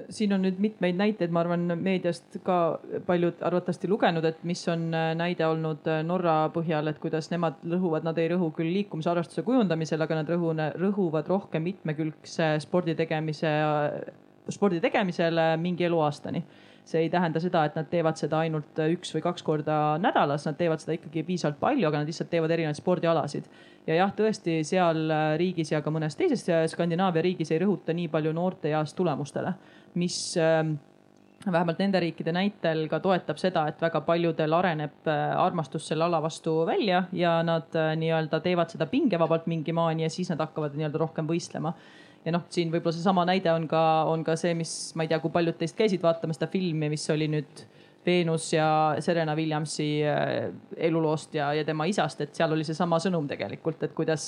siin 0.08 0.32
on 0.32 0.42
nüüd 0.44 0.58
mitmeid 0.62 0.96
näiteid, 0.96 1.32
ma 1.34 1.42
arvan, 1.44 1.66
meediast 1.80 2.38
ka 2.44 2.58
paljud 3.06 3.42
arvatavasti 3.44 3.88
lugenud, 3.90 4.24
et 4.24 4.40
mis 4.48 4.62
on 4.72 4.86
näide 5.18 5.46
olnud 5.46 5.88
Norra 6.08 6.36
põhjal, 6.54 6.88
et 6.88 7.00
kuidas 7.02 7.28
nemad 7.32 7.60
lõhuvad, 7.68 8.06
nad 8.06 8.18
ei 8.20 8.30
rõhu 8.32 8.50
küll 8.56 8.72
liikumisharrastuse 8.78 9.44
kujundamisel, 9.46 10.00
aga 10.00 10.22
nad 10.22 10.30
rõhu, 10.32 10.54
rõhuvad 10.80 11.28
rohkem 11.28 11.66
mitmekülgse 11.68 12.54
spordi 12.64 12.96
tegemise, 12.98 13.50
spordi 14.52 14.80
tegemisele 14.84 15.54
mingi 15.60 15.88
eluaastani. 15.90 16.44
See 16.84 17.00
ei 17.00 17.08
tähenda 17.08 17.40
seda, 17.40 17.62
et 17.64 17.76
nad 17.78 17.86
teevad 17.88 18.18
seda 18.20 18.42
ainult 18.44 18.80
üks 18.92 19.14
või 19.14 19.22
kaks 19.24 19.44
korda 19.44 19.76
nädalas, 20.00 20.44
nad 20.44 20.58
teevad 20.58 20.82
seda 20.82 20.98
ikkagi 20.98 21.22
piisavalt 21.24 21.56
palju, 21.60 21.86
aga 21.88 22.02
nad 22.02 22.10
lihtsalt 22.10 22.28
teevad 22.32 22.52
erinevaid 22.52 22.76
spordialasid. 22.76 23.48
Ja 23.86 24.00
jah, 24.00 24.14
tõesti 24.16 24.62
seal 24.64 25.06
riigis 25.40 25.72
ja 25.72 25.82
ka 25.84 25.92
mõnes 25.92 26.16
teises 26.16 26.46
Skandinaavia 26.72 27.22
riigis 27.24 27.52
ei 27.52 27.62
rõhuta 27.62 27.94
nii 27.96 28.08
palju 28.12 28.32
noorte 28.32 28.72
eas 28.72 28.94
tulemustele, 28.96 29.52
mis 30.00 30.18
ähm, 30.40 30.76
vähemalt 31.52 31.78
nende 31.78 32.00
riikide 32.00 32.32
näitel 32.32 32.86
ka 32.88 33.00
toetab 33.04 33.38
seda, 33.40 33.66
et 33.68 33.82
väga 33.82 34.00
paljudel 34.06 34.56
areneb 34.56 35.08
äh, 35.10 35.34
armastus 35.40 35.88
selle 35.88 36.06
ala 36.06 36.22
vastu 36.22 36.62
välja 36.66 37.04
ja 37.12 37.36
nad 37.42 37.76
äh, 37.76 37.92
nii-öelda 38.00 38.40
teevad 38.44 38.72
seda 38.72 38.86
pingevabalt 38.90 39.46
mingi 39.50 39.72
maani 39.72 40.06
ja 40.06 40.10
siis 40.10 40.30
nad 40.32 40.40
hakkavad 40.40 40.76
nii-öelda 40.78 41.00
rohkem 41.00 41.28
võistlema. 41.28 41.74
Ja 42.24 42.32
noh, 42.32 42.46
siin 42.48 42.70
võib-olla 42.72 42.96
seesama 42.96 43.26
näide 43.28 43.52
on 43.52 43.66
ka, 43.68 43.82
on 44.08 44.24
ka 44.24 44.36
see, 44.40 44.54
mis 44.56 44.72
ma 44.96 45.04
ei 45.04 45.10
tea, 45.12 45.18
kui 45.20 45.32
paljud 45.32 45.58
teist 45.60 45.76
käisid 45.76 46.02
vaatamas 46.02 46.40
seda 46.40 46.48
filmi, 46.52 46.88
mis 46.88 47.04
oli 47.12 47.28
nüüd 47.28 47.66
Veenus 48.06 48.50
ja 48.52 48.68
Serena 49.04 49.34
Williamsi 49.36 49.88
äh, 50.06 50.50
eluloost 50.76 51.34
ja, 51.34 51.52
ja 51.56 51.64
tema 51.64 51.86
isast, 51.90 52.20
et 52.20 52.34
seal 52.36 52.52
oli 52.52 52.66
seesama 52.66 52.98
sõnum 53.02 53.28
tegelikult, 53.30 53.82
et 53.86 53.94
kuidas 53.96 54.26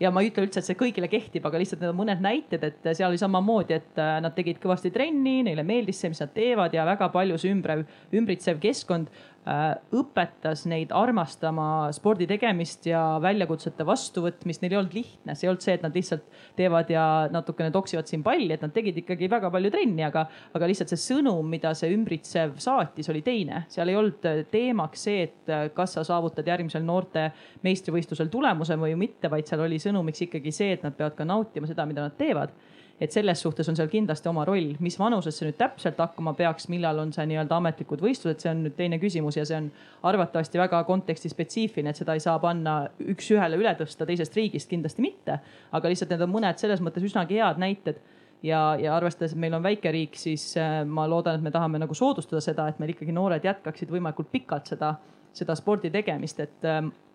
ja 0.00 0.10
ma 0.10 0.22
ei 0.22 0.30
ütle 0.32 0.46
üldse, 0.46 0.62
et 0.62 0.68
see 0.68 0.78
kõigile 0.78 1.10
kehtib, 1.12 1.46
aga 1.46 1.60
lihtsalt 1.60 1.82
need 1.82 1.92
on 1.92 2.00
mõned 2.02 2.22
näited, 2.24 2.64
et 2.68 2.88
seal 2.92 3.10
oli 3.10 3.20
samamoodi, 3.20 3.78
et 3.80 4.00
äh, 4.00 4.16
nad 4.24 4.34
tegid 4.36 4.60
kõvasti 4.62 4.92
trenni, 4.94 5.40
neile 5.46 5.64
meeldis 5.66 6.02
see, 6.02 6.12
mis 6.12 6.22
nad 6.22 6.32
teevad 6.34 6.74
ja 6.74 6.86
väga 6.88 7.10
palju 7.14 7.38
see 7.40 7.54
ümbre, 7.54 7.82
ümbritsev 8.14 8.60
keskkond 8.62 9.10
äh, 9.10 9.31
õpetas 9.42 10.60
neid 10.70 10.92
armastama 10.94 11.88
spordi 11.94 12.28
tegemist 12.30 12.86
ja 12.86 13.18
väljakutsete 13.22 13.82
vastuvõtmist. 13.86 14.62
Neil 14.62 14.76
ei 14.76 14.78
olnud 14.78 14.94
lihtne, 14.94 15.34
see 15.34 15.48
ei 15.48 15.50
olnud 15.50 15.64
see, 15.64 15.74
et 15.74 15.82
nad 15.82 15.96
lihtsalt 15.98 16.28
teevad 16.58 16.92
ja 16.92 17.06
natukene 17.34 17.72
toksivad 17.74 18.06
siin 18.06 18.22
palli, 18.22 18.52
et 18.54 18.62
nad 18.62 18.74
tegid 18.74 19.00
ikkagi 19.02 19.26
väga 19.32 19.50
palju 19.50 19.72
trenni, 19.74 20.04
aga, 20.06 20.28
aga 20.54 20.68
lihtsalt 20.70 20.92
see 20.94 21.02
sõnum, 21.08 21.48
mida 21.50 21.72
see 21.78 21.90
ümbritsev 21.96 22.54
saatis, 22.62 23.10
oli 23.10 23.24
teine. 23.26 23.64
seal 23.72 23.90
ei 23.90 23.98
olnud 23.98 24.28
teemaks 24.52 25.08
see, 25.08 25.26
et 25.26 25.74
kas 25.74 25.98
sa 25.98 26.06
saavutad 26.06 26.46
järgmisel 26.46 26.86
noorte 26.86 27.32
meistrivõistlusel 27.66 28.30
tulemuse 28.30 28.78
või 28.78 28.94
mitte, 29.00 29.30
vaid 29.32 29.50
seal 29.50 29.66
oli 29.66 29.82
sõnumiks 29.82 30.22
ikkagi 30.28 30.54
see, 30.54 30.76
et 30.76 30.86
nad 30.86 30.94
peavad 30.94 31.18
ka 31.18 31.26
nautima 31.26 31.66
seda, 31.66 31.88
mida 31.88 32.06
nad 32.06 32.14
teevad 32.18 32.54
et 33.00 33.12
selles 33.12 33.40
suhtes 33.42 33.68
on 33.68 33.76
seal 33.76 33.90
kindlasti 33.90 34.28
oma 34.30 34.44
roll, 34.48 34.74
mis 34.84 34.98
vanuses 34.98 35.36
see 35.38 35.48
nüüd 35.48 35.58
täpselt 35.58 35.98
hakkama 36.00 36.34
peaks, 36.38 36.68
millal 36.72 37.00
on 37.02 37.12
see 37.14 37.26
nii-öelda 37.30 37.58
ametlikud 37.58 38.02
võistlused, 38.04 38.42
see 38.42 38.50
on 38.52 38.64
nüüd 38.66 38.76
teine 38.78 38.98
küsimus 39.02 39.38
ja 39.38 39.44
see 39.48 39.58
on 39.58 39.68
arvatavasti 40.08 40.60
väga 40.60 40.82
kontekstispetsiifiline, 40.88 41.92
et 41.92 42.02
seda 42.02 42.16
ei 42.16 42.24
saa 42.24 42.38
panna 42.42 42.76
üks-ühele 43.14 43.58
üle 43.60 43.74
tõsta 43.78 44.06
teisest 44.08 44.36
riigist, 44.38 44.70
kindlasti 44.70 45.04
mitte. 45.04 45.38
aga 45.72 45.92
lihtsalt 45.92 46.12
need 46.14 46.26
on 46.26 46.34
mõned 46.34 46.62
selles 46.62 46.82
mõttes 46.84 47.06
üsnagi 47.08 47.40
head 47.40 47.62
näited 47.62 48.02
ja, 48.42 48.76
ja 48.78 48.96
arvestades, 48.96 49.32
et 49.32 49.42
meil 49.44 49.54
on 49.54 49.62
väike 49.62 49.92
riik, 49.92 50.18
siis 50.18 50.52
äh, 50.60 50.82
ma 50.86 51.06
loodan, 51.10 51.38
et 51.38 51.46
me 51.46 51.54
tahame 51.54 51.80
nagu 51.82 51.94
soodustada 51.94 52.42
seda, 52.44 52.68
et 52.68 52.82
meil 52.82 52.94
ikkagi 52.94 53.14
noored 53.14 53.44
jätkaksid 53.44 53.90
võimalikult 53.90 54.30
pikalt 54.32 54.70
seda, 54.70 54.96
seda 55.32 55.56
spordi 55.58 55.90
tegemist, 55.90 56.40
et 56.42 56.68
ähm, 56.68 56.92
Äh, 56.92 57.11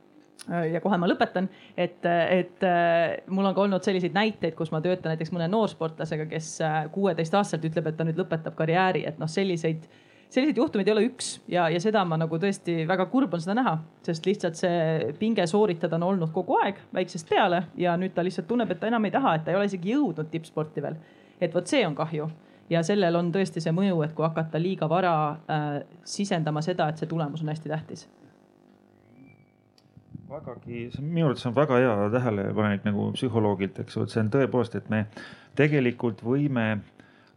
ja 0.48 0.82
kohe 0.84 0.98
ma 1.00 1.10
lõpetan, 1.10 1.48
et, 1.78 2.04
et 2.06 2.66
äh, 2.66 3.18
mul 3.28 3.50
on 3.50 3.56
ka 3.56 3.64
olnud 3.66 3.86
selliseid 3.86 4.16
näiteid, 4.16 4.56
kus 4.58 4.72
ma 4.72 4.82
töötan 4.84 5.14
näiteks 5.14 5.34
mõne 5.36 5.50
noorsportlasega, 5.52 6.28
kes 6.32 6.52
äh, 6.66 6.82
kuueteistaastaselt 6.94 7.66
ütleb, 7.70 7.90
et 7.90 7.98
ta 7.98 8.08
nüüd 8.08 8.20
lõpetab 8.22 8.56
karjääri, 8.58 9.04
et 9.10 9.20
noh, 9.20 9.30
selliseid, 9.32 9.86
selliseid 10.30 10.60
juhtumeid 10.62 10.88
ei 10.88 10.96
ole 10.96 11.06
üks 11.10 11.34
ja, 11.52 11.68
ja 11.74 11.82
seda 11.84 12.04
ma 12.08 12.20
nagu 12.20 12.40
tõesti 12.42 12.80
väga 12.88 13.08
kurb 13.12 13.36
on 13.36 13.44
seda 13.44 13.58
näha, 13.60 13.78
sest 14.08 14.28
lihtsalt 14.30 14.60
see 14.60 15.14
pinge 15.20 15.46
sooritada 15.50 16.00
on 16.00 16.08
olnud 16.12 16.34
kogu 16.36 16.60
aeg 16.64 16.82
väiksest 16.96 17.30
peale 17.30 17.66
ja 17.80 17.96
nüüd 18.00 18.16
ta 18.16 18.26
lihtsalt 18.26 18.48
tunneb, 18.50 18.72
et 18.72 18.82
ta 18.82 18.92
enam 18.92 19.08
ei 19.08 19.16
taha, 19.16 19.38
et 19.38 19.48
ta 19.48 19.54
ei 19.54 19.60
ole 19.60 19.70
isegi 19.72 19.96
jõudnud 19.96 20.32
tippsporti 20.32 20.84
veel. 20.84 21.00
et 21.42 21.54
vot 21.54 21.68
see 21.68 21.86
on 21.88 21.96
kahju 21.96 22.30
ja 22.70 22.84
sellel 22.84 23.16
on 23.16 23.32
tõesti 23.32 23.64
see 23.64 23.72
mõju, 23.72 24.02
et 24.04 24.16
kui 24.16 24.26
hakata 24.26 24.60
liiga 24.60 24.90
vara 24.90 25.18
äh, 25.32 25.68
sisendama 26.04 26.62
seda, 26.62 26.90
et 26.90 27.00
see 27.00 27.08
tulemus 27.08 27.44
on 27.44 27.54
hästi 27.54 27.70
tähtis 27.70 28.08
vägagi, 30.30 30.88
see 30.92 31.02
on 31.02 31.10
minu 31.12 31.28
arvates 31.30 31.48
on 31.48 31.56
väga 31.56 31.80
hea 31.82 31.96
tähelepanek 32.14 32.86
nagu 32.88 33.10
psühholoogilt, 33.16 33.80
eks 33.84 33.98
ju, 33.98 34.06
et 34.06 34.14
see 34.14 34.24
on 34.24 34.32
tõepoolest, 34.34 34.78
et 34.80 34.90
me 34.92 35.06
tegelikult 35.58 36.24
võime 36.26 36.68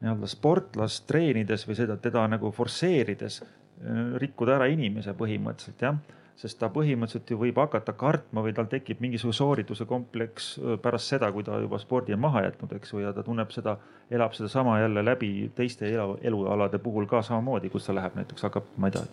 nii-öelda 0.00 0.30
sportlast 0.30 1.06
treenides 1.08 1.66
või 1.68 1.76
seda, 1.78 1.96
teda 2.00 2.24
nagu 2.32 2.50
forsseerides 2.56 3.42
äh, 3.42 4.16
rikkuda 4.22 4.58
ära 4.58 4.70
inimese 4.72 5.14
põhimõtteliselt 5.16 5.86
jah. 5.86 6.00
Sest 6.40 6.56
ta 6.56 6.70
põhimõtteliselt 6.72 7.28
ju 7.28 7.36
võib 7.36 7.58
hakata 7.60 7.92
kartma 8.00 8.40
või 8.40 8.54
tal 8.56 8.64
tekib 8.70 9.02
mingisugune 9.04 9.36
soorituse 9.36 9.84
kompleks 9.86 10.54
äh, 10.56 10.78
pärast 10.80 11.12
seda, 11.12 11.28
kui 11.34 11.44
ta 11.44 11.60
juba 11.60 11.78
spordi 11.82 12.16
on 12.16 12.24
maha 12.24 12.46
jätnud, 12.46 12.72
eks 12.78 12.94
ju, 12.94 13.04
ja 13.04 13.12
ta 13.12 13.22
tunneb 13.26 13.52
seda, 13.52 13.76
elab 14.10 14.34
sedasama 14.36 14.78
jälle 14.80 15.04
läbi 15.04 15.50
teiste 15.54 15.88
elu, 15.90 16.16
elualade 16.32 16.80
puhul 16.80 17.06
ka 17.10 17.22
samamoodi, 17.22 17.70
kus 17.70 17.86
ta 17.86 17.94
läheb 17.94 18.16
näiteks 18.16 18.48
hakkab, 18.48 18.72
ma 18.80 18.88
ei 18.88 18.96
tea, 18.96 19.04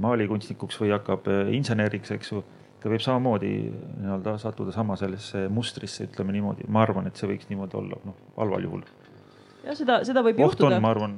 maalikunstnikuks 0.00 0.80
või 0.80 0.94
hakkab 0.96 1.28
äh, 1.30 1.52
inseneriks, 1.54 2.16
eks 2.16 2.32
ju 2.32 2.42
ta 2.84 2.92
võib 2.92 3.04
samamoodi 3.04 3.52
nii-öelda 3.72 4.36
sattuda 4.42 4.74
sama 4.74 4.96
sellesse 5.00 5.46
mustrisse, 5.48 6.08
ütleme 6.08 6.34
niimoodi. 6.36 6.68
ma 6.68 6.82
arvan, 6.84 7.08
et 7.08 7.16
see 7.20 7.30
võiks 7.30 7.48
niimoodi 7.48 7.78
olla, 7.80 8.00
noh 8.04 8.18
halval 8.36 8.66
juhul. 8.68 8.82
ja 9.64 9.76
seda, 9.78 10.02
seda 10.04 10.24
võib 10.26 10.42
Oht 10.44 10.58
juhtuda. 10.58 10.80
ma 10.84 10.92
arvan 10.92 11.16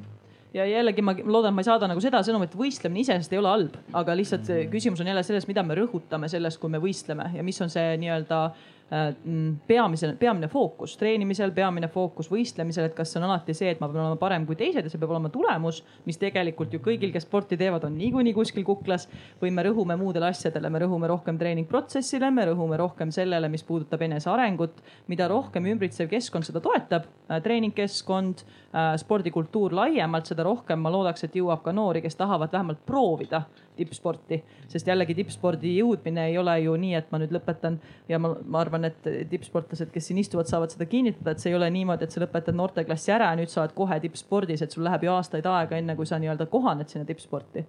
ja 0.54 0.64
jällegi 0.68 1.02
ma 1.04 1.16
loodan, 1.24 1.54
ma 1.54 1.64
ei 1.64 1.68
saada 1.68 1.88
nagu 1.90 2.00
seda 2.00 2.22
sõnumit, 2.24 2.54
võistlemine 2.56 3.02
iseenesest 3.02 3.34
ei 3.34 3.42
ole 3.42 3.50
halb, 3.52 3.76
aga 3.98 4.14
lihtsalt 4.16 4.48
küsimus 4.72 5.02
on 5.02 5.10
jälle 5.10 5.26
selles, 5.26 5.48
mida 5.50 5.66
me 5.66 5.76
rõhutame 5.76 6.30
selles, 6.32 6.56
kui 6.62 6.72
me 6.72 6.80
võistleme 6.80 7.32
ja 7.34 7.44
mis 7.44 7.60
on 7.60 7.72
see 7.72 7.98
nii-öelda 8.00 8.40
Äh, 8.50 8.75
mm, 8.90 9.56
peamise, 9.66 10.12
peamine 10.18 10.48
fookus 10.48 10.96
treenimisel, 10.96 11.50
peamine 11.54 11.88
fookus 11.92 12.28
võistlemisel, 12.30 12.86
et 12.88 12.94
kas 12.96 13.12
see 13.12 13.20
on 13.20 13.26
alati 13.28 13.54
see, 13.56 13.72
et 13.72 13.80
ma 13.82 13.88
pean 13.90 14.04
olema 14.04 14.18
parem 14.20 14.46
kui 14.46 14.58
teised 14.58 14.86
ja 14.86 14.92
see 14.92 15.00
peab 15.02 15.14
olema 15.14 15.30
tulemus, 15.34 15.82
mis 16.06 16.20
tegelikult 16.20 16.74
ju 16.74 16.80
kõigil, 16.84 17.12
kes 17.14 17.26
sporti 17.26 17.58
teevad, 17.58 17.86
on 17.88 17.96
niikuinii 17.98 18.34
kuskil 18.36 18.64
kuklas. 18.66 19.08
või 19.42 19.50
me 19.52 19.62
rõhume 19.66 19.96
muudele 19.98 20.30
asjadele, 20.30 20.70
me 20.70 20.78
rõhume 20.78 21.08
rohkem 21.10 21.38
treeningprotsessile, 21.38 22.30
me 22.30 22.46
rõhume 22.46 22.76
rohkem 22.78 23.10
sellele, 23.10 23.48
mis 23.48 23.64
puudutab 23.64 24.02
enesearengut. 24.02 24.82
mida 25.08 25.28
rohkem 25.28 25.66
ümbritsev 25.66 26.08
keskkond 26.08 26.44
seda 26.44 26.60
toetab, 26.60 27.06
äh, 27.30 27.42
treeningkeskkond, 27.42 28.44
äh, 28.44 28.65
spordikultuur 29.00 29.74
laiemalt, 29.74 30.26
seda 30.28 30.44
rohkem 30.44 30.80
ma 30.82 30.90
loodaks, 30.92 31.24
et 31.24 31.36
jõuab 31.38 31.62
ka 31.64 31.72
noori, 31.72 32.02
kes 32.04 32.16
tahavad 32.16 32.52
vähemalt 32.52 32.82
proovida 32.86 33.42
tippsporti. 33.76 34.42
sest 34.68 34.86
jällegi 34.86 35.14
tippspordi 35.14 35.76
jõudmine 35.78 36.26
ei 36.28 36.38
ole 36.38 36.58
ju 36.60 36.76
nii, 36.76 36.94
et 36.94 37.10
ma 37.12 37.20
nüüd 37.22 37.32
lõpetan 37.32 37.78
ja 38.08 38.18
ma, 38.18 38.34
ma 38.44 38.60
arvan, 38.60 38.84
et 38.84 39.10
tippsportlased, 39.30 39.90
kes 39.92 40.06
siin 40.10 40.18
istuvad, 40.18 40.48
saavad 40.50 40.72
seda 40.74 40.86
kinnitada, 40.86 41.32
et 41.32 41.40
see 41.42 41.50
ei 41.52 41.58
ole 41.58 41.70
niimoodi, 41.70 42.04
et 42.04 42.14
sa 42.14 42.20
lõpetad 42.24 42.56
noorteklassi 42.56 43.12
ära 43.16 43.32
ja 43.32 43.40
nüüd 43.40 43.52
sa 43.52 43.62
oled 43.64 43.76
kohe 43.76 44.00
tippspordis, 44.00 44.62
et 44.62 44.72
sul 44.72 44.84
läheb 44.84 45.06
ju 45.06 45.12
aastaid 45.12 45.46
aega, 45.46 45.76
enne 45.76 45.96
kui 45.96 46.06
sa 46.06 46.20
nii-öelda 46.20 46.48
kohaned 46.52 46.92
sinna 46.92 47.08
tippsporti 47.08 47.64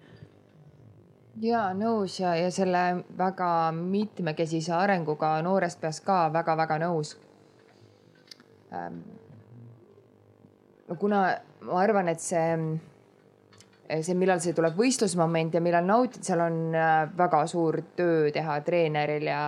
ja 1.42 1.68
nõus 1.78 2.20
ja, 2.20 2.34
ja 2.36 2.50
selle 2.54 3.04
väga 3.18 3.72
mitmekesise 3.76 4.74
arenguga 4.74 5.38
noorest 5.46 5.82
peast 5.82 6.04
ka 6.06 6.28
väga-väga 6.34 6.80
nõus 6.88 7.16
ähm,. 8.74 9.17
No 10.88 10.96
kuna 10.96 11.24
ma 11.68 11.82
arvan, 11.82 12.08
et 12.12 12.24
see 12.24 12.52
see, 13.88 14.16
millal 14.20 14.42
see 14.44 14.56
tuleb 14.56 14.76
võistlusmoment 14.78 15.56
ja 15.56 15.62
millal 15.64 15.86
nautid, 15.88 16.24
seal 16.28 16.44
on 16.44 16.58
äh, 16.76 17.04
väga 17.18 17.44
suur 17.48 17.80
töö 17.98 18.32
teha 18.36 18.60
treeneril 18.66 19.30
ja, 19.30 19.42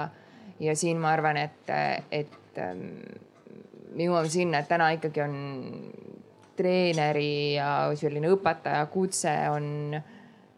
ja 0.63 0.75
siin 0.79 0.99
ma 1.01 1.13
arvan, 1.15 1.39
et, 1.41 1.73
et 2.11 2.61
ähm, 2.63 2.85
me 3.95 4.07
jõuame 4.07 4.31
sinna, 4.31 4.61
et 4.61 4.69
täna 4.71 4.91
ikkagi 4.95 5.23
on 5.25 5.35
treeneri 6.59 7.55
ja 7.55 7.89
selline 7.99 8.31
õpetaja 8.33 8.85
kutse 8.91 9.33
on, 9.51 9.95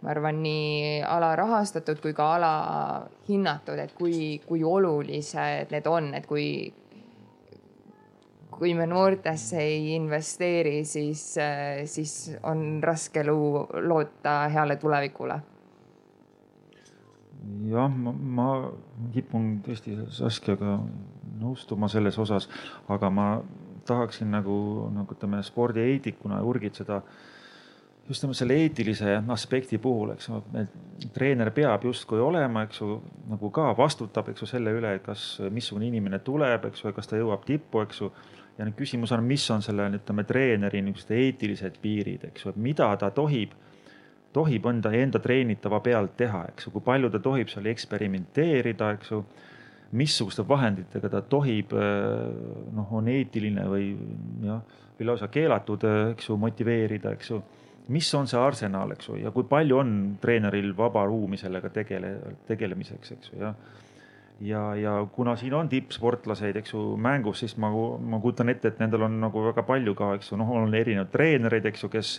ma 0.02 0.14
arvan, 0.14 0.42
nii 0.44 1.02
alarahastatud 1.06 2.02
kui 2.04 2.14
ka 2.18 2.32
alahinnatud, 2.38 3.82
et 3.82 3.94
kui, 3.98 4.40
kui 4.46 4.64
olulised 4.66 5.74
need 5.74 5.90
on, 5.90 6.14
et 6.18 6.30
kui, 6.30 6.48
kui 8.62 8.76
me 8.78 8.86
noortesse 8.86 9.58
ei 9.58 9.96
investeeri, 9.96 10.84
siis, 10.86 11.24
siis 11.90 12.12
on 12.46 12.78
raske 12.84 13.24
lu-, 13.26 13.66
loota 13.90 14.36
heale 14.54 14.76
tulevikule. 14.78 15.40
jah, 17.72 17.90
ma, 17.90 18.12
ma 18.14 18.48
kipun 19.16 19.56
tõesti 19.66 19.96
Saskiaga 20.14 20.76
nõustuma 21.42 21.90
selles 21.90 22.20
osas, 22.22 22.46
aga 22.94 23.10
ma 23.10 23.26
tahaksin 23.90 24.30
nagu, 24.30 24.56
nagu 24.94 25.18
ütleme 25.18 25.42
spordieetikuna 25.44 26.44
urgitseda 26.46 27.02
just 28.12 28.24
nimelt 28.24 28.38
selle 28.38 28.58
eetilise 28.62 29.16
aspekti 29.34 29.80
puhul, 29.82 30.14
eks 30.16 30.30
ju, 30.30 30.42
treener 31.16 31.50
peab 31.56 31.86
justkui 31.88 32.22
olema, 32.22 32.66
eks 32.68 32.82
ju, 32.82 33.00
nagu 33.32 33.50
ka 33.54 33.72
vastutab, 33.78 34.30
eks 34.30 34.44
ju, 34.44 34.50
selle 34.54 34.74
üle, 34.78 34.94
kas, 35.06 35.26
missugune 35.54 35.88
inimene 35.90 36.20
tuleb, 36.26 36.70
eks 36.70 36.84
ju, 36.84 36.94
kas 36.98 37.10
ta 37.10 37.20
jõuab 37.20 37.46
tippu, 37.48 37.82
eks 37.86 38.04
ju 38.04 38.12
ja 38.58 38.68
nüüd 38.68 38.78
küsimus 38.78 39.12
on, 39.16 39.24
mis 39.26 39.46
on 39.54 39.64
selle, 39.66 39.88
ütleme, 39.98 40.26
treeneri 40.28 40.82
niisugused 40.86 41.14
eetilised 41.16 41.78
piirid, 41.84 42.26
eks 42.30 42.46
ju, 42.46 42.54
et 42.54 42.60
mida 42.62 42.90
ta 43.00 43.12
tohib, 43.16 43.54
tohib 44.36 44.68
enda, 44.72 44.92
enda 44.96 45.22
treenitava 45.24 45.82
pealt 45.84 46.18
teha, 46.20 46.46
eks 46.52 46.68
ju, 46.68 46.76
kui 46.76 46.86
palju 46.86 47.12
ta 47.12 47.22
tohib 47.24 47.52
seal 47.52 47.72
eksperimenteerida, 47.72 48.96
eks 48.98 49.16
ju. 49.16 49.24
missuguste 49.92 50.46
vahenditega 50.48 51.10
ta 51.12 51.20
tohib, 51.22 51.74
noh, 52.76 52.92
on 52.96 53.08
eetiline 53.12 53.66
või 53.68 53.90
jah, 54.46 54.62
või 54.96 55.08
lausa 55.10 55.28
keelatud, 55.28 55.84
eks 56.14 56.30
ju, 56.30 56.38
motiveerida, 56.40 57.12
eks 57.18 57.34
ju 57.34 57.42
mis 57.92 58.08
on 58.16 58.28
see 58.30 58.40
arsenal, 58.40 58.94
eks 58.94 59.10
ju, 59.10 59.18
ja 59.20 59.34
kui 59.36 59.44
palju 59.50 59.78
on 59.82 59.92
treeneril 60.22 60.72
vaba 60.78 61.04
ruumi 61.10 61.36
sellega 61.38 61.70
tegele, 61.76 62.14
tegelemiseks, 62.48 63.12
eks 63.18 63.34
ju, 63.34 63.42
jah 63.42 63.56
ja, 64.42 64.76
ja 64.76 65.08
kuna 65.12 65.36
siin 65.36 65.54
on 65.54 65.70
tippsportlaseid, 65.70 66.56
eks 66.62 66.74
ju, 66.74 66.84
mängus, 66.98 67.44
siis 67.44 67.58
ma, 67.62 67.70
ma 68.00 68.20
kujutan 68.22 68.50
ette, 68.50 68.72
et 68.72 68.80
nendel 68.82 69.06
on 69.08 69.20
nagu 69.22 69.44
väga 69.50 69.64
palju 69.68 69.94
ka, 69.98 70.14
eks 70.18 70.32
ju, 70.32 70.40
noh, 70.42 70.50
on 70.62 70.74
erinevaid 70.76 71.12
treenereid, 71.14 71.68
eks 71.70 71.86
ju, 71.86 71.92
kes, 71.94 72.16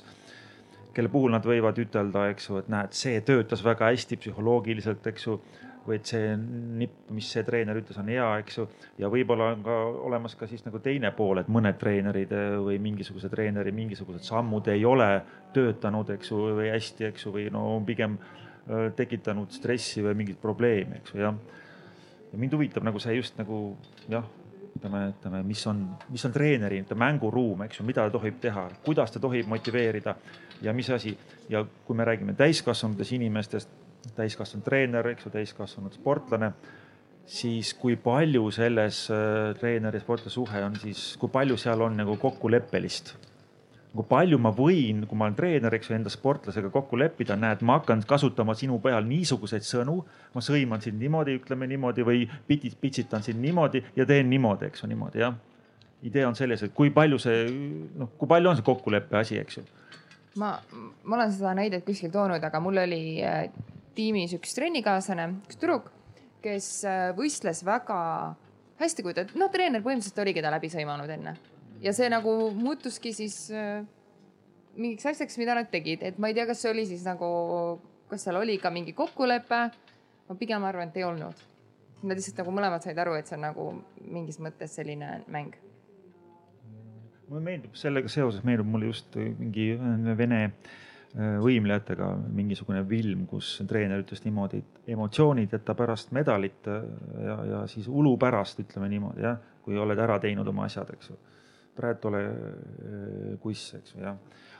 kelle 0.94 1.10
puhul 1.12 1.34
nad 1.34 1.46
võivad 1.46 1.78
ütelda, 1.82 2.28
eks 2.32 2.48
ju, 2.50 2.60
et 2.62 2.70
näed, 2.72 2.94
see 2.96 3.20
töötas 3.26 3.64
väga 3.64 3.90
hästi 3.90 4.20
psühholoogiliselt, 4.22 5.12
eks 5.12 5.28
ju. 5.28 5.42
või 5.82 5.96
et 5.98 6.06
see 6.06 6.36
nipp, 6.78 7.08
mis 7.10 7.26
see 7.34 7.42
treener 7.42 7.80
ütles, 7.80 7.96
on 7.98 8.06
hea, 8.06 8.26
eks 8.38 8.58
ju. 8.60 8.68
ja 9.02 9.08
võib-olla 9.10 9.48
on 9.56 9.64
ka 9.66 9.78
olemas 10.06 10.36
ka 10.38 10.46
siis 10.46 10.62
nagu 10.62 10.78
teine 10.78 11.10
pool, 11.16 11.40
et 11.40 11.48
mõned 11.50 11.74
treenerid 11.80 12.30
eh, 12.38 12.52
või 12.62 12.76
mingisuguse 12.78 13.26
treeneri 13.32 13.72
mingisugused 13.74 14.22
sammud 14.22 14.70
ei 14.70 14.84
ole 14.86 15.08
töötanud, 15.56 16.12
eks 16.14 16.30
ju, 16.30 16.38
või 16.60 16.70
hästi, 16.70 17.08
eks 17.08 17.26
ju, 17.26 17.32
või 17.34 17.48
no 17.50 17.64
pigem 17.86 18.14
eh, 18.14 18.92
tekitanud 18.94 19.50
stressi 19.50 20.06
või 20.06 20.14
mingeid 20.20 20.38
probleeme, 20.44 21.02
eks 21.02 21.16
ju, 21.16 21.24
jah 21.24 21.58
ja 22.32 22.38
mind 22.38 22.56
huvitab 22.56 22.84
nagu 22.86 23.00
see 23.02 23.16
just 23.16 23.36
nagu 23.40 23.60
jah, 24.10 24.24
ütleme, 24.76 25.02
ütleme, 25.12 25.42
mis 25.46 25.62
on, 25.68 25.82
mis 26.10 26.24
on 26.26 26.32
treeneri 26.34 26.80
mänguruum, 26.98 27.66
eks 27.66 27.80
ju, 27.80 27.86
mida 27.86 28.06
ta 28.08 28.16
tohib 28.16 28.40
teha, 28.40 28.68
kuidas 28.84 29.12
ta 29.12 29.20
tohib 29.20 29.48
motiveerida 29.50 30.16
ja 30.62 30.72
mis 30.72 30.90
asi. 30.90 31.16
ja 31.48 31.64
kui 31.86 31.96
me 31.96 32.04
räägime 32.04 32.34
täiskasvanutest 32.34 33.12
inimestest, 33.12 33.68
täiskasvanud 34.16 34.64
treener, 34.64 35.08
eks 35.12 35.26
ju, 35.26 35.32
täiskasvanud 35.34 35.92
sportlane, 35.92 36.52
siis 37.26 37.74
kui 37.74 37.96
palju 37.96 38.50
selles 38.50 39.04
äh, 39.10 39.52
treeneri 39.60 40.00
ja 40.00 40.04
sportlase 40.04 40.34
suhe 40.34 40.64
on 40.64 40.78
siis, 40.80 41.16
kui 41.20 41.28
palju 41.28 41.56
seal 41.60 41.80
on 41.84 41.96
nagu 42.00 42.16
kokkuleppelist? 42.16 43.14
Kui 43.92 44.06
palju 44.08 44.38
ma 44.40 44.52
võin, 44.56 45.04
kui 45.08 45.18
ma 45.18 45.26
olen 45.26 45.36
treener, 45.36 45.74
eks 45.76 45.90
ju, 45.90 45.96
enda 45.98 46.10
sportlasega 46.12 46.70
kokku 46.72 46.96
leppida, 47.00 47.36
näed, 47.36 47.60
ma 47.68 47.76
hakkan 47.80 48.00
kasutama 48.08 48.54
sinu 48.56 48.78
peal 48.84 49.04
niisuguseid 49.08 49.66
sõnu, 49.68 49.98
ma 50.32 50.44
sõiman 50.44 50.80
sind 50.84 51.00
niimoodi, 51.02 51.36
ütleme 51.42 51.68
niimoodi 51.68 52.06
või 52.06 52.24
pitid, 52.48 52.78
pitsitan 52.80 53.24
sind 53.26 53.42
niimoodi 53.44 53.84
ja 53.96 54.08
teen 54.08 54.30
niimoodi, 54.32 54.70
eks 54.70 54.84
ju, 54.84 54.90
niimoodi 54.92 55.24
jah. 55.24 55.36
idee 56.02 56.24
on 56.26 56.34
selles, 56.34 56.62
et 56.64 56.72
kui 56.74 56.90
palju 56.90 57.18
see, 57.22 57.44
noh, 58.00 58.08
kui 58.18 58.28
palju 58.28 58.50
on 58.50 58.56
see 58.58 58.66
kokkuleppe 58.66 59.18
asi, 59.20 59.38
eks 59.38 59.60
ju 59.60 59.66
ma, 60.40 60.56
ma 61.04 61.16
olen 61.18 61.32
seda 61.32 61.52
näidet 61.54 61.84
kuskil 61.86 62.10
toonud, 62.12 62.42
aga 62.42 62.60
mul 62.64 62.80
oli 62.82 63.20
äh, 63.24 63.44
tiimis 63.96 64.32
üks 64.38 64.56
trennikaaslane, 64.56 65.28
üks 65.46 65.60
tüdruk, 65.60 65.92
kes 66.42 66.72
äh, 66.88 67.10
võistles 67.18 67.60
väga 67.68 68.00
hästi, 68.80 69.04
kui 69.04 69.14
ta, 69.14 69.28
noh, 69.36 69.52
treener 69.52 69.84
põhimõtteliselt 69.84 70.24
oligi 70.24 70.42
ta 70.42 70.50
läbi 70.54 70.72
sõimanud 70.72 71.12
enne 71.12 71.36
ja 71.82 71.92
see 71.96 72.08
nagu 72.12 72.32
muutuski 72.54 73.12
siis 73.16 73.36
äh, 73.50 73.82
mingiks 74.76 75.06
asjaks, 75.12 75.38
mida 75.40 75.56
nad 75.58 75.70
tegid, 75.72 76.04
et 76.06 76.20
ma 76.22 76.30
ei 76.30 76.36
tea, 76.36 76.46
kas 76.48 76.62
see 76.62 76.70
oli 76.72 76.84
siis 76.88 77.04
nagu, 77.06 77.26
kas 78.10 78.26
seal 78.26 78.38
oli 78.40 78.58
ka 78.62 78.70
mingi 78.74 78.94
kokkulepe. 78.96 79.62
ma 80.28 80.36
pigem 80.38 80.64
arvan, 80.64 80.88
et 80.88 80.96
ei 80.96 81.04
olnud. 81.04 81.40
Nad 82.02 82.18
lihtsalt 82.18 82.38
nagu 82.40 82.52
mõlemad 82.54 82.84
said 82.84 82.98
aru, 82.98 83.16
et 83.18 83.28
see 83.28 83.36
on 83.36 83.44
nagu 83.44 83.66
mingis 84.10 84.38
mõttes 84.42 84.78
selline 84.78 85.22
mäng. 85.30 85.58
mulle 87.28 87.42
meeldib 87.44 87.76
sellega 87.80 88.08
seoses 88.12 88.42
meenub 88.44 88.66
mulle 88.68 88.90
just 88.90 89.14
mingi 89.16 89.70
vene 90.18 90.40
äh, 90.44 91.38
võimlejatega 91.40 92.10
mingisugune 92.28 92.82
film, 92.88 93.26
kus 93.26 93.54
treener 93.68 94.02
ütles 94.04 94.24
niimoodi, 94.24 94.58
et 94.58 94.92
emotsioonid 94.94 95.52
jäta 95.52 95.74
pärast 95.74 96.12
medalit 96.12 96.68
äh, 96.68 96.82
ja, 97.26 97.36
ja 97.50 97.66
siis 97.66 97.88
ulu 97.88 98.16
pärast, 98.20 98.60
ütleme 98.60 98.88
niimoodi 98.92 99.24
jah, 99.24 99.38
kui 99.62 99.78
oled 99.78 99.98
ära 99.98 100.18
teinud 100.20 100.48
oma 100.48 100.66
asjad, 100.68 100.90
eks 100.92 101.10
ju 101.10 101.18
praegu 101.76 102.10
ole 102.10 102.20
äh, 102.28 103.32
kuss, 103.42 103.72
eks 103.78 103.94
ju, 103.94 104.02
jah. 104.04 104.18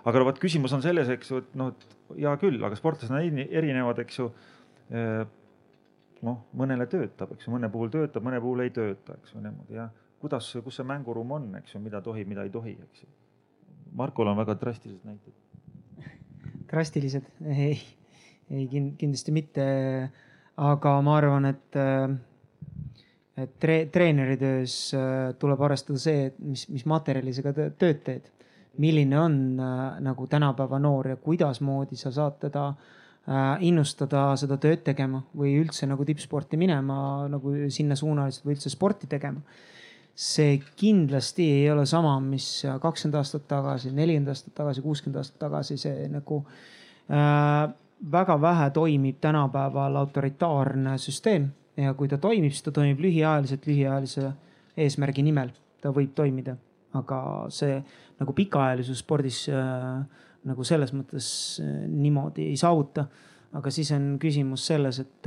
aga 0.09 0.25
vot, 0.27 0.41
küsimus 0.43 0.73
on 0.77 0.85
selles, 0.85 1.11
eks 1.13 1.31
ju, 1.33 1.43
et 1.43 1.55
noh, 1.59 1.73
et 1.73 2.19
hea 2.23 2.33
küll, 2.41 2.59
aga 2.65 2.79
sportlased 2.79 3.13
on 3.13 3.43
erinevad, 3.45 4.03
eks 4.05 4.21
ju. 4.21 4.29
Äh, 4.93 5.23
noh, 6.23 6.45
mõnele 6.55 6.87
töötab, 6.91 7.35
eks 7.35 7.49
ju, 7.49 7.55
mõne 7.55 7.71
puhul 7.73 7.91
töötab, 7.93 8.25
mõne 8.25 8.39
puhul 8.43 8.63
ei 8.65 8.73
tööta, 8.75 9.17
eks 9.19 9.35
ju 9.35 9.43
niimoodi 9.43 9.79
jah. 9.79 9.91
kuidas, 10.23 10.53
kus 10.63 10.77
see 10.79 10.87
mänguruum 10.87 11.33
on, 11.35 11.49
eks 11.59 11.75
ju, 11.75 11.81
mida 11.83 11.99
tohib, 12.05 12.29
mida 12.31 12.45
ei 12.47 12.53
tohi, 12.55 12.77
eks 12.79 13.03
ju. 13.03 13.09
Markol 13.99 14.31
on 14.31 14.39
väga 14.39 14.55
drastilised 14.61 15.03
näited. 15.05 15.35
drastilised, 16.71 17.27
ei, 17.43 17.75
ei 18.55 18.69
kindlasti 18.71 19.35
mitte. 19.35 19.65
aga 20.63 20.93
ma 21.03 21.17
arvan, 21.19 21.49
et 21.51 21.81
äh, 21.81 22.15
et 23.43 23.53
tre-, 23.61 23.87
treeneri 23.93 24.37
töös 24.41 24.77
äh, 24.97 25.33
tuleb 25.39 25.61
arvestada 25.63 26.01
see, 26.01 26.29
et 26.31 26.39
mis, 26.43 26.65
mis 26.73 26.85
materjali 26.89 27.35
sa 27.35 27.45
ka 27.47 27.55
tööd 27.55 28.03
teed. 28.07 28.31
milline 28.81 29.19
on 29.21 29.35
äh, 29.61 30.01
nagu 30.01 30.27
tänapäeva 30.27 30.79
noor 30.81 31.09
ja 31.09 31.17
kuidasmoodi 31.21 31.97
sa 31.97 32.11
saad 32.11 32.39
teda 32.41 32.71
äh, 32.73 33.65
innustada 33.69 34.31
seda 34.41 34.57
tööd 34.57 34.81
tegema 34.85 35.23
või 35.37 35.59
üldse 35.61 35.87
nagu 35.87 36.05
tippsporti 36.09 36.57
minema 36.57 37.29
nagu 37.29 37.53
sinnasuunaliselt 37.69 38.47
või 38.47 38.57
üldse 38.57 38.73
sporti 38.73 39.07
tegema. 39.07 39.43
see 40.15 40.61
kindlasti 40.77 41.45
ei 41.51 41.71
ole 41.73 41.87
sama, 41.87 42.19
mis 42.21 42.67
kakskümmend 42.81 43.17
aastat 43.17 43.47
tagasi, 43.49 43.93
nelikümmend 43.97 44.29
aastat 44.29 44.55
tagasi, 44.55 44.83
kuuskümmend 44.85 45.21
aastat 45.21 45.39
tagasi, 45.41 45.77
see 45.81 46.09
nagu 46.13 46.45
äh, 47.09 47.73
väga 48.13 48.41
vähe 48.41 48.71
toimib 48.71 49.21
tänapäeval 49.21 49.97
autoritaarne 49.97 50.99
süsteem 50.99 51.51
ja 51.77 51.95
kui 51.97 52.09
ta 52.11 52.19
toimib, 52.21 52.53
siis 52.53 52.67
ta 52.67 52.73
toimib 52.75 53.01
lühiajaliselt, 53.01 53.67
lühiajalise 53.69 54.33
eesmärgi 54.83 55.25
nimel, 55.25 55.53
ta 55.81 55.93
võib 55.95 56.13
toimida, 56.17 56.57
aga 56.99 57.19
see 57.53 57.79
nagu 58.21 58.35
pikaajalisus 58.37 59.01
spordis 59.03 59.45
äh, 59.53 60.03
nagu 60.49 60.67
selles 60.67 60.93
mõttes 60.97 61.27
äh, 61.63 61.83
niimoodi 61.89 62.51
ei 62.51 62.59
saavuta. 62.61 63.07
aga 63.53 63.71
siis 63.71 63.91
on 63.93 64.17
küsimus 64.21 64.63
selles, 64.67 64.99
et, 65.03 65.27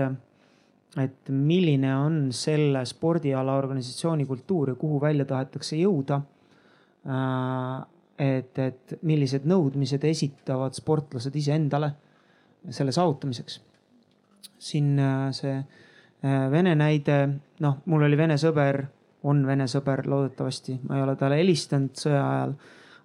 et 0.97 1.29
milline 1.29 1.91
on 1.95 2.15
selle 2.33 2.81
spordiala 2.89 3.53
organisatsiooni 3.59 4.25
kultuur 4.25 4.71
ja 4.73 4.75
kuhu 4.75 5.01
välja 5.01 5.25
tahetakse 5.25 5.77
jõuda 5.77 6.21
äh,. 7.05 7.83
et, 8.17 8.57
et 8.59 8.97
millised 9.03 9.45
nõudmised 9.45 10.03
esitavad 10.07 10.73
sportlased 10.73 11.35
iseendale 11.35 11.91
selle 12.69 12.91
saavutamiseks. 12.95 13.59
siin 14.57 14.97
äh, 14.99 15.33
see 15.35 15.57
Äh, 15.59 15.84
Vene 16.25 16.73
näide, 16.73 17.17
noh, 17.61 17.75
mul 17.91 18.07
oli 18.07 18.17
Vene 18.17 18.37
sõber, 18.41 18.79
on 19.29 19.43
Vene 19.45 19.67
sõber 19.69 20.05
loodetavasti, 20.09 20.79
ma 20.87 20.97
ei 20.97 21.03
ole 21.05 21.13
talle 21.19 21.37
helistanud 21.37 21.93
sõja 21.99 22.23
ajal. 22.23 22.55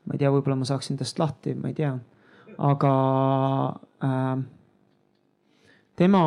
ma 0.07 0.17
ei 0.17 0.23
tea, 0.23 0.31
võib-olla 0.33 0.57
ma 0.57 0.69
saaksin 0.69 0.97
tast 0.97 1.19
lahti, 1.21 1.53
ma 1.55 1.69
ei 1.69 1.75
tea, 1.77 1.91
aga 2.65 2.93
äh, 4.07 4.41
tema 6.01 6.23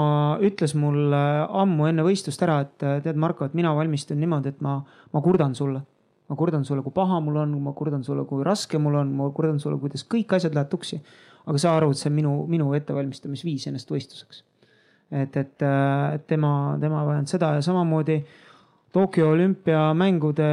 ütles 0.45 0.76
mulle 0.78 1.24
ammu 1.49 1.90
enne 1.90 2.06
võistlust 2.06 2.45
ära, 2.45 2.60
et 2.68 2.78
tead, 2.78 3.18
Marko, 3.18 3.49
et 3.49 3.57
mina 3.57 3.74
valmistun 3.74 4.22
niimoodi, 4.22 4.53
et 4.53 4.61
ma, 4.61 4.78
ma 5.14 5.26
kurdan 5.26 5.57
sulle. 5.57 5.82
ma 6.30 6.38
kurdan 6.40 6.64
sulle, 6.65 6.82
kui 6.82 6.94
paha 6.95 7.20
mul 7.22 7.41
on, 7.41 7.57
ma 7.61 7.74
kurdan 7.78 8.06
sulle, 8.06 8.24
kui 8.30 8.45
raske 8.45 8.78
mul 8.78 9.02
on, 9.02 9.11
ma 9.18 9.34
kurdan 9.34 9.60
sulle, 9.60 9.82
kuidas 9.82 10.06
kõik 10.06 10.38
asjad 10.38 10.53
lähevad 10.53 10.70
tuksi. 10.70 11.02
aga 11.45 11.57
saa 11.57 11.78
aru, 11.78 11.91
et 11.91 11.99
see 11.99 12.10
on 12.10 12.15
minu, 12.22 12.40
minu 12.48 12.74
ettevalmistamisviis 12.78 13.68
ennast 13.68 13.90
võistluseks 13.91 14.44
et, 15.14 15.38
et, 15.38 15.61
äh, 15.61 16.19
tema, 16.27 16.77
tema 16.81 17.03
vajanud 17.06 17.30
seda 17.30 17.53
ja 17.57 17.61
samamoodi 17.65 18.18
Tokyo 18.94 19.31
olümpiamängude 19.34 20.48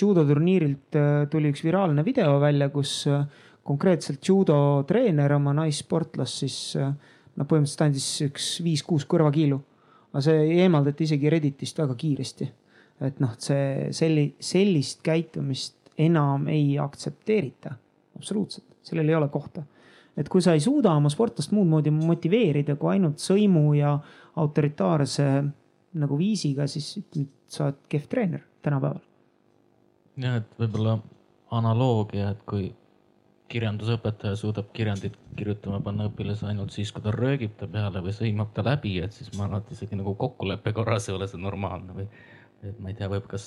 judoturniirilt 0.00 0.96
äh, 0.96 1.26
tuli 1.32 1.52
üks 1.52 1.64
viraalne 1.64 2.04
video 2.04 2.38
välja, 2.40 2.68
kus 2.72 3.02
äh, 3.10 3.24
konkreetselt 3.66 4.24
judo 4.24 4.58
treener 4.88 5.34
oma 5.36 5.54
naissportlast 5.56 6.44
siis 6.44 6.58
noh, 6.76 7.44
põhimõtteliselt 7.48 7.86
andis 7.88 8.10
üks 8.28 8.50
viis-kuus 8.64 9.08
kõrvakiilu. 9.10 9.58
aga 10.12 10.22
see 10.24 10.44
eemaldati 10.62 11.04
isegi 11.04 11.32
Redditist 11.32 11.78
väga 11.82 11.96
kiiresti. 11.98 12.50
et 13.08 13.20
noh, 13.20 13.34
see 13.38 13.88
selli-, 13.92 14.34
sellist 14.40 15.02
käitumist 15.04 15.74
enam 15.98 16.46
ei 16.52 16.76
aktsepteerita, 16.78 17.72
absoluutselt, 18.16 18.68
sellel 18.84 19.08
ei 19.08 19.18
ole 19.18 19.28
kohta 19.32 19.64
et 20.16 20.28
kui 20.32 20.42
sa 20.42 20.54
ei 20.56 20.62
suuda 20.64 20.94
oma 20.96 21.10
sportlast 21.12 21.52
muud 21.52 21.68
moodi 21.70 21.92
motiveerida 21.94 22.76
kui 22.80 22.94
ainult 22.96 23.20
sõimu 23.22 23.74
ja 23.76 23.96
autoritaarse 24.40 25.26
nagu 25.96 26.18
viisiga, 26.18 26.66
siis 26.68 26.94
sa 27.48 27.68
oled 27.68 27.84
kehv 27.88 28.08
treener 28.12 28.42
tänapäeval. 28.64 29.02
jah, 30.16 30.40
et 30.40 30.58
võib-olla 30.60 30.98
analoogia, 31.56 32.32
et 32.32 32.42
kui 32.48 32.70
kirjandusõpetaja 33.52 34.36
suudab 34.38 34.72
kirjandit 34.74 35.14
kirjutama 35.38 35.78
panna 35.84 36.08
õpilase 36.08 36.48
ainult 36.50 36.74
siis, 36.74 36.90
kui 36.92 37.04
ta 37.04 37.12
röögib 37.14 37.54
ta 37.60 37.68
peale 37.70 38.02
või 38.02 38.14
sõimab 38.16 38.50
ta 38.56 38.64
läbi, 38.66 38.96
et 39.04 39.14
siis 39.14 39.30
ma 39.36 39.46
arvan, 39.46 39.62
et 39.62 39.76
isegi 39.76 39.98
nagu 39.98 40.16
kokkuleppe 40.18 40.72
korras 40.74 41.06
ei 41.08 41.14
ole 41.14 41.28
see 41.30 41.40
normaalne 41.40 41.94
või 41.94 42.08
et 42.66 42.80
ma 42.82 42.90
ei 42.90 42.98
tea, 42.98 43.10
võib, 43.12 43.28
kas 43.30 43.46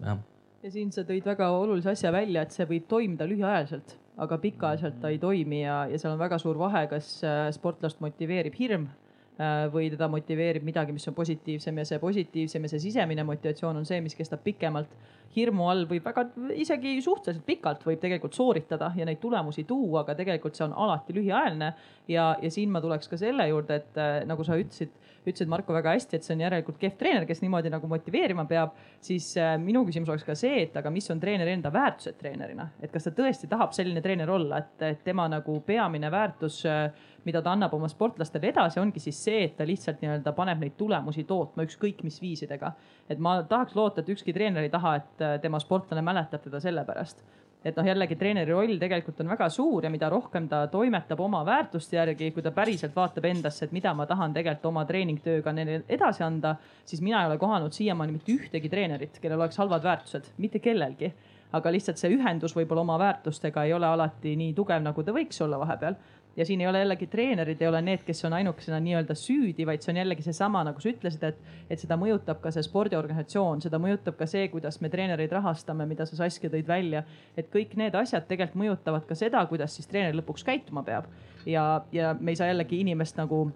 jah. 0.00 0.22
ja 0.64 0.72
siin 0.72 0.94
sa 0.94 1.04
tõid 1.04 1.26
väga 1.28 1.50
olulise 1.52 1.92
asja 1.92 2.14
välja, 2.14 2.46
et 2.46 2.56
see 2.56 2.66
võib 2.70 2.88
toimida 2.88 3.28
lühiajaliselt 3.28 3.98
aga 4.22 4.38
pikaajaliselt 4.38 5.00
ta 5.02 5.10
ei 5.10 5.18
toimi 5.18 5.62
ja, 5.62 5.84
ja 5.90 5.98
seal 5.98 6.14
on 6.14 6.20
väga 6.20 6.38
suur 6.42 6.58
vahe, 6.58 6.86
kas 6.90 7.16
äh, 7.26 7.48
sportlast 7.54 8.00
motiveerib 8.04 8.54
hirm 8.58 8.86
äh, 8.86 9.64
või 9.72 9.88
teda 9.92 10.08
motiveerib 10.10 10.66
midagi, 10.66 10.94
mis 10.94 11.08
on 11.10 11.16
positiivsem 11.16 11.80
ja 11.82 11.86
see 11.88 11.98
positiivsem 12.02 12.66
ja 12.66 12.72
see 12.72 12.84
sisemine 12.86 13.26
motivatsioon 13.26 13.82
on 13.82 13.88
see, 13.88 14.00
mis 14.04 14.14
kestab 14.18 14.44
pikemalt. 14.46 14.94
hirmu 15.34 15.64
all 15.66 15.82
võib 15.90 16.04
väga, 16.06 16.28
isegi 16.54 16.92
suhteliselt 17.02 17.42
pikalt 17.46 17.80
võib 17.82 17.98
tegelikult 17.98 18.36
sooritada 18.38 18.92
ja 18.94 19.04
neid 19.04 19.18
tulemusi 19.18 19.64
tuua, 19.66 20.04
aga 20.04 20.14
tegelikult 20.14 20.54
see 20.54 20.68
on 20.68 20.76
alati 20.78 21.16
lühiajaline. 21.16 21.72
ja, 22.08 22.36
ja 22.42 22.50
siin 22.50 22.70
ma 22.70 22.80
tuleks 22.80 23.10
ka 23.10 23.18
selle 23.18 23.48
juurde, 23.48 23.82
et 23.82 23.98
äh, 23.98 24.20
nagu 24.30 24.46
sa 24.46 24.54
ütlesid 24.60 24.94
ütlesid 25.24 25.50
Marko 25.50 25.74
väga 25.74 25.94
hästi, 25.94 26.18
et 26.18 26.26
see 26.26 26.34
on 26.36 26.42
järelikult 26.44 26.78
kehv 26.80 26.96
treener, 27.00 27.26
kes 27.28 27.40
niimoodi 27.42 27.72
nagu 27.72 27.88
motiveerima 27.90 28.44
peab. 28.48 28.74
siis 29.04 29.34
äh, 29.40 29.54
minu 29.60 29.84
küsimus 29.86 30.10
oleks 30.12 30.24
ka 30.24 30.34
see, 30.38 30.62
et 30.62 30.76
aga 30.76 30.90
mis 30.90 31.10
on 31.10 31.20
treeneri 31.20 31.54
enda 31.56 31.72
väärtused 31.72 32.16
treenerina, 32.20 32.68
et 32.80 32.92
kas 32.92 33.08
ta 33.08 33.12
tõesti 33.16 33.48
tahab 33.50 33.72
selline 33.76 34.02
treener 34.04 34.30
olla, 34.30 34.62
et, 34.62 35.04
tema 35.04 35.26
nagu 35.28 35.60
peamine 35.66 36.10
väärtus, 36.10 36.62
äh, 36.68 36.90
mida 37.24 37.42
ta 37.42 37.52
annab 37.52 37.74
oma 37.74 37.88
sportlastele 37.88 38.50
edasi, 38.52 38.80
ongi 38.80 39.00
siis 39.00 39.22
see, 39.24 39.44
et 39.48 39.56
ta 39.56 39.66
lihtsalt 39.66 40.02
nii-öelda 40.02 40.34
paneb 40.36 40.60
neid 40.60 40.76
tulemusi 40.76 41.24
tootma 41.24 41.64
ükskõik 41.64 42.04
mis 42.04 42.20
viisidega. 42.22 42.72
et 43.08 43.18
ma 43.18 43.42
tahaks 43.42 43.74
loota, 43.74 44.00
et 44.00 44.08
ükski 44.08 44.32
treener 44.32 44.62
ei 44.62 44.70
taha, 44.70 44.96
et 44.96 45.24
äh, 45.24 45.40
tema 45.40 45.60
sportlane 45.60 46.02
mäletab 46.02 46.44
teda 46.44 46.60
selle 46.60 46.84
pärast 46.84 47.24
et 47.64 47.76
noh, 47.76 47.86
jällegi 47.88 48.16
treeneri 48.20 48.52
roll 48.52 48.78
tegelikult 48.80 49.20
on 49.24 49.30
väga 49.32 49.48
suur 49.52 49.86
ja 49.86 49.90
mida 49.92 50.10
rohkem 50.12 50.48
ta 50.48 50.66
toimetab 50.72 51.20
oma 51.24 51.40
väärtuste 51.46 51.96
järgi, 51.96 52.30
kui 52.34 52.44
ta 52.44 52.52
päriselt 52.52 52.96
vaatab 52.96 53.24
endasse, 53.30 53.64
et 53.64 53.72
mida 53.72 53.94
ma 53.96 54.06
tahan 54.06 54.34
tegelikult 54.36 54.70
oma 54.72 54.84
treeningtööga 54.88 55.54
neile 55.56 55.82
edasi 55.88 56.24
anda, 56.26 56.56
siis 56.84 57.00
mina 57.04 57.22
ei 57.22 57.30
ole 57.30 57.38
kohanud 57.40 57.72
siiamaani 57.72 58.18
mitte 58.18 58.34
ühtegi 58.36 58.70
treenerit, 58.72 59.16
kellel 59.22 59.40
oleks 59.40 59.58
halvad 59.62 59.84
väärtused, 59.84 60.34
mitte 60.38 60.60
kellelgi. 60.64 61.12
Aga 61.54 61.70
lihtsalt 61.70 62.00
see 62.00 62.10
ühendus 62.10 62.50
võib-olla 62.56 62.82
oma 62.82 62.96
väärtustega 62.98 63.62
ei 63.64 63.72
ole 63.72 63.86
alati 63.86 64.32
nii 64.36 64.52
tugev, 64.58 64.82
nagu 64.82 65.04
ta 65.06 65.14
võiks 65.14 65.38
olla 65.44 65.60
vahepeal 65.60 65.94
ja 66.36 66.44
siin 66.44 66.60
ei 66.60 66.66
ole 66.66 66.78
jällegi 66.78 67.06
treenerid 67.06 67.62
ei 67.62 67.68
ole 67.68 67.80
need, 67.82 68.02
kes 68.06 68.24
on 68.24 68.32
ainukesena 68.32 68.80
nii-öelda 68.82 69.14
süüdi, 69.18 69.66
vaid 69.66 69.84
see 69.84 69.92
on 69.94 70.00
jällegi 70.02 70.24
seesama, 70.26 70.64
nagu 70.66 70.80
sa 70.82 70.90
ütlesid, 70.90 71.26
et, 71.28 71.40
et 71.70 71.80
seda 71.80 71.98
mõjutab 72.00 72.40
ka 72.42 72.52
see 72.54 72.64
spordiorganisatsioon, 72.66 73.62
seda 73.64 73.80
mõjutab 73.82 74.18
ka 74.18 74.28
see, 74.30 74.48
kuidas 74.52 74.80
me 74.82 74.90
treenereid 74.92 75.32
rahastame, 75.34 75.86
mida 75.90 76.06
sa 76.08 76.18
Saskia 76.18 76.52
tõid 76.52 76.68
välja. 76.68 77.04
et 77.36 77.50
kõik 77.52 77.76
need 77.78 77.94
asjad 77.94 78.26
tegelikult 78.28 78.60
mõjutavad 78.64 79.06
ka 79.06 79.18
seda, 79.18 79.44
kuidas 79.50 79.76
siis 79.76 79.86
treener 79.90 80.16
lõpuks 80.18 80.44
käituma 80.46 80.82
peab. 80.82 81.06
Ja, 81.46 81.84
ja 81.92 82.14
me 82.20 82.32
ei 82.32 82.36
saa 82.36 82.48
jällegi 82.48 82.80
inimest 82.80 83.16
nagu 83.20 83.46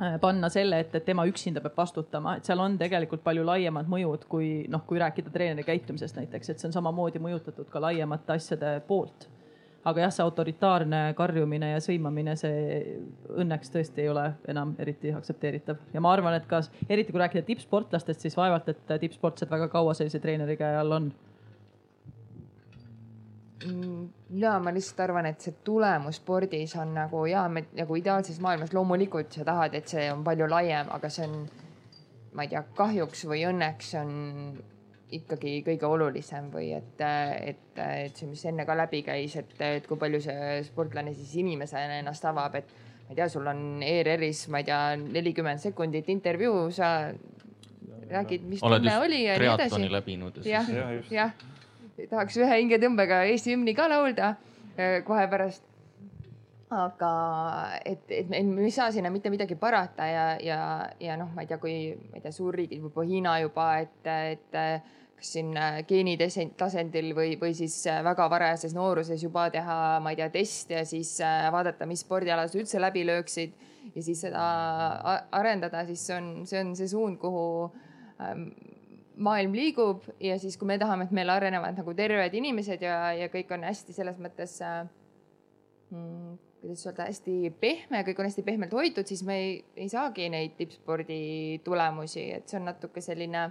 äh, 0.00 0.18
panna 0.20 0.48
selle 0.48 0.80
ette, 0.80 0.98
et 0.98 1.04
tema 1.04 1.24
üksinda 1.28 1.62
peab 1.64 1.76
vastutama, 1.76 2.36
et 2.36 2.48
seal 2.48 2.60
on 2.60 2.78
tegelikult 2.78 3.24
palju 3.24 3.44
laiemad 3.46 3.88
mõjud, 3.88 4.26
kui 4.28 4.52
noh, 4.68 4.84
kui 4.86 5.00
rääkida 5.00 5.32
treeneri 5.32 5.66
käitumisest 5.66 6.18
näiteks, 6.20 6.50
et 6.50 6.58
see 6.58 6.68
on 6.68 6.80
samamoodi 6.80 7.22
mõjutatud 7.22 7.70
ka 7.70 7.82
laiemate 7.88 8.36
asjade 8.36 8.80
poolt 8.88 9.28
aga 9.84 10.02
jah, 10.04 10.12
see 10.12 10.24
autoritaarne 10.24 11.00
karjumine 11.16 11.72
ja 11.72 11.80
sõimamine, 11.82 12.34
see 12.36 12.82
õnneks 13.40 13.72
tõesti 13.72 14.04
ei 14.04 14.10
ole 14.12 14.26
enam 14.52 14.74
eriti 14.82 15.12
aktsepteeritav. 15.16 15.80
Ja 15.94 16.02
ma 16.04 16.12
arvan, 16.12 16.36
et 16.36 16.46
ka 16.50 16.60
eriti 16.88 17.14
kui 17.14 17.22
rääkida 17.22 17.46
tippsportlastest, 17.46 18.26
siis 18.26 18.36
vaevalt, 18.36 18.68
et 18.68 18.94
tippsportlased 19.00 19.50
väga 19.50 19.70
kaua 19.72 19.96
sellise 19.96 20.20
treeneri 20.20 20.58
käe 20.60 20.76
all 20.76 20.98
on. 20.98 21.10
Mm, 23.60 24.08
ja 24.40 24.54
ma 24.60 24.72
lihtsalt 24.72 25.00
arvan, 25.04 25.28
et 25.28 25.40
see 25.44 25.56
tulemus 25.64 26.20
spordis 26.20 26.76
on 26.80 26.94
nagu 26.96 27.24
ja 27.28 27.44
me 27.52 27.66
nagu 27.76 27.96
ideaalses 27.96 28.40
maailmas 28.40 28.72
loomulikult 28.76 29.36
sa 29.36 29.44
tahad, 29.48 29.76
et 29.76 29.88
see 29.88 30.06
on 30.12 30.24
palju 30.24 30.48
laiem, 30.48 30.92
aga 30.92 31.10
see 31.12 31.28
on, 31.28 31.42
ma 32.36 32.44
ei 32.44 32.52
tea, 32.52 32.62
kahjuks 32.76 33.26
või 33.28 33.44
õnneks 33.48 33.92
on 34.00 34.14
ikkagi 35.16 35.60
kõige 35.66 35.88
olulisem 35.88 36.50
või 36.52 36.70
et, 36.76 37.00
et, 37.00 37.80
et 37.80 38.16
see, 38.16 38.28
mis 38.30 38.44
enne 38.46 38.66
ka 38.68 38.76
läbi 38.78 39.02
käis, 39.06 39.34
et, 39.40 39.54
et 39.64 39.86
kui 39.88 39.98
palju 40.00 40.20
see 40.24 40.60
sportlane 40.68 41.14
siis 41.16 41.32
inimesena 41.42 41.98
ennast 42.00 42.26
avab, 42.30 42.58
et 42.60 42.70
ma 43.06 43.14
ei 43.14 43.18
tea, 43.18 43.28
sul 43.32 43.48
on 43.50 43.62
ERR-is, 43.86 44.44
ma 44.52 44.62
ei 44.62 44.68
tea, 44.68 44.82
nelikümmend 45.00 45.62
sekundit 45.62 46.10
intervjuu, 46.12 46.68
sa 46.74 46.92
räägid, 48.10 48.46
mis 48.50 48.62
Oled 48.66 48.84
tunne 48.84 48.98
oli 48.98 49.24
ja 49.24 49.38
nii 49.38 49.50
edasi. 49.54 49.88
läbinud. 49.92 50.38
jah, 50.46 50.70
jah, 51.10 51.34
tahaks 52.10 52.38
ühe 52.40 52.62
hingetõmbega 52.62 53.24
Eesti 53.30 53.54
hümni 53.54 53.74
ka 53.78 53.88
laulda 53.90 54.34
eh, 54.76 55.00
kohe 55.06 55.26
pärast 55.30 55.66
aga 56.70 57.10
et, 57.84 58.04
et 58.14 58.28
me 58.30 58.62
ei 58.62 58.70
saa 58.70 58.92
sinna 58.94 59.10
mitte 59.10 59.30
midagi 59.30 59.56
parata 59.58 60.06
ja, 60.06 60.26
ja, 60.38 60.60
ja 61.02 61.16
noh, 61.18 61.32
ma 61.34 61.42
ei 61.42 61.50
tea, 61.50 61.58
kui 61.58 61.74
ma 62.10 62.18
ei 62.18 62.22
tea, 62.22 62.32
suurriigid, 62.34 62.78
võib-olla 62.84 63.10
Hiina 63.10 63.36
juba, 63.42 63.66
et, 63.82 64.06
et 64.06 64.58
kas 65.20 65.34
siin 65.36 65.52
äh, 65.60 65.80
geenitasandil 65.88 67.12
või, 67.16 67.34
või 67.40 67.52
siis 67.56 67.76
äh, 67.90 68.00
väga 68.04 68.26
varajases 68.32 68.74
nooruses 68.76 69.22
juba 69.22 69.48
teha, 69.52 69.76
ma 70.00 70.14
ei 70.14 70.18
tea, 70.20 70.30
teste 70.32 70.78
ja 70.78 70.84
siis 70.88 71.12
äh, 71.24 71.44
vaadata, 71.52 71.88
mis 71.88 72.04
spordialad 72.06 72.56
üldse 72.56 72.80
läbi 72.80 73.04
lööksid 73.08 73.54
ja 73.94 74.04
siis 74.04 74.24
seda 74.24 74.42
arendada, 75.36 75.84
siis 75.88 76.06
see 76.08 76.16
on, 76.16 76.30
see 76.48 76.64
on 76.64 76.74
see 76.78 76.88
suund, 76.90 77.20
kuhu 77.20 77.44
ähm, 78.22 78.48
maailm 79.20 79.56
liigub 79.56 80.08
ja 80.22 80.38
siis, 80.40 80.56
kui 80.56 80.68
me 80.68 80.78
tahame, 80.80 81.08
et 81.08 81.16
meil 81.16 81.32
arenevad 81.32 81.76
nagu 81.76 81.94
terved 81.96 82.36
inimesed 82.40 82.84
ja, 82.84 83.00
ja 83.16 83.28
kõik 83.32 83.52
on 83.56 83.68
hästi 83.68 83.96
selles 83.96 84.20
mõttes 84.20 84.56
mm, 85.90 86.36
kuidas 86.60 86.84
öelda, 86.86 87.08
hästi 87.08 87.38
pehme, 87.60 88.04
kõik 88.08 88.20
on 88.20 88.28
hästi 88.28 88.44
pehmelt 88.46 88.72
hoitud, 88.76 89.08
siis 89.08 89.24
me 89.28 89.36
ei, 89.40 89.56
ei 89.76 89.88
saagi 89.92 90.28
neid 90.32 90.56
tippspordi 90.60 91.60
tulemusi, 91.64 92.30
et 92.36 92.48
see 92.48 92.60
on 92.60 92.68
natuke 92.68 93.04
selline 93.04 93.48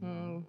mm, 0.00 0.42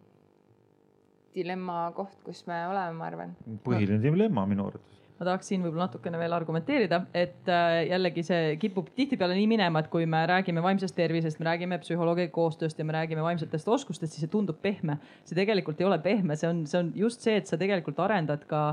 dilemma 1.35 1.85
koht, 1.95 2.17
kus 2.25 2.45
me 2.47 2.63
oleme, 2.69 2.97
ma 2.97 3.09
arvan. 3.11 3.37
põhiline 3.65 4.01
dilemma 4.03 4.45
minu 4.49 4.67
arvates 4.71 4.93
ma 5.23 5.27
tahaks 5.27 5.49
siin 5.51 5.63
võib-olla 5.63 5.87
natukene 5.87 6.19
veel 6.19 6.35
argumenteerida, 6.35 6.99
et 7.15 7.49
äh, 7.51 7.83
jällegi 7.87 8.23
see 8.25 8.55
kipub 8.61 8.89
tihtipeale 8.97 9.35
nii 9.37 9.47
minema, 9.53 9.83
et 9.83 9.89
kui 9.93 10.07
me 10.09 10.23
räägime 10.29 10.63
vaimsest 10.65 10.95
tervisest, 10.97 11.39
me 11.39 11.47
räägime 11.47 11.79
psühholoogia 11.83 12.31
koostööst 12.33 12.79
ja 12.79 12.87
me 12.87 12.95
räägime 12.97 13.23
vaimsetest 13.25 13.69
oskustest, 13.75 14.15
siis 14.15 14.25
see 14.25 14.33
tundub 14.33 14.59
pehme. 14.63 14.97
see 15.23 15.37
tegelikult 15.37 15.81
ei 15.81 15.87
ole 15.87 15.99
pehme, 16.03 16.37
see 16.39 16.49
on, 16.49 16.65
see 16.69 16.81
on 16.81 16.91
just 16.97 17.23
see, 17.23 17.37
et 17.39 17.49
sa 17.49 17.59
tegelikult 17.61 18.01
arendad 18.03 18.43
ka 18.49 18.63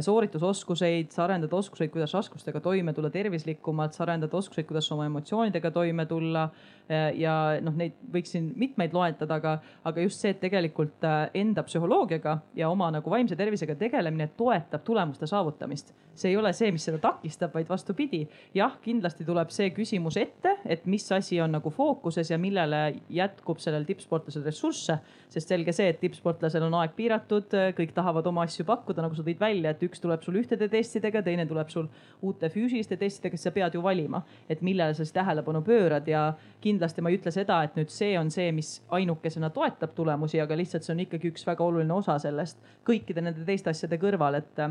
sooritusoskuseid, 0.00 1.10
sa 1.12 1.24
arendad 1.26 1.52
oskuseid, 1.52 1.90
kuidas 1.92 2.14
raskustega 2.16 2.60
toime 2.64 2.92
tulla 2.96 3.10
tervislikumalt, 3.14 3.92
sa 3.94 4.04
arendad 4.06 4.32
oskuseid, 4.34 4.66
kuidas 4.66 4.90
oma 4.92 5.06
emotsioonidega 5.10 5.70
toime 5.70 6.06
tulla. 6.06 6.48
Äh, 6.90 7.10
ja 7.16 7.34
noh, 7.64 7.76
neid 7.76 7.96
võiks 8.12 8.34
siin 8.34 8.50
mitmeid 8.60 8.92
loetleda, 8.96 9.38
aga, 9.40 9.58
aga 9.88 10.04
just 10.04 10.20
see, 10.20 10.34
et 10.34 10.40
tegelikult 10.42 11.04
enda 11.34 11.64
psühholoogiaga 11.64 12.38
ja 12.58 12.68
oma 12.72 12.90
nagu 12.92 13.12
vaimse 13.12 13.36
tervisega 13.36 13.76
tegelemine 13.80 14.28
toetab 14.36 14.84
tulemuste 14.84 15.28
saavutamist 15.30 15.94
see 16.14 16.30
ei 16.30 16.36
ole 16.36 16.52
see, 16.54 16.70
mis 16.74 16.84
seda 16.86 16.98
takistab, 17.02 17.52
vaid 17.54 17.68
vastupidi. 17.68 18.24
jah, 18.54 18.76
kindlasti 18.82 19.26
tuleb 19.26 19.50
see 19.54 19.70
küsimus 19.74 20.16
ette, 20.20 20.56
et 20.64 20.86
mis 20.90 21.04
asi 21.12 21.40
on 21.42 21.54
nagu 21.56 21.70
fookuses 21.74 22.30
ja 22.30 22.38
millele 22.38 23.00
jätkub 23.10 23.60
sellel 23.62 23.86
tippsportlasel 23.88 24.44
ressursse. 24.46 24.98
sest 25.28 25.50
selge 25.50 25.72
see, 25.74 25.88
et 25.90 26.00
tippsportlasel 26.00 26.62
on 26.68 26.78
aeg 26.80 26.94
piiratud, 26.96 27.56
kõik 27.78 27.94
tahavad 27.94 28.26
oma 28.30 28.46
asju 28.46 28.66
pakkuda, 28.68 29.02
nagu 29.02 29.16
sa 29.18 29.26
tõid 29.26 29.40
välja, 29.40 29.74
et 29.74 29.82
üks 29.86 30.02
tuleb 30.02 30.22
sul 30.24 30.38
ühtede 30.40 30.68
testidega, 30.72 31.22
teine 31.24 31.46
tuleb 31.50 31.70
sul 31.72 31.88
uute 32.22 32.50
füüsiliste 32.52 32.98
testidega, 33.00 33.36
siis 33.36 33.48
sa 33.48 33.54
pead 33.54 33.76
ju 33.76 33.82
valima, 33.84 34.22
et 34.48 34.62
millele 34.64 34.94
sa 34.94 35.04
siis 35.04 35.14
tähelepanu 35.16 35.62
pöörad 35.66 36.08
ja 36.10 36.26
kindlasti 36.64 37.04
ma 37.04 37.12
ei 37.12 37.18
ütle 37.20 37.32
seda, 37.34 37.62
et 37.64 37.76
nüüd 37.78 37.92
see 37.92 38.14
on 38.20 38.32
see, 38.34 38.50
mis 38.56 38.76
ainukesena 38.94 39.50
toetab 39.54 39.94
tulemusi, 39.96 40.40
aga 40.42 40.56
lihtsalt 40.58 40.86
see 40.86 40.94
on 40.96 41.04
ikkagi 41.06 41.32
üks 41.32 41.46
väga 41.46 41.64
oluline 41.64 41.94
osa 41.94 42.18
sellest 42.22 42.60
kõikide 42.88 43.24
nende 43.24 43.46
teiste 43.46 43.72
asjade 43.72 44.00
kõrval, 44.00 44.40
et 44.40 44.64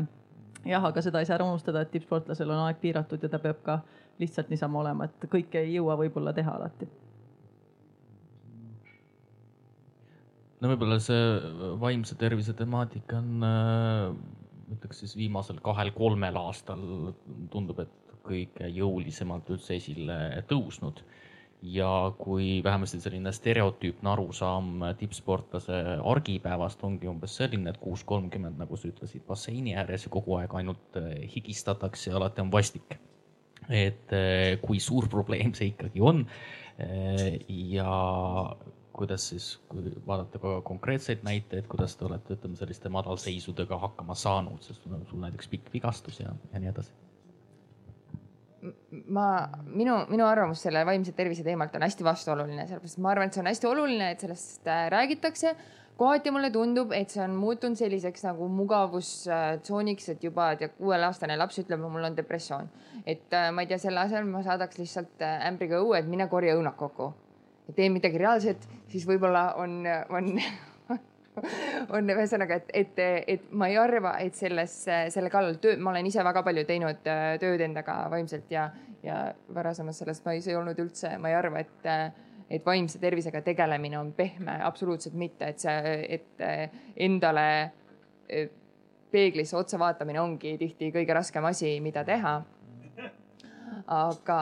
jah, 0.64 0.84
aga 0.84 1.02
seda 1.04 1.20
ei 1.20 1.28
saa 1.28 1.38
ära 1.38 1.46
unustada, 1.48 1.84
et 1.84 1.92
tippsportlasel 1.94 2.50
on 2.50 2.66
aeg 2.66 2.80
piiratud 2.82 3.22
ja 3.22 3.30
ta 3.30 3.40
peab 3.42 3.62
ka 3.64 3.80
lihtsalt 4.20 4.52
niisama 4.52 4.80
olema, 4.80 5.08
et 5.08 5.26
kõike 5.30 5.64
ei 5.64 5.74
jõua 5.76 5.96
võib-olla 6.00 6.34
teha 6.36 6.58
alati. 6.58 6.88
no 10.64 10.70
võib-olla 10.70 10.96
see 11.02 11.24
vaimse 11.80 12.14
tervise 12.16 12.54
temaatika 12.56 13.18
on, 13.20 13.42
äh, 13.44 14.14
ütleks 14.72 15.02
siis 15.04 15.16
viimasel 15.18 15.60
kahel-kolmel 15.64 16.36
aastal 16.40 17.12
tundub, 17.52 17.84
et 17.84 18.16
kõige 18.24 18.70
jõulisemalt 18.72 19.50
üldse 19.52 19.76
esile 19.76 20.16
tõusnud 20.48 21.02
ja 21.64 22.12
kui 22.18 22.60
vähemasti 22.64 23.00
selline 23.00 23.32
stereotüüpne 23.32 24.10
arusaam 24.10 24.84
tippsportlase 25.00 25.80
argipäevast 26.04 26.82
ongi 26.84 27.08
umbes 27.08 27.36
selline, 27.40 27.72
et 27.72 27.80
kuus 27.80 28.04
kolmkümmend, 28.04 28.58
nagu 28.60 28.76
sa 28.76 28.90
ütlesid, 28.90 29.24
basseini 29.28 29.76
ääres 29.80 30.04
ja 30.04 30.12
kogu 30.12 30.36
aeg 30.40 30.54
ainult 30.60 31.00
eh, 31.00 31.24
higistatakse 31.34 32.10
ja 32.10 32.18
alati 32.20 32.44
on 32.44 32.52
vastik. 32.52 32.98
et 33.68 34.12
eh, 34.12 34.58
kui 34.60 34.80
suur 34.80 35.08
probleem 35.08 35.54
see 35.56 35.70
ikkagi 35.70 36.02
on 36.04 36.26
eh, 36.76 37.38
ja 37.48 37.92
kuidas 38.94 39.28
siis, 39.28 39.48
kui 39.68 39.94
vaadata 40.06 40.38
ka 40.38 40.60
konkreetseid 40.66 41.24
näiteid, 41.26 41.66
kuidas 41.70 41.96
te 41.98 42.06
olete, 42.06 42.38
ütleme 42.38 42.56
selliste 42.56 42.92
madalseisudega 42.94 43.78
hakkama 43.88 44.14
saanud, 44.18 44.62
sest 44.62 44.86
sul 44.86 44.94
on 44.94 45.06
sul 45.10 45.22
näiteks 45.24 45.50
pikk 45.50 45.72
vigastus 45.74 46.20
ja, 46.22 46.34
ja 46.52 46.62
nii 46.62 46.70
edasi 46.70 46.94
ma, 49.08 49.28
minu, 49.66 49.96
minu 50.10 50.26
arvamus 50.26 50.62
selle 50.64 50.84
vaimse 50.86 51.14
tervise 51.16 51.44
teemalt 51.46 51.74
on 51.76 51.84
hästi 51.84 52.06
vastuoluline, 52.06 52.66
sellepärast 52.68 53.00
ma 53.02 53.12
arvan, 53.12 53.30
et 53.30 53.36
see 53.36 53.42
on 53.42 53.50
hästi 53.50 53.70
oluline, 53.70 54.10
et 54.14 54.24
sellest 54.24 54.68
äh, 54.70 54.86
räägitakse. 54.94 55.56
kohati 55.96 56.30
mulle 56.34 56.50
tundub, 56.50 56.92
et 56.92 57.10
see 57.10 57.22
on 57.22 57.36
muutunud 57.38 57.78
selliseks 57.78 58.24
nagu 58.26 58.48
mugavustsooniks, 58.50 60.08
et 60.10 60.24
juba 60.26 60.48
tead, 60.58 60.74
kuueaastane 60.78 61.36
laps 61.38 61.60
ütleb, 61.62 61.84
mul 61.86 62.08
on 62.08 62.16
depressioon. 62.16 62.70
et 63.06 63.32
äh, 63.32 63.50
ma 63.52 63.62
ei 63.62 63.70
tea, 63.70 63.78
selle 63.78 64.02
asemel 64.06 64.30
ma 64.32 64.42
saadaks 64.46 64.80
lihtsalt 64.80 65.22
äh, 65.22 65.46
ämbriga 65.50 65.82
õue, 65.82 66.00
et 66.00 66.10
mine 66.10 66.28
korja 66.28 66.56
õunad 66.58 66.78
kokku. 66.80 67.12
Tee 67.72 67.88
midagi 67.92 68.20
reaalset, 68.20 68.68
siis 68.92 69.06
võib-olla 69.08 69.54
on, 69.60 69.80
on 70.12 70.34
on 71.96 72.10
ühesõnaga, 72.14 72.60
et, 72.60 72.68
et, 72.74 73.00
et 73.34 73.46
ma 73.56 73.68
ei 73.70 73.78
arva, 73.80 74.16
et 74.22 74.36
selles, 74.38 74.74
selle 74.86 75.30
kallal 75.32 75.58
töö, 75.62 75.76
ma 75.82 75.90
olen 75.94 76.06
ise 76.06 76.22
väga 76.26 76.44
palju 76.46 76.64
teinud 76.68 77.08
äh, 77.10 77.24
tööd 77.42 77.64
endaga 77.64 78.04
vaimselt 78.12 78.50
ja, 78.54 78.68
ja 79.02 79.18
varasemas 79.54 79.98
selles 80.02 80.22
ma 80.24 80.36
ei 80.36 80.56
olnud 80.58 80.78
üldse, 80.84 81.16
ma 81.18 81.32
ei 81.32 81.38
arva, 81.38 81.64
et, 81.64 81.88
et 82.50 82.66
vaimse 82.66 83.00
tervisega 83.02 83.42
tegelemine 83.46 83.98
on 83.98 84.12
pehme, 84.16 84.58
absoluutselt 84.62 85.16
mitte, 85.18 85.50
et 85.50 85.64
see, 85.64 85.96
et 86.18 86.44
endale 87.08 87.48
äh, 87.64 88.52
peeglisse 89.14 89.56
otsa 89.58 89.78
vaatamine 89.78 90.22
ongi 90.22 90.56
tihti 90.58 90.90
kõige 90.94 91.14
raskem 91.14 91.44
asi, 91.50 91.76
mida 91.82 92.02
teha. 92.06 92.40
aga 93.94 94.38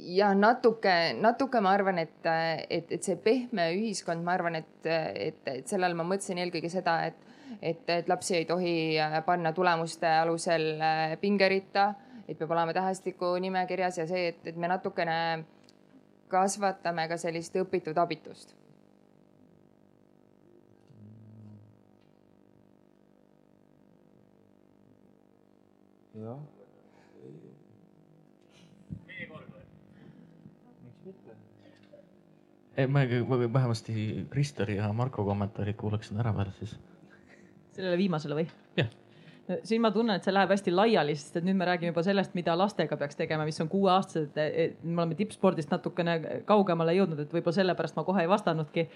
ja 0.00 0.30
natuke, 0.34 0.94
natuke 1.20 1.60
ma 1.60 1.74
arvan, 1.76 1.98
et, 2.02 2.28
et, 2.70 2.92
et 2.92 3.02
see 3.04 3.16
pehme 3.20 3.70
ühiskond, 3.76 4.24
ma 4.24 4.36
arvan, 4.38 4.60
et, 4.60 4.86
et, 4.86 5.42
et 5.46 5.68
sellele 5.68 5.96
ma 5.98 6.06
mõtlesin 6.08 6.40
eelkõige 6.42 6.70
seda, 6.72 6.96
et, 7.10 7.18
et, 7.60 7.82
et 8.00 8.08
lapsi 8.08 8.38
ei 8.40 8.46
tohi 8.48 8.74
panna 9.26 9.52
tulemuste 9.56 10.08
alusel 10.20 10.72
pingeritta, 11.20 11.90
et 12.26 12.38
peab 12.38 12.54
olema 12.54 12.74
tähestiku 12.76 13.34
nimekirjas 13.42 14.00
ja 14.02 14.08
see, 14.10 14.30
et, 14.34 14.40
et 14.52 14.56
me 14.56 14.70
natukene 14.70 15.18
kasvatame 16.30 17.08
ka 17.10 17.18
sellist 17.18 17.56
õpitud 17.58 17.98
abitust 17.98 18.54
jah. 26.20 26.59
Ma 32.88 33.04
vähemasti 33.52 34.26
Kristeri 34.30 34.76
ja 34.76 34.92
Marko 34.92 35.24
kommentaarid 35.24 35.76
kuulaksin 35.76 36.20
ära 36.20 36.36
veel 36.36 36.52
siis. 36.58 36.78
sellele 37.72 37.96
viimasele 37.98 38.42
või? 38.42 38.48
jah 38.76 38.99
siin 39.62 39.82
ma 39.82 39.90
tunnen, 39.94 40.18
et 40.18 40.26
see 40.26 40.34
läheb 40.34 40.52
hästi 40.52 40.72
laiali, 40.74 41.14
sest 41.18 41.38
et 41.40 41.46
nüüd 41.46 41.58
me 41.58 41.66
räägime 41.68 41.90
juba 41.90 42.02
sellest, 42.06 42.34
mida 42.38 42.54
lastega 42.58 42.96
peaks 43.00 43.18
tegema, 43.18 43.44
mis 43.48 43.60
on 43.62 43.68
kuueaastased. 43.72 44.36
me 44.82 45.02
oleme 45.02 45.16
tippspordist 45.18 45.70
natukene 45.72 46.16
kaugemale 46.48 46.94
jõudnud, 46.96 47.22
et 47.24 47.34
võib-olla 47.34 47.56
sellepärast 47.58 47.96
ma 47.98 48.04
kohe 48.06 48.24
ei 48.24 48.30
vastanudki. 48.30 48.86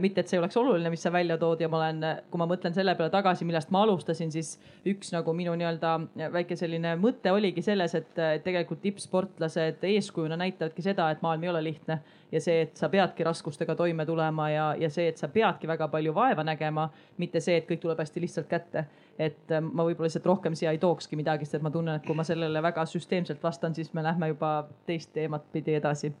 mitte, 0.00 0.20
et 0.20 0.28
see 0.32 0.40
oleks 0.40 0.56
oluline, 0.56 0.90
mis 0.90 1.02
sa 1.02 1.12
välja 1.12 1.38
tood 1.38 1.60
ja 1.60 1.68
ma 1.72 1.80
olen, 1.80 2.06
kui 2.30 2.42
ma 2.42 2.48
mõtlen 2.50 2.74
selle 2.74 2.94
peale 2.98 3.12
tagasi, 3.12 3.46
millest 3.48 3.70
ma 3.70 3.82
alustasin, 3.86 4.32
siis 4.32 4.56
üks 4.86 5.12
nagu 5.14 5.32
minu 5.36 5.54
nii-öelda 5.58 5.94
väike 6.32 6.56
selline 6.56 6.96
mõte 7.00 7.32
oligi 7.32 7.62
selles, 7.62 7.94
et 7.94 8.24
tegelikult 8.44 8.82
tippsportlased 8.82 9.84
eeskujuna 9.92 10.36
näitavadki 10.36 10.82
seda, 10.82 11.10
et 11.10 11.22
maailm 11.22 11.46
ei 11.46 11.54
ole 11.54 11.64
lihtne 11.70 12.02
ja 12.32 12.40
see, 12.40 12.62
et 12.64 12.76
sa 12.80 12.88
peadki 12.92 13.24
raskustega 13.26 13.74
toime 13.76 14.06
tulema 14.08 14.48
ja, 14.50 14.66
ja 14.78 14.90
see, 14.90 15.10
et 15.12 15.20
sa 15.20 15.28
peadki 15.28 15.68
väga 15.68 15.88
palju 15.92 16.14
vaeva 16.16 16.44
nägema, 16.46 16.88
mitte 17.20 17.40
see, 17.44 17.58
et 17.60 17.68
kõik 17.68 17.82
tuleb 17.82 18.00
hästi 18.00 18.22
lihtsalt 18.24 18.48
kätte 18.48 18.86
et 19.22 19.52
ähm, 19.54 19.70
ma 19.74 19.84
võib-olla 19.86 20.08
lihtsalt 20.08 20.26
rohkem 20.26 20.56
siia 20.58 20.72
ei 20.74 20.80
tookski 20.82 21.18
midagi, 21.18 21.46
sest 21.48 21.62
ma 21.64 21.70
tunnen, 21.72 21.98
et 21.98 22.06
kui 22.06 22.16
ma 22.18 22.24
sellele 22.26 22.62
väga 22.64 22.84
süsteemselt 22.88 23.42
vastan, 23.42 23.74
siis 23.76 23.92
me 23.96 24.04
lähme 24.04 24.32
juba 24.32 24.52
teist 24.88 25.12
teemat 25.14 25.46
pidi 25.54 25.76
edasi. 25.78 26.12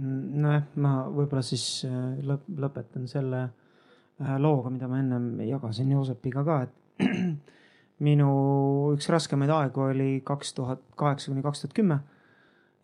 nojah, 0.00 0.66
ma 0.80 0.94
võib-olla 1.08 1.42
siis 1.44 1.84
äh, 1.88 2.20
lõp 2.26 2.46
lõpetan 2.64 3.08
selle 3.10 3.42
äh, 3.44 4.36
looga, 4.40 4.72
mida 4.72 4.88
ma 4.88 5.00
ennem 5.02 5.42
jagasin 5.44 5.92
Joosepiga 5.92 6.44
ka, 6.46 6.62
et 6.66 7.04
minu 8.06 8.30
üks 8.94 9.10
raskemaid 9.12 9.52
aegu 9.52 9.84
oli 9.90 10.10
kaks 10.24 10.54
tuhat 10.56 10.82
kaheksa 10.96 11.32
kuni 11.32 11.44
kaks 11.44 11.64
tuhat 11.64 11.76
kümme. 11.76 12.00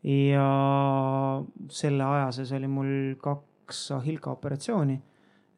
ja 0.05 0.47
selle 1.73 2.05
aja 2.05 2.31
sees 2.37 2.53
oli 2.53 2.69
mul 2.69 2.93
kaks 3.21 3.91
ahilka 3.97 4.31
operatsiooni. 4.31 5.01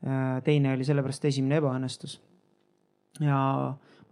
Äh, 0.06 0.38
teine 0.46 0.72
oli 0.72 0.86
sellepärast 0.86 1.24
esimene 1.26 1.58
ebaõnnestus 1.58 2.20
ja 3.20 3.38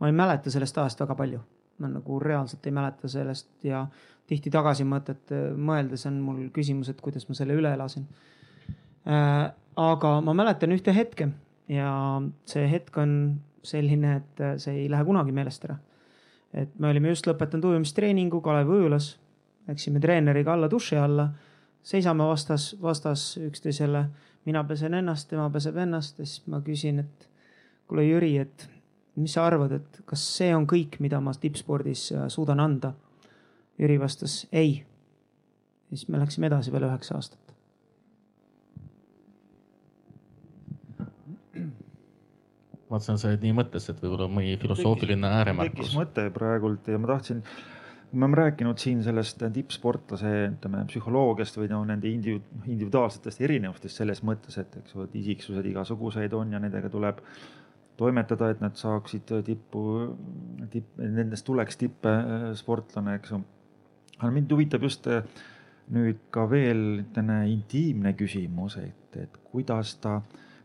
ma 0.01 0.09
ei 0.09 0.13
mäleta 0.13 0.51
sellest 0.51 0.79
ajast 0.79 1.01
väga 1.01 1.15
palju. 1.15 1.41
ma 1.79 1.89
nagu 1.93 2.19
reaalselt 2.21 2.67
ei 2.67 2.73
mäleta 2.73 3.09
sellest 3.09 3.65
ja 3.65 3.87
tihti 4.27 4.51
tagasimõtet 4.51 5.33
mõeldes 5.61 6.07
on 6.09 6.21
mul 6.25 6.47
küsimus, 6.49 6.89
et 6.89 7.01
kuidas 7.05 7.29
ma 7.29 7.35
selle 7.37 7.53
üle 7.53 7.73
elasin 7.77 8.07
äh,. 9.07 9.53
aga 9.77 10.21
ma 10.25 10.35
mäletan 10.35 10.73
ühte 10.73 10.95
hetke 10.97 11.29
ja 11.69 11.91
see 12.49 12.65
hetk 12.71 12.97
on 13.03 13.13
selline, 13.67 14.17
et 14.21 14.43
see 14.63 14.85
ei 14.85 14.89
lähe 14.91 15.05
kunagi 15.05 15.35
meelest 15.35 15.65
ära. 15.67 15.77
et 16.55 16.79
me 16.79 16.89
olime 16.89 17.11
just 17.13 17.27
lõpetanud 17.27 17.67
ujumistreeningu 17.73 18.41
Kalevi 18.41 18.79
ujulas, 18.79 19.17
läksime 19.69 20.01
treeneriga 20.01 20.55
alla 20.55 20.71
duši 20.71 20.97
alla, 20.97 21.29
seisame 21.83 22.25
vastas, 22.25 22.71
vastas 22.83 23.35
üksteisele, 23.37 24.07
mina 24.47 24.63
pesen 24.65 24.95
ennast, 24.95 25.29
tema 25.29 25.51
peseb 25.51 25.77
ennast 25.83 26.23
ja 26.23 26.27
siis 26.27 26.47
ma 26.47 26.63
küsin, 26.65 27.03
et 27.03 27.29
kuule 27.91 28.07
Jüri, 28.07 28.37
et 28.39 28.69
mis 29.17 29.33
sa 29.37 29.47
arvad, 29.49 29.73
et 29.79 30.01
kas 30.09 30.23
see 30.37 30.53
on 30.57 30.67
kõik, 30.69 31.01
mida 31.01 31.21
ma 31.25 31.33
tippspordis 31.33 32.11
äh, 32.13 32.29
suudan 32.33 32.61
anda? 32.61 32.93
Jüri 33.81 33.99
vastas 34.01 34.47
ei. 34.53 34.79
ja 35.91 35.97
siis 35.97 36.09
me 36.09 36.21
läksime 36.21 36.49
edasi 36.49 36.73
veel 36.73 36.89
üheksa 36.89 37.19
aastat. 37.19 37.47
vaatasin, 42.91 43.19
sa 43.19 43.31
olid 43.33 43.43
nii 43.43 43.55
mõttes, 43.57 43.89
et 43.91 43.99
võib-olla 44.03 44.29
mõni 44.31 44.55
filosoofiline 44.63 45.31
ääremärkus. 45.41 45.89
tekkis 45.89 45.97
mõte 45.99 46.27
praegult 46.35 46.87
ja 46.89 47.01
ma 47.03 47.11
tahtsin, 47.11 47.43
me 48.13 48.25
oleme 48.25 48.39
rääkinud 48.39 48.79
siin 48.79 49.03
sellest 49.05 49.43
tippsportlase, 49.53 50.33
ütleme 50.53 50.85
psühholoogiast 50.91 51.59
või 51.59 51.71
no 51.73 51.83
nende 51.89 52.11
individuaalsetest 52.13 53.43
erinevustest 53.43 54.03
selles 54.03 54.23
mõttes, 54.27 54.59
et 54.63 54.79
eks 54.81 54.95
ju, 54.95 55.07
et 55.09 55.17
isiksused 55.19 55.67
igasuguseid 55.73 56.37
on 56.39 56.55
ja 56.55 56.63
nendega 56.63 56.91
tuleb 56.93 57.21
toimetada, 57.97 58.51
et 58.53 58.63
nad 58.63 58.77
saaksid 58.79 59.33
tippu, 59.47 59.83
tipp, 60.73 60.97
nendest 61.01 61.47
tuleks 61.47 61.79
tippsportlane, 61.81 63.19
eks 63.21 63.35
ju. 63.35 63.43
aga 64.19 64.33
mind 64.33 64.53
huvitab 64.53 64.85
just 64.87 65.09
nüüd 65.93 66.27
ka 66.35 66.49
veel 66.51 67.05
selline 67.15 67.45
intiimne 67.53 68.13
küsimus, 68.19 68.79
et, 68.83 69.21
et 69.23 69.39
kuidas 69.53 69.95
ta, 70.03 70.19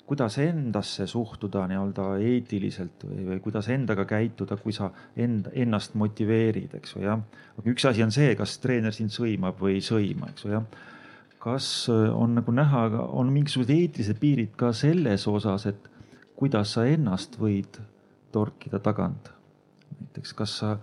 kuidas 0.08 0.38
endasse 0.44 1.06
suhtuda 1.08 1.68
nii-öelda 1.70 2.08
eetiliselt 2.26 3.06
või, 3.06 3.26
või 3.30 3.42
kuidas 3.44 3.70
endaga 3.72 4.08
käituda, 4.10 4.58
kui 4.60 4.74
sa 4.76 4.90
enda, 5.16 5.54
ennast 5.54 5.96
motiveerid, 6.00 6.74
eks 6.80 6.96
ju, 6.96 7.06
jah. 7.06 7.22
aga 7.58 7.76
üks 7.76 7.86
asi 7.88 8.04
on 8.04 8.12
see, 8.12 8.34
kas 8.40 8.58
treener 8.64 8.96
sind 8.98 9.14
sõimab 9.14 9.62
või 9.62 9.78
ei 9.78 9.86
sõima, 9.86 10.34
eks 10.34 10.48
ju, 10.48 10.56
jah 10.58 10.90
kas 11.42 11.90
on 11.90 12.36
nagu 12.38 12.54
näha, 12.54 12.84
on 13.18 13.32
mingisugused 13.34 13.72
eetilised 13.74 14.20
piirid 14.22 14.52
ka 14.58 14.70
selles 14.78 15.24
osas, 15.26 15.66
et 15.72 15.88
kuidas 16.42 16.74
sa 16.74 16.88
ennast 16.90 17.38
võid 17.38 17.78
torkida 18.34 18.80
tagant. 18.82 19.30
näiteks, 20.02 20.34
kas 20.34 20.58
sa 20.58 20.78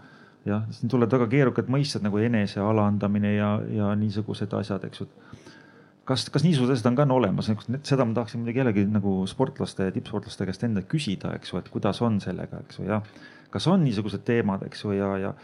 jah, 0.47 0.67
siin 0.71 0.91
tulevad 0.91 1.17
väga 1.17 1.27
keerukad 1.33 1.71
mõisted 1.73 2.05
nagu 2.05 2.21
enese 2.23 2.61
alandamine 2.63 3.35
ja, 3.35 3.49
ja 3.75 3.93
niisugused 3.99 4.53
asjad, 4.55 4.85
eks 4.87 5.03
ju. 5.03 5.09
kas, 6.09 6.29
kas 6.33 6.47
niisugused 6.47 6.77
asjad 6.77 6.93
on 6.93 6.99
ka 7.01 7.09
olemas, 7.17 7.51
seda 7.83 8.07
ma 8.07 8.15
tahaksin 8.21 8.43
muidugi 8.43 8.63
jällegi 8.63 8.87
nagu 8.93 9.21
sportlaste, 9.31 9.91
tippsportlaste 9.97 10.47
käest 10.49 10.67
enda 10.69 10.85
küsida, 10.87 11.35
eks 11.37 11.53
ju, 11.53 11.63
et 11.63 11.73
kuidas 11.73 12.03
on 12.07 12.21
sellega, 12.23 12.63
eks 12.65 12.79
ju, 12.79 12.87
jah. 12.93 13.03
kas 13.51 13.67
on 13.73 13.83
niisugused 13.85 14.23
teemad, 14.29 14.63
eks 14.69 14.87
ju, 14.87 14.95
ja, 14.97 15.15
ja 15.27 15.35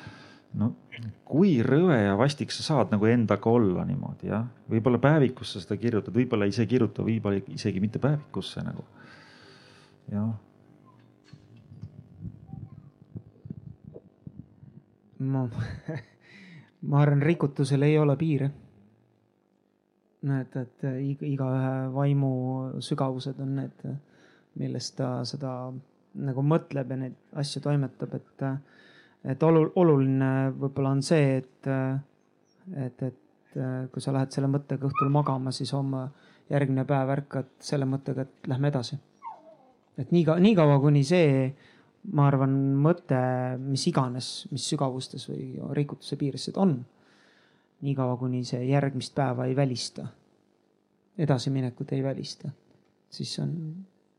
no 0.61 0.71
kui 1.27 1.57
rõve 1.67 1.99
ja 1.99 2.15
vastik 2.21 2.55
sa 2.55 2.63
saad 2.63 2.95
nagu 2.95 3.09
endaga 3.11 3.51
olla 3.51 3.83
niimoodi 3.89 4.31
jah, 4.31 4.47
võib-olla 4.71 5.03
päevikusse 5.03 5.65
seda 5.65 5.81
kirjutad, 5.81 6.15
võib-olla 6.15 6.47
ei 6.47 6.69
kirjuta, 6.71 7.03
võib-olla 7.03 7.43
isegi 7.57 7.83
mitte 7.83 7.99
päevikusse 7.99 8.63
nagu 8.63 8.87
jah. 10.13 10.35
ma, 15.19 15.49
ma 16.91 17.01
arvan, 17.01 17.23
rikutusel 17.23 17.83
ei 17.83 17.99
ole 17.99 18.17
piire. 18.21 18.51
näed, 20.25 20.55
et 20.57 20.85
igaühe 21.29 21.73
vaimu 21.93 22.31
sügavused 22.81 23.41
on 23.45 23.57
need, 23.59 23.83
millest 24.57 24.95
ta 24.97 25.19
seda 25.29 25.51
nagu 26.25 26.45
mõtleb 26.47 26.95
ja 26.95 26.97
neid 26.97 27.19
asju 27.43 27.61
toimetab, 27.61 28.15
et, 28.17 28.45
et 29.35 29.45
oluline 29.45 30.31
võib-olla 30.57 30.95
on 30.97 31.03
see, 31.05 31.43
et, 31.43 31.69
et, 32.87 33.05
et 33.11 33.59
kui 33.93 34.01
sa 34.01 34.17
lähed 34.17 34.33
selle 34.33 34.49
mõttega 34.49 34.89
õhtul 34.89 35.13
magama, 35.13 35.53
siis 35.53 35.75
homme 35.77 36.07
järgmine 36.49 36.87
päev 36.89 37.13
ärkad 37.19 37.53
selle 37.61 37.89
mõttega, 37.89 38.25
et 38.25 38.49
lähme 38.49 38.73
edasi 38.73 38.97
et 39.99 40.11
nii 40.13 40.25
kaua, 40.27 40.43
niikaua 40.43 40.79
kuni 40.83 41.05
see, 41.07 41.49
ma 42.13 42.27
arvan, 42.29 42.55
mõte, 42.85 43.21
mis 43.63 43.87
iganes, 43.91 44.31
mis 44.53 44.67
sügavustes 44.73 45.29
või 45.31 45.55
rikutuse 45.79 46.19
piires 46.21 46.49
see 46.49 46.59
on. 46.61 46.77
niikaua 47.85 48.17
kuni 48.17 48.45
see 48.49 48.63
järgmist 48.65 49.15
päeva 49.15 49.45
ei 49.47 49.57
välista, 49.57 50.07
edasiminekut 51.19 51.93
ei 51.93 52.03
välista, 52.03 52.49
siis 53.11 53.39
on, 53.39 53.51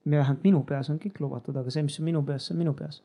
vähemalt 0.06 0.44
minu 0.44 0.62
peas 0.64 0.90
on 0.90 1.00
kõik 1.02 1.20
lubatud, 1.20 1.56
aga 1.58 1.72
see, 1.74 1.84
mis 1.84 2.00
on 2.00 2.06
minu 2.06 2.22
peas, 2.24 2.46
see 2.46 2.54
on 2.54 2.62
minu 2.62 2.74
peas 2.78 3.02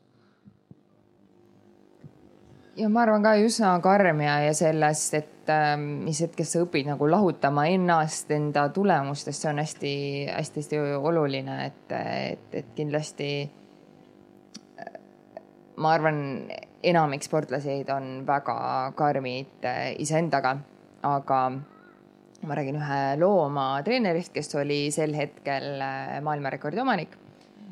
ja 2.79 2.89
ma 2.89 3.03
arvan 3.03 3.23
ka 3.23 3.35
üsna 3.41 3.73
karm 3.83 4.21
ja, 4.23 4.37
ja 4.45 4.53
sellest, 4.55 5.15
et 5.17 5.51
äh, 5.51 5.73
mis 5.79 6.21
hetkest 6.23 6.55
sa 6.55 6.63
õpid 6.65 6.89
nagu 6.91 7.07
lahutama 7.09 7.67
ennast 7.71 8.31
enda 8.31 8.67
tulemustest, 8.73 9.41
see 9.41 9.51
on 9.51 9.61
hästi-hästi-hästi 9.63 10.81
oluline, 10.99 11.57
et, 11.67 11.95
et, 11.97 12.45
et 12.61 12.71
kindlasti 12.77 13.31
äh, 14.79 14.93
ma 15.83 15.95
arvan, 15.97 16.21
enamik 16.81 17.27
sportlaseid 17.27 17.91
on 17.93 18.23
väga 18.27 18.57
karmid 18.97 19.67
äh, 19.67 19.91
iseendaga, 20.01 20.55
aga 21.05 21.41
ma 22.41 22.57
räägin 22.57 22.79
ühe 22.79 23.01
loo 23.21 23.43
oma 23.45 23.73
treenerist, 23.85 24.33
kes 24.33 24.55
oli 24.57 24.85
sel 24.95 25.13
hetkel 25.17 25.75
äh, 25.75 26.15
maailmarekordi 26.25 26.81
omanik 26.81 27.20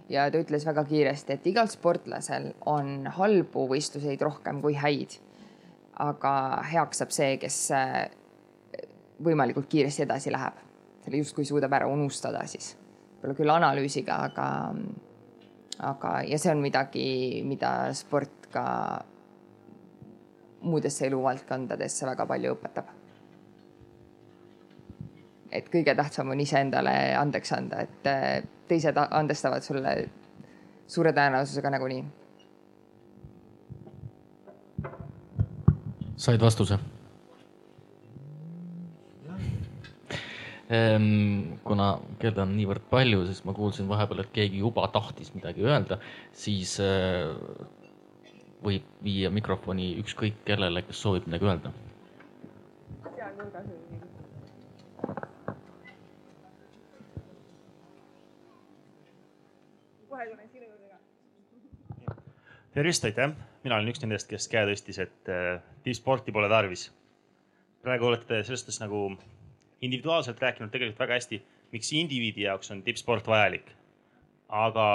ja 0.09 0.27
ta 0.31 0.41
ütles 0.41 0.65
väga 0.67 0.83
kiiresti, 0.89 1.35
et 1.35 1.47
igal 1.51 1.69
sportlasel 1.71 2.51
on 2.69 3.07
halbu 3.19 3.67
võistluseid 3.69 4.21
rohkem 4.25 4.61
kui 4.63 4.77
häid. 4.77 5.19
aga 5.99 6.31
heaks 6.71 7.01
saab 7.01 7.09
see, 7.11 7.33
kes 7.41 7.55
äh, 7.75 8.05
võimalikult 9.19 9.67
kiiresti 9.67 10.05
edasi 10.05 10.31
läheb, 10.31 10.61
selle 11.03 11.19
justkui 11.19 11.43
suudab 11.45 11.73
ära 11.75 11.89
unustada 11.91 12.45
siis, 12.47 12.71
võib-olla 13.17 13.35
küll 13.35 13.51
analüüsiga, 13.51 14.21
aga, 14.29 14.47
aga, 15.91 16.13
ja 16.23 16.39
see 16.39 16.53
on 16.53 16.63
midagi, 16.63 17.09
mida 17.43 17.73
sport 17.99 18.47
ka 18.53 18.63
muudesse 20.61 21.05
eluvaldkondadesse 21.07 22.07
väga 22.07 22.25
palju 22.31 22.55
õpetab 22.55 22.95
et 25.51 25.69
kõige 25.73 25.95
tähtsam 25.95 26.29
on 26.29 26.39
iseendale 26.39 26.95
andeks 27.17 27.53
anda, 27.55 27.83
et 27.87 28.07
äh, 28.09 28.43
teised 28.69 28.97
andestavad 29.09 29.65
sulle 29.65 29.95
suure 30.87 31.13
tõenäosusega 31.13 31.73
nagunii. 31.77 32.05
said 36.19 36.41
vastuse? 36.43 36.75
Ehm, 40.69 41.55
kuna 41.65 41.95
kelde 42.21 42.43
on 42.43 42.51
niivõrd 42.53 42.83
palju, 42.91 43.23
siis 43.25 43.39
ma 43.47 43.55
kuulsin 43.57 43.87
vahepeal, 43.89 44.21
et 44.21 44.33
keegi 44.35 44.59
juba 44.61 44.83
tahtis 44.93 45.31
midagi 45.33 45.65
öelda, 45.65 45.97
siis 46.35 46.75
äh, 46.83 47.31
võib 48.61 48.85
viia 49.03 49.31
mikrofoni 49.33 49.95
ükskõik 50.03 50.43
kellele, 50.45 50.83
kes 50.85 51.01
soovib 51.01 51.25
midagi 51.25 51.49
öelda. 51.49 51.73
Tervist, 62.73 63.05
aitäh, 63.05 63.33
mina 63.63 63.75
olen 63.75 63.89
üks 63.91 64.01
nendest, 64.03 64.29
kes 64.29 64.47
käe 64.51 64.65
tõstis, 64.69 64.99
et 65.01 65.31
äh, 65.31 65.61
tippsporti 65.83 66.31
pole 66.35 66.49
tarvis. 66.49 66.89
praegu 67.81 68.05
olete 68.05 68.43
selles 68.43 68.61
suhtes 68.61 68.79
nagu 68.81 69.17
individuaalselt 69.81 70.41
rääkinud 70.41 70.71
tegelikult 70.71 70.99
väga 70.99 71.15
hästi, 71.19 71.41
miks 71.71 71.91
indiviidi 71.93 72.43
jaoks 72.47 72.71
on 72.71 72.83
tippsport 72.83 73.27
vajalik. 73.27 73.71
aga 74.49 74.85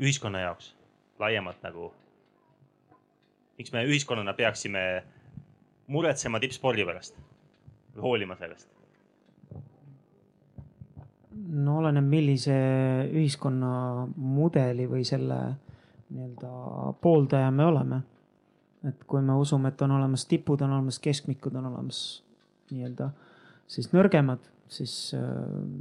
ühiskonna 0.00 0.40
jaoks 0.40 0.74
laiemalt 1.18 1.62
nagu, 1.62 1.92
miks 3.58 3.72
me 3.72 3.84
ühiskonnana 3.84 4.34
peaksime 4.34 5.04
muretsema 5.86 6.40
tippspordi 6.40 6.84
pärast 6.84 7.18
hoolima 8.00 8.36
sellest? 8.36 8.68
no 11.52 11.78
oleneb, 11.80 12.04
millise 12.08 12.54
ühiskonnamudeli 13.12 14.86
või 14.88 15.04
selle 15.04 15.38
nii-öelda 16.12 16.92
pooldaja 17.00 17.50
me 17.50 17.66
oleme. 17.66 18.02
et 18.82 19.04
kui 19.06 19.22
me 19.22 19.34
usume, 19.38 19.68
et 19.70 19.82
on 19.82 19.92
olemas 19.94 20.24
tipud, 20.26 20.60
on 20.60 20.72
olemas 20.74 20.98
keskmikud, 20.98 21.54
on 21.54 21.66
olemas 21.68 21.98
nii-öelda 22.72 23.10
siis 23.70 23.92
nõrgemad, 23.92 24.42
siis, 24.68 24.94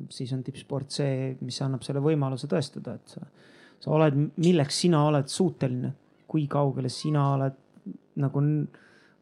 siis 0.10 0.34
on 0.36 0.44
tippsport 0.46 0.94
see, 0.94 1.32
mis 1.42 1.58
annab 1.66 1.82
selle 1.86 2.04
võimaluse 2.04 2.50
tõestada, 2.52 2.96
et 3.00 3.16
sa, 3.16 3.26
sa 3.82 3.96
oled, 3.96 4.20
milleks 4.38 4.84
sina 4.86 5.02
oled 5.08 5.32
suuteline, 5.32 5.94
kui 6.30 6.46
kaugele 6.52 6.92
sina 6.94 7.26
oled 7.34 7.58
nagu 8.22 8.44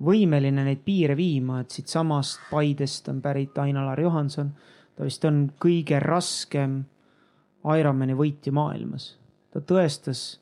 võimeline 0.06 0.66
neid 0.66 0.84
piire 0.86 1.16
viima, 1.18 1.62
et 1.64 1.74
siitsamast 1.76 2.50
Paidest 2.52 3.10
on 3.12 3.24
pärit 3.24 3.58
Ain-Alar 3.60 4.00
Johanson. 4.00 4.54
ta 4.96 5.08
vist 5.08 5.26
on 5.26 5.50
kõige 5.60 6.00
raskem 6.04 6.84
Ironmani 7.64 8.16
võitja 8.16 8.54
maailmas. 8.56 9.18
ta 9.52 9.60
tõestas 9.60 10.40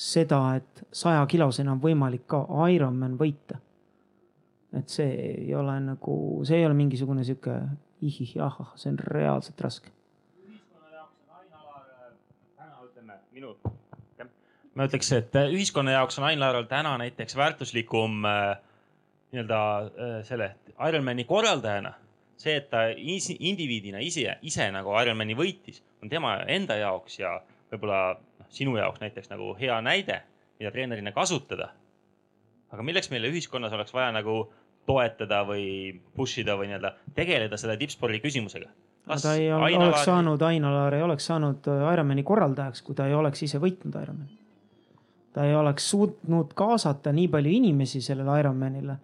seda, 0.00 0.40
et 0.56 0.82
saja 0.92 1.24
kilosena 1.28 1.74
on 1.74 1.82
võimalik 1.82 2.24
ka 2.30 2.44
Ironman 2.72 3.18
võita. 3.20 3.58
et 4.70 4.88
see 4.88 5.06
ei 5.10 5.54
ole 5.54 5.74
nagu, 5.82 6.14
see 6.46 6.60
ei 6.60 6.66
ole 6.66 6.76
mingisugune 6.78 7.24
sihuke 7.26 7.56
ihih-ahah, 8.06 8.76
see 8.78 8.92
on 8.92 9.00
reaalselt 9.02 9.60
raske. 9.60 9.90
minu, 13.34 13.54
ma 14.74 14.86
ütleks, 14.86 15.10
et 15.16 15.36
ühiskonna 15.40 15.94
jaoks 15.94 16.18
on 16.18 16.26
Ain-Laaral 16.28 16.66
täna 16.70 16.96
näiteks 16.98 17.36
väärtuslikum 17.36 18.24
äh, 18.28 18.58
nii-öelda 19.32 19.60
äh, 19.80 20.16
selle 20.26 20.54
Ironmani 20.88 21.24
korraldajana 21.24 21.94
see, 22.40 22.56
et 22.56 22.70
ta 22.72 22.86
indiviidina 22.96 24.00
ise, 24.04 24.38
ise 24.46 24.66
nagu 24.74 24.94
Ironmani 25.02 25.36
võitis, 25.38 25.80
on 26.02 26.12
tema 26.12 26.38
enda 26.48 26.78
jaoks 26.80 27.18
ja 27.20 27.36
võib-olla 27.72 28.02
sinu 28.50 28.76
jaoks 28.76 29.00
näiteks 29.00 29.30
nagu 29.30 29.54
hea 29.60 29.80
näide, 29.80 30.22
mida 30.58 30.70
treenerina 30.70 31.12
kasutada. 31.12 31.70
aga 32.70 32.82
milleks 32.86 33.10
meile 33.10 33.30
ühiskonnas 33.30 33.72
oleks 33.72 33.94
vaja 33.94 34.12
nagu 34.14 34.52
toetada 34.86 35.42
või 35.46 36.00
push 36.16 36.38
ida 36.42 36.54
või 36.58 36.70
nii-öelda 36.70 36.92
tegeleda 37.14 37.56
selle 37.58 37.76
tippspordi 37.80 38.20
küsimusega? 38.22 38.70
ta 39.10 39.34
ei 39.34 39.48
ole, 39.52 39.70
Aina 39.70 39.86
oleks 39.88 40.04
saanud, 40.06 40.42
Aina-Laar 40.42 40.94
ei 40.94 41.02
oleks 41.02 41.26
saanud 41.26 41.66
äh, 41.70 41.86
Ironmani 41.94 42.22
korraldajaks, 42.22 42.82
kui 42.86 42.94
ta 42.94 43.08
ei 43.08 43.14
oleks 43.14 43.42
ise 43.42 43.58
võitnud 43.62 43.96
Ironmani. 44.02 44.38
ta 45.34 45.46
ei 45.46 45.54
oleks 45.54 45.90
suutnud 45.90 46.54
kaasata 46.54 47.12
nii 47.12 47.28
palju 47.28 47.54
inimesi 47.58 48.02
sellele 48.02 48.40
Ironmanile. 48.40 48.96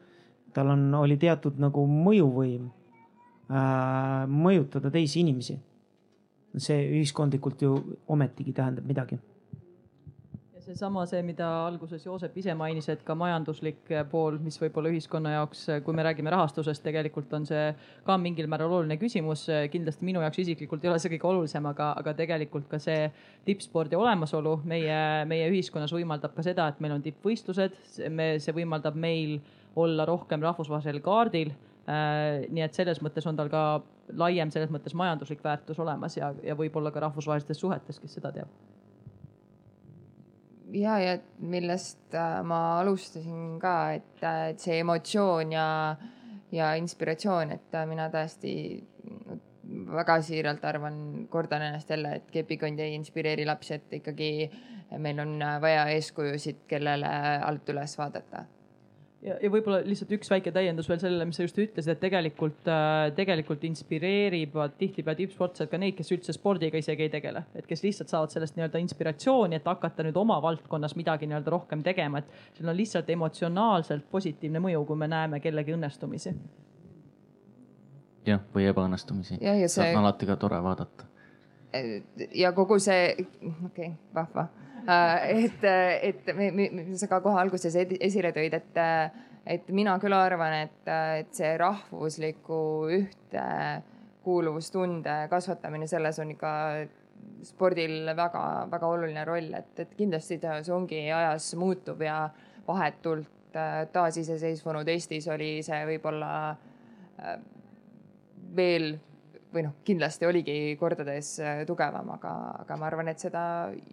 tal 0.55 0.70
on, 0.73 0.89
oli 0.94 1.16
teatud 1.20 1.59
nagu 1.60 1.86
mõjuvõim 1.86 2.68
äh, 3.51 4.27
mõjutada 4.28 4.90
teisi 4.90 5.20
inimesi. 5.20 5.59
see 6.56 6.85
ühiskondlikult 6.89 7.62
ju 7.62 7.74
ometigi 8.09 8.52
tähendab 8.52 8.86
midagi 8.89 9.18
seesama, 10.66 11.05
see, 11.06 11.22
mida 11.26 11.47
alguses 11.66 12.05
Joosep 12.06 12.36
ise 12.40 12.55
mainis, 12.59 12.88
et 12.90 13.02
ka 13.06 13.14
majanduslik 13.18 13.93
pool, 14.10 14.38
mis 14.43 14.59
võib-olla 14.60 14.90
ühiskonna 14.90 15.36
jaoks, 15.36 15.64
kui 15.86 15.94
me 15.97 16.05
räägime 16.06 16.32
rahastusest, 16.34 16.82
tegelikult 16.84 17.32
on 17.38 17.47
see 17.48 17.68
ka 18.06 18.16
mingil 18.20 18.48
määral 18.51 18.74
oluline 18.74 18.98
küsimus. 19.01 19.47
kindlasti 19.72 20.06
minu 20.09 20.22
jaoks 20.24 20.40
isiklikult 20.43 20.84
ei 20.84 20.93
ole 20.93 21.01
see 21.02 21.12
kõige 21.14 21.30
olulisem, 21.30 21.68
aga, 21.70 21.93
aga 22.02 22.14
tegelikult 22.18 22.66
ka 22.70 22.80
see 22.82 23.10
tippspordi 23.47 23.98
olemasolu 23.98 24.59
meie, 24.66 24.98
meie 25.30 25.51
ühiskonnas 25.52 25.94
võimaldab 25.94 26.34
ka 26.34 26.44
seda, 26.47 26.68
et 26.72 26.82
meil 26.82 26.97
on 26.97 27.05
tippvõistlused. 27.05 27.78
me, 28.10 28.34
see 28.43 28.56
võimaldab 28.56 28.98
meil 28.98 29.38
olla 29.76 30.06
rohkem 30.09 30.43
rahvusvahelisel 30.43 31.02
kaardil 31.05 31.55
nii 31.86 32.64
et 32.64 32.74
selles 32.74 32.98
mõttes 32.98 33.26
on 33.30 33.36
tal 33.38 33.51
ka 33.52 33.60
laiem 34.18 34.51
selles 34.51 34.72
mõttes 34.74 34.97
majanduslik 34.98 35.44
väärtus 35.44 35.78
olemas 35.78 36.18
ja, 36.18 36.32
ja 36.43 36.59
võib-olla 36.59 36.90
ka 36.90 37.05
rahvusvahelistes 37.06 37.62
suhetes, 37.62 38.02
kes 38.02 38.18
seda 38.18 38.34
teab 38.34 38.75
ja, 40.72 40.98
ja 40.98 41.18
millest 41.38 42.14
äh, 42.14 42.43
ma 42.44 42.80
alustasin 42.80 43.59
ka, 43.62 43.76
et, 43.98 44.22
äh, 44.22 44.51
et 44.52 44.62
see 44.62 44.80
emotsioon 44.82 45.52
ja, 45.55 45.68
ja 46.52 46.72
inspiratsioon, 46.80 47.55
et 47.56 47.76
äh, 47.76 47.86
mina 47.88 48.09
tõesti 48.12 48.55
väga 49.66 50.20
siiralt 50.22 50.64
arvan, 50.64 50.98
kordan 51.30 51.64
ennast 51.68 51.90
jälle, 51.90 52.16
et 52.20 52.30
kepikond 52.32 52.80
ei 52.82 52.94
inspireeri 52.94 53.47
lapsi, 53.47 53.78
et 53.78 53.97
ikkagi 54.01 54.30
meil 55.02 55.18
on 55.22 55.40
vaja 55.62 55.88
eeskujusid, 55.94 56.62
kellele 56.70 57.10
alt 57.43 57.74
üles 57.74 57.97
vaadata 57.98 58.44
ja, 59.24 59.36
ja 59.43 59.51
võib-olla 59.52 59.80
lihtsalt 59.86 60.12
üks 60.16 60.30
väike 60.30 60.52
täiendus 60.55 60.88
veel 60.90 61.01
sellele, 61.01 61.26
mis 61.28 61.38
sa 61.38 61.47
just 61.47 61.59
ütlesid, 61.60 61.93
et 61.94 62.02
tegelikult 62.02 62.68
äh,, 62.70 63.09
tegelikult 63.16 63.64
inspireerivad 63.68 64.76
tihtipeale 64.80 65.20
tippsportlased 65.22 65.70
ka 65.72 65.80
neid, 65.80 65.97
kes 65.98 66.12
üldse 66.16 66.34
spordiga 66.36 66.80
isegi 66.80 67.06
ei 67.06 67.12
tegele, 67.12 67.47
et 67.56 67.68
kes 67.68 67.84
lihtsalt 67.86 68.12
saavad 68.12 68.34
sellest 68.34 68.59
nii-öelda 68.59 68.82
inspiratsiooni, 68.84 69.60
et 69.60 69.70
hakata 69.70 70.06
nüüd 70.06 70.20
oma 70.20 70.38
valdkonnas 70.44 70.97
midagi 70.98 71.28
nii-öelda 71.30 71.55
rohkem 71.55 71.84
tegema, 71.86 72.22
et 72.22 72.59
seal 72.59 72.72
on 72.72 72.78
lihtsalt 72.78 73.10
emotsionaalselt 73.16 74.06
positiivne 74.12 74.62
mõju, 74.68 74.84
kui 74.90 75.01
me 75.01 75.10
näeme 75.10 75.40
kellegi 75.44 75.76
õnnestumisi. 75.76 76.34
jah, 78.26 78.43
või 78.55 78.68
ebaõnnestumisi. 78.70 79.40
See... 79.40 79.90
on 79.93 80.02
alati 80.02 80.28
ka 80.28 80.36
tore 80.40 80.60
vaadata. 80.62 81.09
ja 82.34 82.52
kogu 82.56 82.78
see, 82.82 83.12
okei 83.16 83.66
okay,, 83.70 83.93
vahva 84.14 84.48
et, 84.86 85.64
et 86.10 86.34
me, 86.34 86.50
me, 86.54 86.96
sa 86.98 87.06
ka 87.10 87.20
kohe 87.24 87.40
alguses 87.40 87.76
esile 87.76 88.32
tõid, 88.36 88.54
et, 88.54 88.76
et 89.56 89.64
mina 89.74 89.98
küll 90.02 90.14
arvan, 90.16 90.52
et, 90.66 90.82
et 91.22 91.30
see 91.34 91.52
rahvusliku 91.60 92.60
ühtekuuluvustunde 92.98 95.14
kasvatamine, 95.32 95.86
selles 95.90 96.18
on 96.22 96.28
ikka 96.36 96.52
spordil 97.46 98.10
väga-väga 98.16 98.86
oluline 98.86 99.24
roll, 99.26 99.54
et, 99.54 99.80
et 99.82 99.94
kindlasti 99.98 100.38
ta, 100.42 100.62
see 100.64 100.74
ongi 100.74 101.12
ajas 101.12 101.54
muutub 101.58 102.02
ja 102.02 102.30
vahetult 102.66 103.56
äh, 103.56 103.86
taasiseseisvunud 103.92 104.88
Eestis 104.90 105.28
oli 105.32 105.62
see 105.66 105.86
võib-olla 105.90 106.30
äh, 106.50 106.56
veel 108.56 108.98
või 109.55 109.64
noh, 109.66 109.74
kindlasti 109.86 110.27
oligi 110.28 110.56
kordades 110.81 111.36
äh, 111.43 111.64
tugevam, 111.68 112.10
aga, 112.16 112.32
aga 112.64 112.78
ma 112.78 112.89
arvan, 112.89 113.10
et 113.12 113.23
seda 113.23 113.43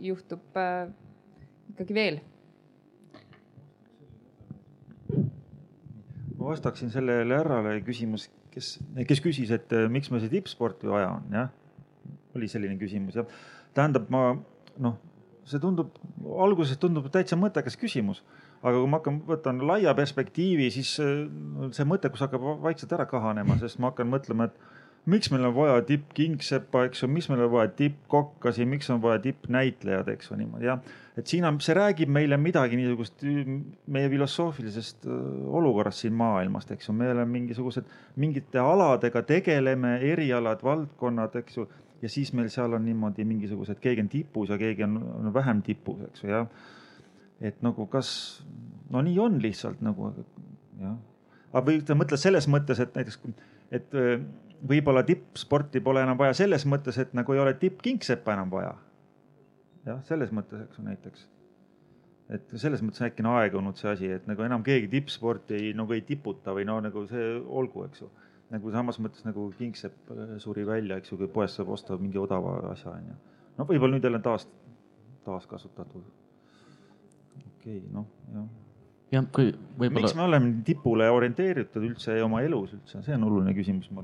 juhtub 0.02 0.60
äh, 0.60 0.88
ikkagi 1.74 1.98
veel. 1.98 2.22
ma 6.34 6.50
vastaksin 6.50 6.90
sellele 6.92 7.38
härrale 7.38 7.78
küsimus, 7.86 8.28
kes, 8.52 8.76
kes 9.08 9.22
küsis, 9.24 9.54
et 9.56 9.72
äh, 9.76 9.88
miks 9.92 10.12
meil 10.12 10.24
see 10.24 10.34
tippsporti 10.34 10.90
vaja 10.92 11.14
on, 11.20 11.30
jah. 11.32 11.52
oli 12.36 12.50
selline 12.52 12.76
küsimus 12.82 13.20
ja 13.20 13.28
tähendab, 13.78 14.10
ma 14.12 14.34
noh, 14.84 14.98
see 15.48 15.62
tundub, 15.64 15.94
alguses 16.44 16.80
tundub 16.82 17.08
täitsa 17.14 17.38
mõttekas 17.40 17.78
küsimus 17.80 18.24
aga 18.64 18.80
kui 18.80 18.90
ma 18.90 19.00
hakkan, 19.00 19.18
võtan 19.28 19.60
laia 19.68 19.92
perspektiivi, 19.96 20.70
siis 20.72 20.94
see 20.96 21.88
mõttekus 21.88 22.24
hakkab 22.24 22.46
vaikselt 22.64 22.94
ära 22.96 23.06
kahanema, 23.10 23.58
sest 23.60 23.80
ma 23.84 23.92
hakkan 23.92 24.08
mõtlema, 24.08 24.48
et 24.48 24.73
miks 25.10 25.30
meil 25.34 25.44
on 25.48 25.54
vaja 25.56 25.82
tippkingsepa, 25.88 26.86
eks 26.88 27.04
ju, 27.04 27.10
miks 27.12 27.28
meil 27.32 27.44
on 27.44 27.52
vaja 27.52 27.72
tippkokkasi, 27.76 28.66
miks 28.70 28.90
on 28.94 29.02
vaja 29.04 29.20
tippnäitlejad, 29.26 30.10
eks 30.14 30.32
ju 30.32 30.38
niimoodi 30.40 30.70
jah. 30.70 30.80
et 31.20 31.28
siin 31.28 31.46
on, 31.48 31.60
see 31.62 31.76
räägib 31.76 32.12
meile 32.14 32.38
midagi 32.40 32.80
niisugust 32.80 33.26
meie 33.92 34.10
filosoofilisest 34.14 35.08
olukorrast 35.60 36.06
siin 36.06 36.16
maailmast, 36.20 36.72
eks 36.76 36.90
ju, 36.90 36.96
me 36.98 37.12
oleme 37.12 37.28
mingisugused, 37.36 37.90
mingite 38.24 38.62
aladega 38.64 39.26
tegeleme, 39.28 39.98
erialad, 40.14 40.64
valdkonnad, 40.64 41.36
eks 41.44 41.60
ju. 41.60 41.68
ja 42.02 42.12
siis 42.12 42.34
meil 42.34 42.52
seal 42.54 42.74
on 42.74 42.86
niimoodi 42.88 43.28
mingisugused, 43.28 43.80
keegi 43.84 44.06
on 44.06 44.12
tipus 44.12 44.56
ja 44.56 44.60
keegi 44.62 44.88
on, 44.88 45.00
on 45.20 45.34
vähem 45.36 45.62
tipus, 45.68 46.00
eks 46.08 46.24
ju, 46.24 46.32
jah. 46.32 46.48
et 47.42 47.60
nagu 47.66 47.90
kas, 47.92 48.14
no 48.90 49.04
nii 49.04 49.20
on 49.20 49.42
lihtsalt 49.44 49.84
nagu 49.84 50.14
jah 50.80 50.96
aga 51.54 51.68
või 51.68 51.82
sa 51.86 51.96
mõtled 51.98 52.18
selles 52.18 52.48
mõttes, 52.50 52.80
et 52.82 52.96
näiteks, 52.98 53.20
et 53.78 53.92
võib-olla 54.68 55.04
tippsporti 55.08 55.82
pole 55.84 56.04
enam 56.06 56.18
vaja 56.20 56.36
selles 56.38 56.66
mõttes, 56.70 56.98
et 57.02 57.14
nagu 57.18 57.36
ei 57.36 57.42
ole 57.44 57.54
tippkingsepa 57.60 58.36
enam 58.38 58.52
vaja. 58.52 58.74
jah, 59.86 60.02
selles 60.08 60.32
mõttes, 60.32 60.64
eks 60.64 60.80
ju 60.80 60.86
näiteks. 60.88 61.28
et 62.34 62.56
selles 62.56 62.82
mõttes 62.82 63.02
on 63.02 63.10
äkki 63.10 63.26
on 63.26 63.32
aegunud 63.36 63.80
see 63.80 63.92
asi, 63.92 64.12
et 64.18 64.28
nagu 64.28 64.46
enam 64.46 64.64
keegi 64.64 64.88
tippsporti 64.96 65.60
ei, 65.60 65.74
nagu 65.78 65.94
ei 65.94 66.02
tiputa 66.08 66.56
või 66.56 66.66
no 66.70 66.80
nagu 66.82 67.06
see 67.08 67.36
olgu, 67.44 67.86
eks 67.90 68.06
ju. 68.06 68.10
nagu 68.54 68.72
samas 68.72 69.00
mõttes 69.04 69.26
nagu 69.28 69.50
kingsepp 69.58 70.12
äh, 70.16 70.36
suri 70.40 70.66
välja, 70.68 70.98
eks 70.98 71.12
ju, 71.12 71.20
kui 71.20 71.28
poest 71.28 71.60
saab 71.60 71.74
osta 71.76 71.98
mingi 72.00 72.18
odava 72.22 72.60
asja, 72.72 72.96
onju. 72.96 73.20
no 73.58 73.70
võib-olla 73.70 73.98
nüüd 73.98 74.08
jälle 74.10 74.22
taas, 74.24 74.48
taaskasutatud. 75.28 76.06
okei 77.46 77.78
okay,, 77.78 77.82
noh, 77.92 78.08
jah 78.34 78.52
jah, 79.14 79.26
kui 79.30 79.52
võib-olla. 79.52 80.00
miks 80.00 80.16
me 80.18 80.24
oleme 80.24 80.54
tipule 80.66 81.10
orienteeritud 81.12 81.84
üldse 81.86 82.16
oma 82.24 82.42
elus 82.46 82.74
üldse, 82.78 83.04
see 83.06 83.18
on 83.18 83.28
oluline 83.28 83.54
küsimus, 83.58 83.92
ma 83.94 84.02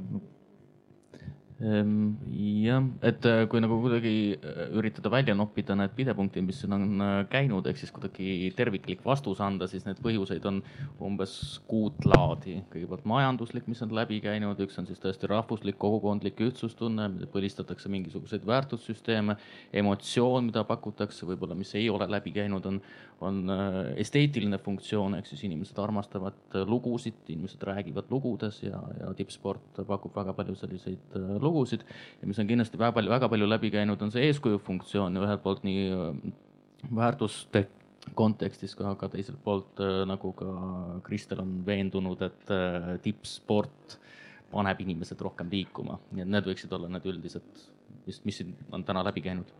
jah, 1.59 2.85
et 3.03 3.25
äh, 3.27 3.41
kui 3.51 3.59
nagu 3.59 3.81
kuidagi 3.83 4.37
äh, 4.39 4.59
üritada 4.79 5.11
välja 5.11 5.33
noppida 5.35 5.75
need 5.75 5.91
pidepunktid, 5.97 6.45
mis 6.47 6.61
siin 6.61 6.71
on 6.71 7.01
äh, 7.03 7.15
käinud, 7.31 7.67
ehk 7.67 7.81
siis 7.81 7.91
kuidagi 7.91 8.53
terviklik 8.55 9.03
vastus 9.03 9.41
anda, 9.43 9.67
siis 9.67 9.83
neid 9.83 9.99
põhjuseid 10.03 10.45
on 10.47 10.61
umbes 11.03 11.59
kuut 11.67 11.99
laadi. 12.07 12.61
kõigepealt 12.71 13.03
majanduslik, 13.11 13.67
mis 13.67 13.83
on 13.83 13.91
läbi 13.95 14.21
käinud, 14.23 14.61
üks 14.63 14.79
on 14.79 14.87
siis 14.87 15.03
tõesti 15.03 15.27
rahvuslik 15.27 15.75
kogukondlik 15.81 16.39
ühtsustunne, 16.47 17.09
põlistatakse 17.33 17.91
mingisuguseid 17.91 18.47
väärtussüsteeme, 18.47 19.35
emotsioon, 19.83 20.47
mida 20.53 20.63
pakutakse, 20.63 21.27
võib-olla, 21.27 21.59
mis 21.59 21.75
ei 21.75 21.89
ole 21.91 22.07
läbi 22.07 22.31
käinud, 22.39 22.71
on, 22.71 22.79
on 23.19 23.43
esteetiline 23.99 24.61
funktsioon, 24.63 25.19
ehk 25.19 25.27
siis 25.27 25.43
inimesed 25.43 25.83
armastavad 25.83 26.59
lugusid, 26.71 27.19
inimesed 27.27 27.67
räägivad 27.67 28.07
lugudes 28.15 28.63
ja, 28.63 28.79
ja 29.01 29.11
tippsport 29.17 29.83
pakub 29.89 30.15
väga 30.15 30.31
palju 30.37 30.55
selliseid 30.55 31.19
lugusid 31.19 31.48
lugusid 31.49 31.83
ja 32.21 32.29
mis 32.29 32.39
on 32.39 32.47
kindlasti 32.49 32.79
väga 32.79 32.95
palju, 32.99 33.13
väga 33.17 33.31
palju 33.33 33.49
läbi 33.49 33.73
käinud, 33.73 34.05
on 34.05 34.13
see 34.13 34.29
eeskuju 34.29 34.61
funktsioon 34.69 35.17
ühelt 35.19 35.43
poolt 35.43 35.65
nii 35.67 35.89
äh, 35.89 36.31
väärtuste 36.95 37.65
kontekstis 38.15 38.75
aga 38.79 39.09
teiselt 39.11 39.41
poolt 39.43 39.81
äh, 39.83 40.03
nagu 40.07 40.31
ka 40.37 40.53
Kristel 41.05 41.43
on 41.43 41.59
veendunud, 41.65 42.21
et 42.25 42.53
äh, 42.53 42.93
tippsport 43.03 43.97
paneb 44.49 44.79
inimesed 44.81 45.19
rohkem 45.21 45.49
liikuma, 45.51 45.99
nii 46.11 46.25
et 46.25 46.31
need 46.33 46.47
võiksid 46.49 46.71
olla 46.73 46.89
need 46.89 47.05
üldised, 47.11 47.65
mis, 48.07 48.21
mis 48.25 48.39
siin 48.41 48.55
on 48.73 48.85
täna 48.87 49.03
läbi 49.05 49.21
käinud. 49.25 49.51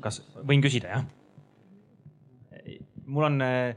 kas 0.00 0.22
võin 0.48 0.62
küsida, 0.64 0.96
jah? 0.96 1.08
mul 3.10 3.26
on 3.26 3.42
äh, 3.44 3.76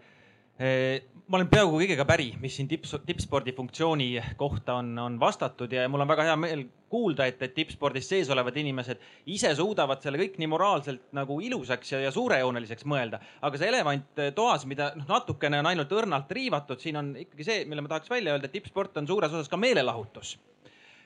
ma 1.27 1.39
olen 1.39 1.49
peaaegu 1.51 1.79
kõigega 1.79 2.05
päri, 2.07 2.31
mis 2.41 2.55
siin 2.57 2.67
tipp, 2.67 2.87
tippspordi 3.07 3.53
funktsiooni 3.55 4.07
kohta 4.39 4.75
on, 4.81 4.91
on 4.99 5.19
vastatud 5.19 5.71
ja 5.71 5.85
mul 5.91 6.03
on 6.03 6.09
väga 6.09 6.25
hea 6.27 6.35
meel 6.39 6.63
kuulda, 6.93 7.25
et, 7.29 7.41
et 7.41 7.53
tippspordis 7.55 8.09
sees 8.11 8.29
olevad 8.33 8.57
inimesed 8.59 9.01
ise 9.33 9.53
suudavad 9.57 10.03
selle 10.03 10.19
kõik 10.21 10.35
nii 10.41 10.49
moraalselt 10.51 11.05
nagu 11.15 11.39
ilusaks 11.41 11.95
ja, 11.95 12.01
ja 12.03 12.11
suurejooneliseks 12.13 12.85
mõelda. 12.89 13.21
aga 13.41 13.59
see 13.61 13.71
elevant 13.71 14.23
toas, 14.35 14.67
mida 14.69 14.91
noh, 14.99 15.07
natukene 15.09 15.61
on 15.63 15.71
ainult 15.71 15.95
õrnalt 15.95 16.31
riivatud, 16.37 16.81
siin 16.83 16.99
on 16.99 17.13
ikkagi 17.23 17.47
see, 17.47 17.61
mille 17.69 17.85
ma 17.85 17.95
tahaks 17.95 18.11
välja 18.11 18.35
öelda, 18.35 18.51
et 18.51 18.57
tippsport 18.59 18.99
on 19.01 19.07
suures 19.07 19.31
osas 19.31 19.49
ka 19.49 19.57
meelelahutus 19.57 20.35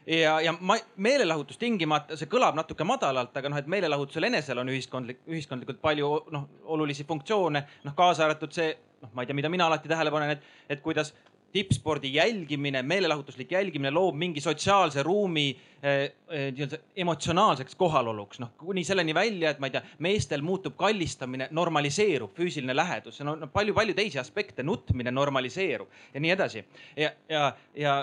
ja, 0.07 0.39
ja 0.41 0.55
ma, 0.59 0.79
meelelahutus 0.97 1.61
tingimata, 1.61 2.17
see 2.17 2.29
kõlab 2.31 2.57
natuke 2.57 2.87
madalalt, 2.87 3.37
aga 3.37 3.53
noh, 3.53 3.61
et 3.61 3.69
meelelahutusel 3.69 4.27
enesel 4.31 4.63
on 4.63 4.73
ühiskondlik, 4.73 5.21
ühiskondlikult 5.29 5.81
palju 5.83 6.11
noh, 6.33 6.49
olulisi 6.73 7.05
funktsioone, 7.07 7.63
noh 7.85 7.95
kaasa 7.97 8.25
arvatud 8.25 8.55
see 8.55 8.73
noh, 9.01 9.13
ma 9.13 9.23
ei 9.23 9.29
tea, 9.29 9.37
mida 9.37 9.51
mina 9.51 9.67
alati 9.67 9.89
tähele 9.91 10.13
panen, 10.13 10.35
et, 10.37 10.53
et 10.69 10.83
kuidas 10.83 11.13
tippspordi 11.51 12.13
jälgimine, 12.13 12.81
meelelahutuslik 12.83 13.51
jälgimine 13.51 13.91
loob 13.91 14.15
mingi 14.15 14.41
sotsiaalse 14.41 15.03
ruumi 15.03 15.47
eh, 15.49 15.93
eh, 16.29 16.49
nii-öelda 16.53 16.79
emotsionaalseks 17.03 17.75
kohaloluks, 17.79 18.41
noh 18.43 18.51
kuni 18.59 18.83
selleni 18.83 19.15
välja, 19.15 19.53
et 19.53 19.61
ma 19.63 19.69
ei 19.69 19.77
tea, 19.77 19.83
meestel 20.03 20.43
muutub 20.45 20.75
kallistamine, 20.77 21.47
normaliseerub 21.51 22.35
füüsiline 22.35 22.75
lähedus, 22.75 23.21
no 23.25 23.37
palju-palju 23.53 23.95
teisi 23.97 24.19
aspekte, 24.19 24.65
nutmine 24.67 25.11
normaliseerub 25.11 26.13
ja 26.13 26.23
nii 26.23 26.35
edasi. 26.35 26.65
ja, 26.97 27.11
ja, 27.29 27.49
ja 27.75 27.97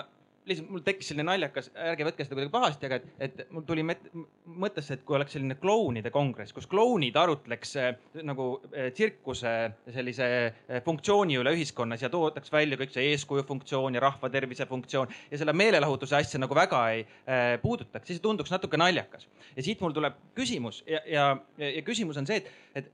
lihtsalt 0.45 0.69
mul 0.69 0.83
tekkis 0.85 1.09
selline 1.11 1.25
naljakas, 1.27 1.69
ärge 1.91 2.05
võtke 2.07 2.25
seda 2.25 2.37
kuidagi 2.37 2.53
pahasti, 2.53 2.87
aga 2.87 2.99
et, 2.99 3.07
et 3.25 3.53
mul 3.53 3.65
tuli 3.67 3.85
mõttesse, 3.85 4.97
et 4.97 5.05
kui 5.07 5.17
oleks 5.17 5.35
selline 5.35 5.57
klounide 5.61 6.11
kongress, 6.13 6.53
kus 6.55 6.67
klounid 6.69 7.17
arutleks 7.19 7.75
äh, 7.81 7.91
nagu 8.25 8.47
äh, 8.69 8.91
tsirkuse 8.95 9.53
sellise 9.95 10.27
äh, 10.27 10.83
funktsiooni 10.85 11.39
üle 11.41 11.55
ühiskonnas 11.57 12.05
ja 12.05 12.11
toodaks 12.13 12.53
välja 12.53 12.79
kõik 12.81 12.93
see 12.93 13.07
eeskuju 13.13 13.45
funktsioon 13.49 13.97
ja 13.97 14.03
rahva 14.05 14.29
tervise 14.33 14.67
funktsioon 14.69 15.13
ja 15.31 15.41
selle 15.41 15.55
meelelahutuse 15.57 16.19
asja 16.19 16.41
nagu 16.41 16.57
väga 16.57 16.83
ei 16.93 17.05
äh, 17.05 17.55
puudutaks, 17.63 18.07
siis 18.11 18.21
tunduks 18.23 18.53
natuke 18.53 18.77
naljakas. 18.81 19.27
ja 19.55 19.65
siit 19.65 19.81
mul 19.81 19.95
tuleb 19.95 20.19
küsimus 20.37 20.83
ja, 20.89 21.01
ja, 21.09 21.27
ja 21.57 21.85
küsimus 21.85 22.21
on 22.21 22.29
see, 22.29 22.43
et, 22.43 22.53
et 22.83 22.93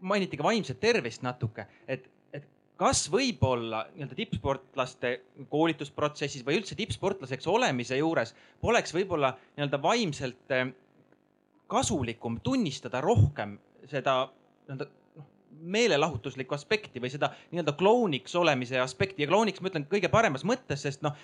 mainiti 0.00 0.36
ka 0.36 0.44
vaimset 0.44 0.80
tervist 0.80 1.24
natuke, 1.24 1.66
et 1.88 2.08
kas 2.80 3.06
võib-olla 3.12 3.86
nii-öelda 3.94 4.18
tippsportlaste 4.18 5.12
koolitusprotsessis 5.52 6.44
või 6.46 6.60
üldse 6.60 6.76
tippsportlaseks 6.78 7.48
olemise 7.48 7.96
juures 7.98 8.34
poleks 8.60 8.94
võib-olla 8.96 9.32
nii-öelda 9.56 9.80
vaimselt 9.82 10.54
eh, 10.54 10.68
kasulikum 11.72 12.40
tunnistada 12.44 13.00
rohkem 13.04 13.56
seda 13.88 14.26
nii-öelda 14.68 14.90
meelelahutuslikku 15.66 16.54
aspekti 16.54 17.02
või 17.02 17.10
seda 17.12 17.30
nii-öelda 17.50 17.74
klouniks 17.78 18.34
olemise 18.38 18.80
aspekti 18.80 19.24
ja 19.24 19.28
klouniks 19.30 19.60
ma 19.60 19.70
ütlen 19.72 19.86
kõige 19.90 20.10
paremas 20.12 20.44
mõttes, 20.46 20.84
sest 20.86 21.02
noh, 21.04 21.16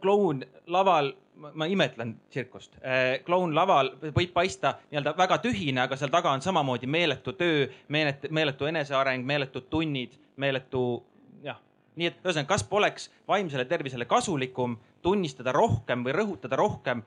kloun 0.00 0.42
laval, 0.72 1.12
ma 1.54 1.68
imetlen 1.70 2.14
tsirkust, 2.30 2.78
eh, 2.80 3.20
kloun 3.26 3.54
laval 3.54 3.92
võib 4.06 4.32
paista 4.34 4.76
nii-öelda 4.90 5.16
väga 5.18 5.40
tühine, 5.44 5.84
aga 5.84 5.98
seal 6.00 6.12
taga 6.14 6.32
on 6.32 6.44
samamoodi 6.44 6.88
meeletu 6.90 7.36
töö, 7.36 7.66
meeletu, 7.88 8.30
meeletu 8.30 8.70
eneseareng, 8.72 9.26
meeletud 9.26 9.68
tunnid 9.70 10.16
meeletu 10.36 10.82
jah, 11.44 11.58
nii 11.96 12.10
et 12.10 12.18
ühesõnaga, 12.24 12.48
kas 12.54 12.64
poleks 12.68 13.10
vaimsele 13.28 13.64
tervisele 13.68 14.08
kasulikum 14.08 14.76
tunnistada 15.02 15.52
rohkem 15.56 16.04
või 16.04 16.16
rõhutada 16.16 16.58
rohkem 16.60 17.02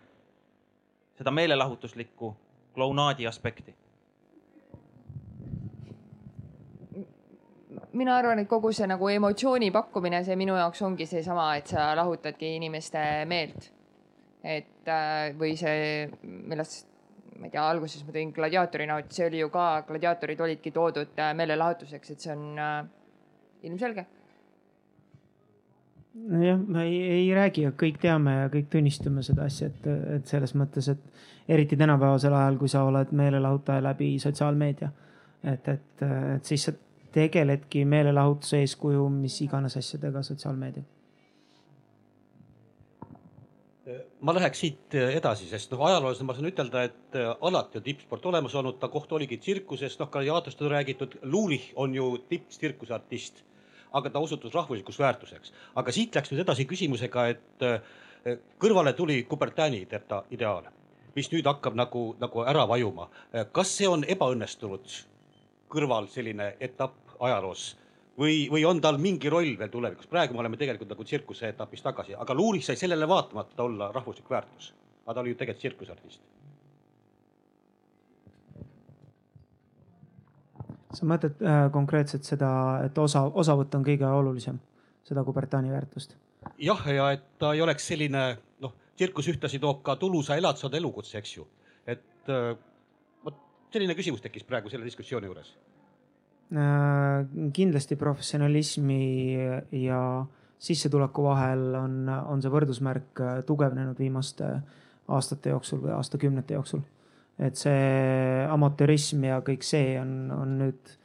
seda 1.19 1.33
meelelahutuslikku 1.35 2.33
klounaadi 2.73 3.27
aspekti? 3.27 3.75
Mina 7.93 8.17
arvan, 8.17 8.39
et 8.39 8.49
kogu 8.49 8.71
see 8.75 8.87
nagu 8.89 9.09
emotsiooni 9.09 9.71
pakkumine, 9.73 10.21
see 10.25 10.37
minu 10.39 10.57
jaoks 10.57 10.81
ongi 10.85 11.07
seesama, 11.09 11.49
et 11.57 11.71
sa 11.73 11.89
lahutadki 11.97 12.55
inimeste 12.59 13.03
meelt. 13.29 13.71
et 14.43 14.87
äh, 14.87 15.33
või 15.35 15.57
see, 15.59 16.05
millest 16.23 16.85
ma 17.39 17.47
ei 17.47 17.51
tea, 17.51 17.63
alguses 17.63 18.05
ma 18.07 18.13
tõin 18.15 18.31
gladiaatori 18.35 18.85
näo, 18.87 19.01
et 19.01 19.11
see 19.11 19.25
oli 19.27 19.41
ju 19.41 19.49
ka, 19.51 19.65
gladiaatorid 19.87 20.39
olidki 20.45 20.71
toodud 20.75 21.19
äh, 21.19 21.33
meelelahutuseks, 21.35 22.13
et 22.13 22.23
see 22.23 22.31
on 22.31 22.45
äh, 22.59 22.77
ilmselge. 23.67 24.05
nojah, 26.29 26.59
ma 26.67 26.83
ei, 26.87 27.01
ei 27.17 27.27
räägi, 27.35 27.67
kõik 27.79 27.99
teame 28.01 28.37
ja 28.41 28.47
kõik 28.53 28.71
tunnistame 28.71 29.23
seda 29.27 29.47
asja, 29.51 29.69
et, 29.71 29.91
et 30.15 30.31
selles 30.31 30.55
mõttes, 30.55 30.87
et 30.91 31.51
eriti 31.51 31.77
tänapäevasel 31.79 32.33
ajal, 32.35 32.57
kui 32.61 32.71
sa 32.71 32.83
oled 32.87 33.11
meelelahutaja 33.15 33.83
läbi 33.83 34.13
sotsiaalmeedia. 34.19 34.91
et, 35.43 35.67
et, 35.67 36.07
et 36.35 36.45
siis 36.45 36.63
sa 36.67 36.73
tegeledki 37.15 37.83
meelelahutuse 37.85 38.63
eeskuju, 38.63 39.09
mis 39.09 39.41
iganes 39.45 39.77
asjadega 39.77 40.23
sotsiaalmeedia 40.23 40.85
ma 44.21 44.33
läheks 44.35 44.59
siit 44.61 44.95
edasi, 44.99 45.47
sest 45.49 45.71
noh, 45.71 45.79
ajaloolasena 45.87 46.27
ma 46.27 46.33
saan 46.37 46.49
ütelda, 46.49 46.81
et 46.85 47.15
alati 47.47 47.79
on 47.79 47.83
tippsport 47.85 48.25
olemas 48.29 48.53
olnud, 48.59 48.75
ta 48.77 48.89
koht 48.91 49.15
oligi 49.17 49.39
tsirkuses, 49.41 49.95
noh, 49.97 50.09
gladiaatorist 50.13 50.61
on 50.61 50.69
räägitud, 50.69 51.15
Lulich 51.23 51.71
on 51.79 51.95
ju 51.95 52.11
tipptsirkuse 52.29 52.93
artist 52.93 53.41
aga 53.91 54.09
ta 54.09 54.19
osutus 54.19 54.53
rahvuslikuks 54.53 54.99
väärtuseks. 54.99 55.53
aga 55.75 55.91
siit 55.91 56.15
läks 56.15 56.31
nüüd 56.31 56.43
edasi 56.43 56.65
küsimusega, 56.69 57.27
et 57.33 57.65
eh, 57.65 58.37
kõrvale 58.61 58.93
tuli 58.93 59.23
Kubertani 59.23 59.81
ideaal, 60.29 60.69
mis 61.15 61.31
nüüd 61.31 61.47
hakkab 61.49 61.75
nagu, 61.75 62.15
nagu 62.19 62.45
ära 62.45 62.67
vajuma. 62.67 63.09
Eh, 63.33 63.45
kas 63.51 63.77
see 63.77 63.87
on 63.87 64.03
ebaõnnestunud 64.03 64.85
kõrval 65.69 66.09
selline 66.11 66.55
etapp 66.59 67.15
ajaloos 67.19 67.69
või, 68.19 68.47
või 68.51 68.65
on 68.67 68.81
tal 68.81 68.99
mingi 69.01 69.29
roll 69.29 69.55
veel 69.59 69.71
tulevikus? 69.71 70.09
praegu 70.11 70.33
me 70.33 70.43
oleme 70.43 70.57
tegelikult 70.57 70.91
nagu 70.95 71.03
tsirkuse 71.03 71.53
etapis 71.53 71.85
tagasi, 71.85 72.15
aga 72.15 72.35
Luulis 72.35 72.67
sai 72.69 72.75
sellele 72.79 73.07
vaatamata 73.07 73.63
olla 73.63 73.91
rahvuslik 73.95 74.29
väärtus. 74.29 74.73
aga 75.05 75.13
ta 75.13 75.21
oli 75.21 75.35
ju 75.35 75.39
tegelikult 75.39 75.65
tsirkuseartist 75.65 76.21
sa 80.93 81.05
mõtled 81.05 81.41
äh, 81.45 81.67
konkreetselt 81.73 82.25
seda, 82.25 82.49
et 82.85 82.97
osa, 82.97 83.23
osavõtt 83.27 83.75
on 83.77 83.85
kõige 83.85 84.07
olulisem, 84.09 84.57
seda 85.07 85.23
Kubertani 85.25 85.73
väärtust? 85.73 86.15
jah, 86.57 86.81
ja 86.87 87.11
et 87.15 87.25
ta 87.39 87.53
ei 87.53 87.61
oleks 87.61 87.85
selline 87.91 88.23
noh, 88.63 88.73
tsirkus 88.97 89.27
ühtlasi 89.31 89.59
toob 89.61 89.83
ka 89.85 89.95
tulusa 90.01 90.37
elatusada 90.39 90.79
elukutse, 90.79 91.17
eks 91.19 91.35
ju. 91.37 91.45
et 91.85 92.31
äh, 92.33 92.55
selline 93.73 93.95
küsimus 93.97 94.23
tekkis 94.23 94.45
praegu 94.47 94.71
selle 94.71 94.87
diskussiooni 94.87 95.29
juures. 95.29 95.53
kindlasti 97.53 97.95
professionalismi 97.95 99.01
ja 99.83 99.99
sissetuleku 100.59 101.23
vahel 101.23 101.75
on, 101.77 101.97
on 102.09 102.41
see 102.41 102.51
võrdusmärk 102.51 103.21
tugevnenud 103.45 103.99
viimaste 104.01 104.47
aastate 105.13 105.53
jooksul 105.53 105.83
või 105.83 105.93
aastakümnete 105.97 106.57
jooksul. 106.57 106.81
et 107.39 107.55
see 107.55 108.47
amatöörism 108.49 109.23
ja 109.29 109.39
kõik 109.45 109.63
see 109.63 109.93
on, 110.01 110.31
on 110.33 110.57
nüüd 110.63 110.95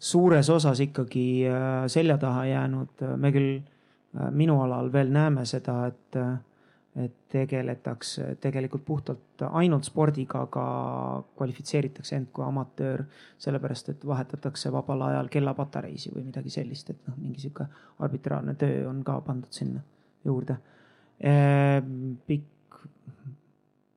suures 0.00 0.50
osas 0.50 0.80
ikkagi 0.82 1.46
selja 1.86 2.18
taha 2.18 2.44
jäänud. 2.50 3.06
me 3.16 3.32
küll 3.32 3.60
minu 4.34 4.58
alal 4.64 4.90
veel 4.92 5.12
näeme 5.14 5.46
seda, 5.46 5.86
et 5.86 6.18
et 6.96 7.12
tegeletakse 7.30 8.34
tegelikult 8.42 8.82
puhtalt 8.84 9.44
ainult 9.50 9.86
spordiga, 9.86 10.42
aga 10.48 10.64
kvalifitseeritakse 11.38 12.16
end 12.16 12.30
kui 12.34 12.44
amatöör, 12.44 13.04
sellepärast 13.38 13.92
et 13.92 14.06
vahetatakse 14.06 14.72
vabal 14.74 15.04
ajal 15.06 15.30
kellapatareisid 15.30 16.16
või 16.16 16.26
midagi 16.26 16.50
sellist, 16.50 16.90
et 16.90 17.06
noh, 17.06 17.14
mingi 17.20 17.44
sihuke 17.44 17.68
arbitraarne 18.02 18.56
töö 18.58 18.88
on 18.90 19.04
ka 19.06 19.20
pandud 19.26 19.54
sinna 19.54 19.84
juurde. 20.26 20.56
Ehm, 21.20 22.16
pikk, 22.26 22.80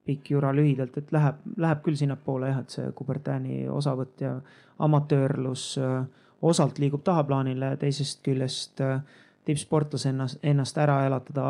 pikk 0.05 0.33
jura 0.35 0.53
lühidalt, 0.53 0.97
et 1.01 1.11
läheb, 1.15 1.41
läheb 1.57 1.81
küll 1.81 1.97
sinnapoole 1.97 2.51
jah, 2.51 2.61
et 2.61 2.77
see 2.77 2.91
Kubertani 2.93 3.63
osavõtt 3.73 4.21
ja 4.21 4.35
amatöörlus 4.85 5.71
osalt 6.43 6.79
liigub 6.79 7.03
tahaplaanile, 7.07 7.73
teisest 7.79 8.19
küljest 8.25 8.81
äh, 8.83 8.99
tippsportlase 9.45 10.09
ennast, 10.09 10.39
ennast 10.43 10.77
ära 10.77 11.01
elatada 11.05 11.43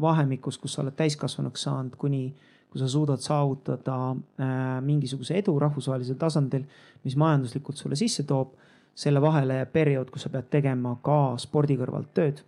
vahemikus, 0.00 0.58
kus 0.58 0.74
sa 0.76 0.82
oled 0.82 0.96
täiskasvanuks 0.98 1.62
saanud, 1.66 1.96
kuni 2.00 2.28
kui 2.70 2.78
sa 2.78 2.88
suudad 2.88 3.18
saavutada 3.18 3.96
äh, 4.10 4.82
mingisuguse 4.86 5.38
edu 5.40 5.56
rahvusvahelisel 5.58 6.18
tasandil, 6.18 6.62
mis 7.04 7.16
majanduslikult 7.16 7.76
sulle 7.76 7.96
sisse 7.96 8.22
toob. 8.22 8.56
selle 9.00 9.20
vahele 9.22 9.54
jääb 9.54 9.70
periood, 9.72 10.08
kus 10.10 10.26
sa 10.26 10.28
pead 10.28 10.48
tegema 10.50 10.96
ka 11.02 11.36
spordi 11.38 11.76
kõrvalt 11.78 12.10
tööd. 12.14 12.42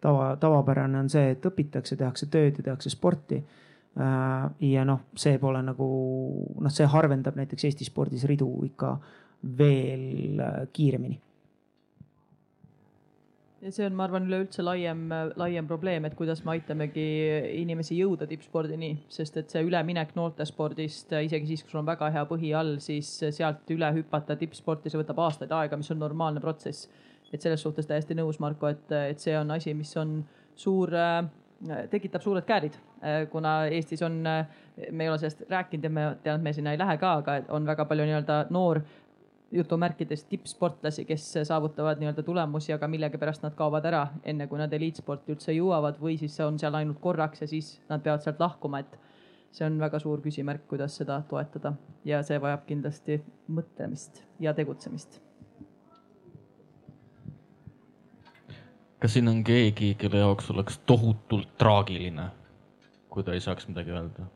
tava, 0.00 0.36
tavapärane 0.36 0.98
on 0.98 1.08
see, 1.10 1.30
et 1.30 1.46
õpitakse, 1.46 1.96
tehakse 1.96 2.26
tööd 2.30 2.58
ja 2.58 2.64
tehakse 2.64 2.90
sporti 2.90 3.36
äh,. 3.36 4.50
ja 4.60 4.84
noh, 4.84 5.00
see 5.16 5.38
pole 5.38 5.62
nagu 5.62 5.86
noh, 6.60 6.70
see 6.70 6.86
harvendab 6.86 7.36
näiteks 7.36 7.64
Eesti 7.64 7.84
spordis 7.84 8.24
ridu 8.24 8.48
ikka 8.64 8.96
veel 9.58 10.40
äh, 10.40 10.68
kiiremini 10.72 11.20
ja 13.66 13.72
see 13.74 13.86
on, 13.88 13.96
ma 13.98 14.04
arvan, 14.06 14.26
üleüldse 14.28 14.62
laiem, 14.62 15.08
laiem 15.38 15.66
probleem, 15.66 16.04
et 16.06 16.14
kuidas 16.18 16.42
me 16.46 16.52
aitamegi 16.54 17.06
inimesi 17.58 17.98
jõuda 17.98 18.28
tippspordini, 18.30 18.92
sest 19.12 19.40
et 19.40 19.50
see 19.50 19.64
üleminek 19.66 20.12
noortespordist, 20.18 21.14
isegi 21.26 21.50
siis, 21.50 21.64
kui 21.64 21.74
sul 21.74 21.82
on 21.82 21.88
väga 21.88 22.12
hea 22.14 22.22
põhi 22.30 22.52
all, 22.56 22.76
siis 22.84 23.10
sealt 23.34 23.66
üle 23.74 23.90
hüpata 23.98 24.36
tippsporti, 24.38 24.92
see 24.92 25.00
võtab 25.02 25.18
aastaid 25.24 25.54
aega, 25.56 25.78
mis 25.80 25.90
on 25.94 26.02
normaalne 26.04 26.42
protsess. 26.44 26.88
et 27.34 27.42
selles 27.42 27.60
suhtes 27.60 27.88
täiesti 27.90 28.14
nõus, 28.14 28.38
Marko, 28.38 28.68
et, 28.70 28.92
et 29.10 29.18
see 29.18 29.34
on 29.36 29.50
asi, 29.50 29.74
mis 29.74 29.90
on 29.98 30.20
suur 30.54 30.92
tekitab 31.90 32.22
suured 32.22 32.44
käärid, 32.46 32.76
kuna 33.32 33.64
Eestis 33.66 34.02
on, 34.06 34.20
me 34.22 35.04
ei 35.04 35.10
ole 35.10 35.18
sellest 35.18 35.42
rääkinud 35.50 35.84
ja 35.84 35.90
me 35.90 36.04
tean, 36.22 36.38
et 36.38 36.44
me 36.44 36.52
sinna 36.52 36.72
ei 36.72 36.78
lähe 36.78 36.96
ka, 37.02 37.16
aga 37.22 37.40
on 37.56 37.66
väga 37.66 37.84
palju 37.88 38.06
nii-öelda 38.06 38.38
noor 38.54 38.82
jutumärkides 39.52 40.24
tippsportlasi, 40.24 41.04
kes 41.04 41.26
saavutavad 41.44 42.00
nii-öelda 42.00 42.22
tulemusi, 42.22 42.72
aga 42.74 42.88
millegipärast 42.90 43.44
nad 43.46 43.54
kaovad 43.54 43.84
ära, 43.86 44.06
enne 44.24 44.46
kui 44.50 44.58
nad 44.58 44.72
eliitsporti 44.72 45.36
üldse 45.36 45.54
jõuavad 45.54 46.00
või 46.02 46.16
siis 46.18 46.38
on 46.44 46.58
seal 46.58 46.74
ainult 46.74 46.98
korraks 47.00 47.44
ja 47.44 47.50
siis 47.50 47.76
nad 47.88 48.02
peavad 48.02 48.24
sealt 48.24 48.42
lahkuma, 48.42 48.82
et 48.82 48.98
see 49.54 49.66
on 49.66 49.78
väga 49.80 50.00
suur 50.02 50.20
küsimärk, 50.24 50.66
kuidas 50.68 50.98
seda 50.98 51.20
toetada 51.30 51.76
ja 52.04 52.22
see 52.26 52.40
vajab 52.42 52.66
kindlasti 52.66 53.20
mõtlemist 53.48 54.24
ja 54.40 54.54
tegutsemist. 54.54 55.20
kas 59.00 59.12
siin 59.12 59.28
on 59.28 59.44
keegi, 59.44 59.94
kelle 59.94 60.18
jaoks 60.18 60.50
oleks 60.50 60.80
tohutult 60.86 61.52
traagiline, 61.60 62.30
kui 63.12 63.22
ta 63.22 63.36
ei 63.36 63.44
saaks 63.44 63.68
midagi 63.68 63.92
öelda? 63.94 64.26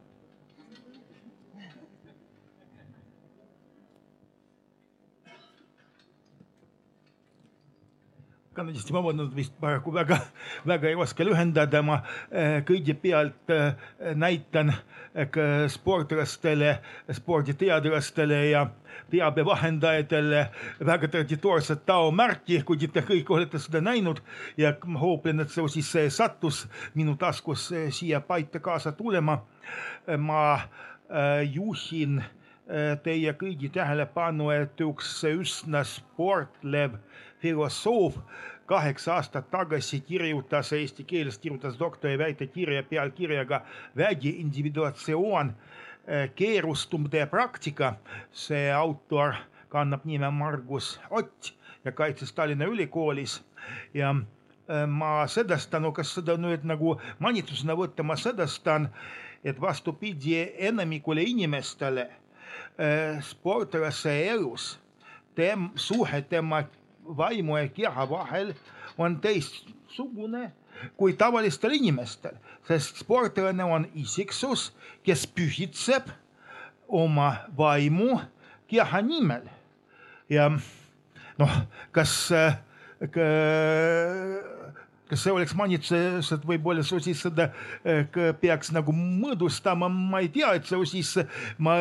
Kindlasti 8.50 8.90
vabandust 8.90 9.34
vist 9.36 9.52
paraku 9.62 9.92
väga, 9.94 10.16
väga 10.70 10.88
ei 10.90 10.96
oska 10.98 11.22
lühendada, 11.22 11.82
ma 11.86 12.00
eh, 12.34 12.56
kõigepealt 12.66 13.52
eh, 13.54 13.84
näitan 14.18 14.72
eh, 15.14 15.38
sportlastele, 15.70 16.72
sporditeadlastele 17.14 18.40
ja 18.48 18.64
teabevahendajatele 19.10 20.42
väga 20.86 21.10
traditsioonset 21.12 21.84
taomärki, 21.86 22.58
kui 22.66 22.90
te 22.90 23.04
kõik 23.06 23.30
olete 23.30 23.62
seda 23.62 23.84
näinud 23.86 24.18
ja 24.58 24.74
ma 24.82 24.98
hooplen, 24.98 25.44
et 25.44 25.54
see 25.54 25.70
siis 25.78 25.94
sattus 26.16 26.64
minu 26.98 27.14
taskusse 27.20 27.86
siia 27.94 28.18
paita 28.20 28.58
kaasa 28.58 28.92
tulema. 28.92 29.44
ma 30.18 30.58
juhin 31.42 32.22
teie 33.02 33.32
kõigi 33.34 33.70
tähelepanu, 33.74 34.50
et 34.50 34.80
üks 34.82 35.22
üsna 35.26 35.82
sportlev 35.86 36.98
filosoof 37.40 38.16
kaheksa 38.70 39.14
aastat 39.14 39.50
tagasi 39.50 40.00
kirjutas 40.00 40.72
eesti 40.72 41.04
keeles, 41.04 41.38
kirjutas 41.38 41.78
doktoriväitekirja 41.78 42.82
pealkirjaga 42.82 43.62
Vägi 43.96 44.36
individuatsioon, 44.44 45.54
eh, 46.06 46.30
keerustumine 46.34 47.26
praktika. 47.26 47.94
see 48.32 48.72
autor 48.72 49.34
kannab 49.68 50.04
nime 50.04 50.30
Margus 50.30 51.00
Ott 51.10 51.54
ja 51.84 51.92
kaitses 51.92 52.32
Tallinna 52.32 52.64
Ülikoolis 52.64 53.42
ja 53.94 54.14
eh, 54.68 54.86
ma 54.86 55.26
sedastan, 55.26 55.92
kas 55.92 56.14
seda 56.14 56.36
nüüd 56.36 56.62
nagu 56.64 57.00
manitusena 57.18 57.74
võtta, 57.74 58.02
ma 58.02 58.16
sedastan, 58.16 58.88
et 59.44 59.60
vastupidi 59.60 60.46
enamikule 60.58 61.22
inimestele 61.22 62.06
eh, 62.78 63.18
sportlase 63.22 64.14
elus 64.28 64.78
tem-, 65.34 65.70
suhe 65.74 66.22
tema 66.22 66.62
vaimu 67.04 67.58
ja 67.58 67.68
keha 67.68 68.08
vahel 68.10 68.54
on 68.98 69.20
teistsugune 69.20 70.50
kui 70.96 71.12
tavalistel 71.18 71.74
inimestel, 71.76 72.36
sest 72.68 73.02
sportlane 73.02 73.64
on 73.64 73.86
isiksus, 73.98 74.70
kes 75.04 75.26
pühitseb 75.26 76.08
oma 76.88 77.34
vaimu 77.56 78.20
keha 78.70 79.02
nimel. 79.04 79.48
ja 80.30 80.48
noh, 81.38 81.54
kas 81.92 82.30
kas 85.10 85.24
see 85.24 85.32
oleks 85.34 85.54
manitus, 85.58 86.30
et 86.32 86.44
võib-olla 86.46 86.84
su 86.86 87.00
siis 87.02 87.22
seda 87.24 87.48
peaks 88.40 88.70
nagu 88.74 88.94
mõõdustama, 88.94 89.88
ma 89.90 90.20
ei 90.22 90.30
tea, 90.32 90.52
et 90.54 90.68
see 90.68 90.86
siis 90.86 91.16
ma 91.58 91.80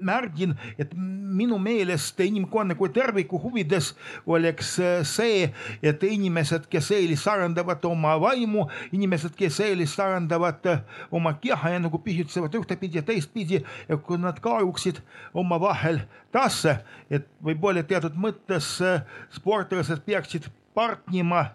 märgin, 0.00 0.54
et 0.78 0.92
minu 1.38 1.58
meelest 1.58 2.20
inimkonna 2.20 2.74
kui 2.78 2.90
terviku 2.94 3.38
huvides 3.42 3.92
oleks 4.26 4.74
äh, 4.80 5.00
see, 5.06 5.48
et 5.82 6.02
inimesed, 6.02 6.68
kes 6.70 6.90
eelis 6.96 7.26
arendavad 7.28 7.84
oma 7.88 8.16
vaimu, 8.20 8.66
inimesed, 8.92 9.36
kes 9.38 9.60
eelis 9.66 9.96
arendavad 10.02 10.66
äh, 10.70 10.80
oma 11.12 11.34
keha 11.40 11.74
ja 11.74 11.82
nagu 11.82 12.00
pühitsevad 12.04 12.54
ühtepidi 12.58 13.00
ja 13.00 13.04
teistpidi 13.06 13.62
ja 13.88 13.96
kui 13.96 14.20
nad 14.20 14.40
kaaluksid 14.44 15.02
omavahel 15.34 16.02
tasse, 16.32 16.78
et 17.10 17.28
võib-olla 17.44 17.84
teatud 17.86 18.16
mõttes 18.18 18.76
äh, 18.84 19.04
sportlased 19.34 20.04
peaksid 20.06 20.48
partnima 20.74 21.50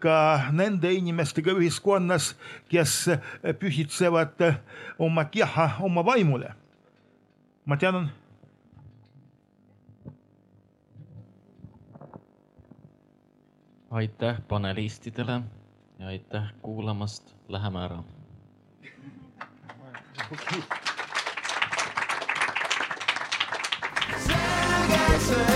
ka 0.00 0.16
nende 0.56 0.88
inimestega 0.96 1.52
ühiskonnas, 1.52 2.30
kes 2.72 3.10
pühitsevad 3.60 4.40
oma 4.96 5.26
keha 5.28 5.74
oma 5.84 6.04
vaimule 6.06 6.54
ma 7.64 7.76
tean. 7.76 8.10
aitäh 13.90 14.40
panelistidele 14.48 15.40
ja 15.98 16.06
aitäh 16.06 16.52
kuulamast, 16.62 17.34
läheme 17.48 17.84
ära. 17.84 18.02
selge 24.18 25.18
see. 25.18 25.53